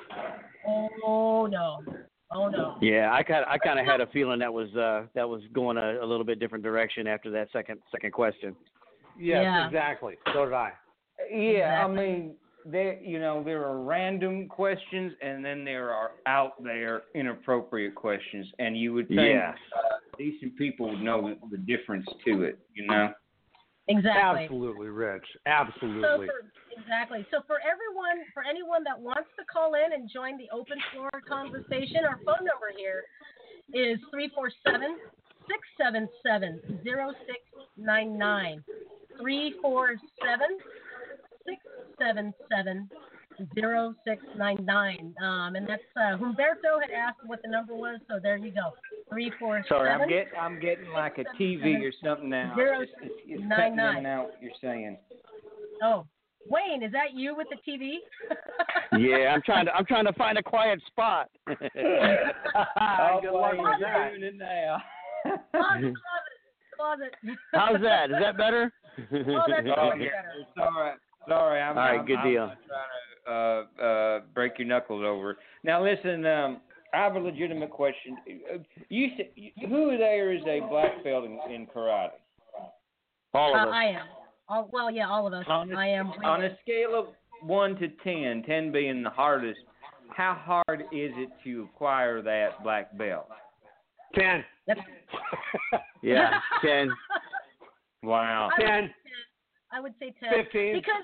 oh 0.65 1.47
no, 1.49 1.83
Oh 2.31 2.47
no. 2.49 2.75
Yeah, 2.81 3.13
I 3.13 3.21
kind 3.23 3.45
I 3.47 3.57
kind 3.57 3.79
of 3.79 3.85
had 3.85 4.01
a 4.01 4.07
feeling 4.13 4.39
that 4.39 4.51
was 4.53 4.73
uh 4.75 5.05
that 5.13 5.27
was 5.27 5.41
going 5.53 5.77
a, 5.77 5.99
a 6.01 6.05
little 6.05 6.25
bit 6.25 6.39
different 6.39 6.63
direction 6.63 7.07
after 7.07 7.29
that 7.31 7.49
second 7.53 7.79
second 7.91 8.11
question. 8.11 8.55
Yes, 9.17 9.43
Yeah. 9.43 9.67
exactly. 9.67 10.15
So 10.33 10.45
did 10.45 10.53
I. 10.53 10.71
Yeah, 11.31 11.37
I 11.85 11.85
Exactly. 11.85 11.95
mean, 11.95 12.35
there 12.65 12.99
you 13.01 13.19
know 13.19 13.43
there 13.43 13.63
are 13.63 13.79
random 13.81 14.47
questions, 14.49 15.13
and 15.21 15.45
then 15.45 15.63
there 15.63 15.91
are 15.91 16.11
out 16.25 16.61
there 16.63 17.03
inappropriate 17.13 17.93
questions, 17.95 18.47
and 18.59 18.75
you 18.75 18.91
would 18.93 19.07
think 19.07 19.21
Yes. 19.21 19.55
uh, 19.77 19.97
decent 20.17 20.57
people 20.57 20.89
would 20.89 21.01
know 21.01 21.35
the 21.51 21.57
difference 21.59 22.05
to 22.25 22.41
it. 22.43 22.57
You 22.73 22.87
know. 22.87 23.13
Exactly. 23.87 24.43
Absolutely, 24.45 24.87
Rich. 24.87 25.25
So 25.31 25.39
Absolutely. 25.45 26.25
for, 26.25 26.51
exactly. 26.77 27.25
So 27.31 27.41
for 27.47 27.57
everyone, 27.63 28.25
for 28.33 28.43
anyone 28.43 28.83
that 28.83 28.99
wants 28.99 29.29
to 29.39 29.43
call 29.45 29.73
in 29.75 29.93
and 29.93 30.09
join 30.11 30.37
the 30.37 30.49
open 30.53 30.77
floor 30.93 31.11
conversation, 31.27 32.05
our 32.07 32.19
phone 32.25 32.45
number 32.45 32.71
here 32.75 33.03
is 33.73 33.99
347 34.11 34.97
677 35.47 36.83
0699. 36.83 38.63
347 39.19 40.57
677 41.45 42.89
0699. 43.37 45.13
Um, 45.21 45.55
and 45.55 45.67
that's 45.67 45.83
uh, 45.97 46.17
Humberto 46.17 46.79
had 46.81 46.91
asked 46.91 47.19
what 47.25 47.41
the 47.41 47.49
number 47.49 47.75
was, 47.75 47.99
so 48.07 48.19
there 48.21 48.37
you 48.37 48.51
go. 48.51 48.71
347 49.09 49.65
Sorry, 49.67 49.89
I'm 49.89 50.07
getting 50.07 50.33
I'm 50.39 50.59
getting 50.59 50.89
like 50.91 51.17
a 51.17 51.25
TV 51.41 51.81
or 51.81 51.91
something 52.03 52.29
now. 52.29 52.53
Zero 52.55 52.81
It's, 52.81 52.91
it's, 53.01 53.13
it's 53.27 53.43
nine 53.45 53.75
nine. 53.75 54.05
out 54.05 54.25
what 54.25 54.41
you're 54.41 54.51
saying. 54.61 54.97
Oh, 55.83 56.05
Wayne, 56.47 56.83
is 56.83 56.91
that 56.91 57.13
you 57.13 57.35
with 57.35 57.47
the 57.49 57.57
TV? 57.69 57.95
Yeah, 58.97 59.33
I'm 59.33 59.41
trying 59.41 59.65
to 59.65 59.73
I'm 59.75 59.83
trying 59.85 60.05
to 60.05 60.13
find 60.13 60.37
a 60.37 60.43
quiet 60.43 60.79
spot. 60.87 61.29
oh, 61.49 61.55
Good 61.59 63.31
luck 63.33 63.53
with 63.57 63.81
that. 63.81 64.11
doing 64.11 64.23
it 64.23 64.35
now. 64.37 64.81
closet, 65.51 65.93
closet, 66.77 67.11
closet. 67.21 67.37
How's 67.51 67.81
that? 67.81 68.09
Is 68.11 68.15
that 68.21 68.37
better? 68.37 68.71
Oh, 68.99 69.43
that's 69.49 69.67
Oh, 69.77 69.89
much 69.89 69.97
yeah. 69.99 70.21
better. 70.21 70.45
Sorry, 70.55 70.93
sorry. 71.27 71.61
I'm, 71.61 71.77
All 71.77 71.83
right, 71.83 71.99
I'm, 71.99 72.05
good 72.05 72.19
I'm 72.19 72.31
deal. 72.31 72.47
not 72.47 72.57
trying 72.67 73.65
to 73.75 73.83
uh, 73.83 73.85
uh, 73.85 74.19
break 74.33 74.57
your 74.59 74.67
knuckles 74.67 75.03
over. 75.05 75.37
Now, 75.63 75.83
listen. 75.83 76.25
Um, 76.25 76.61
I 76.93 76.97
have 76.99 77.15
a 77.15 77.19
legitimate 77.19 77.71
question. 77.71 78.15
Uh, 78.53 78.57
You 78.87 79.09
said 79.17 79.29
who 79.67 79.97
there 79.97 80.31
is 80.31 80.41
a 80.47 80.61
black 80.69 81.03
belt 81.03 81.25
in, 81.25 81.39
in 81.53 81.67
karate? 81.67 82.11
All 83.33 83.53
Uh, 83.53 83.63
of 83.63 83.67
us. 83.69 83.73
I 83.75 83.85
am. 83.85 84.05
All, 84.47 84.69
well, 84.71 84.91
yeah, 84.91 85.09
all 85.09 85.25
of 85.27 85.33
us. 85.33 85.45
On 85.47 85.71
a, 85.71 85.75
I 85.75 85.87
am. 85.87 86.07
on 86.23 86.43
a 86.43 86.55
scale 86.61 86.93
of 86.97 87.07
one 87.41 87.75
to 87.77 87.87
ten, 88.03 88.43
ten 88.45 88.71
being 88.71 89.01
the 89.03 89.09
hardest, 89.09 89.59
how 90.15 90.33
hard 90.39 90.81
is 90.91 91.11
it 91.15 91.29
to 91.43 91.67
acquire 91.73 92.21
that 92.21 92.61
black 92.63 92.95
belt? 92.97 93.27
Ten. 94.13 94.43
Yeah, 96.03 96.39
ten. 96.63 96.89
Wow. 98.03 98.49
I 98.55 98.61
Ten. 98.61 98.93
I 99.73 99.79
would 99.81 99.93
say 99.99 100.13
ten. 100.19 100.29
Fifteen. 100.43 100.75
Because, 100.75 101.01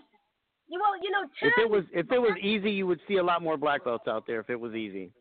you- 0.69 0.79
well, 0.79 0.95
you 1.01 1.09
know, 1.09 1.23
ten. 1.39 1.49
If 1.49 1.53
it 1.57 1.69
was 1.69 1.83
if 1.91 2.11
it 2.11 2.19
was 2.19 2.37
easy, 2.39 2.69
you 2.69 2.85
would 2.85 2.99
see 3.07 3.17
a 3.17 3.23
lot 3.23 3.41
more 3.41 3.57
black 3.57 3.83
belts 3.83 4.07
out 4.07 4.27
there. 4.27 4.39
If 4.39 4.51
it 4.51 4.59
was 4.59 4.75
easy. 4.75 5.11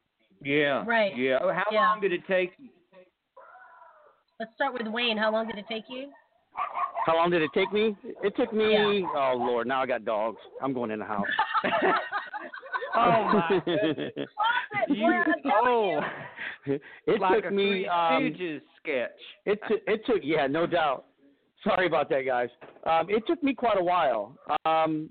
Yeah. 0.43 0.85
Right. 0.87 1.17
Yeah. 1.17 1.39
Oh, 1.43 1.51
How 1.51 1.65
Yeah. 1.73 1.89
long 1.89 2.01
did 2.03 2.13
it 2.13 2.21
take? 2.29 2.53
Let's 4.39 4.53
start 4.55 4.75
with 4.75 4.87
Wayne. 4.87 5.17
How 5.17 5.33
long 5.33 5.47
did 5.47 5.57
it 5.57 5.65
take 5.69 5.85
you? 5.89 6.11
How 7.07 7.17
long 7.17 7.31
did 7.31 7.43
it 7.43 7.51
take 7.55 7.73
me? 7.73 7.97
It 8.23 8.37
took 8.37 8.53
me. 8.53 8.73
Yeah. 8.73 9.07
Oh 9.15 9.35
Lord, 9.37 9.67
now 9.67 9.83
I 9.83 9.87
got 9.87 10.05
dogs. 10.05 10.39
I'm 10.63 10.73
going 10.73 10.91
in 10.91 10.99
the 10.99 11.05
house. 11.05 11.27
Oh 12.97 13.43
my 13.51 13.61
goodness. 13.65 14.13
You, 14.89 15.23
oh, 15.63 16.01
it 16.67 17.21
like 17.21 17.45
took 17.45 17.53
me. 17.53 17.87
Um, 17.87 18.35
sketch. 18.83 19.11
it 19.47 19.61
took. 19.69 19.81
It 19.87 20.01
took. 20.07 20.21
Yeah, 20.23 20.47
no 20.49 20.67
doubt. 20.67 21.05
Sorry 21.63 21.87
about 21.87 22.09
that, 22.11 22.23
guys. 22.27 22.49
Um, 22.85 23.07
it 23.09 23.23
took 23.27 23.43
me 23.43 23.55
quite 23.55 23.79
a 23.79 23.85
while. 23.85 24.37
Um, 24.65 25.11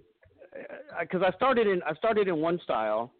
because 0.99 1.21
I 1.25 1.31
started 1.37 1.67
in 1.67 1.81
I 1.83 1.93
started 1.95 2.27
in 2.27 2.37
one 2.37 2.59
style, 2.63 3.11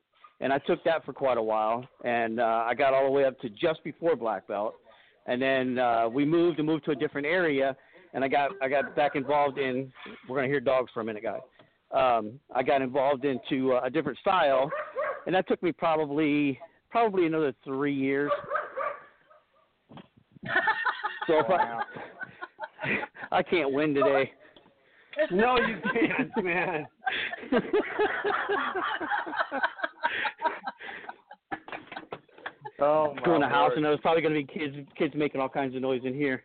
and 0.41 0.52
I 0.52 0.58
took 0.60 0.84
that 0.84 1.06
for 1.06 1.14
quite 1.14 1.38
a 1.38 1.44
while, 1.44 1.88
and 2.04 2.40
uh, 2.40 2.64
I 2.66 2.74
got 2.74 2.94
all 2.94 3.06
the 3.06 3.12
way 3.12 3.26
up 3.26 3.40
to 3.41 3.50
just 3.50 3.84
before 3.84 4.16
black 4.16 4.48
belt, 4.48 4.76
and 5.28 5.41
then 5.41 5.78
uh, 5.78 6.10
we 6.10 6.26
moved 6.26 6.60
and 6.60 6.68
moved 6.68 6.86
to 6.86 6.91
a 6.91 6.96
different 6.96 7.28
area, 7.28 7.78
and 8.14 8.23
I 8.23 8.27
got 8.27 8.52
I 8.61 8.69
got 8.69 8.95
back 8.95 9.15
involved 9.15 9.57
in. 9.57 9.91
We're 10.27 10.38
gonna 10.38 10.48
hear 10.48 10.60
dogs 10.60 10.91
for 10.94 11.02
a 11.02 11.03
minute, 11.03 11.23
guys. 11.23 11.41
Um, 11.91 12.40
I 12.53 12.64
got 12.64 12.81
involved 12.81 13.26
into 13.26 13.73
uh, 13.73 13.81
a 13.84 13.90
different 13.90 14.18
style, 14.19 14.69
and 15.26 15.34
that 15.36 15.48
took 15.48 15.61
me 15.64 15.72
probably 15.72 16.60
probably 16.90 17.26
another 17.26 17.53
three 17.64 17.95
years. 17.95 18.31
So 21.27 21.40
if 21.40 21.45
I, 21.49 21.81
I 23.38 23.44
can't 23.44 23.72
win 23.72 23.94
today. 23.94 24.31
No, 25.31 25.57
you 25.57 25.77
can't, 25.94 26.45
man. 26.45 26.88
Oh 32.81 33.14
my 33.14 33.22
Go 33.23 33.36
in 33.36 33.41
the 33.41 33.48
house, 33.48 33.72
and 33.76 33.84
there's 33.84 33.99
probably 33.99 34.22
going 34.22 34.34
to 34.34 34.40
be 34.40 34.60
kids 34.60 34.76
kids 34.98 35.14
making 35.15 35.41
all 35.41 35.49
kinds 35.49 35.76
of 35.76 35.81
noise 35.81 36.02
in 36.06 36.14
here. 36.14 36.44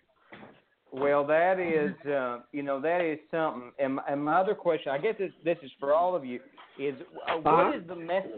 Well, 0.96 1.24
that 1.26 1.58
is, 1.58 1.92
uh, 2.08 2.40
you 2.52 2.62
know, 2.62 2.80
that 2.80 3.00
is 3.00 3.18
something. 3.30 3.72
And, 3.80 3.96
my- 3.96 4.02
and 4.08 4.24
my 4.24 4.40
other 4.40 4.54
question, 4.54 4.92
I 4.92 4.98
guess 4.98 5.16
this, 5.18 5.32
this 5.44 5.58
is 5.62 5.70
for 5.80 5.92
all 5.92 6.14
of 6.14 6.24
you, 6.24 6.38
is 6.78 6.94
uh, 7.28 7.36
what 7.38 7.52
Uh-huh. 7.54 7.78
the 7.88 7.96
message? 7.96 8.30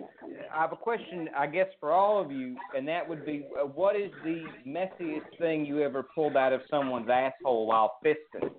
I 0.54 0.60
have 0.62 0.72
a 0.72 0.76
question, 0.76 1.28
I 1.36 1.46
guess, 1.48 1.66
for 1.80 1.92
all 1.92 2.20
of 2.20 2.30
you, 2.32 2.56
and 2.74 2.88
that 2.88 3.06
would 3.06 3.26
be, 3.26 3.46
uh, 3.60 3.66
what 3.66 3.94
is 3.96 4.10
the 4.24 4.44
messiest 4.66 5.36
thing 5.38 5.66
you 5.66 5.82
ever 5.82 6.02
pulled 6.14 6.36
out 6.36 6.52
of 6.54 6.62
someone's 6.70 7.08
asshole 7.10 7.66
while 7.66 7.98
fisting? 8.04 8.50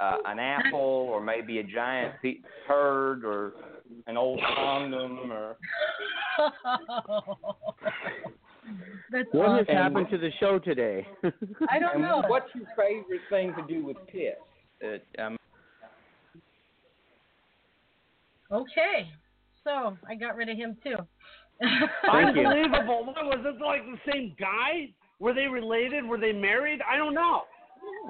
Uh, 0.00 0.16
an 0.26 0.40
apple, 0.40 0.80
or 0.80 1.20
maybe 1.20 1.58
a 1.60 1.62
giant 1.62 2.14
pe- 2.22 2.40
turd, 2.66 3.24
or 3.24 3.52
an 4.08 4.16
old 4.16 4.40
condom, 4.56 5.30
or 5.30 5.56
That's 9.10 9.28
What 9.32 9.58
has 9.58 9.66
happened 9.68 10.06
to 10.10 10.18
the 10.18 10.30
show 10.40 10.58
today? 10.58 11.06
I 11.68 11.78
don't 11.78 11.94
and 11.94 12.02
know. 12.02 12.22
what's 12.28 12.54
your 12.54 12.66
favorite 12.76 13.20
thing 13.28 13.54
to 13.56 13.66
do 13.72 13.84
with 13.84 13.96
piss? 14.06 14.34
Uh, 14.84 15.22
um, 15.22 15.36
Okay, 18.50 19.08
so 19.64 19.96
I 20.08 20.14
got 20.14 20.36
rid 20.36 20.48
of 20.50 20.56
him 20.58 20.76
too. 20.84 20.96
Unbelievable. 22.12 23.04
What 23.06 23.24
was 23.24 23.38
it 23.44 23.62
like 23.64 23.80
the 23.86 24.12
same 24.12 24.34
guy? 24.38 24.90
Were 25.20 25.32
they 25.32 25.46
related? 25.46 26.04
Were 26.04 26.18
they 26.18 26.32
married? 26.32 26.80
I 26.90 26.96
don't 26.98 27.14
know. 27.14 27.42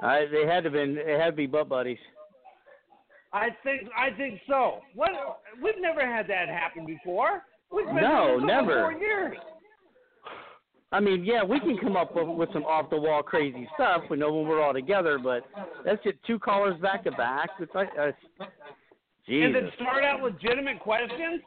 I, 0.01 0.25
they 0.31 0.45
had 0.45 0.63
to 0.65 0.69
been. 0.69 0.97
It 0.97 1.19
had 1.19 1.27
to 1.27 1.35
be 1.35 1.45
butt 1.47 1.69
buddies. 1.69 1.97
I 3.31 3.49
think 3.63 3.83
I 3.97 4.09
think 4.17 4.41
so. 4.47 4.79
What? 4.95 5.11
We've 5.63 5.79
never 5.79 6.01
had 6.05 6.27
that 6.27 6.49
happen 6.49 6.85
before. 6.85 7.43
We've 7.71 7.85
been 7.85 7.95
No, 7.95 8.35
doing 8.37 8.47
this 8.47 8.55
for 8.55 8.61
never. 8.61 8.81
Four 8.81 8.93
years. 8.93 9.37
I 10.93 10.99
mean, 10.99 11.25
yeah, 11.25 11.43
we 11.43 11.59
can 11.59 11.77
come 11.79 11.97
up 11.97 12.15
with, 12.15 12.27
with 12.27 12.49
some 12.53 12.63
off 12.65 12.89
the 12.91 12.97
wall 12.97 13.23
crazy 13.23 13.67
stuff. 13.73 14.03
We 14.09 14.17
know 14.17 14.31
when 14.31 14.47
we're 14.47 14.61
all 14.61 14.73
together, 14.73 15.17
but 15.21 15.43
that's 15.83 16.01
just 16.03 16.17
two 16.25 16.37
callers 16.39 16.79
back 16.81 17.03
to 17.05 17.11
back. 17.11 17.49
It's 17.59 17.73
like, 17.73 17.89
uh, 17.99 18.11
And 19.27 19.55
then 19.55 19.71
start 19.75 20.03
out 20.03 20.21
legitimate 20.21 20.79
questions. 20.79 21.41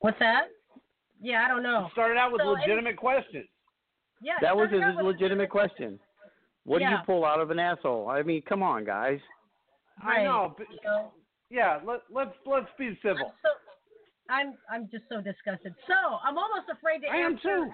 What's 0.00 0.18
that? 0.18 0.44
Yeah, 1.22 1.44
I 1.44 1.48
don't 1.48 1.62
know. 1.62 1.88
Start 1.92 2.16
out 2.16 2.32
with 2.32 2.42
So 2.42 2.52
any- 2.52 2.60
legitimate 2.62 2.96
questions. 2.96 3.46
Yeah, 4.22 4.34
That 4.42 4.54
was 4.56 4.68
a 4.72 4.96
with- 4.96 5.04
legitimate 5.06 5.48
question. 5.50 5.98
What 6.64 6.80
do 6.80 6.84
you 6.84 6.96
pull 7.06 7.24
out 7.24 7.40
of 7.40 7.50
an 7.50 7.58
asshole? 7.58 8.08
I 8.10 8.22
mean, 8.22 8.42
come 8.42 8.62
on, 8.62 8.84
guys. 8.84 9.18
I 10.02 10.22
know. 10.24 10.54
But, 10.56 10.70
you 10.70 10.78
know, 10.84 11.12
yeah. 11.48 11.80
Let 11.84 12.00
let's 12.10 12.34
let's 12.46 12.68
be 12.78 12.98
civil. 13.02 13.32
so 13.42 13.48
I'm 14.30 14.54
I'm 14.70 14.88
just 14.90 15.04
so 15.08 15.20
disgusted. 15.20 15.74
So 15.86 15.94
I'm 16.24 16.38
almost 16.38 16.68
afraid 16.70 17.00
to 17.00 17.08
I 17.08 17.16
am 17.16 17.32
answer. 17.34 17.42
too. 17.42 17.70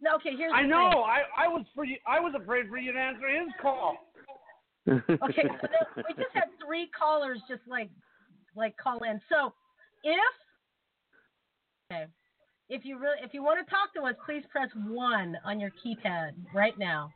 No, 0.00 0.14
okay, 0.16 0.36
here's 0.36 0.52
I 0.54 0.62
the 0.62 0.68
know. 0.68 0.90
thing. 0.90 1.02
I 1.04 1.44
I 1.44 1.48
was 1.48 1.64
for 1.74 1.84
you. 1.84 1.96
I 2.06 2.20
was 2.20 2.34
afraid 2.40 2.68
for 2.68 2.78
you 2.78 2.92
to 2.92 2.98
answer 2.98 3.28
his 3.28 3.52
call. 3.60 3.96
Okay, 4.88 5.42
so 5.48 5.66
then 5.72 6.04
we 6.08 6.14
just 6.14 6.34
had 6.34 6.48
three 6.64 6.88
callers 6.98 7.40
just 7.48 7.62
like 7.68 7.90
like 8.56 8.76
call 8.76 9.02
in. 9.04 9.20
So 9.28 9.52
if 10.02 10.18
okay, 11.92 12.06
if 12.68 12.84
you 12.84 12.98
really 12.98 13.18
if 13.22 13.32
you 13.34 13.42
want 13.42 13.64
to 13.64 13.70
talk 13.70 13.94
to 13.94 14.02
us, 14.02 14.14
please 14.26 14.42
press 14.50 14.68
one 14.88 15.36
on 15.44 15.60
your 15.60 15.70
keypad 15.84 16.32
right 16.54 16.78
now. 16.78 17.10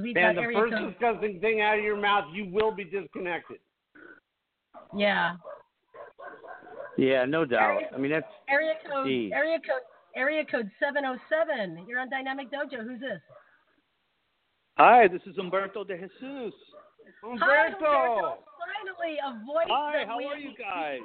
We've 0.00 0.16
And 0.16 0.38
the 0.38 0.42
first 0.54 0.72
code- 0.72 0.92
disgusting 0.92 1.40
thing 1.40 1.60
out 1.60 1.76
of 1.78 1.84
your 1.84 1.96
mouth, 1.96 2.26
you 2.32 2.46
will 2.50 2.70
be 2.70 2.84
disconnected. 2.84 3.58
yeah, 4.96 5.34
yeah, 7.00 7.24
no 7.24 7.44
doubt. 7.44 7.82
I 7.94 7.98
mean, 7.98 8.10
that's 8.10 8.26
area 8.48 8.74
code 8.84 9.06
Jeez. 9.06 9.32
area 9.32 9.58
code 9.58 9.86
area 10.14 10.44
code 10.44 10.70
seven 10.78 11.04
oh 11.04 11.16
seven. 11.28 11.84
You're 11.88 12.00
on 12.00 12.10
Dynamic 12.10 12.48
Dojo. 12.50 12.84
Who's 12.84 13.00
this? 13.00 13.20
Hi, 14.76 15.08
this 15.08 15.22
is 15.26 15.36
Umberto 15.38 15.84
de 15.84 15.96
Jesus. 15.96 16.54
Hi, 17.24 17.70
Humberto. 17.70 17.80
Humberto. 17.80 18.36
Finally, 18.60 19.16
a 19.24 19.32
voice. 19.44 19.66
Hi, 19.68 19.98
that 19.98 20.06
how 20.06 20.18
we 20.18 20.24
are 20.24 20.36
you 20.36 20.52
guys? 20.56 21.00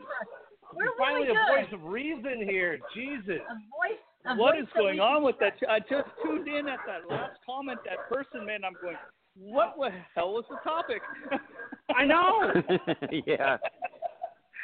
We're 0.73 0.91
Finally, 0.97 1.27
really 1.27 1.37
a 1.37 1.63
voice 1.63 1.73
of 1.73 1.83
reason 1.83 2.47
here. 2.47 2.79
Jesus. 2.93 3.39
a 3.39 3.55
voice 3.71 4.01
what 4.37 4.57
is 4.57 4.65
going 4.75 4.99
on 4.99 5.23
with 5.23 5.35
that? 5.39 5.53
I 5.69 5.79
just 5.79 6.09
tuned 6.23 6.47
in 6.47 6.67
at 6.67 6.79
that 6.87 7.07
last 7.09 7.37
comment. 7.45 7.79
That 7.85 8.09
person, 8.09 8.45
man, 8.45 8.65
I'm 8.65 8.73
going. 8.81 8.97
What 9.37 9.75
the 9.77 9.91
hell 10.15 10.33
was 10.33 10.45
the 10.49 10.57
topic? 10.63 11.01
I 11.95 12.05
know. 12.05 12.51
yeah. 13.27 13.57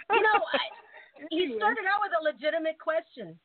You 0.09 0.21
know, 0.21 0.39
I, 0.41 0.63
he 1.29 1.53
started 1.57 1.83
out 1.85 2.01
with 2.01 2.11
a 2.19 2.23
legitimate 2.23 2.77
question. 2.79 3.37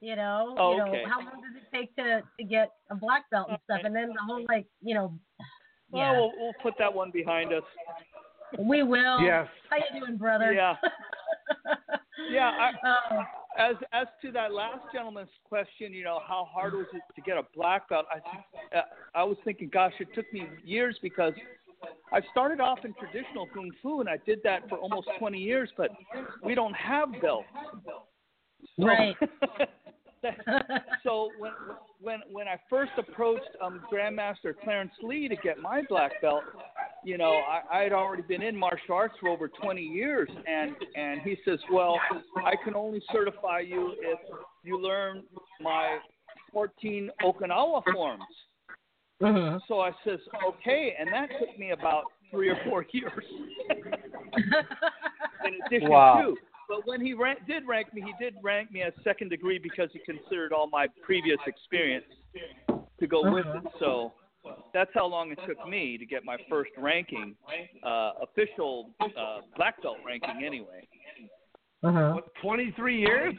You 0.00 0.14
know, 0.16 0.54
Oh, 0.58 0.72
you 0.72 0.78
know, 0.78 0.86
okay. 0.90 1.02
how 1.08 1.18
long 1.18 1.42
does 1.42 1.56
it 1.60 1.76
take 1.76 1.94
to 1.96 2.22
to 2.38 2.44
get 2.44 2.70
a 2.90 2.94
black 2.94 3.28
belt 3.30 3.48
and 3.50 3.58
stuff, 3.64 3.80
and 3.84 3.94
then 3.94 4.08
the 4.10 4.22
whole 4.24 4.44
like, 4.48 4.66
you 4.80 4.94
know, 4.94 5.12
Well, 5.90 6.02
yeah, 6.02 6.12
we'll, 6.12 6.32
we'll 6.38 6.54
put 6.62 6.74
that 6.78 6.92
one 6.94 7.10
behind 7.10 7.52
us. 7.52 7.64
we 8.58 8.82
will. 8.84 9.20
Yes. 9.20 9.48
How 9.68 9.76
you 9.76 10.00
doing, 10.00 10.16
brother? 10.16 10.52
Yeah. 10.52 10.76
Yeah. 12.30 12.50
I, 12.50 12.70
Oh. 12.84 13.22
as 13.58 13.76
as 13.92 14.06
to 14.22 14.30
that 14.32 14.52
last 14.52 14.80
gentleman's 14.92 15.30
question, 15.44 15.92
you 15.92 16.04
know, 16.04 16.20
how 16.26 16.46
hard 16.50 16.74
was 16.74 16.86
it 16.92 17.02
to 17.14 17.20
get 17.22 17.38
a 17.38 17.42
black 17.54 17.88
belt? 17.88 18.06
I 18.12 18.76
uh, 18.76 18.82
I 19.14 19.24
was 19.24 19.36
thinking, 19.44 19.70
gosh, 19.72 19.94
it 19.98 20.08
took 20.14 20.30
me 20.32 20.46
years 20.64 20.98
because 21.00 21.32
I 22.12 22.20
started 22.30 22.60
off 22.60 22.78
in 22.84 22.94
traditional 22.94 23.46
kung 23.52 23.70
fu 23.82 24.00
and 24.00 24.08
I 24.08 24.18
did 24.26 24.40
that 24.44 24.68
for 24.68 24.78
almost 24.78 25.08
20 25.18 25.38
years, 25.38 25.70
but 25.76 25.90
we 26.42 26.54
don't 26.54 26.74
have 26.74 27.08
belts. 27.20 27.46
So- 28.78 28.86
Right. 28.86 29.16
so 31.04 31.30
when 31.38 31.52
when 32.00 32.20
when 32.30 32.48
I 32.48 32.56
first 32.68 32.92
approached 32.98 33.48
um, 33.62 33.80
Grandmaster 33.92 34.52
Clarence 34.64 34.92
Lee 35.02 35.28
to 35.28 35.36
get 35.36 35.58
my 35.58 35.82
black 35.88 36.20
belt, 36.20 36.42
you 37.04 37.18
know, 37.18 37.40
I, 37.48 37.78
I 37.78 37.82
had 37.82 37.92
already 37.92 38.22
been 38.22 38.42
in 38.42 38.56
martial 38.56 38.94
arts 38.94 39.14
for 39.20 39.28
over 39.28 39.48
20 39.48 39.80
years, 39.80 40.28
and 40.46 40.74
and 40.96 41.20
he 41.22 41.36
says, 41.44 41.58
well, 41.72 42.00
I 42.44 42.54
can 42.64 42.74
only 42.74 43.00
certify 43.12 43.60
you 43.60 43.94
if 44.00 44.18
you 44.64 44.80
learn 44.80 45.22
my 45.60 45.98
14 46.52 47.10
Okinawa 47.22 47.82
forms. 47.92 48.24
Mm-hmm. 49.22 49.58
So 49.66 49.80
I 49.80 49.90
says, 50.04 50.20
okay, 50.46 50.94
and 50.98 51.08
that 51.12 51.28
took 51.40 51.58
me 51.58 51.70
about 51.70 52.04
three 52.30 52.48
or 52.48 52.56
four 52.68 52.84
years. 52.92 53.24
in 55.44 55.54
addition 55.66 55.88
Wow. 55.88 56.22
to. 56.22 56.36
But 56.68 56.86
when 56.86 57.00
he 57.00 57.14
rank, 57.14 57.40
did 57.46 57.66
rank 57.66 57.94
me, 57.94 58.02
he 58.02 58.12
did 58.22 58.34
rank 58.42 58.70
me 58.70 58.82
as 58.82 58.92
second 59.02 59.30
degree 59.30 59.58
because 59.58 59.88
he 59.92 60.00
considered 60.00 60.52
all 60.52 60.66
my 60.68 60.86
previous 61.02 61.38
experience 61.46 62.04
to 63.00 63.06
go 63.06 63.32
with 63.32 63.46
it. 63.46 63.62
So 63.78 64.12
that's 64.74 64.90
how 64.92 65.06
long 65.06 65.32
it 65.32 65.38
took 65.46 65.66
me 65.66 65.96
to 65.96 66.04
get 66.04 66.24
my 66.24 66.36
first 66.50 66.70
ranking, 66.76 67.34
uh, 67.82 68.12
official 68.22 68.90
uh, 69.00 69.38
black 69.56 69.82
belt 69.82 69.96
ranking, 70.06 70.44
anyway. 70.44 70.86
Uh-huh. 71.82 72.12
What, 72.16 72.28
23 72.42 72.98
years? 73.00 73.34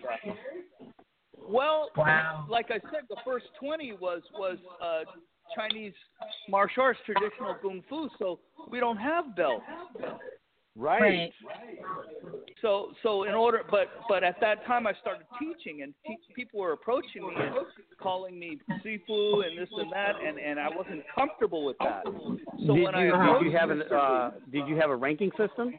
Well, 1.37 1.89
Wow. 1.95 2.45
like 2.49 2.67
I 2.69 2.79
said, 2.91 3.01
the 3.09 3.17
first 3.23 3.45
20 3.59 3.93
was 3.93 4.21
was 4.33 4.57
uh, 4.81 5.03
Chinese 5.55 5.93
martial 6.47 6.83
arts, 6.83 6.99
traditional 7.05 7.55
kung 7.61 7.83
fu. 7.89 8.09
So 8.17 8.39
we 8.69 8.79
don't 8.79 8.97
have 8.97 9.35
belts. 9.35 9.65
Right. 10.75 11.31
So 12.61 12.91
so 13.03 13.23
in 13.23 13.33
order, 13.33 13.61
but 13.69 13.87
but 14.07 14.23
at 14.23 14.39
that 14.39 14.65
time 14.65 14.87
I 14.87 14.93
started 15.01 15.25
teaching, 15.37 15.81
and 15.81 15.93
te- 16.05 16.17
people 16.33 16.59
were 16.59 16.73
approaching 16.73 17.27
me 17.27 17.33
and 17.37 17.55
calling 18.01 18.39
me 18.39 18.59
sifu 18.85 19.45
and 19.45 19.57
this 19.57 19.69
and 19.75 19.91
that, 19.91 20.13
and 20.25 20.39
and 20.39 20.59
I 20.59 20.69
wasn't 20.69 21.03
comfortable 21.13 21.65
with 21.65 21.77
that. 21.79 22.03
So 22.05 22.75
did 22.75 22.83
when 22.83 22.95
I 22.95 23.05
you 23.05 23.43
did 23.43 23.51
you 23.51 23.57
have 23.57 23.71
an 23.71 23.83
uh, 23.91 24.31
did 24.51 24.67
you 24.67 24.75
have 24.77 24.89
a 24.89 24.95
ranking 24.95 25.31
system? 25.31 25.73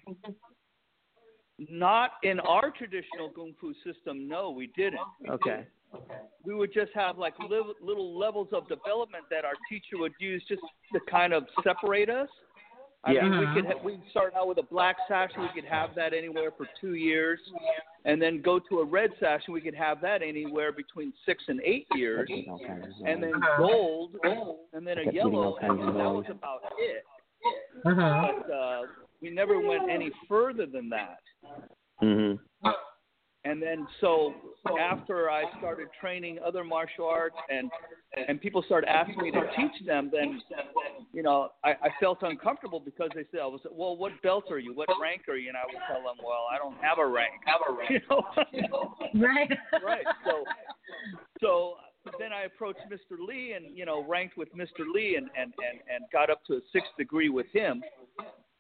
Not 1.71 2.13
in 2.23 2.41
our 2.41 2.71
traditional 2.71 3.31
kung 3.35 3.55
fu 3.61 3.73
system. 3.85 4.29
No, 4.29 4.51
we 4.51 4.67
didn't. 4.69 5.01
Okay. 5.31 5.67
We 6.45 6.55
would 6.55 6.73
just 6.73 6.93
have 6.95 7.19
like 7.19 7.39
li- 7.39 7.75
little 7.83 8.19
levels 8.19 8.49
of 8.53 8.69
development 8.69 9.25
that 9.31 9.45
our 9.45 9.55
teacher 9.69 9.99
would 9.99 10.13
use 10.19 10.43
just 10.49 10.63
to 10.93 11.01
kind 11.11 11.33
of 11.33 11.45
separate 11.63 12.09
us. 12.11 12.29
I 13.05 13.13
Yeah. 13.13 13.29
mean, 13.29 13.41
we 13.41 13.47
could 13.55 13.67
ha- 13.67 13.83
we'd 13.83 14.03
start 14.11 14.35
out 14.35 14.47
with 14.47 14.59
a 14.59 14.63
black 14.63 14.97
sash. 15.09 15.31
And 15.35 15.43
we 15.43 15.49
could 15.51 15.65
have 15.65 15.95
that 15.95 16.13
anywhere 16.13 16.51
for 16.51 16.67
two 16.81 16.95
years, 16.95 17.41
and 18.05 18.21
then 18.21 18.43
go 18.43 18.59
to 18.59 18.81
a 18.81 18.85
red 18.85 19.11
sash, 19.19 19.43
and 19.47 19.55
we 19.55 19.61
could 19.63 19.75
have 19.75 20.01
that 20.03 20.23
anywhere 20.23 20.71
between 20.71 21.13
six 21.25 21.43
and 21.49 21.61
eight 21.65 21.87
years, 21.95 22.29
and 23.07 23.23
then 23.23 23.33
gold, 23.57 24.17
and 24.75 24.87
then 24.87 24.99
a 24.99 25.11
yellow, 25.13 25.57
and 25.63 25.79
that 25.81 26.11
was 26.11 26.27
about 26.29 26.61
it. 26.79 27.05
Uh-huh. 27.87 28.33
But 28.47 28.53
uh, 28.53 28.83
we 29.23 29.31
never 29.31 29.59
went 29.61 29.91
any 29.91 30.11
further 30.29 30.67
than 30.67 30.91
that. 30.91 31.21
Mhm. 32.03 32.39
And 33.45 33.63
then 33.63 33.87
so 34.01 34.35
after 34.79 35.31
I 35.31 35.45
started 35.59 35.89
training 35.99 36.39
other 36.45 36.63
martial 36.63 37.07
arts 37.07 37.37
and 37.49 37.71
and 38.29 38.41
people 38.41 38.63
started 38.67 38.89
asking 38.91 39.23
me 39.23 39.31
to 39.31 39.41
teach 39.57 39.87
them, 39.87 40.11
then 40.13 40.43
you 41.13 41.23
know 41.23 41.49
I, 41.65 41.71
I 41.71 41.89
felt 42.01 42.19
uncomfortable 42.23 42.81
because 42.81 43.09
they 43.15 43.25
said 43.31 43.41
I 43.41 43.47
was 43.47 43.61
well, 43.71 43.97
what 43.97 44.13
belt 44.23 44.45
are 44.51 44.59
you? 44.59 44.75
What 44.75 44.89
rank 45.01 45.23
are 45.29 45.37
you? 45.37 45.49
And 45.49 45.57
I 45.57 45.63
would 45.65 45.81
tell 45.89 46.03
them, 46.03 46.23
well, 46.23 46.47
I 46.53 46.59
don't 46.59 46.77
have 46.83 46.99
a 46.99 47.07
rank. 47.07 47.33
Have 47.47 47.61
a 47.69 47.73
rank. 47.73 48.03
You 48.53 48.63
know? 48.69 48.95
Right. 49.15 49.51
right. 49.83 50.05
So 50.25 50.45
so 51.41 51.75
then 52.19 52.33
I 52.33 52.43
approached 52.43 52.81
Mr. 52.93 53.17
Lee 53.27 53.53
and 53.53 53.77
you 53.77 53.87
know 53.87 54.05
ranked 54.07 54.37
with 54.37 54.55
Mr. 54.55 54.85
Lee 54.93 55.17
and 55.17 55.29
and 55.39 55.55
and, 55.59 55.81
and 55.93 56.05
got 56.13 56.31
up 56.31 56.45
to 56.47 56.55
a 56.55 56.61
sixth 56.73 56.91
degree 56.99 57.31
with 57.31 57.47
him. 57.53 57.83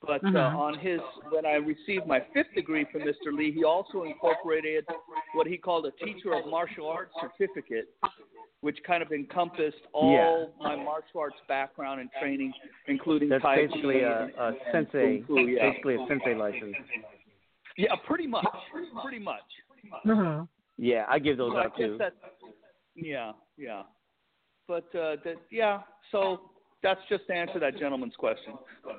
But 0.07 0.25
uh, 0.25 0.29
Mhm. 0.29 0.55
on 0.57 0.79
his, 0.79 1.01
when 1.31 1.45
I 1.45 1.55
received 1.57 2.07
my 2.07 2.21
fifth 2.33 2.55
degree 2.55 2.85
from 2.91 3.03
Mr. 3.03 3.33
Lee, 3.33 3.53
he 3.53 3.65
also 3.65 4.05
incorporated 4.05 4.87
what 5.35 5.47
he 5.47 5.59
called 5.59 5.85
a 5.87 5.91
teacher 6.05 6.33
of 6.33 6.47
martial 6.47 6.89
arts 6.89 7.13
certificate, 7.21 7.95
which 8.63 8.79
kind 8.87 9.03
of 9.03 9.13
encompassed 9.13 9.83
all 9.93 10.55
my 10.59 10.75
martial 10.75 11.21
arts 11.21 11.37
background 11.49 12.01
and 12.01 12.11
training, 12.19 12.53
including 12.89 13.29
That's 13.29 13.43
Tai 13.43 13.57
Chi 13.57 13.67
basically 13.67 14.01
a, 14.01 14.23
and- 14.23 14.35
a 14.37 14.47
and 14.47 14.57
sensei, 14.73 15.23
Fu, 15.27 15.39
yeah. 15.41 15.71
basically 15.71 15.95
a 15.97 16.07
sensei 16.09 16.35
license. 16.35 16.77
Yeah, 17.77 17.95
pretty 18.07 18.27
much, 18.27 18.47
pretty 19.03 19.19
much. 19.19 19.43
Uh-huh. 20.09 20.45
Yeah, 20.79 21.05
I 21.09 21.19
give 21.19 21.37
those 21.37 21.53
So 21.53 21.59
out 21.59 21.77
too. 21.77 21.97
that, 21.99 22.15
yeah, 22.95 23.33
yeah. 23.59 23.83
But 24.67 24.85
uh, 24.95 25.17
that, 25.25 25.37
yeah, 25.51 25.83
so 26.11 26.51
that's 26.83 27.01
just 27.09 27.27
to 27.29 27.33
answer 27.35 27.59
that 27.61 27.79
gentleman's 27.79 28.17
question. 28.17 28.55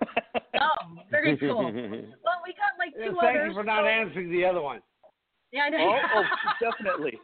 Oh, 0.53 1.01
very 1.09 1.37
cool. 1.37 1.63
Well, 1.73 2.39
we 2.45 2.53
got 2.53 2.77
like 2.77 2.93
two 2.93 3.17
Thank 3.19 3.35
others. 3.35 3.47
you 3.49 3.53
for 3.55 3.63
not 3.63 3.83
so- 3.83 3.87
answering 3.87 4.29
the 4.31 4.45
other 4.45 4.61
one. 4.61 4.81
Yeah, 5.51 5.63
I 5.63 5.69
know. 5.69 5.77
Oh, 5.79 5.99
oh, 6.21 6.23
definitely. 6.61 7.17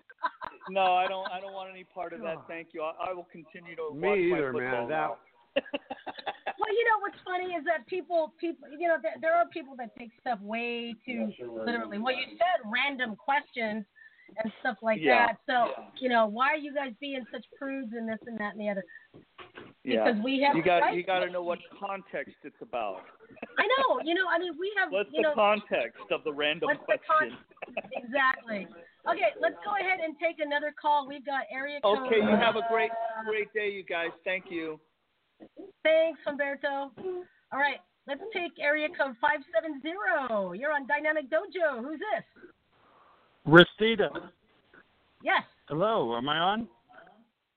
No, 0.69 0.95
I 0.95 1.07
don't. 1.07 1.29
I 1.31 1.39
don't 1.39 1.53
want 1.53 1.69
any 1.69 1.83
part 1.83 2.13
of 2.13 2.21
that. 2.21 2.37
Oh. 2.39 2.45
Thank 2.47 2.69
you. 2.73 2.81
I, 2.81 3.09
I 3.09 3.13
will 3.13 3.27
continue 3.31 3.75
to 3.75 3.93
Me 3.93 4.31
watch 4.31 4.39
either, 4.39 4.53
my 4.53 4.59
man. 4.61 4.87
That- 4.89 5.17
Well, 5.55 6.73
you 6.73 6.85
know 6.89 6.99
what's 7.01 7.17
funny 7.23 7.53
is 7.53 7.63
that 7.65 7.85
people, 7.87 8.33
people, 8.39 8.67
you 8.77 8.87
know, 8.87 8.95
there, 9.01 9.13
there 9.21 9.35
are 9.35 9.45
people 9.53 9.75
that 9.77 9.95
take 9.97 10.09
stuff 10.19 10.39
way 10.41 10.95
too 11.05 11.31
literally. 11.39 11.99
Well, 11.99 12.15
you 12.15 12.25
said 12.31 12.65
random 12.65 13.15
questions 13.15 13.85
and 14.43 14.51
stuff 14.61 14.77
like 14.81 14.99
Yeah. 15.01 15.27
that. 15.27 15.37
So, 15.45 15.83
you 15.99 16.09
know, 16.09 16.25
why 16.27 16.47
are 16.49 16.57
you 16.57 16.73
guys 16.73 16.91
being 16.99 17.23
such 17.31 17.45
prudes 17.59 17.93
and 17.93 18.09
this 18.09 18.19
and 18.25 18.37
that 18.39 18.53
and 18.55 18.61
the 18.61 18.69
other? 18.69 18.83
Yeah. 19.83 20.03
Because 20.03 20.23
we 20.23 20.41
have 20.41 20.55
you 20.55 20.63
got 20.63 20.93
you 20.93 21.03
got 21.03 21.19
to 21.19 21.29
know 21.29 21.43
what 21.43 21.59
context 21.79 22.35
it's 22.43 22.61
about. 22.61 23.01
I 23.57 23.67
know, 23.77 23.99
you 24.03 24.13
know, 24.13 24.27
I 24.29 24.39
mean, 24.39 24.53
we 24.59 24.71
have, 24.77 24.91
What's 24.91 25.09
you 25.11 25.21
the 25.21 25.29
know, 25.29 25.33
context 25.35 26.03
of 26.11 26.23
the 26.23 26.33
random 26.33 26.67
what's 26.67 26.83
the 26.87 26.99
con- 27.07 27.31
question? 27.31 27.87
exactly. 27.93 28.67
Okay, 29.09 29.31
let's 29.39 29.55
go 29.63 29.75
ahead 29.79 29.99
and 30.03 30.15
take 30.19 30.43
another 30.43 30.73
call. 30.79 31.07
We've 31.07 31.25
got 31.25 31.43
area 31.51 31.79
code. 31.81 32.07
Okay, 32.07 32.17
you 32.17 32.35
have 32.35 32.55
a 32.55 32.65
uh, 32.65 32.69
great 32.69 32.91
great 33.25 33.51
day, 33.53 33.69
you 33.71 33.83
guys. 33.83 34.11
Thank 34.23 34.45
you. 34.49 34.79
Thanks, 35.83 36.19
Humberto. 36.27 36.91
All 37.51 37.59
right, 37.59 37.79
let's 38.07 38.21
take 38.33 38.51
area 38.59 38.87
code 38.89 39.15
570. 39.21 40.59
You're 40.59 40.73
on 40.73 40.87
Dynamic 40.87 41.29
Dojo. 41.29 41.83
Who's 41.83 41.99
this? 41.99 42.25
Restita. 43.47 44.09
Yes, 45.23 45.43
Hello, 45.67 46.15
am 46.15 46.29
I 46.29 46.37
on? 46.37 46.67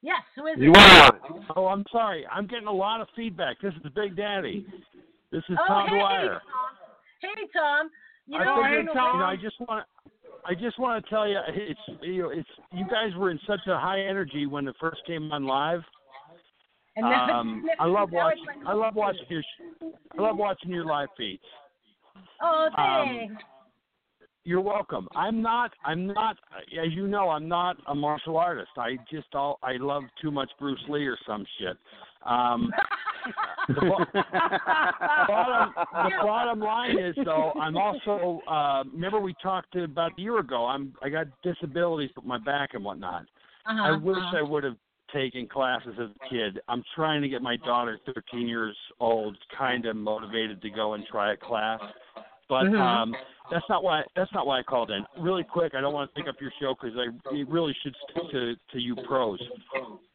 Yes, 0.03 0.23
who 0.37 0.47
is 0.47 0.57
You 0.59 0.73
it? 0.73 0.79
are. 0.79 1.21
Oh, 1.57 1.67
I'm 1.67 1.85
sorry. 1.91 2.27
I'm 2.31 2.47
getting 2.47 2.67
a 2.69 2.73
lot 2.73 3.01
of 3.01 3.09
feedback. 3.17 3.61
This 3.61 3.75
is 3.85 3.91
Big 3.95 4.17
Daddy. 4.17 4.67
This 5.33 5.43
is 5.49 5.57
Oh, 5.61 5.67
Tom 5.67 5.89
hey, 5.89 5.99
Dwyer. 5.99 6.41
Tom. 6.41 6.41
Hey, 7.37 7.47
Tom. 7.57 7.91
You 8.27 8.39
I 8.39 8.45
know, 8.45 8.63
I 8.63 8.69
figured, 8.69 8.87
don't 8.87 9.13
you 9.15 9.19
know, 9.19 9.25
I 9.27 9.37
just 9.37 9.61
want 9.61 9.87
I 10.47 10.55
just 10.55 10.79
want 10.79 11.05
to 11.05 11.11
tell 11.11 11.29
you, 11.29 11.39
it's 11.49 11.81
you 12.03 12.23
know, 12.23 12.31
it's 12.31 12.49
you 12.73 12.87
guys 12.89 13.15
were 13.17 13.31
in 13.31 13.39
such 13.47 13.61
a 13.67 13.79
high 13.79 14.01
energy 14.01 14.47
when 14.47 14.69
it 14.69 14.77
first 14.81 15.01
came 15.07 15.31
on 15.33 15.47
live. 15.47 15.81
And 16.97 17.07
Um, 17.07 17.65
I 17.79 17.87
love 17.87 18.11
watching. 18.13 18.45
I 18.67 18.73
love 18.73 18.95
watching 18.95 19.25
your. 19.29 19.43
I 20.19 20.23
love 20.23 20.37
watching 20.37 20.71
your 20.71 20.85
live 20.85 21.09
feeds. 21.17 21.43
Oh, 22.43 22.69
um, 22.77 23.07
thanks. 23.07 23.43
You're 24.45 24.63
welcome. 24.63 25.07
I'm 25.15 25.43
not. 25.43 25.73
I'm 25.85 26.07
not. 26.07 26.37
As 26.83 26.93
you 26.93 27.07
know, 27.07 27.29
I'm 27.29 27.47
not 27.47 27.77
a 27.89 27.95
martial 27.95 28.39
artist. 28.39 28.71
I 28.79 28.97
just 29.11 29.35
all. 29.35 29.59
I 29.63 29.73
love 29.79 30.05
too 30.23 30.31
much 30.31 30.51
Bruce 30.59 30.81
Lee 30.89 31.07
or 31.07 31.19
some 31.27 31.45
shit. 31.59 31.77
Um, 32.25 32.73
the, 33.69 33.81
bo- 33.81 34.21
bottom, 35.29 35.75
the 35.77 36.11
bottom 36.23 36.61
line 36.61 36.99
is 36.99 37.15
though, 37.25 37.53
I'm 37.61 37.77
also. 37.77 38.41
Uh, 38.49 38.85
remember 38.93 39.21
we 39.21 39.35
talked 39.43 39.77
about 39.77 40.13
a 40.19 40.21
year 40.21 40.39
ago. 40.39 40.67
I'm. 40.67 40.95
I 41.03 41.11
got 41.11 41.27
disabilities 41.43 42.11
with 42.17 42.25
my 42.25 42.39
back 42.39 42.71
and 42.73 42.83
whatnot. 42.83 43.27
Uh-huh, 43.67 43.83
I 43.83 43.97
wish 43.97 44.17
uh-huh. 44.17 44.39
I 44.39 44.43
would 44.43 44.65
have 44.65 44.77
taken 45.13 45.49
classes 45.49 45.95
as 46.01 46.09
a 46.09 46.29
kid. 46.31 46.61
I'm 46.69 46.83
trying 46.95 47.21
to 47.23 47.29
get 47.29 47.43
my 47.43 47.57
daughter, 47.57 47.99
13 48.07 48.47
years 48.49 48.77
old, 49.01 49.37
kind 49.57 49.87
of 49.87 49.97
motivated 49.97 50.63
to 50.63 50.71
go 50.71 50.95
and 50.95 51.05
try 51.07 51.33
a 51.33 51.37
class, 51.37 51.81
but 52.51 52.65
Mhm. 52.65 52.79
um, 52.79 53.17
that's 53.51 53.67
not 53.71 53.83
why. 53.83 54.03
That's 54.15 54.31
not 54.35 54.47
why 54.47 54.59
I 54.59 54.63
called 54.63 54.91
in. 54.91 55.07
Really 55.17 55.45
quick, 55.45 55.75
I 55.75 55.81
don't 55.81 55.95
want 55.95 56.11
to 56.13 56.21
pick 56.21 56.29
up 56.29 56.39
your 56.41 56.53
show 56.61 56.75
because 56.75 56.99
I 56.99 57.07
it 57.35 57.49
really 57.49 57.73
should 57.83 57.97
stick 58.11 58.31
to 58.33 58.57
to 58.73 58.79
you 58.79 58.95
pros. 58.97 59.41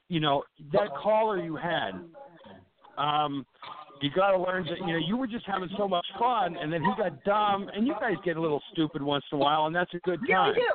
You 0.09 0.19
know 0.19 0.43
that 0.71 0.93
caller 0.95 1.39
you 1.41 1.55
had. 1.55 1.93
Um, 2.97 3.45
you 4.01 4.09
got 4.11 4.31
to 4.31 4.37
learn 4.37 4.65
that 4.65 4.77
you 4.79 4.87
know 4.93 4.97
you 4.99 5.17
were 5.17 5.27
just 5.27 5.45
having 5.45 5.69
so 5.77 5.87
much 5.87 6.05
fun, 6.19 6.57
and 6.57 6.71
then 6.71 6.83
he 6.83 6.91
got 6.97 7.23
dumb, 7.23 7.69
and 7.73 7.87
you 7.87 7.95
guys 7.99 8.15
get 8.23 8.37
a 8.37 8.41
little 8.41 8.61
stupid 8.71 9.01
once 9.01 9.23
in 9.31 9.37
a 9.37 9.41
while, 9.41 9.65
and 9.65 9.75
that's 9.75 9.93
a 9.93 9.99
good 9.99 10.19
time. 10.19 10.27
Yeah, 10.29 10.47
we 10.49 10.53
do. 10.55 10.73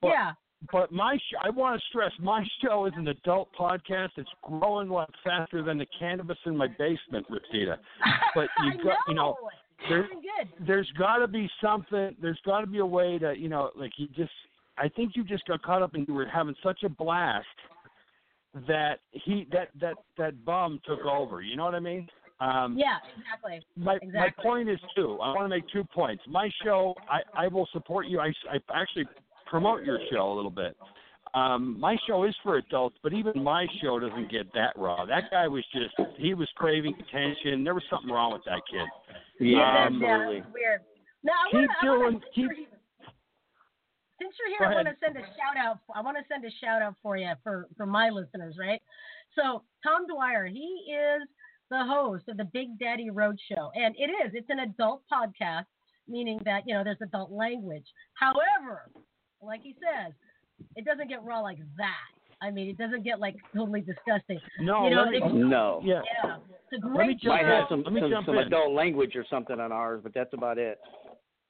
But, 0.00 0.08
yeah. 0.08 0.32
But 0.72 0.90
my 0.92 1.18
sh- 1.18 1.34
I 1.42 1.50
want 1.50 1.78
to 1.78 1.86
stress 1.88 2.10
my 2.18 2.42
show 2.62 2.86
is 2.86 2.94
an 2.96 3.08
adult 3.08 3.50
podcast. 3.58 4.10
It's 4.16 4.30
growing 4.42 4.88
like 4.88 5.10
faster 5.22 5.62
than 5.62 5.76
the 5.76 5.86
cannabis 5.98 6.38
in 6.46 6.56
my 6.56 6.68
basement, 6.78 7.26
Rosita. 7.28 7.78
But 8.34 8.48
you 8.64 8.82
got 8.82 8.96
you 9.08 9.14
know 9.14 9.36
know. 9.40 9.50
There, 9.88 10.08
good. 10.08 10.66
there's 10.66 10.90
got 10.98 11.18
to 11.18 11.28
be 11.28 11.48
something. 11.62 12.16
There's 12.20 12.40
got 12.44 12.60
to 12.60 12.66
be 12.66 12.78
a 12.78 12.86
way 12.86 13.18
to 13.18 13.34
you 13.36 13.48
know 13.48 13.70
like 13.76 13.92
you 13.96 14.08
just. 14.08 14.32
I 14.76 14.88
think 14.88 15.12
you 15.14 15.22
just 15.22 15.46
got 15.46 15.62
caught 15.62 15.82
up 15.82 15.94
and 15.94 16.06
you 16.08 16.14
were 16.14 16.26
having 16.26 16.54
such 16.60 16.82
a 16.82 16.88
blast 16.88 17.46
that 18.68 19.00
he 19.12 19.46
that 19.52 19.68
that 19.80 19.96
that 20.18 20.44
bum 20.44 20.80
took 20.86 21.04
over. 21.04 21.42
You 21.42 21.56
know 21.56 21.64
what 21.64 21.74
I 21.74 21.80
mean? 21.80 22.08
Um, 22.40 22.76
Yeah, 22.76 22.96
exactly. 23.16 23.64
my 23.76 23.94
exactly. 24.02 24.18
my 24.18 24.42
point 24.42 24.68
is 24.68 24.78
two. 24.96 25.18
I 25.20 25.28
want 25.28 25.44
to 25.44 25.48
make 25.48 25.68
two 25.72 25.84
points. 25.84 26.22
My 26.28 26.50
show, 26.64 26.94
I 27.08 27.44
I 27.44 27.48
will 27.48 27.68
support 27.72 28.06
you. 28.06 28.20
I 28.20 28.32
I 28.50 28.58
actually 28.74 29.06
promote 29.46 29.84
your 29.84 29.98
show 30.10 30.32
a 30.32 30.34
little 30.34 30.50
bit. 30.50 30.76
Um, 31.34 31.78
my 31.80 31.96
show 32.06 32.24
is 32.24 32.34
for 32.44 32.58
adults, 32.58 32.96
but 33.02 33.12
even 33.12 33.42
my 33.42 33.66
show 33.82 33.98
doesn't 33.98 34.30
get 34.30 34.52
that 34.54 34.72
raw. 34.76 35.04
That 35.04 35.30
guy 35.32 35.48
was 35.48 35.64
just 35.72 35.94
he 36.16 36.34
was 36.34 36.48
craving 36.54 36.94
attention. 36.94 37.64
There 37.64 37.74
was 37.74 37.82
something 37.90 38.10
wrong 38.10 38.32
with 38.32 38.44
that 38.44 38.62
kid. 38.70 38.86
Yeah, 39.40 39.86
Um, 39.86 39.98
that's, 39.98 40.02
yeah, 40.02 40.40
that's 40.40 40.52
weird. 40.54 40.80
Now, 41.22 41.32
I 41.32 41.50
Keep 41.50 41.68
wanna, 41.82 41.82
doing- 41.82 42.20
since 42.20 42.34
keep- 42.34 42.44
you're 42.46 42.54
here- 42.54 42.68
Since 44.20 44.34
you're 44.38 44.48
Go 44.58 44.64
here, 44.64 44.72
I 44.72 44.74
want 44.76 44.88
to 44.88 44.96
send 45.04 45.16
a 45.16 45.26
shout 45.36 45.56
out. 45.58 45.78
I 45.94 46.00
want 46.00 46.16
to 46.16 46.24
send 46.28 46.44
a 46.44 46.50
shout 46.50 46.80
out 46.82 46.94
for 47.02 47.16
you 47.16 47.32
for 47.42 47.68
for 47.76 47.84
my 47.84 48.10
listeners, 48.10 48.56
right? 48.58 48.80
So 49.34 49.64
Tom 49.82 50.06
Dwyer, 50.06 50.46
he 50.46 50.94
is 50.94 51.28
the 51.68 51.84
host 51.84 52.28
of 52.28 52.36
the 52.36 52.44
Big 52.44 52.78
Daddy 52.78 53.10
Road 53.10 53.38
Show, 53.50 53.72
and 53.74 53.94
it 53.98 54.10
is 54.24 54.32
it's 54.34 54.48
an 54.50 54.60
adult 54.60 55.02
podcast, 55.12 55.66
meaning 56.06 56.38
that 56.44 56.62
you 56.66 56.74
know 56.74 56.84
there's 56.84 57.00
adult 57.02 57.32
language. 57.32 57.86
However, 58.14 58.88
like 59.42 59.62
he 59.62 59.74
says, 59.74 60.12
it 60.76 60.84
doesn't 60.84 61.08
get 61.08 61.22
raw 61.24 61.40
like 61.40 61.58
that. 61.76 62.12
I 62.44 62.50
mean, 62.50 62.68
it 62.68 62.76
doesn't 62.78 63.02
get 63.04 63.20
like 63.20 63.36
totally 63.56 63.80
disgusting. 63.80 64.38
No, 64.60 64.84
you 64.88 64.94
know, 64.94 65.10
me- 65.10 65.16
it- 65.18 65.32
No. 65.34 65.80
Yeah. 65.82 66.02
yeah, 66.24 66.36
it's 66.70 66.84
a 66.84 66.86
Let 66.86 66.92
me 66.92 66.96
great 66.96 67.20
jump 67.20 67.34
Might 67.36 67.42
show. 67.42 67.56
have 67.56 67.66
some 67.70 67.82
Let 67.82 67.92
me 67.92 68.00
some, 68.02 68.10
jump 68.10 68.26
some 68.26 68.36
in. 68.36 68.46
adult 68.46 68.72
language 68.72 69.16
or 69.16 69.24
something 69.30 69.58
on 69.58 69.72
ours, 69.72 70.00
but 70.02 70.12
that's 70.14 70.32
about 70.34 70.58
it. 70.58 70.78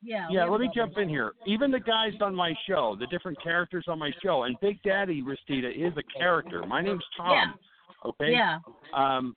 Yeah, 0.03 0.27
Yeah, 0.31 0.45
let 0.45 0.61
me 0.61 0.67
have 0.67 0.75
jump 0.75 0.99
in 0.99 1.09
here. 1.09 1.33
Even 1.47 1.71
the 1.71 1.81
guys 1.81 2.13
on 2.21 2.35
my 2.35 2.55
show, 2.69 2.95
the 3.01 3.07
different 3.07 3.41
characters 3.43 3.87
on 3.89 3.99
my 3.99 4.11
show, 4.23 4.43
and 4.45 4.55
Big 4.61 4.81
Daddy 4.83 5.23
Restita 5.23 5.75
is 5.75 5.97
a 5.97 6.03
character. 6.19 6.63
My 6.67 6.83
name's 6.83 7.05
Tom. 7.17 7.31
Yeah. 7.33 8.09
Okay. 8.11 8.33
Yeah. 8.33 8.59
Um, 8.93 9.35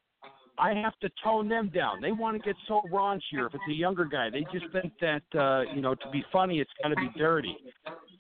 I 0.60 0.74
have 0.74 0.98
to 1.00 1.10
tone 1.24 1.48
them 1.48 1.70
down. 1.70 2.02
They 2.02 2.12
want 2.12 2.36
to 2.36 2.44
get 2.44 2.56
so 2.68 2.82
raunchier. 2.92 3.46
If 3.48 3.54
it's 3.56 3.64
a 3.70 3.74
younger 3.74 4.04
guy, 4.06 4.30
they 4.30 4.44
just 4.52 4.66
think 4.74 4.92
that 5.00 5.22
uh, 5.40 5.62
you 5.74 5.82
know 5.82 5.96
to 5.96 6.10
be 6.12 6.24
funny, 6.34 6.60
it's 6.60 6.72
got 6.84 6.90
to 6.90 6.96
be 6.96 7.10
dirty. 7.18 7.56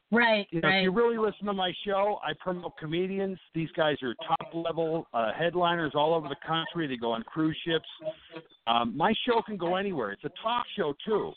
Right, 0.09 0.47
You 0.51 0.61
know, 0.61 0.69
right. 0.69 0.77
if 0.77 0.83
you 0.83 0.91
really 0.91 1.17
listen 1.17 1.45
to 1.47 1.53
my 1.53 1.73
show, 1.85 2.19
I 2.23 2.31
promote 2.39 2.77
comedians. 2.77 3.37
These 3.53 3.67
guys 3.75 3.97
are 4.01 4.15
top 4.25 4.53
level 4.53 5.05
uh, 5.13 5.33
headliners 5.37 5.91
all 5.95 6.13
over 6.13 6.29
the 6.29 6.37
country. 6.47 6.87
They 6.87 6.95
go 6.95 7.11
on 7.11 7.23
cruise 7.23 7.57
ships. 7.67 7.85
Um, 8.67 8.95
my 8.95 9.13
show 9.25 9.41
can 9.41 9.57
go 9.57 9.75
anywhere. 9.75 10.11
It's 10.13 10.23
a 10.23 10.31
talk 10.41 10.65
show 10.77 10.93
too. 11.05 11.33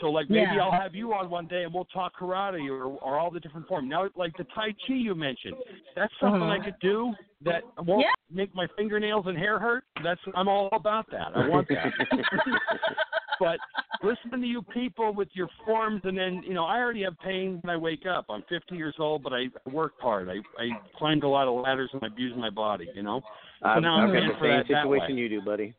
So 0.00 0.06
like 0.10 0.30
maybe 0.30 0.52
Yeah. 0.54 0.62
I'll 0.64 0.80
have 0.80 0.94
you 0.94 1.12
on 1.14 1.30
one 1.30 1.46
day 1.48 1.64
and 1.64 1.74
we'll 1.74 1.84
talk 1.86 2.12
karate 2.16 2.68
or, 2.70 2.84
or 2.86 3.18
all 3.18 3.30
the 3.32 3.40
different 3.40 3.66
forms. 3.66 3.88
Now 3.90 4.08
like 4.14 4.36
the 4.36 4.44
Tai 4.54 4.68
Chi 4.86 4.94
you 4.94 5.16
mentioned, 5.16 5.56
that's 5.96 6.12
something 6.20 6.42
I 6.42 6.58
Mhm. 6.58 6.64
could 6.64 6.78
do 6.80 7.14
that 7.44 7.62
won't 7.84 8.02
Yeah. 8.02 8.12
make 8.30 8.54
my 8.54 8.66
fingernails 8.76 9.26
and 9.26 9.36
hair 9.36 9.58
hurt. 9.58 9.84
That's 10.02 10.20
I'm 10.34 10.48
all 10.48 10.68
about 10.72 11.10
that. 11.10 11.36
I 11.36 11.48
want 11.48 11.68
that. 11.68 11.92
but 13.40 13.58
listening 14.02 14.40
to 14.40 14.46
you 14.46 14.62
people 14.62 15.12
with 15.14 15.28
your 15.32 15.48
forms 15.64 16.00
and 16.04 16.16
then 16.16 16.42
you 16.46 16.54
know 16.54 16.64
i 16.64 16.78
already 16.78 17.02
have 17.02 17.18
pain 17.20 17.58
when 17.62 17.74
i 17.74 17.76
wake 17.76 18.04
up 18.06 18.24
i'm 18.28 18.42
50 18.48 18.74
years 18.74 18.94
old 18.98 19.22
but 19.22 19.32
i 19.32 19.46
work 19.70 19.92
hard 20.00 20.28
i 20.28 20.36
i 20.62 20.68
climbed 20.98 21.22
a 21.22 21.28
lot 21.28 21.48
of 21.48 21.62
ladders 21.62 21.90
and 21.92 22.02
i 22.02 22.06
abused 22.06 22.36
my 22.36 22.50
body 22.50 22.88
you 22.94 23.02
know 23.02 23.20
so 23.60 23.68
I've, 23.68 23.82
now 23.82 23.94
i'm 23.94 24.08
I've 24.10 24.14
got 24.14 24.20
the 24.20 24.34
same 24.40 24.58
that 24.58 24.66
that 24.68 24.84
situation 24.84 25.16
you 25.16 25.28
do, 25.28 25.40
buddy. 25.40 25.74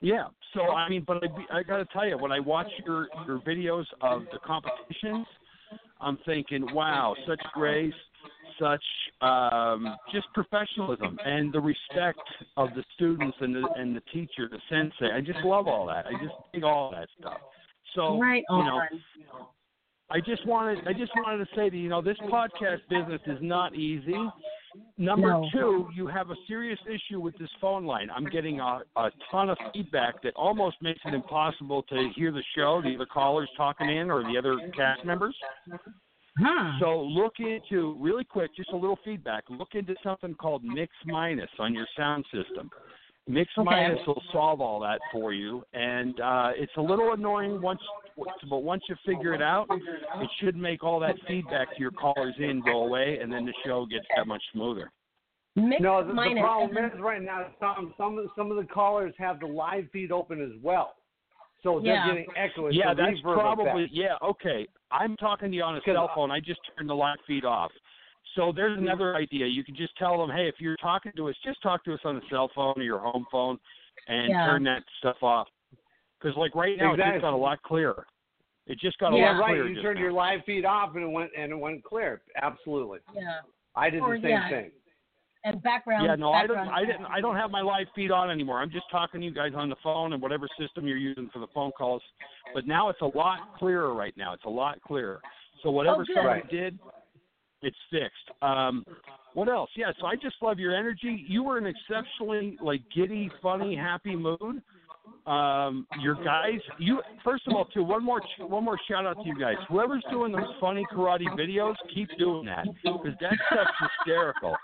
yeah 0.00 0.26
so 0.52 0.62
i 0.70 0.88
mean 0.88 1.04
but 1.06 1.22
i 1.50 1.58
i 1.58 1.62
got 1.62 1.78
to 1.78 1.86
tell 1.86 2.06
you 2.06 2.18
when 2.18 2.32
i 2.32 2.40
watch 2.40 2.70
your 2.86 3.08
your 3.26 3.38
videos 3.40 3.86
of 4.00 4.22
the 4.32 4.38
competitions 4.44 5.26
i'm 6.00 6.18
thinking 6.26 6.66
wow 6.74 7.14
such 7.26 7.40
grace 7.54 7.92
such 8.60 8.82
um, 9.20 9.96
just 10.12 10.26
professionalism 10.34 11.18
and 11.24 11.52
the 11.52 11.60
respect 11.60 12.20
of 12.56 12.70
the 12.74 12.84
students 12.94 13.36
and 13.40 13.54
the 13.54 13.68
and 13.76 13.96
the 13.96 14.02
teacher, 14.12 14.48
the 14.50 14.58
sensei. 14.68 15.14
I 15.14 15.20
just 15.20 15.40
love 15.44 15.66
all 15.66 15.86
that. 15.86 16.06
I 16.06 16.12
just 16.22 16.34
dig 16.52 16.64
all 16.64 16.90
that 16.92 17.08
stuff. 17.20 17.38
So 17.94 18.18
right 18.18 18.44
you 18.50 18.56
know. 18.58 18.80
I 20.10 20.20
just 20.20 20.46
wanted 20.46 20.86
I 20.86 20.92
just 20.92 21.12
wanted 21.16 21.38
to 21.38 21.50
say 21.56 21.70
that 21.70 21.76
you 21.76 21.88
know 21.88 22.02
this 22.02 22.18
podcast 22.30 22.80
business 22.90 23.20
is 23.26 23.38
not 23.40 23.74
easy. 23.74 24.16
Number 24.98 25.28
No. 25.28 25.48
two, 25.52 25.88
you 25.94 26.06
have 26.08 26.30
a 26.30 26.34
serious 26.48 26.78
issue 26.86 27.20
with 27.20 27.36
this 27.38 27.48
phone 27.60 27.84
line. 27.84 28.08
I'm 28.14 28.26
getting 28.26 28.60
a, 28.60 28.80
a 28.96 29.10
ton 29.30 29.48
of 29.48 29.56
feedback 29.72 30.20
that 30.22 30.34
almost 30.34 30.76
makes 30.82 31.00
it 31.04 31.14
impossible 31.14 31.84
to 31.84 32.10
hear 32.16 32.32
the 32.32 32.42
show, 32.56 32.82
the 32.82 32.94
other 32.96 33.06
callers 33.06 33.48
talking 33.56 33.88
in 33.88 34.10
or 34.10 34.22
the 34.24 34.36
other 34.36 34.58
cast 34.76 35.04
members. 35.04 35.36
So 36.80 37.02
look 37.02 37.34
into 37.38 37.96
really 38.00 38.24
quick, 38.24 38.54
just 38.56 38.70
a 38.70 38.76
little 38.76 38.98
feedback. 39.04 39.44
Look 39.48 39.74
into 39.74 39.94
something 40.02 40.34
called 40.34 40.64
Mix 40.64 40.92
Minus 41.06 41.50
on 41.58 41.74
your 41.74 41.86
sound 41.96 42.24
system. 42.32 42.70
Mix 43.26 43.50
Okay. 43.56 43.64
Minus 43.64 44.06
will 44.06 44.22
solve 44.32 44.60
all 44.60 44.80
that 44.80 45.00
for 45.10 45.32
you, 45.32 45.64
and 45.72 46.20
uh, 46.20 46.50
it's 46.56 46.72
a 46.76 46.80
little 46.80 47.14
annoying 47.14 47.62
once, 47.62 47.80
but 48.50 48.58
once 48.58 48.82
you 48.86 48.96
figure 49.06 49.32
it 49.32 49.40
out, 49.40 49.66
it 49.70 50.30
should 50.40 50.56
make 50.56 50.84
all 50.84 51.00
that 51.00 51.14
feedback 51.26 51.74
to 51.74 51.80
your 51.80 51.90
callers 51.90 52.34
in 52.38 52.60
go 52.60 52.84
away, 52.84 53.18
and 53.22 53.32
then 53.32 53.46
the 53.46 53.54
show 53.64 53.86
gets 53.86 54.04
that 54.14 54.26
much 54.26 54.42
smoother. 54.52 54.90
Mix 55.56 55.80
no, 55.80 56.06
the, 56.06 56.12
the 56.12 56.40
problem 56.40 56.84
is 56.84 57.00
right 57.00 57.22
now 57.22 57.46
some 57.60 57.94
some 57.96 58.18
of 58.18 58.26
some 58.36 58.50
of 58.50 58.58
the 58.58 58.64
callers 58.64 59.14
have 59.18 59.40
the 59.40 59.46
live 59.46 59.84
feed 59.90 60.12
open 60.12 60.42
as 60.42 60.60
well, 60.62 60.92
so 61.64 61.80
they're 61.80 61.94
Yeah. 61.94 62.06
getting 62.06 62.26
echo. 62.36 62.66
It's 62.66 62.76
Yeah, 62.76 62.92
a 62.92 62.94
that's 62.94 63.18
reverb 63.22 63.34
probably 63.34 63.84
effect. 63.84 63.94
yeah. 63.94 64.16
Okay, 64.22 64.68
I'm 64.92 65.16
talking 65.16 65.50
to 65.50 65.56
you 65.56 65.64
on 65.64 65.76
a 65.76 65.80
cell 65.82 66.08
phone. 66.14 66.30
I 66.30 66.38
just 66.38 66.60
turned 66.76 66.88
the 66.88 66.94
live 66.94 67.18
feed 67.26 67.44
off. 67.44 67.72
So 68.36 68.52
there's 68.52 68.76
mm-hmm. 68.76 68.86
another 68.86 69.16
idea. 69.16 69.46
You 69.46 69.64
can 69.64 69.74
just 69.74 69.96
tell 69.96 70.18
them, 70.18 70.30
hey, 70.34 70.46
if 70.46 70.60
you're 70.60 70.76
talking 70.76 71.12
to 71.16 71.28
us, 71.28 71.36
just 71.44 71.60
talk 71.62 71.82
to 71.84 71.94
us 71.94 72.00
on 72.04 72.16
the 72.16 72.22
cell 72.30 72.48
phone 72.54 72.74
or 72.76 72.82
your 72.82 72.98
home 72.98 73.26
phone, 73.32 73.58
and 74.06 74.28
Yeah. 74.28 74.46
turn 74.46 74.62
that 74.64 74.84
stuff 74.98 75.22
off. 75.22 75.48
Because 76.20 76.36
like 76.36 76.54
right 76.54 76.76
now, 76.76 76.90
it 76.90 76.94
Exactly. 76.94 77.14
just 77.14 77.22
got 77.22 77.32
a 77.32 77.36
lot 77.36 77.62
clearer. 77.62 78.06
It 78.66 78.78
just 78.78 78.98
got 78.98 79.12
a 79.12 79.16
yeah, 79.16 79.32
lot 79.32 79.40
right. 79.40 79.48
clearer. 79.50 79.68
You 79.68 79.82
turned 79.82 79.96
now. 79.96 80.02
your 80.02 80.12
live 80.12 80.44
feed 80.44 80.64
off 80.64 80.94
and 80.94 81.04
it 81.04 81.08
went 81.10 81.30
and 81.36 81.52
it 81.52 81.56
went 81.56 81.84
clear. 81.84 82.22
Absolutely. 82.36 83.00
Yeah. 83.14 83.40
I 83.76 83.90
did 83.90 84.00
Or, 84.00 84.16
the 84.16 84.22
same 84.22 84.30
yeah. 84.30 84.48
thing. 84.48 84.72
And 85.46 85.62
background. 85.62 86.06
Yeah, 86.06 86.14
no, 86.14 86.32
I 86.32 86.46
don't. 86.46 86.56
background 86.56 86.70
I 86.74 86.84
didn't. 86.86 87.06
I 87.06 87.20
don't 87.20 87.36
have 87.36 87.50
my 87.50 87.60
live 87.60 87.86
feed 87.94 88.10
on 88.10 88.30
anymore. 88.30 88.60
I'm 88.60 88.70
just 88.70 88.86
talking 88.90 89.20
to 89.20 89.26
you 89.26 89.32
guys 89.32 89.52
on 89.54 89.68
the 89.68 89.76
phone 89.82 90.14
and 90.14 90.22
whatever 90.22 90.48
system 90.58 90.86
you're 90.86 90.96
using 90.96 91.28
for 91.32 91.38
the 91.38 91.48
phone 91.54 91.70
calls. 91.76 92.02
But 92.54 92.66
now 92.66 92.88
it's 92.88 93.00
a 93.02 93.06
lot 93.16 93.54
clearer 93.58 93.92
right 93.94 94.14
now. 94.16 94.32
It's 94.32 94.44
a 94.46 94.50
lot 94.50 94.80
clearer. 94.80 95.20
So 95.62 95.70
whatever 95.70 96.02
Oh, 96.02 96.04
good. 96.06 96.14
someone 96.16 96.32
Right. 96.34 96.50
did, 96.50 96.78
it's 97.62 97.76
fixed. 97.90 98.30
Um, 98.42 98.86
what 99.34 99.48
else? 99.48 99.70
Yeah. 99.76 99.92
So 100.00 100.06
I 100.06 100.16
just 100.16 100.36
love 100.40 100.58
your 100.58 100.74
energy. 100.74 101.24
You 101.28 101.42
were 101.42 101.58
in 101.58 101.66
exceptionally 101.66 102.56
like 102.62 102.80
giddy, 102.94 103.30
funny, 103.42 103.76
happy 103.76 104.16
mood. 104.16 104.62
Um, 105.26 105.86
your 106.00 106.14
guys. 106.24 106.60
You 106.78 107.02
first 107.22 107.46
of 107.46 107.54
all, 107.54 107.66
too. 107.66 107.82
One 107.84 108.02
more. 108.02 108.22
One 108.38 108.64
more 108.64 108.78
shout 108.88 109.04
out 109.04 109.16
to 109.22 109.26
you 109.26 109.38
guys. 109.38 109.56
Whoever's 109.68 110.04
doing 110.10 110.32
those 110.32 110.48
funny 110.60 110.86
karate 110.92 111.26
videos, 111.38 111.74
keep 111.94 112.08
doing 112.18 112.46
that 112.46 112.66
because 112.82 113.12
that 113.20 113.34
stuff's 113.50 113.70
hysterical. 113.98 114.56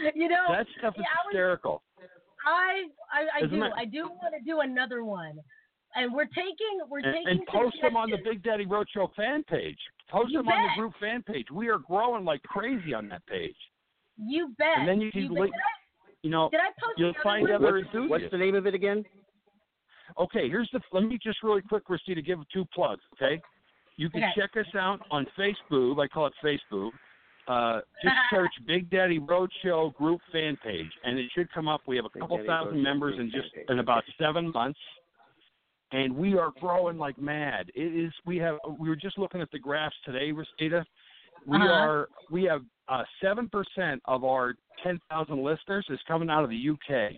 You 0.14 0.28
know, 0.28 0.44
That 0.48 0.66
stuff 0.78 0.94
is 0.96 1.00
yeah, 1.02 1.06
I 1.12 1.26
was- 1.26 1.32
hysterical. 1.32 1.82
I 2.46 2.84
I, 3.12 3.44
I 3.44 3.46
do 3.46 3.62
it- 3.64 3.72
I 3.76 3.84
do 3.84 4.02
want 4.08 4.34
to 4.38 4.44
do 4.44 4.60
another 4.60 5.02
one, 5.04 5.36
and 5.96 6.12
we're 6.12 6.26
taking 6.26 6.78
we're 6.88 6.98
and, 6.98 7.14
taking 7.14 7.28
and 7.28 7.46
post 7.46 7.76
them 7.82 7.96
on 7.96 8.10
the. 8.10 8.18
Big 8.24 8.42
Daddy 8.42 8.66
Roadshow 8.66 9.12
fan 9.16 9.42
page. 9.44 9.78
Post 10.10 10.30
You 10.30 10.38
them 10.38 10.48
on 10.48 10.62
the 10.62 10.80
group 10.80 10.92
fan 11.00 11.22
page. 11.22 11.46
We 11.52 11.68
are 11.68 11.78
growing 11.78 12.24
like 12.24 12.42
crazy 12.44 12.94
on 12.94 13.08
that 13.08 13.26
page. 13.26 13.56
You 14.16 14.54
bet. 14.58 14.78
And 14.78 14.88
then 14.88 15.00
you 15.00 15.10
can, 15.10 15.28
bet. 15.28 15.38
link- 15.42 15.54
you 16.22 16.30
know, 16.30 16.48
Did 16.50 16.60
I 16.60 16.68
post 16.80 16.98
you'll 16.98 17.12
find 17.22 17.42
one? 17.42 17.52
other 17.52 17.64
What's, 17.64 17.86
enthusiasts. 17.86 18.10
what's 18.10 18.30
the 18.30 18.38
name 18.38 18.54
of 18.54 18.66
it 18.66 18.74
again? 18.74 19.04
Okay, 20.18 20.48
here's 20.48 20.68
the. 20.72 20.80
Let 20.92 21.02
me 21.04 21.18
just 21.22 21.42
really 21.42 21.62
quick, 21.62 21.84
Christy, 21.84 22.14
to 22.14 22.22
give 22.22 22.38
two 22.52 22.64
plugs. 22.72 23.02
Okay, 23.14 23.40
you 23.96 24.08
can 24.08 24.22
Okay. 24.22 24.32
check 24.40 24.50
us 24.56 24.72
out 24.78 25.00
on 25.10 25.26
Facebook. 25.36 26.00
I 26.02 26.06
call 26.06 26.26
it 26.26 26.32
Facebook. 26.44 26.90
Uh, 27.48 27.80
just 28.02 28.14
search 28.30 28.50
Big 28.66 28.90
Daddy 28.90 29.18
Roadshow 29.20 29.94
group 29.94 30.20
fan 30.32 30.56
page, 30.64 30.90
and 31.04 31.18
it 31.18 31.30
should 31.34 31.50
come 31.52 31.68
up. 31.68 31.82
We 31.86 31.96
have 31.96 32.04
a 32.04 32.18
couple 32.18 32.36
Daddy 32.36 32.46
thousand 32.48 32.74
Roadshow 32.78 32.82
members 32.82 33.14
fan 33.14 33.20
in 33.26 33.30
just 33.30 33.54
page. 33.54 33.66
in 33.68 33.78
about 33.78 34.04
seven 34.20 34.50
months, 34.52 34.78
and 35.92 36.14
we 36.16 36.36
are 36.36 36.50
growing 36.60 36.98
like 36.98 37.18
mad. 37.18 37.70
It 37.74 37.80
is. 38.06 38.12
We 38.24 38.36
have. 38.38 38.56
We 38.78 38.88
were 38.88 38.96
just 38.96 39.18
looking 39.18 39.40
at 39.40 39.50
the 39.52 39.58
graphs 39.58 39.96
today, 40.04 40.32
Rosita. 40.32 40.84
We 41.46 41.56
Uh-huh. 41.58 41.68
are. 41.68 42.08
We 42.30 42.44
have 42.44 42.62
uh, 42.88 43.04
seven 43.22 43.48
percent 43.48 44.02
of 44.06 44.24
our 44.24 44.54
ten 44.82 44.98
thousand 45.10 45.42
listeners 45.42 45.86
is 45.90 46.00
coming 46.08 46.28
out 46.30 46.42
of 46.44 46.50
the 46.50 46.70
UK. 46.70 47.12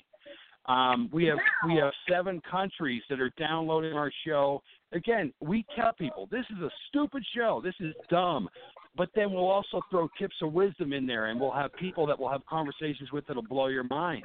Um, 0.66 1.08
we 1.12 1.24
have 1.24 1.38
we 1.66 1.76
have 1.76 1.92
seven 2.10 2.42
countries 2.50 3.02
that 3.08 3.20
are 3.20 3.30
downloading 3.38 3.94
our 3.94 4.12
show. 4.26 4.62
Again, 4.92 5.32
we 5.40 5.64
tell 5.76 5.92
people 5.92 6.28
this 6.30 6.44
is 6.50 6.62
a 6.62 6.70
stupid 6.88 7.22
show. 7.36 7.60
This 7.62 7.74
is 7.80 7.94
dumb. 8.10 8.48
But 8.96 9.10
then 9.14 9.32
we'll 9.32 9.48
also 9.48 9.80
throw 9.90 10.08
tips 10.18 10.34
of 10.42 10.52
wisdom 10.52 10.92
in 10.92 11.06
there, 11.06 11.26
and 11.26 11.38
we'll 11.40 11.52
have 11.52 11.72
people 11.74 12.06
that 12.06 12.18
we'll 12.18 12.30
have 12.30 12.44
conversations 12.46 13.12
with 13.12 13.26
that'll 13.26 13.42
blow 13.42 13.68
your 13.68 13.84
mind. 13.84 14.24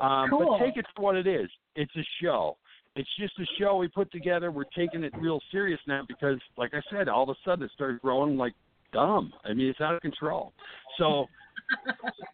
Um, 0.00 0.28
Cool. 0.30 0.58
But 0.58 0.64
take 0.64 0.76
it 0.76 0.84
for 0.94 1.02
what 1.02 1.16
it 1.16 1.26
is. 1.26 1.48
It's 1.76 1.94
a 1.96 2.04
show. 2.20 2.56
It's 2.96 3.08
just 3.18 3.32
a 3.38 3.44
show 3.58 3.76
we 3.76 3.88
put 3.88 4.12
together. 4.12 4.50
We're 4.50 4.64
taking 4.76 5.04
it 5.04 5.12
real 5.18 5.40
serious 5.50 5.80
now 5.86 6.02
because, 6.06 6.38
like 6.56 6.72
I 6.74 6.80
said, 6.90 7.08
all 7.08 7.24
of 7.24 7.28
a 7.28 7.34
sudden 7.44 7.64
it 7.64 7.70
started 7.74 8.00
growing 8.02 8.36
like 8.36 8.52
dumb. 8.92 9.32
I 9.44 9.52
mean, 9.52 9.68
it's 9.68 9.80
out 9.80 9.94
of 9.94 10.00
control. 10.00 10.52
So 10.98 11.26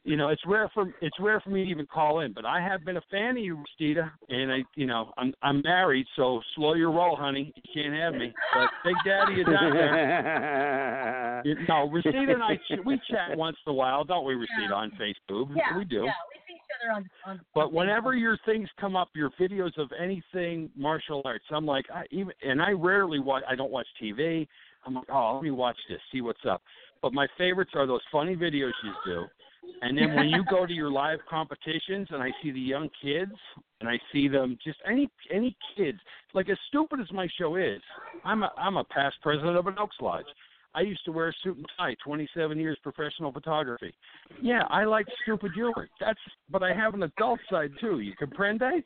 you 0.04 0.16
know, 0.16 0.28
it's 0.28 0.42
rare 0.46 0.70
for 0.74 0.92
it's 1.00 1.16
rare 1.20 1.40
for 1.40 1.50
me 1.50 1.64
to 1.64 1.70
even 1.70 1.86
call 1.86 2.20
in, 2.20 2.32
but 2.32 2.44
I 2.44 2.60
have 2.60 2.84
been 2.84 2.96
a 2.96 3.02
fan 3.10 3.36
of 3.36 3.42
you, 3.42 3.62
Restita, 3.80 4.10
and 4.28 4.52
I, 4.52 4.58
you 4.74 4.86
know, 4.86 5.12
I'm 5.18 5.32
I'm 5.42 5.62
married, 5.62 6.06
so 6.16 6.40
slow 6.54 6.74
your 6.74 6.90
roll, 6.90 7.16
honey. 7.16 7.52
You 7.56 7.62
can't 7.82 7.94
have 7.94 8.14
me. 8.14 8.32
But 8.54 8.68
Big 8.84 8.94
Daddy 9.04 9.40
is 9.40 9.46
out 9.48 9.72
there. 9.72 11.42
You- 11.44 11.56
no, 11.68 11.88
Restita 11.88 12.34
and 12.34 12.42
I 12.42 12.56
ch- 12.56 12.84
we 12.84 13.00
chat 13.10 13.36
once 13.36 13.56
in 13.66 13.70
a 13.70 13.74
while, 13.74 14.04
don't 14.04 14.26
we, 14.26 14.34
Restita, 14.34 14.74
on 14.74 14.90
Facebook? 14.92 15.48
Yeah, 15.56 15.76
we 15.76 15.84
do. 15.86 15.96
Yeah, 16.04 16.12
we 16.28 16.40
see 16.46 16.54
each 16.54 16.70
other 16.82 16.92
on. 16.92 17.10
on 17.26 17.40
But 17.54 17.66
on 17.68 17.72
whenever 17.74 18.10
Facebook. 18.14 18.20
your 18.20 18.38
things 18.44 18.68
come 18.78 18.94
up, 18.94 19.08
your 19.14 19.30
videos 19.40 19.76
of 19.78 19.90
anything 19.98 20.68
martial 20.76 21.22
arts, 21.24 21.44
I'm 21.50 21.64
like, 21.64 21.86
I 21.94 22.04
even 22.10 22.32
and 22.42 22.60
I 22.60 22.72
rarely 22.72 23.20
watch. 23.20 23.42
I 23.48 23.54
don't 23.54 23.70
watch 23.70 23.86
TV. 24.02 24.46
I'm 24.86 24.94
like, 24.94 25.04
oh, 25.10 25.34
let 25.34 25.42
me 25.42 25.50
watch 25.50 25.76
this, 25.88 25.98
see 26.12 26.20
what's 26.20 26.40
up. 26.48 26.62
But 27.02 27.12
my 27.12 27.26
favorites 27.38 27.72
are 27.74 27.86
those 27.86 28.02
funny 28.12 28.36
videos 28.36 28.72
you 28.84 28.92
do, 29.06 29.24
and 29.82 29.96
then 29.96 30.14
when 30.14 30.28
you 30.28 30.44
go 30.50 30.66
to 30.66 30.72
your 30.72 30.90
live 30.90 31.20
competitions 31.28 32.08
and 32.10 32.22
I 32.22 32.30
see 32.42 32.50
the 32.50 32.60
young 32.60 32.88
kids 33.02 33.32
and 33.80 33.88
I 33.88 33.98
see 34.12 34.28
them 34.28 34.58
just 34.62 34.78
any 34.86 35.08
any 35.32 35.56
kids, 35.76 35.98
like 36.34 36.48
as 36.48 36.58
stupid 36.68 37.00
as 37.00 37.10
my 37.12 37.28
show 37.38 37.56
is, 37.56 37.80
I'm 38.24 38.42
a 38.42 38.52
I'm 38.56 38.76
a 38.76 38.84
past 38.84 39.16
president 39.22 39.56
of 39.56 39.66
an 39.66 39.74
Elks 39.78 39.96
Lodge. 40.00 40.26
I 40.74 40.82
used 40.82 41.04
to 41.04 41.12
wear 41.12 41.28
a 41.28 41.32
suit 41.42 41.56
and 41.56 41.66
tie, 41.76 41.96
27 42.04 42.58
years 42.58 42.78
professional 42.82 43.32
photography. 43.32 43.92
Yeah, 44.40 44.62
I 44.70 44.84
like 44.84 45.06
stupid 45.22 45.50
humor. 45.52 45.88
That's, 45.98 46.20
but 46.48 46.62
I 46.62 46.72
have 46.72 46.94
an 46.94 47.02
adult 47.02 47.40
side 47.50 47.72
too. 47.80 48.00
You 48.00 48.12
comprende? 48.20 48.82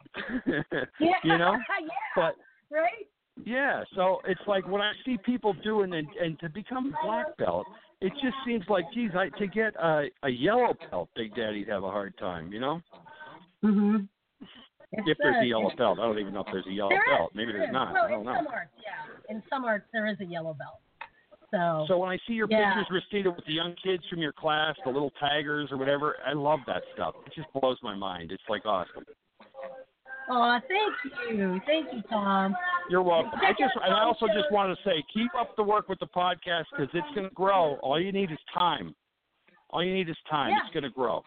Yeah, 0.99 1.11
you 1.23 1.37
know. 1.37 1.53
yeah, 1.81 1.89
But 2.17 2.37
right? 2.71 3.07
yeah, 3.45 3.85
so 3.95 4.21
it's 4.27 4.41
like 4.47 4.67
when 4.67 4.81
I 4.81 4.93
see 5.05 5.19
people 5.27 5.55
doing 5.63 5.93
and 5.93 6.09
and 6.21 6.39
to 6.41 6.49
become 6.49 6.95
a 6.95 7.07
black 7.07 7.37
belt, 7.37 7.67
it 8.05 8.13
just 8.23 8.37
seems 8.47 8.65
like, 8.69 8.85
geez, 8.93 9.11
I 9.17 9.31
to 9.39 9.47
get 9.47 9.75
a 9.77 10.11
a 10.23 10.29
yellow 10.29 10.75
belt, 10.91 11.09
Big 11.17 11.35
Daddy'd 11.35 11.69
have 11.69 11.85
a 11.85 11.91
hard 11.91 12.17
time, 12.19 12.53
you 12.53 12.61
know. 12.61 12.81
Mhm. 13.63 14.09
If 14.93 15.19
there's 15.19 15.43
a 15.43 15.47
yellow 15.47 15.75
belt, 15.77 15.99
I 15.99 16.03
don't 16.03 16.19
even 16.19 16.35
know 16.35 16.45
if 16.47 16.53
there's 16.53 16.67
a 16.67 16.73
yellow 16.73 16.91
There 16.91 17.01
is, 17.01 17.19
belt. 17.19 17.33
Maybe 17.35 17.53
there's 17.53 17.73
not. 17.73 17.93
Well, 17.93 18.05
I 18.05 18.11
don't 18.11 18.21
in 18.21 18.27
know. 18.27 18.35
some 18.37 18.47
arts, 18.47 18.71
yeah. 18.81 19.35
In 19.35 19.43
some 19.49 19.65
arts, 19.65 19.87
there 19.93 20.07
is 20.07 20.21
a 20.21 20.25
yellow 20.25 20.55
belt. 20.55 20.81
So. 21.51 21.85
So 21.89 21.99
when 21.99 22.11
I 22.11 22.19
see 22.27 22.35
your 22.35 22.47
Yeah. 22.49 22.75
pictures, 22.75 23.03
Restita, 23.03 23.35
with 23.35 23.45
the 23.47 23.53
young 23.53 23.75
kids 23.77 24.07
from 24.09 24.19
your 24.19 24.33
class, 24.33 24.77
the 24.85 24.91
little 24.91 25.11
tigers 25.19 25.73
or 25.73 25.79
whatever, 25.79 26.17
I 26.25 26.33
love 26.33 26.61
that 26.67 26.85
stuff. 26.93 27.15
It 27.27 27.33
just 27.33 27.53
blows 27.53 27.79
my 27.83 27.95
mind. 27.95 28.31
It's 28.33 28.49
like 28.49 28.67
awesome. 28.67 29.05
Oh, 30.31 30.59
thank 30.69 31.39
you, 31.39 31.61
thank 31.67 31.93
you, 31.93 32.03
Tom. 32.11 32.55
You're 32.91 33.03
welcome. 33.03 33.33
I 33.43 33.51
just, 33.53 33.75
and 33.83 33.95
I 33.95 34.03
also 34.03 34.27
just 34.29 34.51
want 34.51 34.77
to 34.77 34.85
say, 34.89 35.03
keep 35.13 35.35
up 35.39 35.55
the 35.57 35.63
work 35.63 35.89
with 35.89 35.99
the 36.01 36.07
podcast 36.07 36.65
because 36.71 36.89
it's 36.95 37.07
going 37.15 37.29
to 37.29 37.35
grow. 37.35 37.75
All 37.83 38.01
you 38.01 38.13
need 38.13 38.31
is 38.31 38.39
time. 38.53 38.95
All 39.71 39.83
you 39.85 39.93
need 39.93 40.09
is 40.09 40.17
time. 40.31 40.51
Yeah. 40.51 40.59
It's 40.65 40.73
going 40.73 40.85
to 40.85 40.91
grow. 40.91 41.23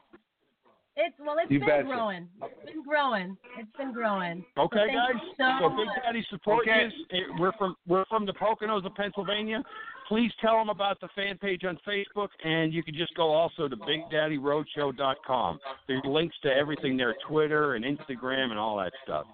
It's 0.99 1.15
well, 1.19 1.35
it's 1.39 1.51
You 1.51 1.59
been 1.59 1.67
betcha. 1.67 1.83
growing. 1.89 2.27
It's 2.41 2.65
been 2.71 2.83
growing. 2.83 3.37
It's 3.59 3.69
been 3.77 3.93
growing. 3.93 4.43
Okay, 4.57 4.85
So 4.87 4.93
guys. 4.95 5.21
you 5.37 5.59
So, 5.61 5.69
Big. 5.69 5.87
Daddy 6.03 6.25
support 6.31 6.67
Okay. 6.67 6.89
you. 7.11 7.35
We're 7.39 7.51
from 7.53 7.75
we're 7.87 8.05
from 8.05 8.25
the 8.25 8.33
Poconos 8.33 8.83
of 8.83 8.95
Pennsylvania. 8.95 9.63
Please 10.07 10.31
tell 10.39 10.53
them 10.57 10.69
about 10.69 11.01
the 11.01 11.09
fan 11.15 11.37
page 11.37 11.63
on 11.65 11.77
Facebook, 11.85 12.29
and 12.43 12.71
you 12.73 12.81
can 12.81 12.95
just 12.95 13.13
go 13.15 13.29
also 13.29 13.67
to 13.67 13.75
BigDaddyRoadshow.com. 13.75 15.59
There's 15.87 16.01
links 16.05 16.35
to 16.43 16.49
everything 16.49 16.95
there, 16.95 17.13
Twitter 17.27 17.75
and 17.75 17.83
Instagram 17.83 18.51
and 18.51 18.59
all 18.59 18.77
that 18.77 18.93
stuff. 19.03 19.25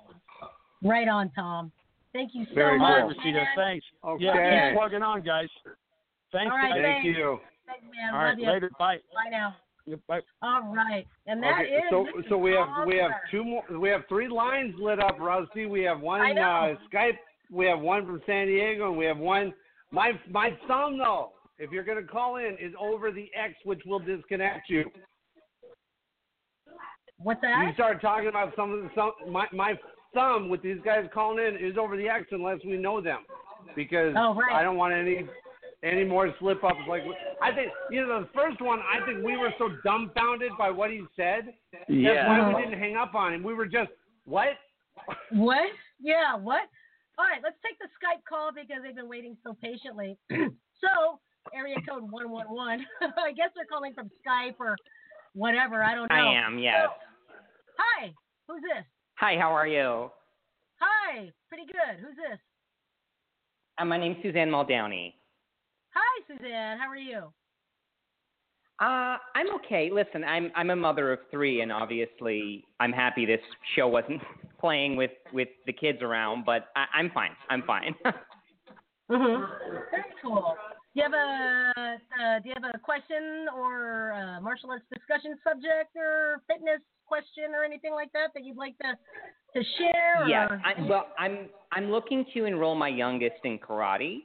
Right 0.83 1.07
on, 1.07 1.29
Tom. 1.31 1.71
Thank 2.11 2.31
you 2.33 2.45
so 2.49 2.55
Very 2.55 2.79
much. 2.79 3.03
Rosita, 3.03 3.31
man. 3.31 3.45
thanks. 3.55 3.85
Okay. 4.03 4.23
Yeah, 4.25 4.69
keep 4.69 4.77
plugging 4.79 5.01
on, 5.03 5.21
guys. 5.21 5.47
Thanks, 6.31 6.51
All 6.51 6.57
right, 6.57 6.69
guys. 6.73 6.81
Thank 6.81 7.03
thanks. 7.03 7.17
you. 7.17 7.39
Thanks, 7.65 7.83
man. 7.95 8.13
All 8.13 8.19
Love 8.19 8.29
right, 8.29 8.39
you. 8.39 8.51
later. 8.51 8.69
Bye. 8.77 8.97
Bye 9.13 9.29
now. 9.31 9.55
Yeah, 9.85 9.95
Bye. 10.07 10.21
All 10.41 10.73
right, 10.73 11.05
and 11.27 11.43
that 11.43 11.59
Okay, 11.61 11.69
is 11.75 11.83
so 11.89 12.05
so 12.29 12.37
we 12.37 12.51
have 12.51 12.67
Tom 12.67 12.87
we 12.87 12.95
have 12.97 13.11
two 13.29 13.43
more 13.43 13.63
we 13.77 13.89
have 13.89 14.01
three 14.07 14.29
lines 14.29 14.73
lit 14.79 14.99
up, 14.99 15.17
Rusty. 15.19 15.65
We 15.65 15.81
have 15.83 15.99
one 15.99 16.21
I 16.21 16.31
uh, 16.31 16.75
Skype, 16.91 17.17
we 17.51 17.65
have 17.65 17.79
one 17.81 18.05
from 18.05 18.21
San 18.25 18.47
Diego, 18.47 18.87
and 18.89 18.97
we 18.97 19.03
have 19.05 19.17
one 19.17 19.53
my 19.93 20.11
my 20.29 20.49
thumb 20.67 20.97
though. 20.97 21.31
If 21.59 21.71
you're 21.71 21.83
gonna 21.83 22.03
call 22.03 22.37
in, 22.37 22.57
is 22.59 22.73
over 22.79 23.11
the 23.11 23.29
X, 23.35 23.53
which 23.63 23.81
will 23.85 23.99
disconnect 23.99 24.69
you. 24.69 24.85
What's 27.19 27.41
that? 27.41 27.65
You 27.67 27.73
start 27.75 28.01
talking 28.01 28.27
about 28.27 28.53
some 28.55 28.71
of 28.71 28.81
the 28.81 28.89
some 28.95 29.11
my 29.31 29.45
my 29.53 29.79
thumb 30.13 30.49
with 30.49 30.61
these 30.61 30.79
guys 30.83 31.05
calling 31.13 31.45
in 31.45 31.55
is 31.55 31.77
over 31.77 31.95
the 31.95 32.09
X 32.09 32.25
unless 32.31 32.57
we 32.65 32.75
know 32.75 32.99
them, 32.99 33.19
because 33.75 34.13
Oh, 34.17 34.33
right. 34.33 34.53
I 34.53 34.63
don't 34.63 34.77
want 34.77 34.93
any 34.93 35.27
any 35.83 36.03
more 36.03 36.33
slip 36.39 36.63
ups. 36.63 36.75
Like 36.89 37.03
I 37.41 37.53
think 37.53 37.71
you 37.91 38.05
know 38.05 38.21
the 38.21 38.29
first 38.33 38.61
one, 38.61 38.79
I 38.79 39.05
think 39.05 39.23
we 39.23 39.37
were 39.37 39.53
so 39.59 39.69
dumbfounded 39.83 40.51
by 40.57 40.71
what 40.71 40.89
he 40.89 41.03
said. 41.15 41.53
That's 41.71 41.83
why 41.89 42.53
we 42.55 42.63
didn't 42.63 42.79
hang 42.79 42.95
up 42.95 43.13
on 43.13 43.33
him. 43.33 43.43
We 43.43 43.53
were 43.53 43.67
just 43.67 43.91
what? 44.25 44.49
What? 45.31 45.69
Yeah, 46.01 46.35
what? 46.35 46.61
All 47.17 47.25
right, 47.25 47.41
let's 47.43 47.57
take 47.63 47.77
the 47.79 47.85
Skype 48.01 48.25
call 48.27 48.51
because 48.53 48.81
they've 48.83 48.95
been 48.95 49.09
waiting 49.09 49.37
so 49.43 49.55
patiently. 49.61 50.17
so, 50.31 51.19
area 51.53 51.75
code 51.87 52.09
111. 52.09 52.85
I 53.17 53.31
guess 53.33 53.49
they're 53.55 53.69
calling 53.69 53.93
from 53.93 54.09
Skype 54.25 54.55
or 54.59 54.75
whatever. 55.33 55.83
I 55.83 55.93
don't 55.93 56.09
know. 56.09 56.15
I 56.15 56.45
am, 56.45 56.57
yes. 56.57 56.87
Hi, 57.77 58.11
who's 58.47 58.61
this? 58.61 58.85
Hi, 59.19 59.37
how 59.37 59.51
are 59.51 59.67
you? 59.67 60.09
Hi, 60.79 61.31
pretty 61.49 61.65
good. 61.65 62.01
Who's 62.01 62.15
this? 62.15 62.39
Uh, 63.77 63.85
my 63.85 63.97
name's 63.97 64.17
Suzanne 64.23 64.49
Muldowney. 64.49 65.13
Hi, 65.93 66.23
Suzanne. 66.27 66.77
How 66.79 66.89
are 66.89 66.97
you? 66.97 67.31
Uh, 68.79 69.17
I'm 69.35 69.53
okay. 69.55 69.89
Listen, 69.91 70.23
I'm 70.23 70.51
I'm 70.55 70.71
a 70.71 70.75
mother 70.75 71.13
of 71.13 71.19
three, 71.31 71.61
and 71.61 71.71
obviously 71.71 72.65
I'm 72.79 72.91
happy 72.91 73.25
this 73.25 73.39
show 73.75 73.87
wasn't 73.87 74.21
playing 74.63 74.95
with 74.95 75.11
with 75.33 75.49
the 75.67 75.73
kids 75.73 75.99
around, 76.01 76.45
but 76.45 76.61
I, 76.75 76.85
I'm 76.97 77.09
fine. 77.11 77.35
I'm 77.49 77.63
fine. 77.63 77.93
Mm-hmm. 79.11 79.43
Very 79.91 80.03
cool. 80.23 80.55
Do 80.95 81.01
you 81.01 81.03
have 81.03 81.13
a 81.13 81.97
uh, 82.23 82.39
do 82.39 82.47
you 82.47 82.55
have 82.55 82.71
a 82.73 82.79
question 82.79 83.47
or 83.53 84.11
a 84.11 84.39
martial 84.41 84.71
arts 84.71 84.85
discussion 84.93 85.37
subject 85.43 85.91
or 85.97 86.41
fitness 86.47 86.79
question 87.05 87.51
or 87.53 87.65
anything 87.65 87.93
like 87.93 88.11
that 88.13 88.29
that 88.33 88.45
you'd 88.45 88.55
like 88.55 88.77
to 88.77 88.89
to 89.55 89.61
share? 89.77 90.25
yes. 90.27 90.47
or- 90.49 90.61
I, 90.65 90.87
well, 90.87 91.07
I'm 91.19 91.49
I'm 91.73 91.91
looking 91.91 92.25
to 92.33 92.45
enroll 92.45 92.75
my 92.75 92.87
youngest 92.87 93.41
in 93.43 93.59
karate. 93.59 94.19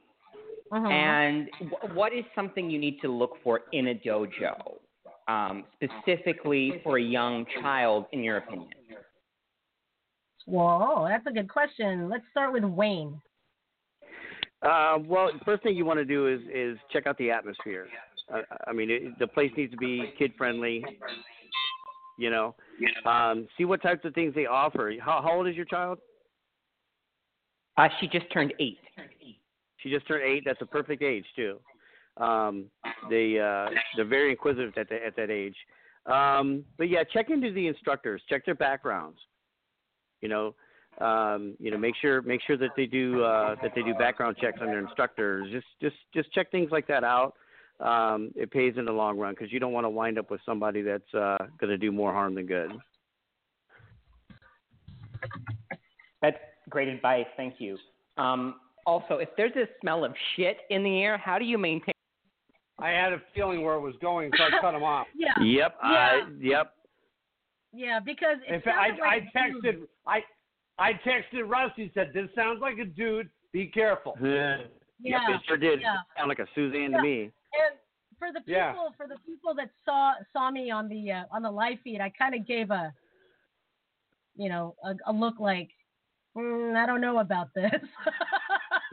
Mhm. 0.73 0.90
And 0.93 1.48
w- 1.73 1.94
what 1.98 2.12
is 2.12 2.24
something 2.36 2.70
you 2.70 2.78
need 2.78 3.01
to 3.01 3.09
look 3.09 3.32
for 3.43 3.62
in 3.73 3.89
a 3.89 3.94
dojo, 3.97 4.55
um, 5.27 5.65
specifically 5.74 6.81
for 6.85 6.98
a 6.98 7.02
young 7.02 7.44
child, 7.60 8.06
in 8.12 8.23
your 8.23 8.36
opinion? 8.36 8.70
Whoa, 10.49 11.07
that's 11.07 11.27
a 11.27 11.31
good 11.31 11.51
question. 11.51 12.09
Let's 12.09 12.25
start 12.31 12.55
with 12.55 12.65
Wayne. 12.65 13.20
Uh, 14.62 14.97
well, 15.05 15.31
first 15.45 15.62
thing 15.62 15.77
you 15.77 15.85
want 15.85 15.99
to 15.99 16.07
do 16.07 16.27
is 16.27 16.41
is 16.53 16.79
check 16.91 17.07
out 17.07 17.19
the 17.19 17.31
atmosphere. 17.31 17.87
I, 18.33 18.41
I 18.66 18.73
mean, 18.73 18.91
it, 18.91 19.19
the 19.19 19.27
place 19.27 19.53
needs 19.59 19.73
to 19.73 19.77
be 19.77 20.12
kid 20.19 20.33
friendly. 20.39 20.83
You 22.19 22.31
know, 22.31 22.55
um, 23.05 23.47
see 23.59 23.66
what 23.66 23.83
types 23.83 24.07
of 24.07 24.15
things 24.15 24.35
they 24.35 24.47
offer. 24.47 24.93
How, 25.01 25.20
how 25.23 25.37
old 25.37 25.49
is 25.49 25.55
your 25.55 25.66
child? 25.66 25.99
Uh, 27.77 27.89
she 28.01 28.09
just 28.09 28.33
turned 28.33 28.55
eight. 28.59 28.79
She 29.77 29.91
just 29.91 30.09
turned 30.09 30.25
eight. 30.25 30.45
That's 30.47 30.62
a 30.62 30.66
perfect 30.66 31.03
age 31.03 31.27
too. 31.37 31.59
Um, 32.16 32.65
they 33.11 33.39
uh, 33.39 33.69
they're 33.97 34.07
very 34.07 34.31
inquisitive 34.31 34.73
at, 34.79 34.89
the, 34.89 34.97
at 35.07 35.15
that 35.16 35.31
age. 35.31 35.55
Um, 36.07 36.65
but 36.79 36.89
yeah, 36.89 37.05
check 37.05 37.29
into 37.29 37.53
the 37.53 37.66
instructors. 37.66 38.23
Check 38.31 38.47
their 38.47 38.55
backgrounds. 38.55 39.19
You 40.20 40.28
know, 40.28 40.55
um, 41.01 41.55
you 41.61 41.70
know, 41.70 41.78
make 41.78 41.95
sure 42.01 42.23
make 42.23 42.40
sure 42.47 42.57
that 42.57 42.70
they 42.77 42.86
do 42.86 43.23
uh, 43.23 43.55
that 43.62 43.73
they 43.74 43.82
do 43.82 43.95
background 43.95 44.36
checks 44.40 44.59
on 44.61 44.66
their 44.66 44.81
instructors. 44.81 45.47
Just 45.53 45.66
just 45.81 45.97
just 46.15 46.32
check 46.32 46.51
things 46.51 46.70
like 46.70 46.86
that 46.89 47.05
out. 47.05 47.35
um, 47.81 48.32
it 48.35 48.51
pays 48.51 48.74
in 48.77 48.85
the 48.85 48.93
long 48.93 49.16
run 49.19 49.35
because 49.35 49.53
you 49.53 49.61
don't 49.61 49.73
want 49.73 49.85
to 49.85 49.90
wind 49.90 50.19
up 50.19 50.31
with 50.31 50.40
somebody 50.45 50.82
that's 50.82 51.15
uh, 51.15 51.39
going 51.61 51.70
to 51.70 51.78
do 51.78 51.93
more 51.93 52.12
harm 52.12 52.35
than 52.35 52.47
good. 52.47 52.70
That's 56.23 56.36
great 56.69 56.89
advice. 56.89 57.27
Thank 57.36 57.55
you. 57.59 57.78
Um, 58.16 58.57
also, 58.86 59.15
if 59.19 59.28
there's 59.36 59.55
a 59.57 59.66
smell 59.81 60.05
of 60.05 60.12
shit 60.36 60.59
in 60.70 60.82
the 60.82 61.01
air, 61.03 61.16
how 61.19 61.39
do 61.39 61.45
you 61.45 61.59
maintain? 61.59 61.93
I 62.81 62.90
had 62.90 63.12
a 63.12 63.20
feeling 63.35 63.62
where 63.65 63.74
it 63.74 63.81
was 63.81 63.95
going, 64.01 64.31
so 64.36 64.45
I 64.45 64.61
cut 64.61 64.74
him 64.74 64.82
off. 64.82 65.07
Yeah. 65.16 65.32
Yep. 65.43 65.74
Yeah. 65.82 65.89
I, 65.89 66.20
yep. 66.40 66.73
Yeah, 67.73 68.01
because 68.01 68.39
it 68.47 68.55
In 68.55 68.61
fact, 68.62 68.78
I, 68.78 68.89
sounded 68.89 69.01
like 69.03 69.23
I 69.35 69.47
a 69.49 69.53
dude. 69.53 69.65
texted 69.65 69.89
I 70.07 70.24
I 70.78 70.93
texted 71.07 71.49
Rusty 71.49 71.90
said 71.95 72.12
this 72.15 72.28
sounds 72.35 72.61
like 72.61 72.78
a 72.78 72.85
dude. 72.85 73.28
Be 73.53 73.66
careful. 73.66 74.16
Yeah. 74.23 74.59
Yeah, 75.01 75.20
Yep, 75.28 75.40
it 75.40 75.47
sure 75.47 75.57
did. 75.57 75.81
yeah. 75.81 75.97
Sound 76.16 76.28
like 76.28 76.40
a 76.40 76.47
Suzanne 76.57 76.90
Yeah. 76.90 76.97
to 76.97 77.03
me. 77.03 77.20
And 77.23 77.78
for 78.19 78.32
the 78.32 78.40
people, 78.40 78.53
Yeah. 78.53 78.73
for 78.97 79.07
the 79.07 79.16
people 79.24 79.55
that 79.55 79.70
saw 79.85 80.15
saw 80.32 80.51
me 80.51 80.70
on 80.73 80.89
the 80.89 81.12
uh, 81.12 81.24
on 81.31 81.43
the 81.43 81.51
live 81.51 81.78
feed, 81.85 82.01
I 82.01 82.11
kind 82.11 82.35
of 82.35 82.45
gave 82.47 82.70
a, 82.73 82.93
you 84.35 84.49
know, 84.49 84.74
a, 84.82 84.95
a 85.07 85.12
look 85.12 85.39
like, 85.39 85.70
mm, 86.36 86.74
I 86.77 86.85
don't 86.86 87.01
know 87.01 87.19
about 87.20 87.55
this. 87.55 87.70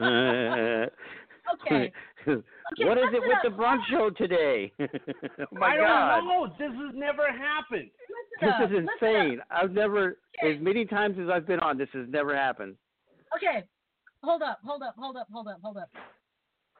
okay. 0.00 1.92
What 2.78 2.98
is 2.98 3.04
it 3.12 3.22
with 3.22 3.36
up. 3.36 3.42
the 3.44 3.48
brunch 3.50 3.84
show 3.90 4.10
today? 4.10 4.72
oh 4.80 5.44
my 5.52 5.68
I 5.68 5.76
God. 5.76 6.16
don't 6.16 6.28
know. 6.28 6.46
This 6.58 6.72
has 6.76 6.94
never 6.94 7.26
happened. 7.30 7.90
This 8.40 8.50
up, 8.60 8.70
is 8.70 8.76
insane. 8.76 9.40
I've 9.50 9.72
never, 9.72 10.18
as 10.42 10.60
many 10.60 10.84
times 10.84 11.16
as 11.22 11.28
I've 11.30 11.46
been 11.46 11.60
on, 11.60 11.78
this 11.78 11.88
has 11.92 12.06
never 12.08 12.36
happened. 12.36 12.76
Okay, 13.36 13.66
hold 14.22 14.42
up, 14.42 14.58
hold 14.64 14.82
up, 14.82 14.94
hold 14.98 15.16
up, 15.16 15.28
hold 15.32 15.48
up, 15.48 15.58
hold 15.62 15.76
up. 15.76 15.90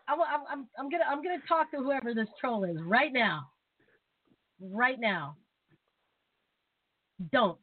I'm, 0.09 0.21
I'm, 0.21 0.41
I'm, 0.51 0.67
I'm 0.79 0.91
gonna, 0.91 1.05
I'm 1.09 1.23
gonna 1.23 1.43
talk 1.49 1.71
to 1.73 1.79
whoever 1.79 2.15
this 2.15 2.29
troll 2.41 2.65
is 2.65 2.77
right 2.85 3.13
now. 3.13 3.49
Right 4.61 4.99
now. 4.99 5.37
Don't. 7.33 7.59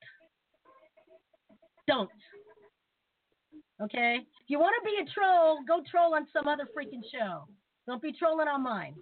Don't. 1.87 2.09
Okay. 3.81 4.19
If 4.21 4.49
you 4.49 4.59
want 4.59 4.75
to 4.81 4.85
be 4.85 4.97
a 5.01 5.13
troll, 5.13 5.59
go 5.67 5.81
troll 5.89 6.15
on 6.15 6.27
some 6.33 6.47
other 6.47 6.67
freaking 6.77 7.01
show. 7.11 7.45
Don't 7.87 8.01
be 8.01 8.13
trolling 8.13 8.47
on 8.47 8.63
mine. 8.63 8.95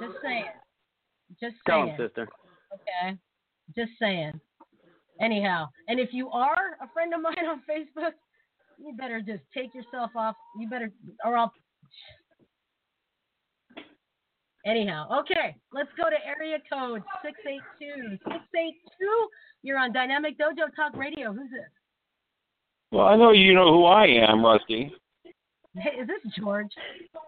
Just 0.00 0.16
saying. 0.22 0.44
Just 1.40 1.56
Tell 1.66 1.84
saying. 1.84 1.96
him, 1.96 2.08
sister. 2.08 2.28
Okay. 2.72 3.16
Just 3.76 3.92
saying. 4.00 4.40
Anyhow, 5.20 5.68
and 5.88 6.00
if 6.00 6.10
you 6.12 6.28
are 6.30 6.76
a 6.82 6.88
friend 6.92 7.14
of 7.14 7.22
mine 7.22 7.34
on 7.48 7.62
Facebook, 7.70 8.12
you 8.78 8.94
better 8.96 9.20
just 9.20 9.42
take 9.56 9.74
yourself 9.74 10.10
off. 10.16 10.34
You 10.58 10.68
better, 10.68 10.92
or 11.24 11.36
I'll. 11.36 11.52
Anyhow, 14.66 15.20
okay, 15.20 15.54
let's 15.72 15.90
go 15.96 16.08
to 16.08 16.16
area 16.26 16.56
code 16.72 17.02
682. 17.22 18.16
682, 18.24 19.28
you're 19.62 19.78
on 19.78 19.92
Dynamic 19.92 20.38
Dojo 20.38 20.74
Talk 20.74 20.96
Radio. 20.96 21.32
Who's 21.32 21.50
this? 21.50 21.68
Well, 22.90 23.06
I 23.06 23.16
know 23.16 23.32
you 23.32 23.54
know 23.54 23.72
who 23.72 23.84
I 23.84 24.06
am, 24.06 24.42
Rusty. 24.42 24.90
Hey, 25.76 26.00
is 26.00 26.06
this 26.06 26.32
George? 26.38 26.70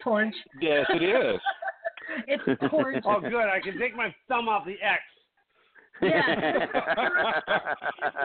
Torge? 0.05 0.31
Yes, 0.61 0.87
it 0.91 1.03
is. 1.03 1.41
it's 2.29 2.63
Torge. 2.73 3.03
Oh, 3.05 3.21
good. 3.21 3.35
I 3.49 3.61
can 3.63 3.79
take 3.79 3.97
my 3.97 4.15
thumb 4.29 4.49
off 4.49 4.65
the 4.65 4.77
X. 4.83 5.03
Yeah. 6.03 6.67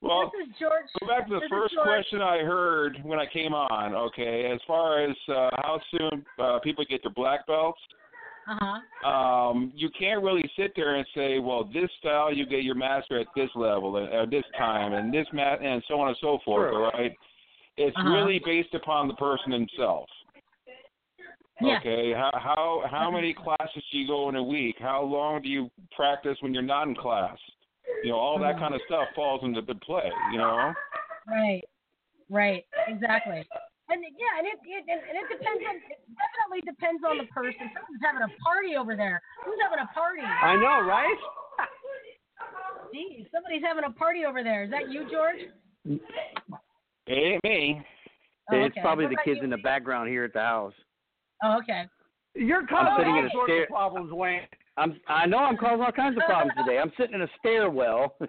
Well, 0.00 0.30
this 0.32 0.46
is 0.46 0.54
George. 0.60 0.84
go 1.00 1.08
back 1.08 1.26
to 1.26 1.34
the 1.34 1.40
this 1.40 1.48
first 1.50 1.74
question 1.82 2.22
I 2.22 2.38
heard 2.38 2.98
when 3.02 3.18
I 3.18 3.26
came 3.26 3.52
on. 3.52 3.94
Okay, 3.96 4.48
as 4.52 4.60
far 4.64 5.02
as 5.04 5.16
uh, 5.28 5.50
how 5.56 5.80
soon 5.90 6.24
uh, 6.38 6.60
people 6.60 6.84
get 6.88 7.02
their 7.02 7.12
black 7.12 7.44
belts, 7.48 7.80
Uh-huh. 8.48 9.08
um, 9.10 9.72
you 9.74 9.90
can't 9.98 10.22
really 10.22 10.48
sit 10.56 10.72
there 10.76 10.94
and 10.94 11.06
say, 11.16 11.40
well, 11.40 11.64
this 11.64 11.90
style 11.98 12.32
you 12.32 12.46
get 12.46 12.62
your 12.62 12.76
master 12.76 13.18
at 13.18 13.26
this 13.34 13.50
level 13.56 13.96
and 13.96 14.08
at 14.14 14.30
this 14.30 14.44
time, 14.56 14.92
and 14.92 15.12
this 15.12 15.26
mat, 15.32 15.58
and 15.62 15.82
so 15.88 15.98
on 16.00 16.06
and 16.08 16.16
so 16.20 16.38
forth. 16.44 16.70
True. 16.70 16.84
All 16.84 16.92
right, 16.92 17.16
it's 17.78 17.96
Uh-huh. 17.96 18.10
really 18.10 18.38
based 18.44 18.74
upon 18.74 19.08
the 19.08 19.14
person 19.14 19.52
himself. 19.52 20.08
Yeah. 21.60 21.78
Okay, 21.78 22.12
how 22.12 22.30
how 22.34 22.84
how 22.88 23.10
many 23.10 23.32
classes 23.34 23.82
do 23.90 23.98
you 23.98 24.06
go 24.06 24.28
in 24.28 24.36
a 24.36 24.42
week? 24.42 24.76
How 24.78 25.02
long 25.02 25.42
do 25.42 25.48
you 25.48 25.70
practice 25.96 26.36
when 26.40 26.54
you're 26.54 26.62
not 26.62 26.86
in 26.86 26.94
class? 26.94 27.38
You 28.04 28.10
know, 28.10 28.18
all 28.18 28.38
that 28.38 28.56
Mhm. 28.56 28.60
kind 28.60 28.74
of 28.74 28.80
stuff 28.86 29.08
falls 29.14 29.42
into 29.42 29.62
the 29.62 29.74
play. 29.74 30.12
You 30.30 30.38
know. 30.38 30.72
Right. 31.26 31.62
Right. 32.30 32.64
Exactly. 32.86 33.42
And 33.90 34.04
yeah, 34.04 34.38
and 34.38 34.46
it, 34.46 34.58
it 34.66 34.84
and 34.86 35.00
and 35.02 35.16
it 35.18 35.28
depends 35.30 35.64
on 35.68 35.76
it 35.76 35.98
definitely 36.14 36.60
depends 36.60 37.02
on 37.02 37.18
the 37.18 37.24
person. 37.24 37.70
Someone's 37.74 38.02
having 38.02 38.22
a 38.22 38.30
party 38.44 38.76
over 38.76 38.94
there. 38.94 39.20
Who's 39.44 39.58
having 39.60 39.80
a 39.80 39.86
party? 39.92 40.22
I 40.22 40.54
know, 40.56 40.82
right? 40.86 41.18
Geez, 42.92 43.26
somebody's 43.32 43.62
having 43.62 43.84
a 43.84 43.90
party 43.90 44.24
over 44.24 44.44
there. 44.44 44.64
Is 44.64 44.70
that 44.70 44.90
you, 44.90 45.10
George? 45.10 45.40
It 47.08 47.40
ain't 47.42 47.44
me. 47.44 47.82
Oh, 48.52 48.56
It's 48.56 48.76
probably 48.80 49.06
What 49.06 49.10
the 49.16 49.22
kids 49.24 49.38
you? 49.38 49.44
in 49.44 49.50
the 49.50 49.58
background 49.58 50.08
here 50.08 50.24
at 50.24 50.32
the 50.32 50.40
house. 50.40 50.74
Oh, 51.42 51.58
okay. 51.58 51.84
You're 52.34 52.66
causing 52.66 52.94
sitting 52.98 53.12
all 53.14 53.18
in 53.20 53.26
a 53.26 53.30
sorts 53.30 53.50
stair- 53.52 53.62
of 53.64 53.68
problems, 53.68 54.12
Wayne. 54.12 54.40
I'm 54.76 55.00
I 55.08 55.26
know 55.26 55.38
I'm 55.38 55.56
causing 55.56 55.80
all 55.82 55.90
kinds 55.90 56.16
of 56.16 56.22
problems 56.24 56.52
today. 56.56 56.78
I'm 56.78 56.92
sitting 56.96 57.14
in 57.16 57.22
a 57.22 57.28
stairwell, 57.40 58.14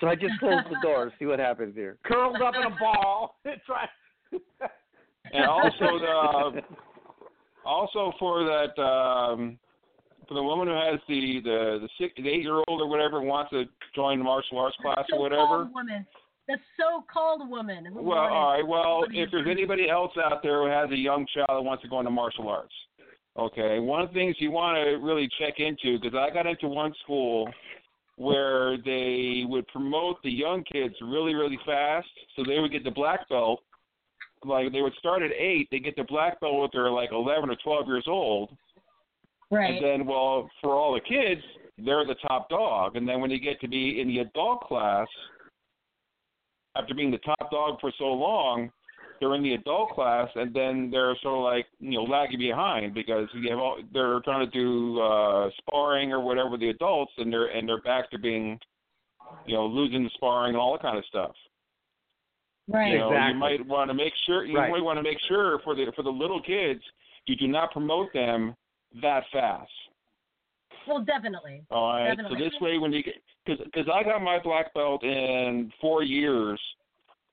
so 0.00 0.06
I 0.08 0.14
just 0.14 0.38
closed 0.38 0.66
the 0.68 0.76
door. 0.82 1.06
To 1.06 1.12
see 1.18 1.24
what 1.24 1.38
happens 1.38 1.74
here. 1.74 1.96
Curled 2.04 2.42
up 2.42 2.54
in 2.54 2.62
a 2.70 2.76
ball. 2.78 3.36
Try. 3.66 3.86
And 5.32 5.44
also 5.46 5.98
the 5.98 6.60
also 7.64 8.12
for 8.18 8.44
that 8.44 8.78
um, 8.82 9.58
for 10.28 10.34
the 10.34 10.42
woman 10.42 10.68
who 10.68 10.74
has 10.74 11.00
the 11.08 11.40
the 11.42 11.78
the, 11.80 11.88
six, 11.98 12.12
the 12.22 12.28
eight 12.28 12.42
year 12.42 12.62
old 12.68 12.82
or 12.82 12.86
whatever 12.86 13.22
wants 13.22 13.50
to 13.52 13.64
join 13.94 14.18
the 14.18 14.24
martial 14.24 14.58
arts 14.58 14.76
class 14.82 15.04
or 15.12 15.18
whatever. 15.20 15.40
So-called 15.66 15.74
woman. 15.74 16.06
The 16.48 16.56
so-called 16.78 17.48
woman. 17.50 17.88
Well, 17.92 18.04
wanted- 18.04 18.34
all 18.34 18.52
right. 18.52 18.66
Well, 18.66 19.04
if 19.10 19.30
there's 19.30 19.48
anybody 19.48 19.88
else 19.90 20.12
out 20.16 20.42
there 20.42 20.62
who 20.62 20.66
has 20.68 20.90
a 20.90 20.96
young 20.96 21.26
child 21.26 21.48
that 21.50 21.62
wants 21.62 21.82
to 21.82 21.88
go 21.88 21.98
into 21.98 22.10
martial 22.10 22.48
arts, 22.48 22.74
okay, 23.36 23.80
one 23.80 24.00
of 24.00 24.08
the 24.08 24.14
things 24.14 24.36
you 24.38 24.50
want 24.52 24.76
to 24.76 24.96
really 25.04 25.28
check 25.40 25.58
into 25.58 25.98
because 25.98 26.16
I 26.16 26.32
got 26.32 26.46
into 26.46 26.68
one 26.68 26.94
school 27.02 27.48
where 28.16 28.78
they 28.78 29.44
would 29.46 29.66
promote 29.68 30.22
the 30.22 30.30
young 30.30 30.62
kids 30.64 30.94
really, 31.02 31.34
really 31.34 31.58
fast, 31.66 32.08
so 32.34 32.42
they 32.44 32.60
would 32.60 32.70
get 32.72 32.84
the 32.84 32.90
black 32.90 33.28
belt. 33.28 33.60
Like 34.44 34.72
they 34.72 34.80
would 34.82 34.94
start 34.94 35.22
at 35.22 35.32
eight, 35.32 35.68
they 35.70 35.80
get 35.80 35.96
the 35.96 36.04
black 36.04 36.40
belt 36.40 36.54
when 36.54 36.68
they're 36.72 36.90
like 36.90 37.10
11 37.12 37.50
or 37.50 37.56
12 37.56 37.86
years 37.88 38.04
old, 38.06 38.56
Right. 39.50 39.74
and 39.74 39.84
then 39.84 40.06
well, 40.06 40.48
for 40.62 40.74
all 40.74 40.94
the 40.94 41.00
kids, 41.00 41.42
they're 41.78 42.06
the 42.06 42.14
top 42.26 42.48
dog, 42.48 42.96
and 42.96 43.06
then 43.08 43.20
when 43.20 43.28
they 43.30 43.38
get 43.38 43.60
to 43.60 43.68
be 43.68 44.00
in 44.00 44.08
the 44.08 44.20
adult 44.20 44.62
class, 44.62 45.08
after 46.78 46.94
being 46.94 47.10
the 47.10 47.18
top 47.18 47.50
dog 47.50 47.80
for 47.80 47.92
so 47.98 48.04
long, 48.04 48.70
they're 49.18 49.34
in 49.34 49.42
the 49.42 49.54
adult 49.54 49.90
class, 49.90 50.28
and 50.34 50.54
then 50.54 50.90
they're 50.90 51.16
sort 51.22 51.38
of 51.38 51.44
like 51.44 51.66
you 51.80 51.98
know 51.98 52.04
lagging 52.04 52.38
behind 52.38 52.94
because 52.94 53.28
you 53.34 53.50
have 53.50 53.58
all, 53.58 53.78
they're 53.92 54.20
trying 54.20 54.48
to 54.48 54.52
do 54.52 55.00
uh, 55.00 55.48
sparring 55.58 56.12
or 56.12 56.20
whatever 56.20 56.50
with 56.50 56.60
the 56.60 56.68
adults, 56.68 57.12
and 57.18 57.32
they're 57.32 57.46
and 57.46 57.68
they're 57.68 57.82
back 57.82 58.10
to 58.10 58.18
being 58.18 58.58
you 59.46 59.54
know 59.54 59.66
losing 59.66 60.04
the 60.04 60.10
sparring 60.14 60.50
and 60.50 60.58
all 60.58 60.72
that 60.72 60.82
kind 60.82 60.98
of 60.98 61.04
stuff. 61.06 61.32
Right. 62.68 62.92
You 62.92 62.98
know, 62.98 63.10
Exactly. 63.12 63.32
you 63.32 63.38
might 63.38 63.66
want 63.66 63.90
to 63.90 63.94
make 63.94 64.12
sure 64.26 64.44
you 64.44 64.58
Right. 64.58 64.70
might 64.70 64.82
want 64.82 64.98
to 64.98 65.02
make 65.02 65.18
sure 65.28 65.60
for 65.60 65.74
the 65.74 65.92
for 65.94 66.02
the 66.02 66.10
little 66.10 66.42
kids 66.42 66.82
you 67.26 67.36
do 67.36 67.48
not 67.48 67.70
promote 67.72 68.12
them 68.12 68.54
that 69.02 69.24
fast. 69.32 69.70
Well, 70.86 71.00
definitely. 71.04 71.62
All 71.70 71.92
right. 71.92 72.08
Definitely. 72.08 72.38
So 72.38 72.44
this 72.44 72.60
way, 72.60 72.78
when 72.78 72.92
you 72.92 73.02
get, 73.02 73.14
because 73.44 73.64
because 73.64 73.86
I 73.92 74.02
got 74.02 74.22
my 74.22 74.38
black 74.38 74.72
belt 74.74 75.02
in 75.02 75.72
four 75.80 76.02
years, 76.02 76.60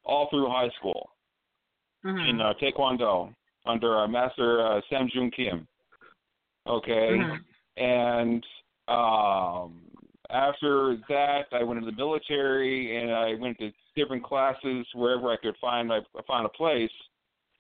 all 0.06 0.28
through 0.30 0.48
high 0.50 0.70
school 0.80 1.10
Mhm. 2.06 2.30
in 2.30 2.42
uh, 2.42 2.54
Taekwondo 2.62 3.34
under 3.66 4.00
uh, 4.00 4.08
Master 4.08 4.66
uh, 4.66 4.82
Sam 4.90 5.08
Jun 5.14 5.32
Kim. 5.32 5.68
Okay. 6.68 7.18
Mhm. 7.18 7.40
And 7.78 8.46
um, 8.88 9.82
after 10.30 10.98
that, 11.10 11.46
I 11.52 11.64
went 11.64 11.80
into 11.80 11.92
the 11.92 11.98
military 11.98 12.98
and 13.02 13.12
I 13.12 13.36
went 13.36 13.58
to 13.60 13.72
different 13.96 14.24
classes 14.24 14.86
wherever 14.94 15.32
I 15.32 15.38
could 15.38 15.56
find 15.62 15.92
I 15.94 16.00
found 16.28 16.46
a 16.46 16.50
place, 16.50 16.92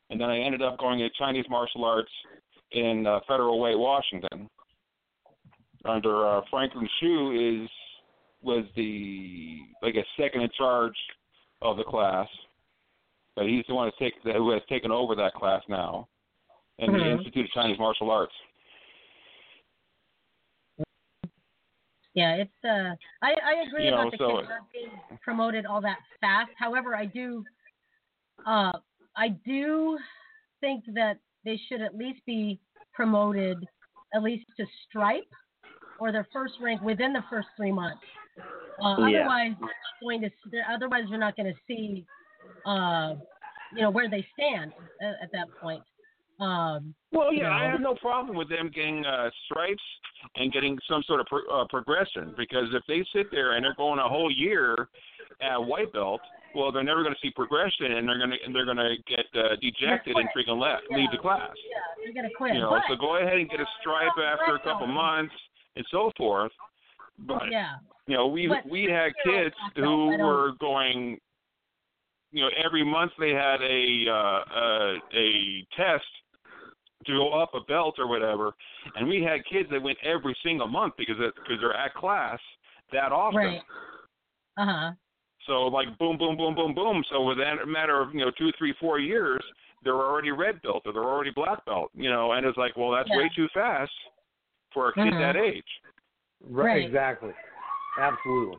and 0.09 0.19
then 0.19 0.29
I 0.29 0.39
ended 0.39 0.61
up 0.61 0.77
going 0.79 0.99
to 0.99 1.09
Chinese 1.11 1.45
martial 1.49 1.85
arts 1.85 2.11
in 2.71 3.05
uh, 3.07 3.19
Federal 3.27 3.59
Way, 3.59 3.75
Washington 3.75 4.49
under 5.85 6.27
uh, 6.27 6.41
Franklin 6.49 6.87
Shu 6.99 7.61
is 7.63 7.69
was 8.41 8.65
the 8.75 9.59
like 9.81 9.95
a 9.95 10.03
second 10.21 10.41
in 10.41 10.49
charge 10.57 10.95
of 11.61 11.77
the 11.77 11.83
class, 11.83 12.27
but 13.35 13.45
he's 13.45 13.63
the 13.67 13.73
one 13.75 13.89
take, 13.99 14.13
who 14.23 14.51
has 14.51 14.61
taken 14.67 14.91
over 14.91 15.15
that 15.15 15.33
class 15.33 15.61
now, 15.69 16.07
in 16.79 16.91
the 16.91 16.97
Mhm. 16.99 17.17
Institute 17.17 17.45
of 17.45 17.51
Chinese 17.51 17.79
Martial 17.79 18.11
Arts. 18.11 18.33
Yeah, 22.13 22.35
it's 22.35 22.63
uh 22.63 22.95
I, 23.23 23.33
I 23.43 23.63
agree 23.67 23.85
You 23.85 23.91
know, 23.91 24.01
about 24.01 24.11
the 24.11 24.17
so- 24.19 24.37
kids 24.37 24.49
not 24.49 24.71
being 24.71 24.91
promoted 25.21 25.65
all 25.65 25.81
that 25.81 25.97
fast. 26.21 26.51
However, 26.57 26.95
I 26.95 27.05
do 27.05 27.43
uh 28.45 28.73
I 29.15 29.29
do 29.29 29.97
think 30.61 30.83
that 30.93 31.17
they 31.43 31.57
should 31.67 31.81
at 31.81 31.95
least 31.95 32.19
be 32.25 32.59
promoted 32.93 33.65
at 34.13 34.21
least 34.21 34.45
to 34.57 34.65
stripe 34.87 35.31
or 36.03 36.11
their 36.11 36.27
first 36.33 36.55
rank 36.61 36.81
within 36.81 37.13
the 37.13 37.23
first 37.29 37.47
three 37.55 37.71
months. 37.71 38.01
Uh, 38.83 39.07
Yeah. 39.07 39.21
Otherwise, 39.23 39.53
you're 39.57 39.69
not 39.69 40.01
going 40.01 40.21
to. 40.21 40.73
Otherwise, 40.75 41.03
you're 41.07 41.17
not 41.19 41.35
going 41.37 41.53
to 41.53 41.59
see, 41.65 42.05
uh, 42.65 43.13
you 43.73 43.81
know, 43.83 43.89
where 43.89 44.09
they 44.09 44.25
stand 44.33 44.73
at, 45.01 45.13
at 45.23 45.31
that 45.31 45.47
point. 45.61 45.81
Um, 46.41 46.93
Well, 47.13 47.31
you 47.31 47.43
yeah, 47.43 47.51
I 47.51 47.67
know. 47.67 47.71
have 47.71 47.79
no 47.81 47.95
problem 47.95 48.35
with 48.35 48.49
them 48.49 48.69
getting 48.75 49.05
uh, 49.05 49.29
stripes 49.45 49.83
and 50.35 50.51
getting 50.51 50.77
some 50.89 51.03
sort 51.03 51.21
of 51.21 51.27
pro- 51.27 51.47
uh, 51.47 51.65
progression 51.69 52.33
because 52.35 52.67
if 52.73 52.83
they 52.85 53.05
sit 53.15 53.31
there 53.31 53.53
and 53.53 53.63
they're 53.63 53.75
going 53.75 53.99
a 53.99 54.09
whole 54.09 54.31
year 54.31 54.89
at 55.41 55.57
white 55.57 55.93
belt, 55.93 56.19
well, 56.53 56.71
they're 56.71 56.83
never 56.83 57.03
going 57.03 57.13
to 57.15 57.21
see 57.21 57.31
progression 57.31 57.93
and 57.93 58.09
they're 58.09 58.17
going 58.17 58.31
to 58.31 58.37
they're 58.51 58.65
going 58.65 58.77
to 58.77 58.95
get 59.07 59.25
uh, 59.39 59.55
dejected 59.61 60.17
and 60.17 60.27
freaking 60.35 60.59
left, 60.59 60.83
leave 60.91 61.11
the 61.11 61.17
class. 61.17 61.53
Yeah, 61.55 61.79
they're 62.03 62.13
going 62.13 62.29
to 62.29 62.35
quit. 62.35 62.55
You 62.55 62.61
know, 62.61 62.71
but, 62.71 62.83
so 62.89 62.99
go 62.99 63.17
ahead 63.21 63.37
and 63.37 63.47
get 63.49 63.61
a 63.61 63.69
stripe 63.79 64.17
after 64.17 64.55
a 64.55 64.59
couple 64.67 64.87
months 64.87 65.33
and 65.75 65.85
so 65.91 66.11
forth. 66.17 66.51
But 67.19 67.43
yeah, 67.51 67.75
you 68.07 68.15
know, 68.15 68.27
we 68.27 68.47
But 68.47 68.69
we 68.69 68.83
had 68.83 69.11
kids 69.23 69.55
who 69.75 70.17
were 70.17 70.53
going. 70.59 71.17
You 72.31 72.41
know, 72.41 72.49
every 72.65 72.83
month 72.83 73.11
they 73.19 73.29
had 73.29 73.61
a 73.61 74.05
uh, 74.09 74.59
a, 74.59 74.95
a 75.13 75.67
test 75.77 76.03
to 77.05 77.13
go 77.13 77.39
up 77.39 77.51
a 77.53 77.61
belt 77.61 77.95
or 77.99 78.07
whatever, 78.07 78.53
and 78.95 79.07
we 79.07 79.21
had 79.21 79.45
kids 79.45 79.69
that 79.71 79.81
went 79.81 79.97
every 80.03 80.35
single 80.43 80.67
month 80.67 80.95
because 80.97 81.17
it, 81.19 81.33
because 81.35 81.57
they're 81.61 81.75
at 81.75 81.93
class 81.93 82.39
that 82.91 83.11
often. 83.11 83.37
right. 83.37 83.61
Uh 84.57 84.65
huh. 84.65 84.91
So 85.45 85.67
like 85.67 85.95
boom, 85.99 86.17
boom, 86.17 86.35
boom, 86.35 86.55
boom, 86.55 86.73
boom. 86.73 87.03
So 87.11 87.21
within 87.21 87.59
a 87.61 87.67
matter 87.67 88.01
of 88.01 88.13
you 88.13 88.21
know 88.21 88.31
two, 88.37 88.51
three, 88.57 88.73
four 88.79 88.97
years, 88.99 89.43
they're 89.83 89.93
already 89.93 90.31
red 90.31 90.59
belt 90.63 90.83
or 90.85 90.93
they're 90.93 91.03
already 91.03 91.31
black 91.35 91.63
belt. 91.65 91.91
You 91.93 92.09
know, 92.09 92.31
and 92.31 92.45
it's 92.47 92.57
like, 92.57 92.75
well, 92.75 92.91
that's 92.91 93.09
way 93.09 93.29
too 93.35 93.47
fast 93.53 93.91
for 94.73 94.89
a 94.89 94.93
kid 94.93 95.13
Mhm. 95.13 95.19
that 95.19 95.35
age. 95.35 95.81
Right. 96.49 96.83
Exactly. 96.83 97.33
Absolutely. 97.97 98.57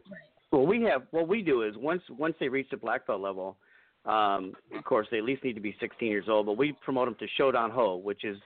Well, 0.51 0.67
we 0.67 0.83
have 0.83 1.07
what 1.11 1.29
we 1.29 1.43
do 1.43 1.63
is 1.63 1.77
once 1.77 2.03
once 2.11 2.37
they 2.39 2.49
reach 2.49 2.71
the 2.71 2.77
black 2.77 3.07
belt 3.07 3.21
level, 3.21 3.57
um, 4.07 4.55
of 4.73 4.85
course 4.85 5.09
they 5.11 5.19
at 5.19 5.25
least 5.25 5.43
need 5.43 5.55
to 5.55 5.61
be 5.61 5.77
16 5.81 6.09
years 6.09 6.29
old. 6.29 6.47
But 6.47 6.57
we 6.57 6.73
promote 6.73 7.07
them 7.07 7.17
to 7.17 7.27
Shodan 7.37 7.71
Ho, 7.71 7.97
which 7.97 8.25
is 8.25 8.39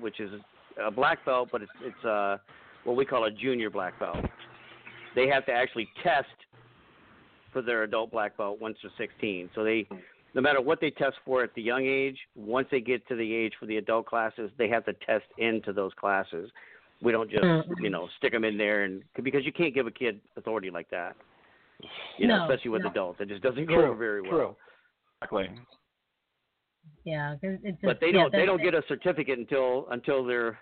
which 0.00 0.20
is 0.20 0.30
a 0.78 0.90
black 0.90 1.24
belt, 1.24 1.50
but 1.52 1.62
it's 1.62 1.72
it's 1.82 2.04
uh, 2.04 2.38
what 2.84 2.96
we 2.96 3.04
call 3.04 3.24
a 3.24 3.30
junior 3.30 3.70
black 3.70 3.98
belt. 3.98 4.24
They 5.14 5.28
have 5.28 5.44
to 5.46 5.52
actually 5.52 5.88
test 6.02 6.28
for 7.52 7.62
their 7.62 7.82
adult 7.82 8.10
black 8.10 8.36
belt 8.36 8.60
once 8.60 8.78
they're 8.82 8.92
16. 8.96 9.50
So 9.54 9.64
they, 9.64 9.86
no 10.34 10.40
matter 10.40 10.60
what 10.60 10.80
they 10.80 10.90
test 10.90 11.16
for 11.24 11.42
at 11.42 11.52
the 11.54 11.62
young 11.62 11.84
age, 11.84 12.16
once 12.36 12.68
they 12.70 12.80
get 12.80 13.06
to 13.08 13.16
the 13.16 13.34
age 13.34 13.52
for 13.58 13.66
the 13.66 13.76
adult 13.76 14.06
classes, 14.06 14.50
they 14.56 14.68
have 14.68 14.84
to 14.84 14.92
test 15.04 15.24
into 15.38 15.72
those 15.72 15.92
classes. 15.94 16.50
We 17.02 17.12
don't 17.12 17.30
just 17.30 17.42
Mhm. 17.42 17.80
you 17.80 17.90
know 17.90 18.08
stick 18.18 18.32
them 18.32 18.44
in 18.44 18.58
there 18.58 18.84
and 18.84 19.02
because 19.22 19.44
you 19.44 19.52
can't 19.52 19.74
give 19.74 19.86
a 19.86 19.90
kid 19.90 20.20
authority 20.36 20.70
like 20.70 20.88
that. 20.90 21.16
You 22.18 22.26
know, 22.26 22.42
especially 22.42 22.70
with 22.70 22.82
no. 22.82 22.90
adults, 22.90 23.20
it 23.20 23.28
just 23.28 23.42
doesn't 23.42 23.64
go 23.66 23.74
True, 23.76 23.84
over 23.86 23.94
very 23.94 24.20
well. 24.20 24.30
true. 24.30 24.56
Exactly. 25.22 25.50
Yeah, 27.04 27.32
'cause 27.40 27.58
it's 27.62 27.80
just, 27.80 27.82
But 27.82 28.00
they 28.00 28.12
don't 28.12 28.30
they 28.32 28.44
don't 28.44 28.62
get 28.62 28.74
a 28.74 28.82
certificate 28.86 29.38
until 29.38 29.88
until 29.90 30.24
they're 30.24 30.58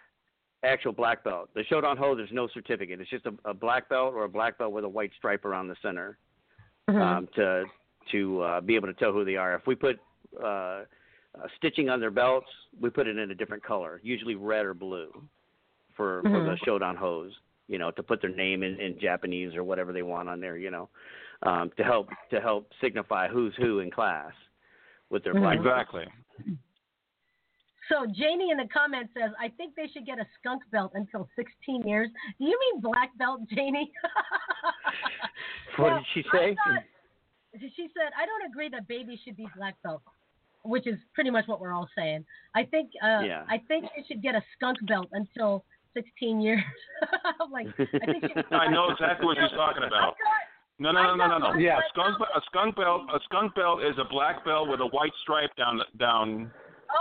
actual 0.62 0.92
black 0.92 1.24
belt. 1.24 1.50
The 1.54 1.64
Shodan 1.64 1.96
Ho, 1.98 2.14
there's 2.14 2.32
no 2.32 2.46
certificate. 2.48 3.00
It's 3.00 3.10
just 3.10 3.26
a, 3.26 3.34
a 3.44 3.54
black 3.54 3.88
belt 3.88 4.14
or 4.14 4.24
a 4.24 4.28
black 4.28 4.58
belt 4.58 4.72
with 4.72 4.84
a 4.84 4.88
white 4.88 5.12
stripe 5.16 5.44
around 5.44 5.68
the 5.68 5.76
center 5.82 6.18
Mhm. 6.88 7.00
um, 7.00 7.26
to 7.34 7.64
to 8.12 8.40
uh, 8.42 8.60
be 8.60 8.74
able 8.74 8.86
to 8.88 8.94
tell 8.94 9.12
who 9.12 9.24
they 9.24 9.36
are. 9.36 9.54
If 9.54 9.66
we 9.66 9.74
put 9.74 9.98
uh, 10.40 10.46
uh, 10.46 10.84
stitching 11.56 11.88
on 11.90 12.00
their 12.00 12.10
belts, 12.10 12.48
we 12.80 12.90
put 12.90 13.06
it 13.06 13.18
in 13.18 13.30
a 13.30 13.34
different 13.34 13.62
color, 13.62 14.00
usually 14.02 14.34
red 14.34 14.64
or 14.64 14.74
blue, 14.74 15.10
for 15.98 16.22
for 16.22 16.30
the 16.44 16.54
Mhm. 16.56 16.64
Shodan 16.64 16.96
hose. 16.96 17.38
You 17.66 17.76
know, 17.76 17.90
to 17.90 18.02
put 18.02 18.22
their 18.22 18.30
name 18.30 18.62
in, 18.62 18.80
in 18.80 18.98
Japanese 18.98 19.54
or 19.54 19.62
whatever 19.62 19.92
they 19.92 20.02
want 20.02 20.30
on 20.30 20.40
there. 20.40 20.56
You 20.56 20.70
know, 20.70 20.88
um, 21.42 21.70
to 21.76 21.84
help 21.84 22.08
to 22.30 22.40
help 22.40 22.72
signify 22.80 23.28
who's 23.28 23.54
who 23.56 23.80
in 23.80 23.90
class 23.90 24.32
with 25.10 25.22
their 25.24 25.34
Mhm. 25.34 25.40
black 25.42 25.62
belt. 25.62 25.66
Exactly. 25.66 26.06
So 27.88 28.04
Janie 28.06 28.50
in 28.50 28.58
the 28.58 28.68
comments 28.68 29.12
says, 29.14 29.32
"I 29.38 29.48
think 29.48 29.74
they 29.74 29.88
should 29.88 30.04
get 30.04 30.18
a 30.18 30.26
skunk 30.38 30.62
belt 30.70 30.92
until 30.94 31.26
16 31.36 31.86
years." 31.88 32.10
Do 32.38 32.44
you 32.44 32.58
mean 32.60 32.80
black 32.80 33.16
belt, 33.16 33.40
Janie? 33.48 33.92
What 35.76 35.90
Well, 35.92 35.98
did 35.98 36.06
she 36.12 36.22
say? 36.32 36.54
thought- 36.56 36.82
she 37.60 37.88
said, 37.96 38.12
"I 38.16 38.26
don't 38.26 38.44
agree 38.46 38.68
that 38.70 38.88
babies 38.88 39.20
should 39.20 39.36
be 39.36 39.46
black 39.56 39.80
belt." 39.82 40.02
Which 40.64 40.86
is 40.88 40.98
pretty 41.14 41.30
much 41.30 41.46
what 41.46 41.60
we're 41.60 41.72
all 41.72 41.88
saying. 41.94 42.26
I 42.54 42.64
think 42.64 42.90
uh, 43.00 43.22
Yeah. 43.24 43.44
I 43.48 43.58
think 43.58 43.88
they 43.94 44.02
should 44.04 44.20
get 44.22 44.34
a 44.34 44.42
skunk 44.54 44.84
belt 44.86 45.08
until 45.12 45.64
16 45.94 46.40
years. 46.40 46.62
I'm 47.40 47.50
like, 47.50 47.66
I 47.78 48.06
think 48.06 48.24
she 48.24 48.54
I 48.54 48.70
know 48.70 48.90
exactly 48.90 49.26
what 49.26 49.36
she's 49.40 49.56
talking 49.56 49.84
about. 49.86 50.14
No, 50.78 50.92
no, 50.92 51.02
no, 51.02 51.16
no, 51.16 51.26
no, 51.26 51.38
no. 51.38 51.58
Yeah. 51.58 51.78
A 51.78 51.82
skunk, 51.90 52.20
a 52.20 52.40
skunk 52.46 52.76
belt, 52.76 53.02
a 53.12 53.18
skunk 53.24 53.54
belt 53.54 53.82
is 53.82 53.98
a 53.98 54.04
black 54.04 54.44
belt 54.44 54.68
with 54.68 54.80
a 54.80 54.86
white 54.86 55.12
stripe 55.22 55.50
down 55.56 55.78
the, 55.78 55.84
down 55.98 56.52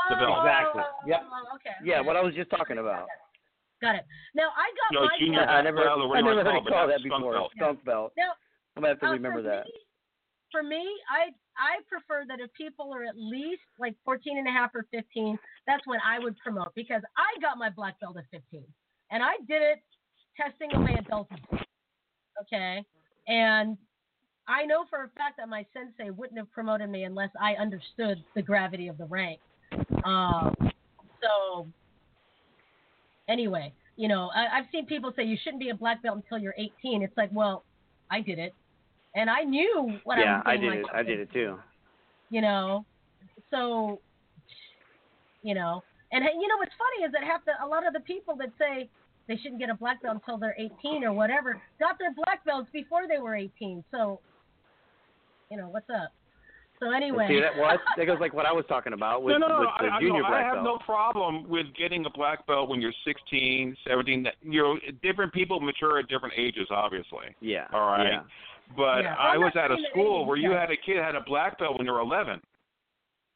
the 0.10 0.16
belt. 0.16 0.40
Exactly. 0.42 0.84
Yep. 1.06 1.22
Oh, 1.30 1.56
okay. 1.56 1.76
Yeah, 1.86 2.02
what 2.02 2.16
I 2.16 2.22
was 2.24 2.34
just 2.34 2.50
talking 2.50 2.80
about. 2.80 3.08
Got 3.82 3.96
it. 3.96 4.06
Now 4.34 4.50
I 4.58 4.74
got 4.74 4.90
No, 4.94 5.06
my 5.06 5.14
junior 5.20 5.46
belt. 5.46 5.50
I 5.50 5.62
never, 5.62 5.84
belt 5.84 6.00
or 6.02 6.18
I 6.18 6.22
never 6.22 6.44
heard 6.44 6.46
call 6.46 6.58
it 6.58 6.66
it, 6.66 6.72
called 6.74 6.90
that 6.90 6.94
that's 6.98 7.06
skunk 7.06 7.22
before. 7.22 7.34
belt. 7.34 7.52
Skunk 7.56 7.86
belt. 7.86 8.12
Now, 8.18 8.32
I'm 8.76 8.82
gonna 8.82 8.94
have 8.94 9.00
to 9.02 9.06
uh, 9.06 9.12
remember 9.12 9.42
that. 9.44 9.66
Me, 9.66 9.74
for 10.52 10.64
me, 10.64 10.82
I 11.06 11.30
I 11.58 11.82
prefer 11.90 12.24
that 12.28 12.40
if 12.40 12.54
people 12.54 12.94
are 12.94 13.04
at 13.04 13.16
least 13.18 13.62
like 13.80 13.96
14 14.06 14.38
and 14.38 14.48
a 14.48 14.52
half 14.52 14.72
or 14.76 14.86
15, 14.92 15.38
that's 15.66 15.86
when 15.86 16.00
I 16.06 16.20
would 16.20 16.38
promote 16.38 16.74
because 16.76 17.02
I 17.18 17.40
got 17.42 17.58
my 17.58 17.70
black 17.70 18.00
belt 18.00 18.18
at 18.18 18.26
15 18.32 18.64
and 19.12 19.24
I 19.24 19.38
did 19.48 19.62
it 19.62 19.80
testing 20.40 20.74
away 20.76 20.96
adults. 21.00 21.32
Okay, 22.44 22.84
and 23.28 23.78
I 24.48 24.66
know 24.66 24.86
for 24.90 25.04
a 25.04 25.10
fact 25.18 25.38
that 25.38 25.50
my 25.50 25.66
sensei 25.74 26.12
wouldn't 26.12 26.38
have 26.38 26.52
promoted 26.52 26.90
me 26.90 27.04
unless 27.04 27.30
I 27.40 27.54
understood 27.56 28.24
the 28.36 28.42
gravity 28.42 28.88
of 28.88 28.98
the 28.98 29.06
rank. 29.06 29.40
Um, 30.06 30.54
so 31.22 31.68
anyway, 33.28 33.74
you 33.98 34.08
know, 34.08 34.30
I, 34.34 34.60
I've 34.60 34.66
seen 34.72 34.86
people 34.86 35.12
say 35.16 35.24
you 35.24 35.38
shouldn't 35.44 35.62
be 35.62 35.70
a 35.70 35.76
black 35.76 36.04
belt 36.04 36.18
until 36.18 36.38
you're 36.38 36.56
18. 36.58 37.02
It's 37.02 37.18
like, 37.18 37.30
well, 37.34 37.64
I 38.10 38.22
did 38.22 38.40
it, 38.40 38.54
and 39.18 39.30
I 39.30 39.42
knew 39.42 40.00
what 40.04 40.18
yeah, 40.20 40.42
I 40.46 40.52
I 40.52 40.54
was 40.56 40.62
did 40.62 40.66
getting 40.68 40.80
it. 40.80 40.82
myself 40.84 40.98
I 41.00 41.04
did 41.04 41.20
it 41.20 41.32
too. 41.34 41.58
you 42.30 42.42
know. 42.42 42.86
So, 43.52 44.00
you 45.44 45.54
know, 45.56 45.84
and 46.12 46.24
you 46.24 46.48
know 46.48 46.58
what's 46.58 46.72
funny 46.78 47.06
is 47.06 47.12
that 47.14 47.24
half 47.24 47.44
the 47.46 47.54
a 47.64 47.68
lot 47.68 47.86
of 47.88 47.94
the 47.94 48.02
people 48.02 48.36
that 48.38 48.50
say 48.60 48.90
they 49.28 49.38
shouldn't 49.38 49.60
get 49.60 49.70
a 49.70 49.74
black 49.74 50.02
belt 50.02 50.16
until 50.16 50.38
they're 50.38 50.56
18 50.58 51.04
or 51.04 51.14
whatever 51.14 51.62
got 51.80 51.98
their 52.00 52.14
black 52.14 52.44
belts 52.46 52.70
before 52.74 53.02
they 53.10 53.20
were 53.20 53.36
18. 53.36 53.84
So, 53.92 54.20
you 55.52 55.58
know, 55.58 55.68
what's 55.70 55.90
up? 55.90 56.12
So 56.80 56.92
anyway, 56.92 57.26
See 57.28 57.40
that? 57.42 57.58
Well, 57.60 57.76
that 57.98 58.06
goes 58.06 58.20
like 58.20 58.34
what 58.36 58.46
I 58.46 58.52
was 58.52 58.64
talking 58.70 58.94
about 58.94 59.24
with, 59.24 59.32
no, 59.40 59.48
no, 59.48 59.48
no. 59.48 59.60
with 59.62 59.70
the 59.80 59.86
I, 59.88 59.98
I- 59.98 60.00
junior 60.00 60.22
no, 60.22 60.28
black 60.30 60.44
I 60.44 60.48
have 60.48 60.64
belt. 60.64 60.66
no 60.66 60.86
problem 60.86 61.50
with 61.50 61.66
getting 61.78 62.06
a 62.06 62.10
black 62.12 62.46
belt 62.48 62.70
when 62.70 62.80
you're 62.82 62.94
16, 63.06 63.76
17. 63.88 64.24
That- 64.24 64.36
You 64.44 64.62
know, 64.62 64.78
different 65.02 65.34
people 65.34 65.60
mature 65.60 65.98
at 66.00 66.08
different 66.08 66.36
ages, 66.38 66.68
obviously. 66.70 67.36
Yeah. 67.42 67.66
All 67.74 67.88
right. 67.88 68.12
Yeah. 68.12 68.22
But 68.76 69.04
Yeah. 69.04 69.16
I 69.18 69.38
was 69.38 69.54
at 69.56 69.72
a 69.72 69.78
school 69.90 70.26
where 70.26 70.38
you 70.38 70.52
had 70.52 70.70
a 70.72 70.78
kid 70.78 70.98
had 70.98 71.16
a 71.16 71.22
black 71.22 71.58
belt 71.60 71.78
when 71.78 71.86
they 71.88 71.92
were 71.92 72.00
11. 72.02 72.42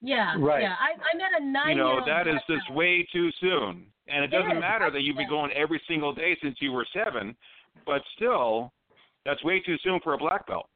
yeah, 0.01 0.35
Right. 0.37 0.63
yeah. 0.63 0.75
I, 0.79 0.93
I 0.93 1.17
met 1.17 1.39
a 1.39 1.43
nine-year-old. 1.45 1.99
know, 1.99 2.05
that 2.05 2.27
is 2.27 2.41
just 2.47 2.67
belt. 2.67 2.77
way 2.77 3.03
too 3.13 3.31
soon. 3.39 3.85
And 4.07 4.23
it 4.23 4.33
It 4.33 4.37
doesn't 4.37 4.57
is. 4.57 4.59
matter 4.59 4.89
that 4.91 5.01
you've 5.01 5.15
been 5.17 5.29
going 5.29 5.51
every 5.53 5.81
single 5.87 6.13
day 6.13 6.35
since 6.41 6.57
you 6.59 6.71
were 6.71 6.85
seven, 6.91 7.35
but 7.85 8.01
still, 8.15 8.71
that's 9.25 9.41
way 9.43 9.59
too 9.61 9.77
soon 9.83 9.99
for 10.01 10.13
a 10.13 10.17
black 10.17 10.45
belt. 10.47 10.67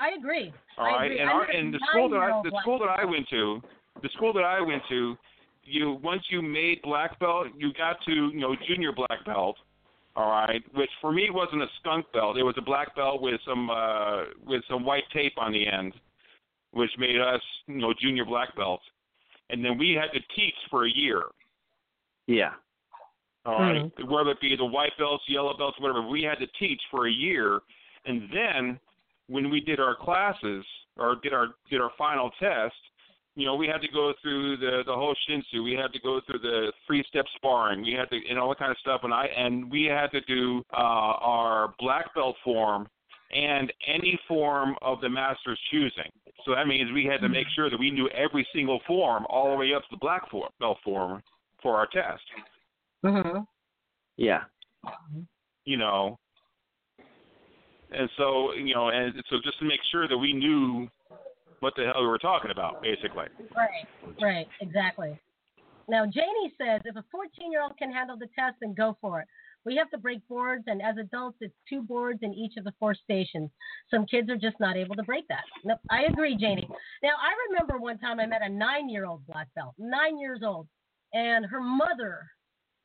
I 0.00 0.10
agree. 0.18 0.52
All 0.76 0.86
right, 0.86 1.06
agree. 1.06 1.18
and 1.20 1.28
I 1.28 1.32
our 1.32 1.42
and 1.44 1.74
the 1.74 1.78
school 1.90 2.08
that 2.08 2.18
I 2.18 2.40
the 2.42 2.56
school 2.62 2.78
that. 2.80 2.88
I 2.88 3.04
went 3.04 3.28
to, 3.30 3.60
the 4.02 4.08
school 4.10 4.32
that 4.32 4.44
I 4.44 4.60
went 4.60 4.82
to, 4.88 5.16
you 5.64 5.98
once 6.02 6.22
you 6.30 6.40
made 6.40 6.80
black 6.82 7.18
belt, 7.18 7.48
you 7.56 7.72
got 7.74 7.96
to 8.06 8.12
you 8.12 8.40
know 8.40 8.54
junior 8.66 8.92
black 8.92 9.24
belt. 9.26 9.56
All 10.18 10.30
right, 10.30 10.64
which 10.74 10.90
for 11.00 11.12
me 11.12 11.28
wasn't 11.30 11.62
a 11.62 11.68
skunk 11.78 12.06
belt. 12.12 12.36
It 12.36 12.42
was 12.42 12.56
a 12.58 12.62
black 12.62 12.96
belt 12.96 13.22
with 13.22 13.40
some 13.46 13.70
uh 13.70 14.24
with 14.44 14.62
some 14.68 14.84
white 14.84 15.04
tape 15.14 15.34
on 15.38 15.52
the 15.52 15.64
end, 15.64 15.94
which 16.72 16.90
made 16.98 17.20
us 17.20 17.40
you 17.68 17.76
know 17.76 17.94
junior 18.02 18.24
black 18.24 18.56
belts. 18.56 18.82
And 19.48 19.64
then 19.64 19.78
we 19.78 19.92
had 19.92 20.12
to 20.12 20.20
teach 20.34 20.56
for 20.70 20.86
a 20.86 20.90
year. 20.90 21.22
Yeah. 22.26 22.50
All 23.46 23.60
right, 23.60 23.90
whether 24.08 24.32
it 24.32 24.40
be 24.40 24.56
the 24.56 24.64
white 24.64 24.90
belts, 24.98 25.22
yellow 25.28 25.56
belts, 25.56 25.80
whatever, 25.80 26.06
we 26.06 26.22
had 26.22 26.38
to 26.40 26.46
teach 26.58 26.82
for 26.90 27.06
a 27.06 27.10
year, 27.10 27.60
and 28.04 28.28
then 28.34 28.80
when 29.28 29.48
we 29.50 29.60
did 29.60 29.78
our 29.78 29.94
classes 29.94 30.64
or 30.96 31.14
did 31.22 31.32
our 31.32 31.54
did 31.70 31.80
our 31.80 31.92
final 31.96 32.30
test, 32.40 32.74
you 33.38 33.46
know, 33.46 33.54
we 33.54 33.68
had 33.68 33.80
to 33.82 33.88
go 33.92 34.12
through 34.20 34.56
the 34.56 34.82
the 34.84 34.92
whole 34.92 35.14
shinsu. 35.30 35.62
We 35.62 35.74
had 35.80 35.92
to 35.92 36.00
go 36.00 36.20
through 36.26 36.40
the 36.40 36.72
three 36.88 37.04
step 37.08 37.24
sparring. 37.36 37.82
We 37.82 37.92
had 37.92 38.10
to 38.10 38.18
and 38.28 38.36
all 38.36 38.48
that 38.48 38.58
kind 38.58 38.72
of 38.72 38.78
stuff. 38.78 39.02
And 39.04 39.14
I 39.14 39.26
and 39.26 39.70
we 39.70 39.84
had 39.84 40.08
to 40.08 40.20
do 40.22 40.64
uh, 40.72 40.76
our 40.76 41.72
black 41.78 42.12
belt 42.16 42.34
form 42.42 42.88
and 43.32 43.72
any 43.86 44.18
form 44.26 44.74
of 44.82 45.00
the 45.00 45.08
master's 45.08 45.60
choosing. 45.70 46.10
So 46.44 46.52
that 46.52 46.66
means 46.66 46.90
we 46.92 47.04
had 47.04 47.20
to 47.20 47.28
make 47.28 47.46
sure 47.54 47.70
that 47.70 47.78
we 47.78 47.92
knew 47.92 48.08
every 48.08 48.46
single 48.52 48.80
form 48.88 49.24
all 49.28 49.52
the 49.52 49.56
way 49.56 49.72
up 49.72 49.82
to 49.82 49.88
the 49.92 49.98
black 49.98 50.28
for, 50.30 50.48
belt 50.58 50.78
form 50.82 51.22
for 51.62 51.76
our 51.76 51.86
test. 51.86 52.22
Mm-hmm. 53.04 53.40
Yeah. 54.16 54.42
you 55.64 55.76
know. 55.76 56.18
And 57.92 58.08
so, 58.16 58.52
you 58.54 58.74
know, 58.74 58.88
and 58.88 59.14
so 59.30 59.36
just 59.44 59.58
to 59.60 59.64
make 59.64 59.80
sure 59.92 60.08
that 60.08 60.16
we 60.16 60.32
knew 60.32 60.88
what 61.60 61.74
the 61.76 61.84
hell 61.84 62.02
we 62.02 62.08
were 62.08 62.18
talking 62.18 62.50
about, 62.50 62.82
basically. 62.82 63.26
Right, 63.56 63.86
right, 64.20 64.46
exactly. 64.60 65.18
Now, 65.88 66.04
Janie 66.04 66.52
says 66.58 66.82
if 66.84 66.96
a 66.96 67.04
14 67.10 67.50
year 67.50 67.62
old 67.62 67.76
can 67.78 67.92
handle 67.92 68.16
the 68.16 68.28
test, 68.38 68.56
then 68.60 68.74
go 68.74 68.96
for 69.00 69.20
it. 69.20 69.28
We 69.64 69.76
have 69.76 69.90
to 69.90 69.98
break 69.98 70.26
boards, 70.28 70.64
and 70.66 70.80
as 70.80 70.96
adults, 70.98 71.38
it's 71.40 71.54
two 71.68 71.82
boards 71.82 72.20
in 72.22 72.32
each 72.32 72.56
of 72.56 72.64
the 72.64 72.72
four 72.78 72.94
stations. 72.94 73.50
Some 73.90 74.06
kids 74.06 74.30
are 74.30 74.36
just 74.36 74.58
not 74.60 74.76
able 74.76 74.94
to 74.96 75.02
break 75.02 75.26
that. 75.28 75.42
Nope, 75.64 75.80
I 75.90 76.04
agree, 76.04 76.36
Janie. 76.36 76.68
Now, 77.02 77.14
I 77.20 77.32
remember 77.50 77.78
one 77.78 77.98
time 77.98 78.20
I 78.20 78.26
met 78.26 78.42
a 78.42 78.48
nine 78.48 78.88
year 78.88 79.04
old 79.04 79.26
black 79.26 79.48
belt, 79.54 79.74
nine 79.78 80.18
years 80.18 80.40
old, 80.44 80.68
and 81.12 81.44
her 81.46 81.60
mother, 81.60 82.26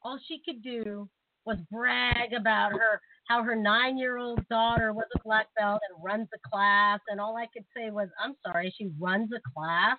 all 0.02 0.20
she 0.28 0.42
could 0.44 0.64
do 0.64 1.08
was 1.46 1.58
brag 1.72 2.34
about 2.34 2.72
her 2.72 3.02
how 3.28 3.44
her 3.44 3.56
nine 3.56 3.98
year 3.98 4.18
old 4.18 4.48
daughter 4.50 4.94
was 4.94 5.06
a 5.16 5.20
black 5.24 5.48
belt 5.58 5.82
and 5.90 6.04
runs 6.04 6.28
a 6.34 6.50
class 6.50 7.00
and 7.10 7.20
all 7.20 7.38
I 7.38 7.48
could 7.54 7.66
say 7.76 7.90
was, 7.90 8.10
I'm 8.24 8.36
sorry, 8.46 8.74
she 8.78 8.92
runs 9.00 9.30
a 9.32 9.42
class. 9.54 9.98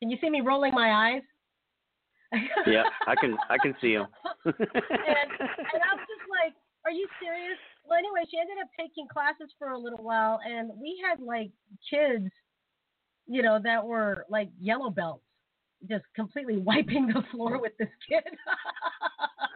Can 0.00 0.10
you 0.10 0.18
see 0.20 0.30
me 0.30 0.40
rolling 0.40 0.74
my 0.74 1.12
eyes? 1.12 1.22
Yeah, 2.66 2.82
I 3.06 3.14
can 3.14 3.36
I 3.48 3.56
can 3.56 3.74
see 3.80 3.92
him. 3.92 4.06
and, 4.44 4.56
and 4.58 4.58
I 4.60 5.94
was 5.94 6.06
just 6.10 6.26
like, 6.28 6.52
Are 6.84 6.90
you 6.90 7.06
serious? 7.22 7.58
Well 7.84 7.98
anyway, 7.98 8.26
she 8.28 8.38
ended 8.38 8.56
up 8.60 8.68
taking 8.78 9.06
classes 9.06 9.54
for 9.58 9.70
a 9.70 9.78
little 9.78 10.04
while 10.04 10.40
and 10.44 10.70
we 10.76 11.00
had 11.08 11.20
like 11.20 11.50
kids, 11.88 12.28
you 13.26 13.42
know, 13.42 13.60
that 13.62 13.86
were 13.86 14.26
like 14.28 14.48
yellow 14.58 14.90
belts, 14.90 15.22
just 15.88 16.04
completely 16.16 16.56
wiping 16.70 17.06
the 17.06 17.22
floor 17.30 17.60
with 17.60 17.72
this 17.78 17.88
kid. 18.08 18.24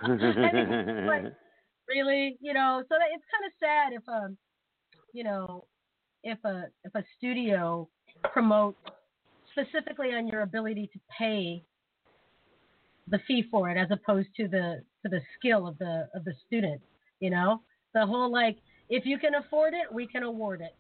and 0.03 0.21
it's 0.23 1.09
like 1.09 1.33
really, 1.91 2.37
you 2.41 2.55
know, 2.55 2.83
so 2.89 2.95
that 2.95 3.09
it's 3.15 3.25
kind 3.31 3.45
of 3.47 3.53
sad 3.61 3.93
if 3.93 4.09
um, 4.09 4.37
you 5.13 5.25
know, 5.25 5.65
if 6.23 6.39
a 6.45 6.67
if 6.85 6.95
a 6.95 7.05
studio 7.19 7.89
promotes 8.33 8.79
specifically 9.53 10.09
on 10.09 10.29
your 10.29 10.43
ability 10.43 10.89
to 10.93 11.01
pay 11.19 11.63
the 13.09 13.19
fee 13.27 13.45
for 13.51 13.71
it 13.71 13.77
as 13.77 13.89
opposed 13.91 14.29
to 14.37 14.49
the 14.49 14.83
to 15.03 15.09
the 15.09 15.21
skill 15.39 15.67
of 15.67 15.79
the 15.79 16.09
of 16.15 16.25
the 16.25 16.35
student, 16.47 16.81
you 17.21 17.31
know? 17.31 17.61
The 17.95 18.07
whole 18.07 18.31
like 18.31 18.59
if 18.89 19.05
you 19.05 19.19
can 19.19 19.35
afford 19.35 19.75
it, 19.75 19.93
we 19.93 20.07
can 20.07 20.23
award 20.23 20.61
it 20.61 20.75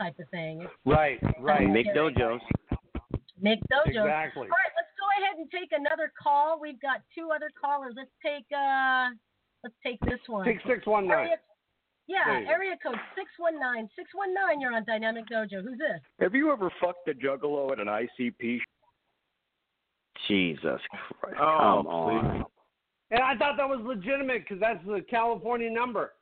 type 0.00 0.18
of 0.18 0.28
thing. 0.30 0.62
It's 0.62 0.72
Right, 0.84 1.18
right. 1.40 1.68
Make 1.68 1.86
dojos. 1.94 2.40
Make 3.40 3.60
dojos. 3.72 3.88
Exactly. 3.88 4.48
All 4.48 4.58
right, 4.58 4.74
let's 4.76 4.94
go 4.98 5.06
ahead 5.22 5.38
and 5.38 5.50
take 5.50 5.70
another 5.72 6.12
call. 6.20 6.60
We've 6.60 6.80
got 6.80 7.00
two 7.14 7.30
other 7.34 7.50
callers. 7.60 7.94
Let's 7.96 8.10
take 8.24 8.46
uh 8.56 9.10
let's 9.64 9.74
take 9.82 9.98
this 10.02 10.20
one. 10.28 10.44
Six 10.46 10.62
six 10.66 10.86
one 10.86 11.08
nine. 11.08 11.18
Area- 11.26 11.36
Yeah, 12.06 12.24
There 12.26 12.44
go. 12.44 12.50
area 12.50 12.76
code 12.82 13.00
619. 13.16 13.88
619, 13.96 14.60
you're 14.60 14.74
on 14.74 14.84
Dynamic 14.84 15.24
Dojo. 15.26 15.62
Who's 15.64 15.78
this? 15.78 16.00
Have 16.20 16.34
you 16.34 16.52
ever 16.52 16.70
fucked 16.80 17.08
a 17.08 17.14
juggalo 17.14 17.72
at 17.72 17.80
an 17.80 17.88
ICP? 17.88 18.60
Jesus 20.28 20.80
Christ. 21.20 21.36
Oh, 21.40 21.80
Come 21.82 21.86
on. 21.86 22.44
And 23.10 23.20
I 23.20 23.36
thought 23.36 23.56
that 23.56 23.68
was 23.68 23.80
legitimate 23.84 24.42
because 24.42 24.60
that's 24.60 24.84
the 24.86 25.00
California 25.08 25.70
number. 25.70 26.12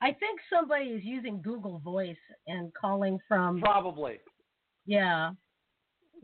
I 0.00 0.12
think 0.12 0.40
somebody 0.52 0.86
is 0.86 1.04
using 1.04 1.40
Google 1.42 1.78
Voice 1.78 2.16
and 2.46 2.72
calling 2.74 3.18
from. 3.28 3.60
Probably. 3.60 4.18
Yeah. 4.86 5.30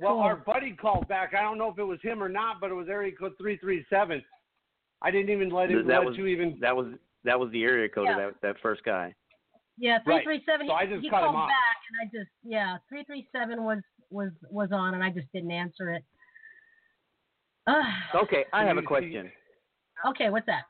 Well, 0.00 0.14
Cool. 0.14 0.20
our 0.22 0.36
buddy 0.36 0.72
called 0.72 1.06
back. 1.08 1.32
I 1.34 1.42
don't 1.42 1.58
know 1.58 1.70
if 1.70 1.78
it 1.78 1.84
was 1.84 2.00
him 2.02 2.22
or 2.22 2.28
not, 2.28 2.60
but 2.60 2.70
it 2.70 2.74
was 2.74 2.88
area 2.88 3.12
code 3.12 3.32
three 3.38 3.56
three 3.58 3.84
seven. 3.90 4.24
I 5.02 5.10
didn't 5.10 5.30
even 5.30 5.50
let 5.50 5.70
him 5.70 5.86
that 5.86 5.98
let 6.00 6.06
was 6.06 6.16
you 6.16 6.26
even. 6.26 6.58
that 6.60 6.74
was 6.76 6.86
that 7.24 7.38
was 7.38 7.50
the 7.52 7.62
area 7.62 7.88
code 7.88 8.06
Yeah. 8.06 8.18
of 8.26 8.34
that 8.34 8.40
that 8.42 8.56
first 8.62 8.82
guy. 8.84 9.14
Yeah, 9.80 9.98
Right. 10.06 10.24
337. 10.24 10.66
So 10.66 10.72
I 10.72 10.86
he 10.86 10.92
just 10.92 11.02
he 11.04 11.10
cut 11.10 11.18
him 11.20 11.26
called 11.26 11.36
off. 11.36 11.48
back, 11.48 11.76
and 11.90 11.96
I 12.02 12.04
just 12.12 12.30
yeah, 12.42 12.78
337 12.88 13.62
was 13.62 13.78
was 14.10 14.30
was 14.50 14.70
on, 14.72 14.94
and 14.94 15.04
I 15.04 15.10
just 15.10 15.30
didn't 15.32 15.52
answer 15.52 15.90
it. 15.92 16.04
Ugh. 17.66 17.84
Okay, 18.22 18.44
I 18.52 18.64
have 18.64 18.76
a 18.78 18.82
question. 18.82 19.30
Okay, 20.08 20.30
what's 20.30 20.46
that? 20.46 20.62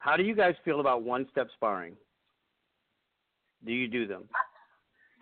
How 0.00 0.16
do 0.16 0.22
you 0.22 0.34
guys 0.34 0.54
feel 0.64 0.80
about 0.80 1.02
one 1.02 1.26
step 1.30 1.48
sparring? 1.54 1.94
Do 3.64 3.72
you 3.72 3.86
do 3.88 4.06
them? 4.06 4.24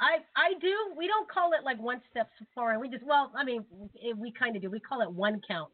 I 0.01 0.19
I 0.37 0.55
do. 0.61 0.75
We 0.97 1.07
don't 1.09 1.29
call 1.29 1.53
it 1.53 1.65
like 1.65 1.81
one 1.81 2.01
step 2.11 2.31
sparring. 2.53 2.81
We 2.81 2.89
just 2.89 3.05
well, 3.05 3.33
I 3.37 3.45
mean, 3.45 3.65
it, 3.97 4.17
we 4.17 4.33
kind 4.33 4.55
of 4.57 4.63
do. 4.63 4.71
We 4.71 4.79
call 4.81 5.03
it 5.03 5.11
one 5.11 5.41
count. 5.49 5.71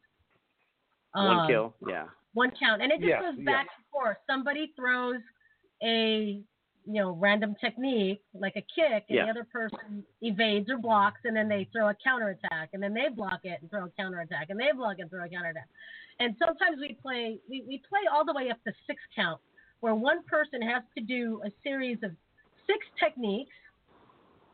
One 1.13 1.41
Um, 1.41 1.47
kill? 1.49 1.75
Yeah. 1.87 2.07
One 2.35 2.51
count, 2.59 2.83
and 2.83 2.93
it 2.93 2.97
just 3.01 3.09
Yes, 3.09 3.23
goes 3.23 3.37
yes. 3.39 3.45
back 3.47 3.67
and 3.77 3.87
forth. 3.91 4.17
Somebody 4.29 4.73
throws 4.77 5.21
a 5.83 6.43
you 6.87 6.93
know 7.01 7.13
random 7.13 7.55
technique 7.61 8.23
like 8.35 8.57
a 8.57 8.63
kick, 8.75 9.07
and 9.09 9.17
Yeah. 9.17 9.25
the 9.25 9.31
other 9.31 9.45
person 9.45 10.05
evades 10.21 10.69
or 10.69 10.79
blocks, 10.79 11.21
and 11.25 11.35
then 11.35 11.49
they 11.49 11.65
throw 11.73 11.89
a 11.89 11.95
counterattack, 11.95 12.71
and 12.75 12.83
then 12.83 12.93
they 12.93 13.09
block 13.09 13.41
it 13.45 13.61
and 13.63 13.71
throw 13.71 13.85
a 13.85 13.91
counterattack, 13.91 14.51
and 14.51 14.59
they 14.61 14.73
block 14.73 14.99
it 14.99 15.03
and 15.03 15.11
throw 15.11 15.25
a 15.25 15.29
counterattack. 15.29 15.69
And 16.19 16.37
sometimes 16.39 16.79
we 16.81 16.95
play 17.01 17.39
we, 17.49 17.63
we 17.67 17.79
play 17.89 18.03
all 18.13 18.25
the 18.25 18.35
way 18.35 18.51
up 18.51 18.63
to 18.65 18.73
six 18.87 19.01
count, 19.15 19.41
where 19.81 19.95
one 19.95 20.25
person 20.25 20.61
has 20.63 20.83
to 20.99 21.03
do 21.05 21.41
a 21.45 21.51
series 21.63 21.99
of 22.03 22.11
six 22.67 22.85
techniques. 22.99 23.55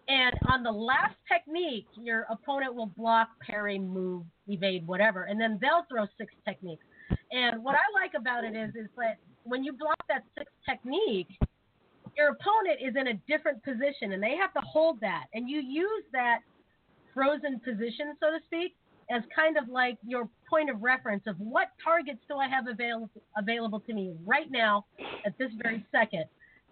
And 0.09 0.35
on 0.49 0.65
the 0.65 0.73
last 0.73 1.15
technique, 1.33 1.87
your 1.95 2.27
opponent 2.31 2.75
will 2.75 2.87
block, 2.97 3.29
parry, 3.43 3.79
move, 3.79 4.25
evade, 4.49 4.85
whatever, 4.87 5.25
and 5.25 5.41
then 5.41 5.59
they'll 5.61 5.85
throw 5.89 6.07
six 6.19 6.35
techniques. 6.45 6.85
And 7.33 7.63
what 7.63 7.75
I 7.75 8.01
like 8.01 8.13
about 8.19 8.45
it 8.45 8.57
is, 8.57 8.71
is 8.75 8.89
that 8.97 9.17
when 9.45 9.65
you 9.65 9.73
block 9.73 10.03
that 10.09 10.25
sixth 10.37 10.55
technique, 10.69 11.29
your 12.17 12.31
opponent 12.31 12.81
is 12.83 12.95
in 12.97 13.09
a 13.09 13.15
different 13.29 13.63
position, 13.63 14.13
and 14.13 14.23
they 14.23 14.37
have 14.37 14.53
to 14.55 14.61
hold 14.61 15.01
that. 15.01 15.27
And 15.33 15.49
you 15.49 15.61
use 15.61 16.05
that 16.13 16.41
frozen 17.15 17.61
position, 17.61 18.17
so 18.21 18.31
to 18.31 18.39
speak, 18.47 18.75
as 19.11 19.23
kind 19.35 19.57
of 19.57 19.69
like 19.69 19.99
your 20.07 20.29
point 20.49 20.71
of 20.71 20.83
reference 20.83 21.25
of 21.27 21.39
what 21.39 21.69
targets 21.83 22.21
do 22.29 22.37
I 22.37 22.49
have 22.49 22.69
available 22.69 23.11
available 23.37 23.81
to 23.81 23.93
me 23.93 24.15
right 24.25 24.51
now 24.51 24.87
at 25.27 25.37
this 25.39 25.51
very 25.63 25.85
second. 25.91 26.25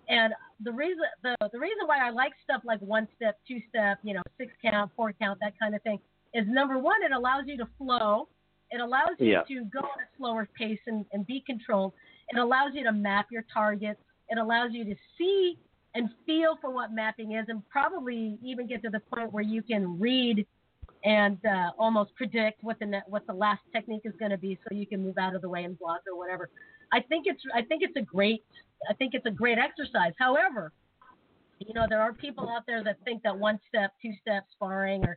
And 0.09 0.33
the 0.63 0.73
reason 0.73 1.03
the 1.23 1.37
the 1.53 1.59
reason 1.59 1.87
why 1.87 2.07
I 2.07 2.11
like 2.11 2.33
stuff 2.45 2.63
like 2.65 2.81
one 2.81 3.09
step, 3.17 3.39
two 3.47 3.59
step, 3.69 3.99
you 4.03 4.15
know, 4.15 4.23
six 4.39 4.53
count, 4.63 4.93
four 4.97 5.13
count, 5.13 5.39
that 5.41 5.59
kind 5.59 5.75
of 5.75 5.83
thing, 5.83 5.99
is 6.35 6.45
number 6.47 6.79
one, 6.79 7.03
it 7.03 7.13
allows 7.13 7.45
you 7.47 7.57
to 7.59 7.69
flow. 7.77 8.29
It 8.71 8.81
allows 8.81 9.17
you 9.19 9.29
Yeah. 9.29 9.43
to 9.49 9.65
go 9.65 9.81
at 9.81 9.85
a 9.85 10.09
slower 10.17 10.49
pace 10.57 10.81
and, 10.87 11.05
and 11.13 11.27
be 11.27 11.43
controlled. 11.47 11.93
It 12.29 12.39
allows 12.39 12.73
you 12.75 12.85
to 12.85 12.93
map 12.93 13.27
your 13.31 13.45
targets. 13.53 14.01
It 14.29 14.39
allows 14.39 14.73
you 14.73 14.85
to 14.85 14.95
see 15.17 15.59
and 15.95 16.11
feel 16.27 16.59
for 16.61 16.71
what 16.71 16.93
mapping 16.93 17.33
is, 17.33 17.47
and 17.49 17.67
probably 17.71 18.39
even 18.43 18.67
get 18.67 18.83
to 18.83 18.91
the 18.91 19.01
point 19.01 19.33
where 19.33 19.43
you 19.43 19.63
can 19.63 19.99
read 19.99 20.47
and 21.05 21.39
uh, 21.47 21.71
almost 21.79 22.15
predict 22.15 22.63
what 22.63 22.79
the 22.79 22.87
ne- 22.87 23.03
what 23.07 23.27
the 23.27 23.33
last 23.33 23.63
technique 23.73 24.03
is 24.05 24.13
going 24.19 24.31
to 24.31 24.37
be, 24.37 24.59
so 24.69 24.75
you 24.75 24.87
can 24.87 25.03
move 25.03 25.17
out 25.17 25.35
of 25.35 25.41
the 25.41 25.49
way 25.49 25.65
and 25.65 25.79
block 25.79 26.01
or 26.11 26.19
whatever. 26.19 26.51
I 26.93 27.01
think 27.01 27.27
it's 27.27 27.41
I 27.55 27.63
think 27.63 27.83
it's 27.83 27.97
a 27.97 28.03
great 28.03 28.45
I 28.91 28.95
think 28.95 29.15
it's 29.15 29.27
a 29.27 29.31
great 29.31 29.59
exercise. 29.59 30.13
However, 30.19 30.73
you 31.59 31.73
know 31.73 31.87
there 31.89 32.03
are 32.03 32.13
people 32.13 32.49
out 32.51 32.65
there 32.67 32.85
that 32.85 32.99
think 33.05 33.23
that 33.23 33.37
one 33.37 33.59
step, 33.69 33.93
two 34.03 34.13
step 34.21 34.45
sparring, 34.53 35.05
or 35.05 35.17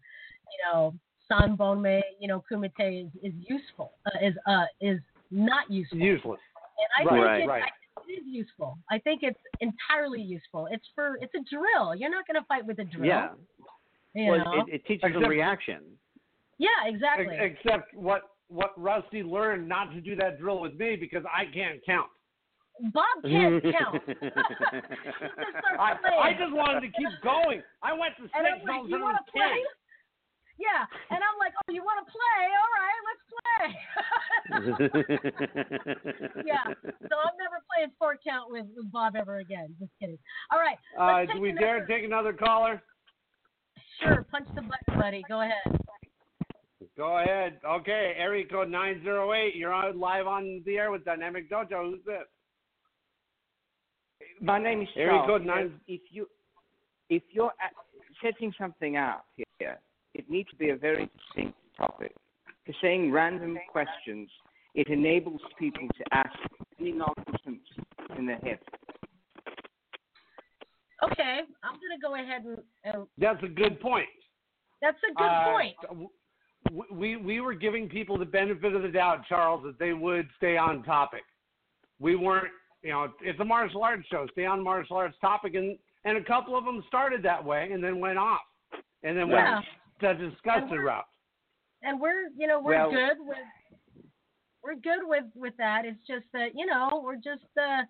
you 0.52 0.72
know 0.72 0.94
sanbonme, 1.32 2.02
you 2.20 2.28
know 2.28 2.44
kumite 2.52 3.06
is, 3.06 3.12
is 3.24 3.34
useful 3.48 3.94
uh, 4.06 4.26
is 4.26 4.34
uh 4.48 4.66
is 4.82 5.00
not 5.32 5.70
useful. 5.72 5.98
Useless. 5.98 6.40
And 7.00 7.10
I 7.10 7.16
Right, 7.16 7.38
think 7.38 7.46
it, 7.46 7.48
right. 7.50 7.64
I 7.64 8.02
think 8.06 8.10
it 8.10 8.22
is 8.22 8.28
useful. 8.28 8.78
I 8.90 8.98
think 9.00 9.22
it's 9.24 9.40
entirely 9.62 10.22
useful. 10.22 10.68
It's 10.72 10.86
for 10.96 11.18
it's 11.22 11.34
a 11.36 11.44
drill. 11.54 11.96
You're 11.96 12.10
not 12.12 12.26
going 12.28 12.42
to 12.42 12.46
fight 12.48 12.66
with 12.66 12.80
a 12.80 12.84
drill. 12.84 13.06
Yeah. 13.06 13.30
You 14.14 14.32
well, 14.32 14.44
know? 14.46 14.66
it, 14.68 14.74
it 14.76 14.86
teaches 14.86 15.04
them 15.04 15.12
Except- 15.16 15.30
reaction. 15.30 15.80
yeah, 16.58 16.68
exactly. 16.86 17.36
Ex- 17.40 17.56
Except 17.64 17.94
what 17.96 18.24
what 18.50 18.72
Rusty 18.78 19.24
learned 19.24 19.70
not 19.70 19.94
to 19.94 20.02
do 20.02 20.16
that 20.18 20.38
drill 20.40 20.60
with 20.60 20.74
me 20.76 20.98
because 20.98 21.24
I 21.34 21.46
can't 21.54 21.80
count. 21.86 22.10
Bob 22.94 23.06
can't 23.24 23.64
count. 23.80 24.02
I, 25.80 25.94
I 26.24 26.32
just 26.38 26.52
wanted 26.54 26.82
to 26.82 26.88
keep 26.88 27.10
going. 27.24 27.62
I 27.84 27.94
went 27.94 28.16
to 28.18 28.24
And 28.24 28.32
six 28.32 28.44
I'm 28.62 28.68
like, 28.68 28.80
zones 28.82 28.90
you 28.90 29.00
want 29.02 29.18
to 29.26 29.32
play? 29.32 29.64
Yeah, 30.62 30.86
and 31.10 31.18
I'm 31.26 31.38
like, 31.42 31.54
oh, 31.58 31.74
you 31.74 31.82
want 31.82 32.06
to 32.06 32.08
play? 32.14 32.42
All 32.62 32.74
right, 32.78 33.02
let's 33.10 33.26
play. 33.34 33.66
yeah. 36.46 36.70
So 36.86 37.16
I'm 37.18 37.34
never 37.42 37.58
playing 37.74 37.90
four 37.98 38.14
count 38.24 38.52
with, 38.52 38.68
with 38.76 38.92
Bob 38.92 39.16
ever 39.16 39.40
again. 39.40 39.74
Just 39.80 39.92
kidding. 40.00 40.20
All 40.52 40.60
right. 40.60 40.78
Uh, 41.00 41.26
do 41.34 41.42
we 41.42 41.50
another- 41.50 41.66
dare 41.66 41.86
take 41.88 42.04
another 42.06 42.32
caller? 42.34 42.82
Sure. 44.04 44.26
Punch 44.32 44.48
the 44.56 44.62
button, 44.62 45.00
buddy. 45.00 45.24
Go 45.28 45.42
ahead. 45.42 45.80
Go 46.98 47.18
ahead. 47.20 47.60
Okay, 47.68 48.14
area 48.18 48.46
code 48.46 48.70
908. 48.70 49.56
You're 49.56 49.74
on 49.74 50.00
live 50.00 50.28
on 50.28 50.62
the 50.66 50.78
air 50.78 50.92
with 50.92 51.06
Dynamic 51.06 51.50
Dojo. 51.50 51.90
Who's 51.92 52.04
this? 52.06 52.26
My 54.42 54.62
name 54.62 54.82
is 54.82 54.88
Area 54.96 55.12
Charles. 55.14 55.28
code 55.28 55.42
If- 55.42 55.48
nine- 55.48 55.80
If 55.88 56.02
you 56.12 56.28
if 57.10 57.24
you're 57.32 57.52
setting 58.24 58.54
something 58.60 58.98
up 58.98 59.26
here, 59.60 59.80
it 60.14 60.30
needs 60.30 60.50
to 60.50 60.56
be 60.56 60.70
a 60.70 60.76
very 60.76 61.10
distinct 61.18 61.58
topic. 61.78 62.14
for 62.66 62.74
saying 62.82 63.12
random 63.12 63.58
questions. 63.72 64.30
It 64.76 64.88
enables 64.88 65.42
people 65.58 65.88
to 65.98 66.04
ask 66.14 66.30
any 66.80 66.92
nonsense 66.92 67.66
in 68.18 68.26
their 68.28 68.38
head. 68.38 68.60
Okay, 71.04 71.40
I'm 71.64 71.74
gonna 71.74 72.00
go 72.02 72.16
ahead 72.16 72.44
and. 72.46 72.60
and 72.84 73.08
That's 73.18 73.42
a 73.44 73.48
good 73.48 73.80
point. 73.82 74.08
that's 74.82 74.98
a 75.10 75.14
good 75.14 75.24
Uh, 75.24 75.52
point. 75.52 76.10
We 76.92 77.16
we 77.16 77.42
were 77.42 77.56
giving 77.56 77.90
people 77.90 78.18
the 78.18 78.26
benefit 78.26 78.76
of 78.76 78.84
the 78.84 78.88
doubt, 78.90 79.26
Charles, 79.28 79.64
that 79.64 79.80
they 79.80 79.94
would 79.94 80.30
stay 80.38 80.58
on 80.58 80.84
topic. 80.84 81.24
We 82.00 82.16
weren't, 82.16 82.54
you 82.84 82.92
know, 82.92 83.12
it's 83.22 83.40
a 83.40 83.46
martial 83.46 83.84
arts 83.84 84.08
show. 84.10 84.28
Stay 84.34 84.46
on 84.46 84.64
martial 84.64 84.96
arts 84.98 85.18
topic, 85.20 85.56
and 85.56 85.78
and 86.06 86.18
a 86.18 86.24
couple 86.24 86.56
of 86.56 86.64
them 86.66 86.84
started 86.88 87.24
that 87.24 87.44
way 87.44 87.72
and 87.72 87.84
then 87.84 88.00
went 88.00 88.20
off, 88.20 88.42
and 89.04 89.18
then 89.18 89.28
Yeah. 89.30 89.56
went 89.56 89.66
the 90.02 90.14
disgusted 90.14 90.80
route. 90.80 91.06
and 91.84 92.00
we're 92.00 92.30
you 92.38 92.48
know 92.48 92.60
we're 92.60 92.76
Well- 92.78 92.92
good 92.92 93.18
with 93.20 93.38
we're 94.64 94.76
good 94.76 95.02
with 95.04 95.26
with 95.36 95.56
that 95.58 95.86
it's 95.86 96.06
just 96.08 96.26
that 96.34 96.50
you 96.56 96.66
know 96.66 97.02
we're 97.04 97.16
just 97.16 97.50
uh 97.60 97.82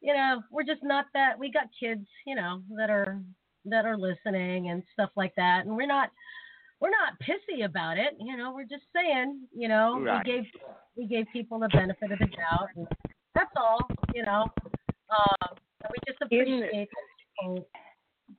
you 0.00 0.14
know 0.14 0.42
we're 0.50 0.64
just 0.64 0.82
not 0.82 1.06
that 1.14 1.38
we 1.38 1.50
got 1.52 1.64
kids 1.78 2.06
you 2.26 2.34
know 2.34 2.62
that 2.76 2.88
are 2.90 3.20
that 3.66 3.84
are 3.84 3.98
listening 3.98 4.70
and 4.70 4.82
stuff 4.94 5.10
like 5.16 5.34
that 5.36 5.66
and 5.66 5.76
we're 5.76 5.86
not 5.86 6.10
we're 6.80 6.88
not 6.90 7.12
pissy 7.20 7.64
about 7.66 7.98
it 7.98 8.14
you 8.18 8.34
know 8.36 8.52
we're 8.52 8.64
just 8.64 8.84
saying 8.96 9.40
you 9.54 9.68
know 9.68 10.00
Right. 10.00 10.24
we 10.26 10.32
gave 10.32 10.44
we 10.96 11.06
gave 11.06 11.26
people 11.32 11.58
the 11.58 11.68
benefit 11.68 12.10
of 12.12 12.18
the 12.18 12.26
doubt 12.26 12.68
and 12.76 12.86
that's 13.34 13.52
all 13.56 13.80
you 14.14 14.22
know 14.22 14.46
um 15.10 15.56
we 15.90 15.96
just 16.08 16.22
appreciate 16.22 16.60
that 16.60 16.86
people 17.42 17.66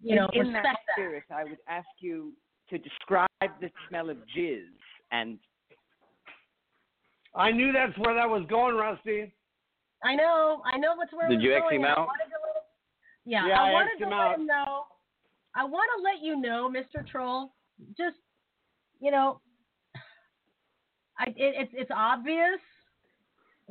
you 0.02 0.15
know 0.15 0.28
in, 0.34 0.48
in 0.48 0.48
respect 0.48 0.64
that 0.64 0.78
that 0.88 0.94
spirit, 0.95 1.23
I 1.32 1.44
would 1.44 1.57
ask 1.68 1.88
you 1.99 2.34
to 2.72 2.77
describe 2.80 3.27
the 3.61 3.69
smell 3.88 4.10
of 4.10 4.18
jizz 4.35 4.64
and 5.11 5.38
I 7.35 7.52
knew 7.52 7.72
that's 7.72 7.98
where 7.99 8.14
that 8.15 8.30
was 8.30 8.43
going, 8.49 8.76
Rusty. 8.76 9.34
I 10.03 10.15
know, 10.15 10.61
I 10.65 10.77
know 10.77 10.95
what's 10.95 11.14
where 11.14 11.30
Did 11.30 11.39
we're 11.39 11.45
you 11.45 11.56
X 11.56 11.61
going. 11.64 11.76
him 11.80 11.85
I 11.85 11.91
out? 11.91 11.98
wanted 12.07 12.26
to 12.26 12.39
let- 12.43 12.65
yeah, 13.23 13.48
Yeah, 13.48 13.61
I 13.61 13.69
I 13.69 13.72
wanted 13.72 13.98
to 13.99 14.06
let 14.10 14.14
out. 14.19 14.35
him 14.35 14.45
know. 14.48 14.84
I 15.56 15.64
want 15.64 15.89
to 15.95 16.03
let 16.03 16.22
you 16.22 16.35
know, 16.41 16.69
Mr. 16.69 17.07
Troll. 17.07 17.53
Just, 17.98 18.18
you 18.99 19.11
know, 19.11 19.39
I, 21.19 21.26
it, 21.27 21.35
it's 21.38 21.72
it's 21.73 21.91
obvious 21.95 22.60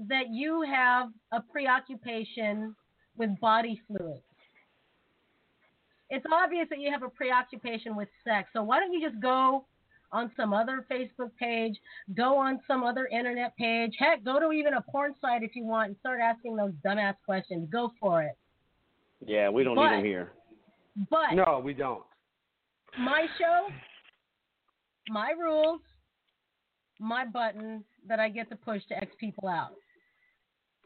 that 0.09 0.31
you 0.31 0.63
have 0.63 1.09
a 1.33 1.41
preoccupation 1.43 2.75
with 3.17 3.39
body 3.41 3.81
fluids. 3.87 4.23
It's 6.11 6.27
obvious 6.33 6.69
that 6.71 6.79
you 6.81 6.91
have 6.91 7.03
a 7.03 7.09
preoccupation 7.09 7.95
with 7.97 8.09
sex. 8.25 8.49
So 8.53 8.63
why 8.63 8.81
don't 8.81 8.93
you 8.93 9.09
just 9.09 9.21
go 9.21 9.65
on 10.13 10.31
some 10.37 10.53
other 10.53 10.85
Facebook 10.91 11.31
page, 11.39 11.77
go 12.17 12.37
on 12.37 12.61
some 12.67 12.83
other 12.83 13.07
internet 13.07 13.57
page, 13.57 13.95
heck, 13.97 14.25
go 14.25 14.41
to 14.41 14.51
even 14.51 14.75
a 14.75 14.81
porn 14.83 15.15
site 15.21 15.45
if 15.45 15.55
you 15.55 15.65
want 15.65 15.89
and 15.89 15.97
start 16.01 16.21
asking 16.21 16.57
those 16.57 16.73
dumbass 16.85 17.15
questions. 17.25 17.69
Go 17.71 17.93
for 18.01 18.23
it. 18.23 18.37
Yeah, 19.25 19.51
we 19.51 19.63
don't 19.63 19.77
But- 19.77 19.91
need 19.91 19.97
them 19.99 20.05
here. 20.05 20.33
But 21.09 21.35
No, 21.35 21.61
we 21.65 21.73
don't. 21.75 22.03
my 22.99 23.27
show, 23.39 23.69
my 25.09 25.31
rules, 25.31 25.81
my 26.99 27.25
button 27.25 27.85
that 28.09 28.19
I 28.19 28.29
get 28.29 28.49
to 28.51 28.57
push 28.57 28.85
to 28.87 28.97
X 28.97 29.15
people 29.21 29.49
out. 29.49 29.77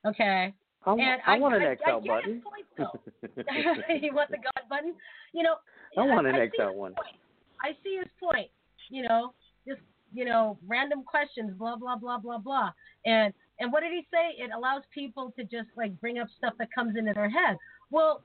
Okay. 0.04 0.52
I, 0.86 0.92
wa- 0.92 1.02
and 1.02 1.20
I 1.26 1.38
want 1.38 1.54
an 1.54 1.62
I, 1.62 1.74
XL 1.74 1.90
I 1.90 2.00
get 2.00 2.08
button. 2.08 2.34
his 2.34 2.42
you 4.02 4.14
want 4.14 4.30
the 4.30 4.38
God 4.38 4.68
button? 4.68 4.94
You 5.32 5.42
know, 5.42 5.56
I 5.96 6.02
want 6.06 6.26
an 6.26 6.34
I 6.36 6.46
see 6.46 6.56
XL 6.58 6.76
one. 6.76 6.94
point. 6.94 7.16
I 7.62 7.72
see 7.82 7.96
his 7.96 8.08
point. 8.22 8.50
You 8.90 9.02
know, 9.08 9.32
just 9.66 9.80
you 10.12 10.24
know, 10.24 10.58
random 10.66 11.02
questions, 11.04 11.52
blah 11.56 11.76
blah 11.76 11.96
blah 11.96 12.18
blah 12.18 12.38
blah. 12.38 12.70
And 13.06 13.32
and 13.60 13.72
what 13.72 13.80
did 13.80 13.92
he 13.92 14.06
say? 14.12 14.34
It 14.42 14.50
allows 14.54 14.82
people 14.92 15.32
to 15.36 15.44
just 15.44 15.68
like 15.76 15.98
bring 16.00 16.18
up 16.18 16.28
stuff 16.36 16.54
that 16.58 16.68
comes 16.74 16.96
into 16.96 17.12
their 17.14 17.30
head. 17.30 17.56
Well, 17.90 18.22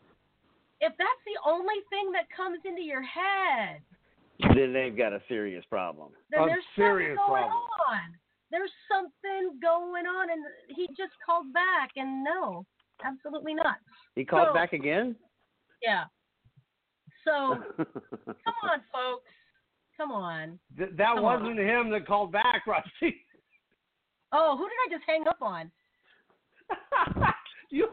if 0.82 0.94
that's 0.98 1.24
the 1.26 1.50
only 1.50 1.76
thing 1.90 2.12
that 2.14 2.26
comes 2.36 2.60
into 2.66 2.82
your 2.82 3.04
head, 3.04 3.82
Then 4.56 4.74
they've 4.74 4.96
got 4.98 5.14
a 5.14 5.22
serious 5.28 5.64
problem. 5.70 6.10
then 6.32 6.42
A 6.42 6.46
there's 6.48 6.64
serious 6.76 7.18
something 7.18 7.34
going 7.36 7.44
problem. 7.44 7.64
on. 7.90 8.19
There's 8.52 8.72
something 8.92 9.60
going 9.62 10.06
on, 10.06 10.30
and 10.32 10.42
he 10.70 10.88
just 10.98 11.14
called 11.26 11.54
back, 11.54 11.90
and 11.96 12.24
no, 12.24 12.66
absolutely 13.06 13.54
not. 13.54 13.76
He 14.16 14.26
called 14.26 14.50
So- 14.50 14.54
back 14.54 14.74
again? 14.74 15.16
Yeah. 15.84 16.06
So 17.26 17.56
come 17.78 18.56
on, 18.64 18.80
folks. 18.92 19.30
Come 19.98 20.12
on. 20.12 20.58
Th- 20.78 20.90
that 20.98 21.16
Come 21.16 21.24
wasn't 21.24 21.60
him 21.60 21.90
that 21.92 22.08
called 22.08 22.32
back, 22.32 22.64
Rusty. 22.68 23.16
Oh, 24.32 24.56
who 24.58 24.64
did 24.70 24.78
I 24.88 24.98
just 24.98 25.04
hang 25.08 25.28
up 25.28 25.42
on? 25.42 25.72
you 27.72 27.88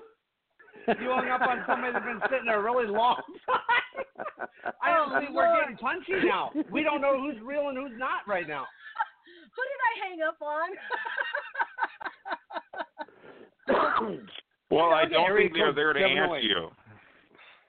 you 0.87 1.11
hung 1.11 1.29
up 1.31 1.41
on 1.41 1.65
somebody 1.67 1.93
that's 1.93 2.05
been 2.05 2.21
sitting 2.31 2.47
there 2.47 2.61
a 2.61 2.63
really 2.63 2.87
long 2.87 3.17
time. 3.47 4.47
I 4.83 4.91
Oh, 4.97 5.11
don't 5.11 5.21
think 5.23 5.35
we're 5.35 5.61
getting 5.61 5.77
punchy 5.79 6.13
now. 6.25 6.51
We 6.71 6.83
don't 6.85 7.01
know 7.01 7.19
who's 7.21 7.37
real 7.45 7.69
and 7.69 7.77
who's 7.77 7.99
not 7.99 8.21
right 8.29 8.47
now. 8.47 8.67
Who 10.17 10.19
did 10.19 10.19
I 10.19 10.19
hang 10.19 10.23
up 10.23 10.37
on? 10.43 10.69
Well, 14.69 14.93
I 14.93 15.05
don't 15.05 15.31
Area 15.31 15.45
think 15.49 15.55
they're 15.57 15.73
there 15.73 15.93
to 15.93 16.01
708. 16.01 16.19
answer 16.19 16.41
you. 16.49 16.71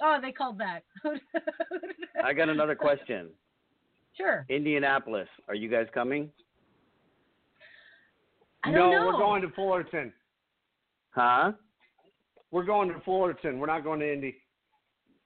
oh, 0.02 0.18
they 0.20 0.32
called 0.32 0.58
back. 0.58 0.84
I 2.24 2.34
got 2.34 2.50
another 2.50 2.74
question. 2.76 3.30
Sure. 4.16 4.44
Indianapolis, 4.50 5.28
are 5.48 5.54
you 5.54 5.70
guys 5.70 5.86
coming? 5.94 6.32
I 8.64 8.72
no, 8.72 8.78
don't 8.80 8.92
know. 8.94 9.06
we're 9.06 9.12
going 9.20 9.44
to 9.44 9.50
Fullerton. 9.50 10.12
Huh? 11.12 11.52
We're 12.50 12.66
going 12.66 12.90
to 12.90 13.00
Fullerton. 13.02 13.60
We're 13.60 13.68
not 13.68 13.84
going 13.84 14.00
to 14.00 14.12
Indy. 14.12 14.38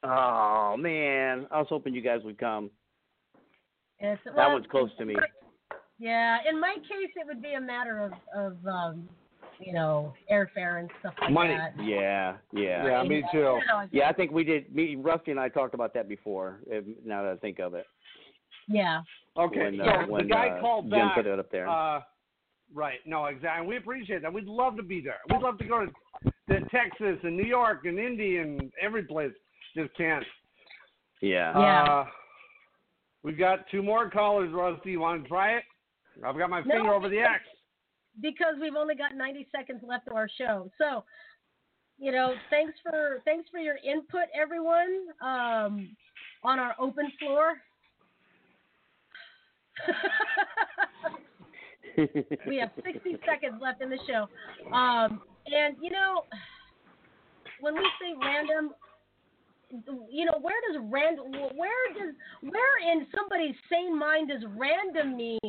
Oh 0.03 0.75
man, 0.77 1.47
I 1.51 1.59
was 1.59 1.67
hoping 1.69 1.93
you 1.95 2.01
guys 2.01 2.19
would 2.25 2.37
come. 2.37 2.69
It's, 3.99 4.21
That 4.25 4.35
well, 4.35 4.51
one's 4.53 4.65
close 4.69 4.89
to 4.97 5.05
me. 5.05 5.15
Yeah, 6.01 6.37
in 6.49 6.59
my 6.59 6.75
case, 6.77 7.11
it 7.15 7.27
would 7.27 7.43
be 7.43 7.53
a 7.53 7.61
matter 7.61 7.99
of, 7.99 8.13
of 8.35 8.65
um, 8.65 9.07
you 9.59 9.71
know, 9.71 10.13
airfare 10.31 10.79
and 10.79 10.89
stuff 10.99 11.13
like 11.21 11.29
that. 11.29 11.31
Money. 11.31 11.55
that. 11.55 11.73
Yeah, 11.83 12.37
yeah. 12.51 12.87
Yeah, 12.87 13.03
me 13.03 13.23
too. 13.31 13.59
Yeah, 13.91 14.09
I 14.09 14.13
think 14.13 14.31
we 14.31 14.43
did. 14.43 14.73
Me, 14.73 14.95
Rusty, 14.95 15.29
and 15.29 15.39
I 15.39 15.47
talked 15.47 15.75
about 15.75 15.93
that 15.93 16.09
before. 16.09 16.61
If, 16.65 16.85
now 17.05 17.21
that 17.21 17.33
I 17.33 17.35
think 17.35 17.59
of 17.59 17.75
it, 17.75 17.85
Yeah. 18.67 19.01
Okay, 19.37 19.65
when, 19.65 19.81
uh, 19.81 20.05
when 20.07 20.27
the 20.27 20.33
guy 20.33 20.49
uh, 20.49 20.59
called 20.59 20.85
Jim 20.85 20.99
back. 20.99 21.15
put 21.15 21.27
it 21.27 21.37
up 21.37 21.51
there. 21.51 21.69
Uh, 21.69 21.99
right. 22.73 22.97
No, 23.05 23.25
exactly. 23.25 23.67
We 23.67 23.77
appreciate 23.77 24.23
that. 24.23 24.33
We'd 24.33 24.45
love 24.45 24.75
to 24.77 24.83
be 24.83 25.01
there. 25.01 25.19
We'd 25.29 25.43
love 25.43 25.59
to 25.59 25.65
go 25.65 25.85
to, 25.85 26.31
to 26.49 26.65
Texas 26.69 27.17
and 27.23 27.37
New 27.37 27.45
York 27.45 27.81
and 27.85 27.99
Indy 27.99 28.37
and 28.37 28.71
every 28.81 29.03
place. 29.03 29.31
Just 29.75 29.95
can't. 29.95 30.25
yeah. 31.21 31.57
Yeah. 31.57 31.83
Uh, 31.83 32.05
we've 33.23 33.37
got 33.37 33.69
two 33.69 33.83
more 33.83 34.09
callers, 34.09 34.51
Rusty. 34.51 34.91
You 34.91 35.01
want 35.01 35.21
to 35.23 35.29
try 35.29 35.57
it? 35.57 35.63
I've 36.25 36.37
got 36.37 36.49
my 36.49 36.61
No, 36.61 36.75
finger 36.75 36.93
over 36.93 37.09
the 37.09 37.19
X. 37.19 37.43
because 38.21 38.55
we've 38.59 38.75
only 38.75 38.95
got 38.95 39.15
90 39.15 39.47
seconds 39.51 39.81
left 39.83 40.07
of 40.07 40.13
our 40.13 40.29
show. 40.37 40.69
So, 40.77 41.03
you 41.97 42.11
know, 42.11 42.35
thanks 42.49 42.73
for 42.83 43.21
thanks 43.25 43.49
for 43.49 43.59
your 43.59 43.77
input, 43.77 44.27
everyone, 44.39 45.07
um, 45.21 45.95
on 46.43 46.59
our 46.59 46.75
open 46.79 47.11
floor. 47.19 47.55
we 52.47 52.57
have 52.57 52.71
60 52.83 53.17
seconds 53.25 53.61
left 53.61 53.81
in 53.81 53.89
the 53.89 53.99
show, 54.07 54.27
um, 54.73 55.21
and 55.47 55.75
you 55.81 55.89
know, 55.89 56.23
when 57.59 57.75
we 57.75 57.83
say 57.99 58.13
random. 58.19 58.71
You 60.09 60.25
know 60.25 60.37
where 60.41 60.59
does 60.69 60.81
random? 60.91 61.31
Where 61.31 61.93
does 61.93 62.13
where 62.41 62.91
in 62.91 63.07
somebody's 63.15 63.55
sane 63.71 63.97
mind 63.97 64.27
does 64.27 64.43
random 64.57 65.15
mean 65.15 65.39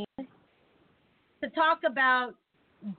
to 1.42 1.50
talk 1.50 1.80
about 1.86 2.34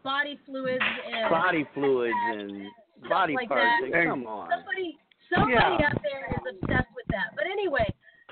body 0.03 0.40
fluids 0.45 0.84
and 1.11 1.30
body 1.30 1.68
fluids 1.74 2.14
and 2.32 2.68
body 3.10 3.34
like 3.36 3.49
parts. 3.49 3.64
that. 3.91 3.98
and 3.99 4.10
Come 4.10 4.28
on. 4.28 4.49
somebody 4.49 4.98
somebody 5.34 5.53
Yeah. 5.53 5.88
out 5.88 6.02
there 6.03 6.28
is 6.32 6.56
obsessed 6.61 6.94
with 6.95 7.07
that. 7.10 7.32
But 7.36 7.45
anyway, 7.45 7.88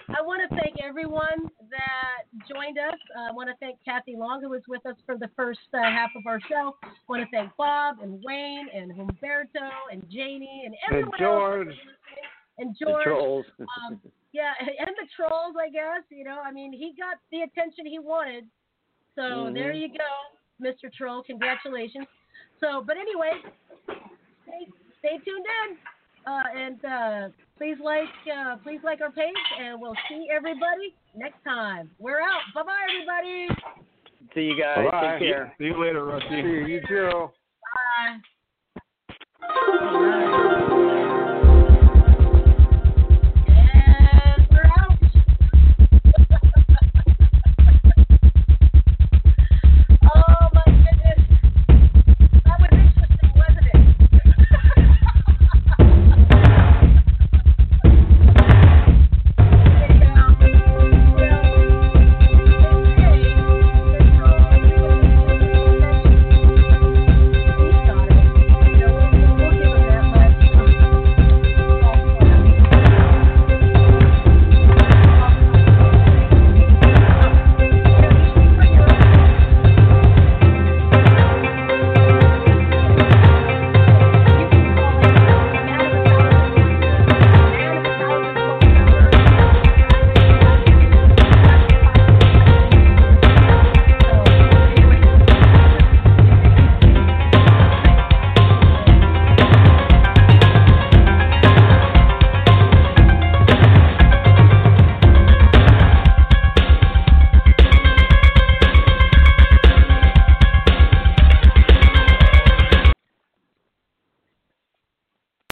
I 0.09 0.21
want 0.21 0.41
to 0.49 0.55
thank 0.55 0.75
everyone 0.81 1.49
that 1.69 2.23
joined 2.47 2.77
us. 2.77 2.97
Uh, 3.17 3.29
I 3.29 3.31
want 3.31 3.49
to 3.49 3.55
thank 3.59 3.79
Kathy 3.83 4.15
Long, 4.17 4.41
who 4.41 4.49
was 4.49 4.61
with 4.67 4.85
us 4.85 4.95
for 5.05 5.17
the 5.17 5.29
first 5.35 5.59
uh, 5.73 5.81
half 5.83 6.09
of 6.17 6.25
our 6.27 6.39
show. 6.49 6.75
I 6.83 6.89
want 7.07 7.23
to 7.23 7.29
thank 7.31 7.51
Bob 7.57 7.97
and 8.01 8.21
Wayne 8.23 8.67
and 8.73 8.91
Humberto 8.91 9.69
and 9.91 10.03
Janie 10.09 10.63
and 10.65 10.75
everyone 10.87 11.13
And 11.13 11.19
George. 11.19 11.67
else. 11.67 11.77
And 12.59 12.75
The 12.79 12.85
George. 12.85 13.03
trolls. 13.05 13.45
Um, 13.59 14.01
yeah, 14.33 14.53
and 14.59 14.89
the 14.89 15.07
trolls, 15.15 15.55
I 15.59 15.69
guess. 15.69 16.03
You 16.09 16.23
know, 16.25 16.39
I 16.43 16.51
mean, 16.51 16.71
he 16.73 16.93
got 16.97 17.17
the 17.31 17.41
attention 17.41 17.85
he 17.85 17.99
wanted. 17.99 18.45
So 19.15 19.21
Mhm. 19.21 19.53
there 19.53 19.71
you 19.73 19.89
go, 19.89 20.09
Mr. 20.61 20.91
Troll. 20.93 21.23
Congratulations. 21.23 22.07
So, 22.59 22.81
but 22.81 22.97
anyway, 22.97 23.41
stay, 24.43 24.67
stay 24.99 25.17
tuned 25.25 25.45
in, 25.65 25.77
uh, 26.25 26.43
and 26.55 26.85
uh, 26.85 27.29
please 27.57 27.77
like 27.79 28.09
uh, 28.31 28.57
please 28.57 28.81
like 28.83 29.01
our 29.01 29.11
page, 29.11 29.33
and 29.59 29.81
we'll 29.81 29.95
see 30.07 30.27
everybody 30.31 30.95
next 31.15 31.43
time. 31.43 31.89
We're 31.99 32.21
out. 32.21 32.41
Bye 32.53 32.63
bye, 32.63 32.85
everybody. 32.89 33.47
See 34.33 34.41
you 34.41 34.55
guys. 34.55 34.89
Bye. 34.91 35.17
Take 35.19 35.29
care. 35.29 35.53
See 35.57 35.65
you 35.65 35.77
later, 35.81 36.05
Rusty. 36.05 36.29
See 36.29 36.35
you, 36.47 36.65
you 36.65 36.81
too. 36.87 37.31
Bye. 39.49 40.57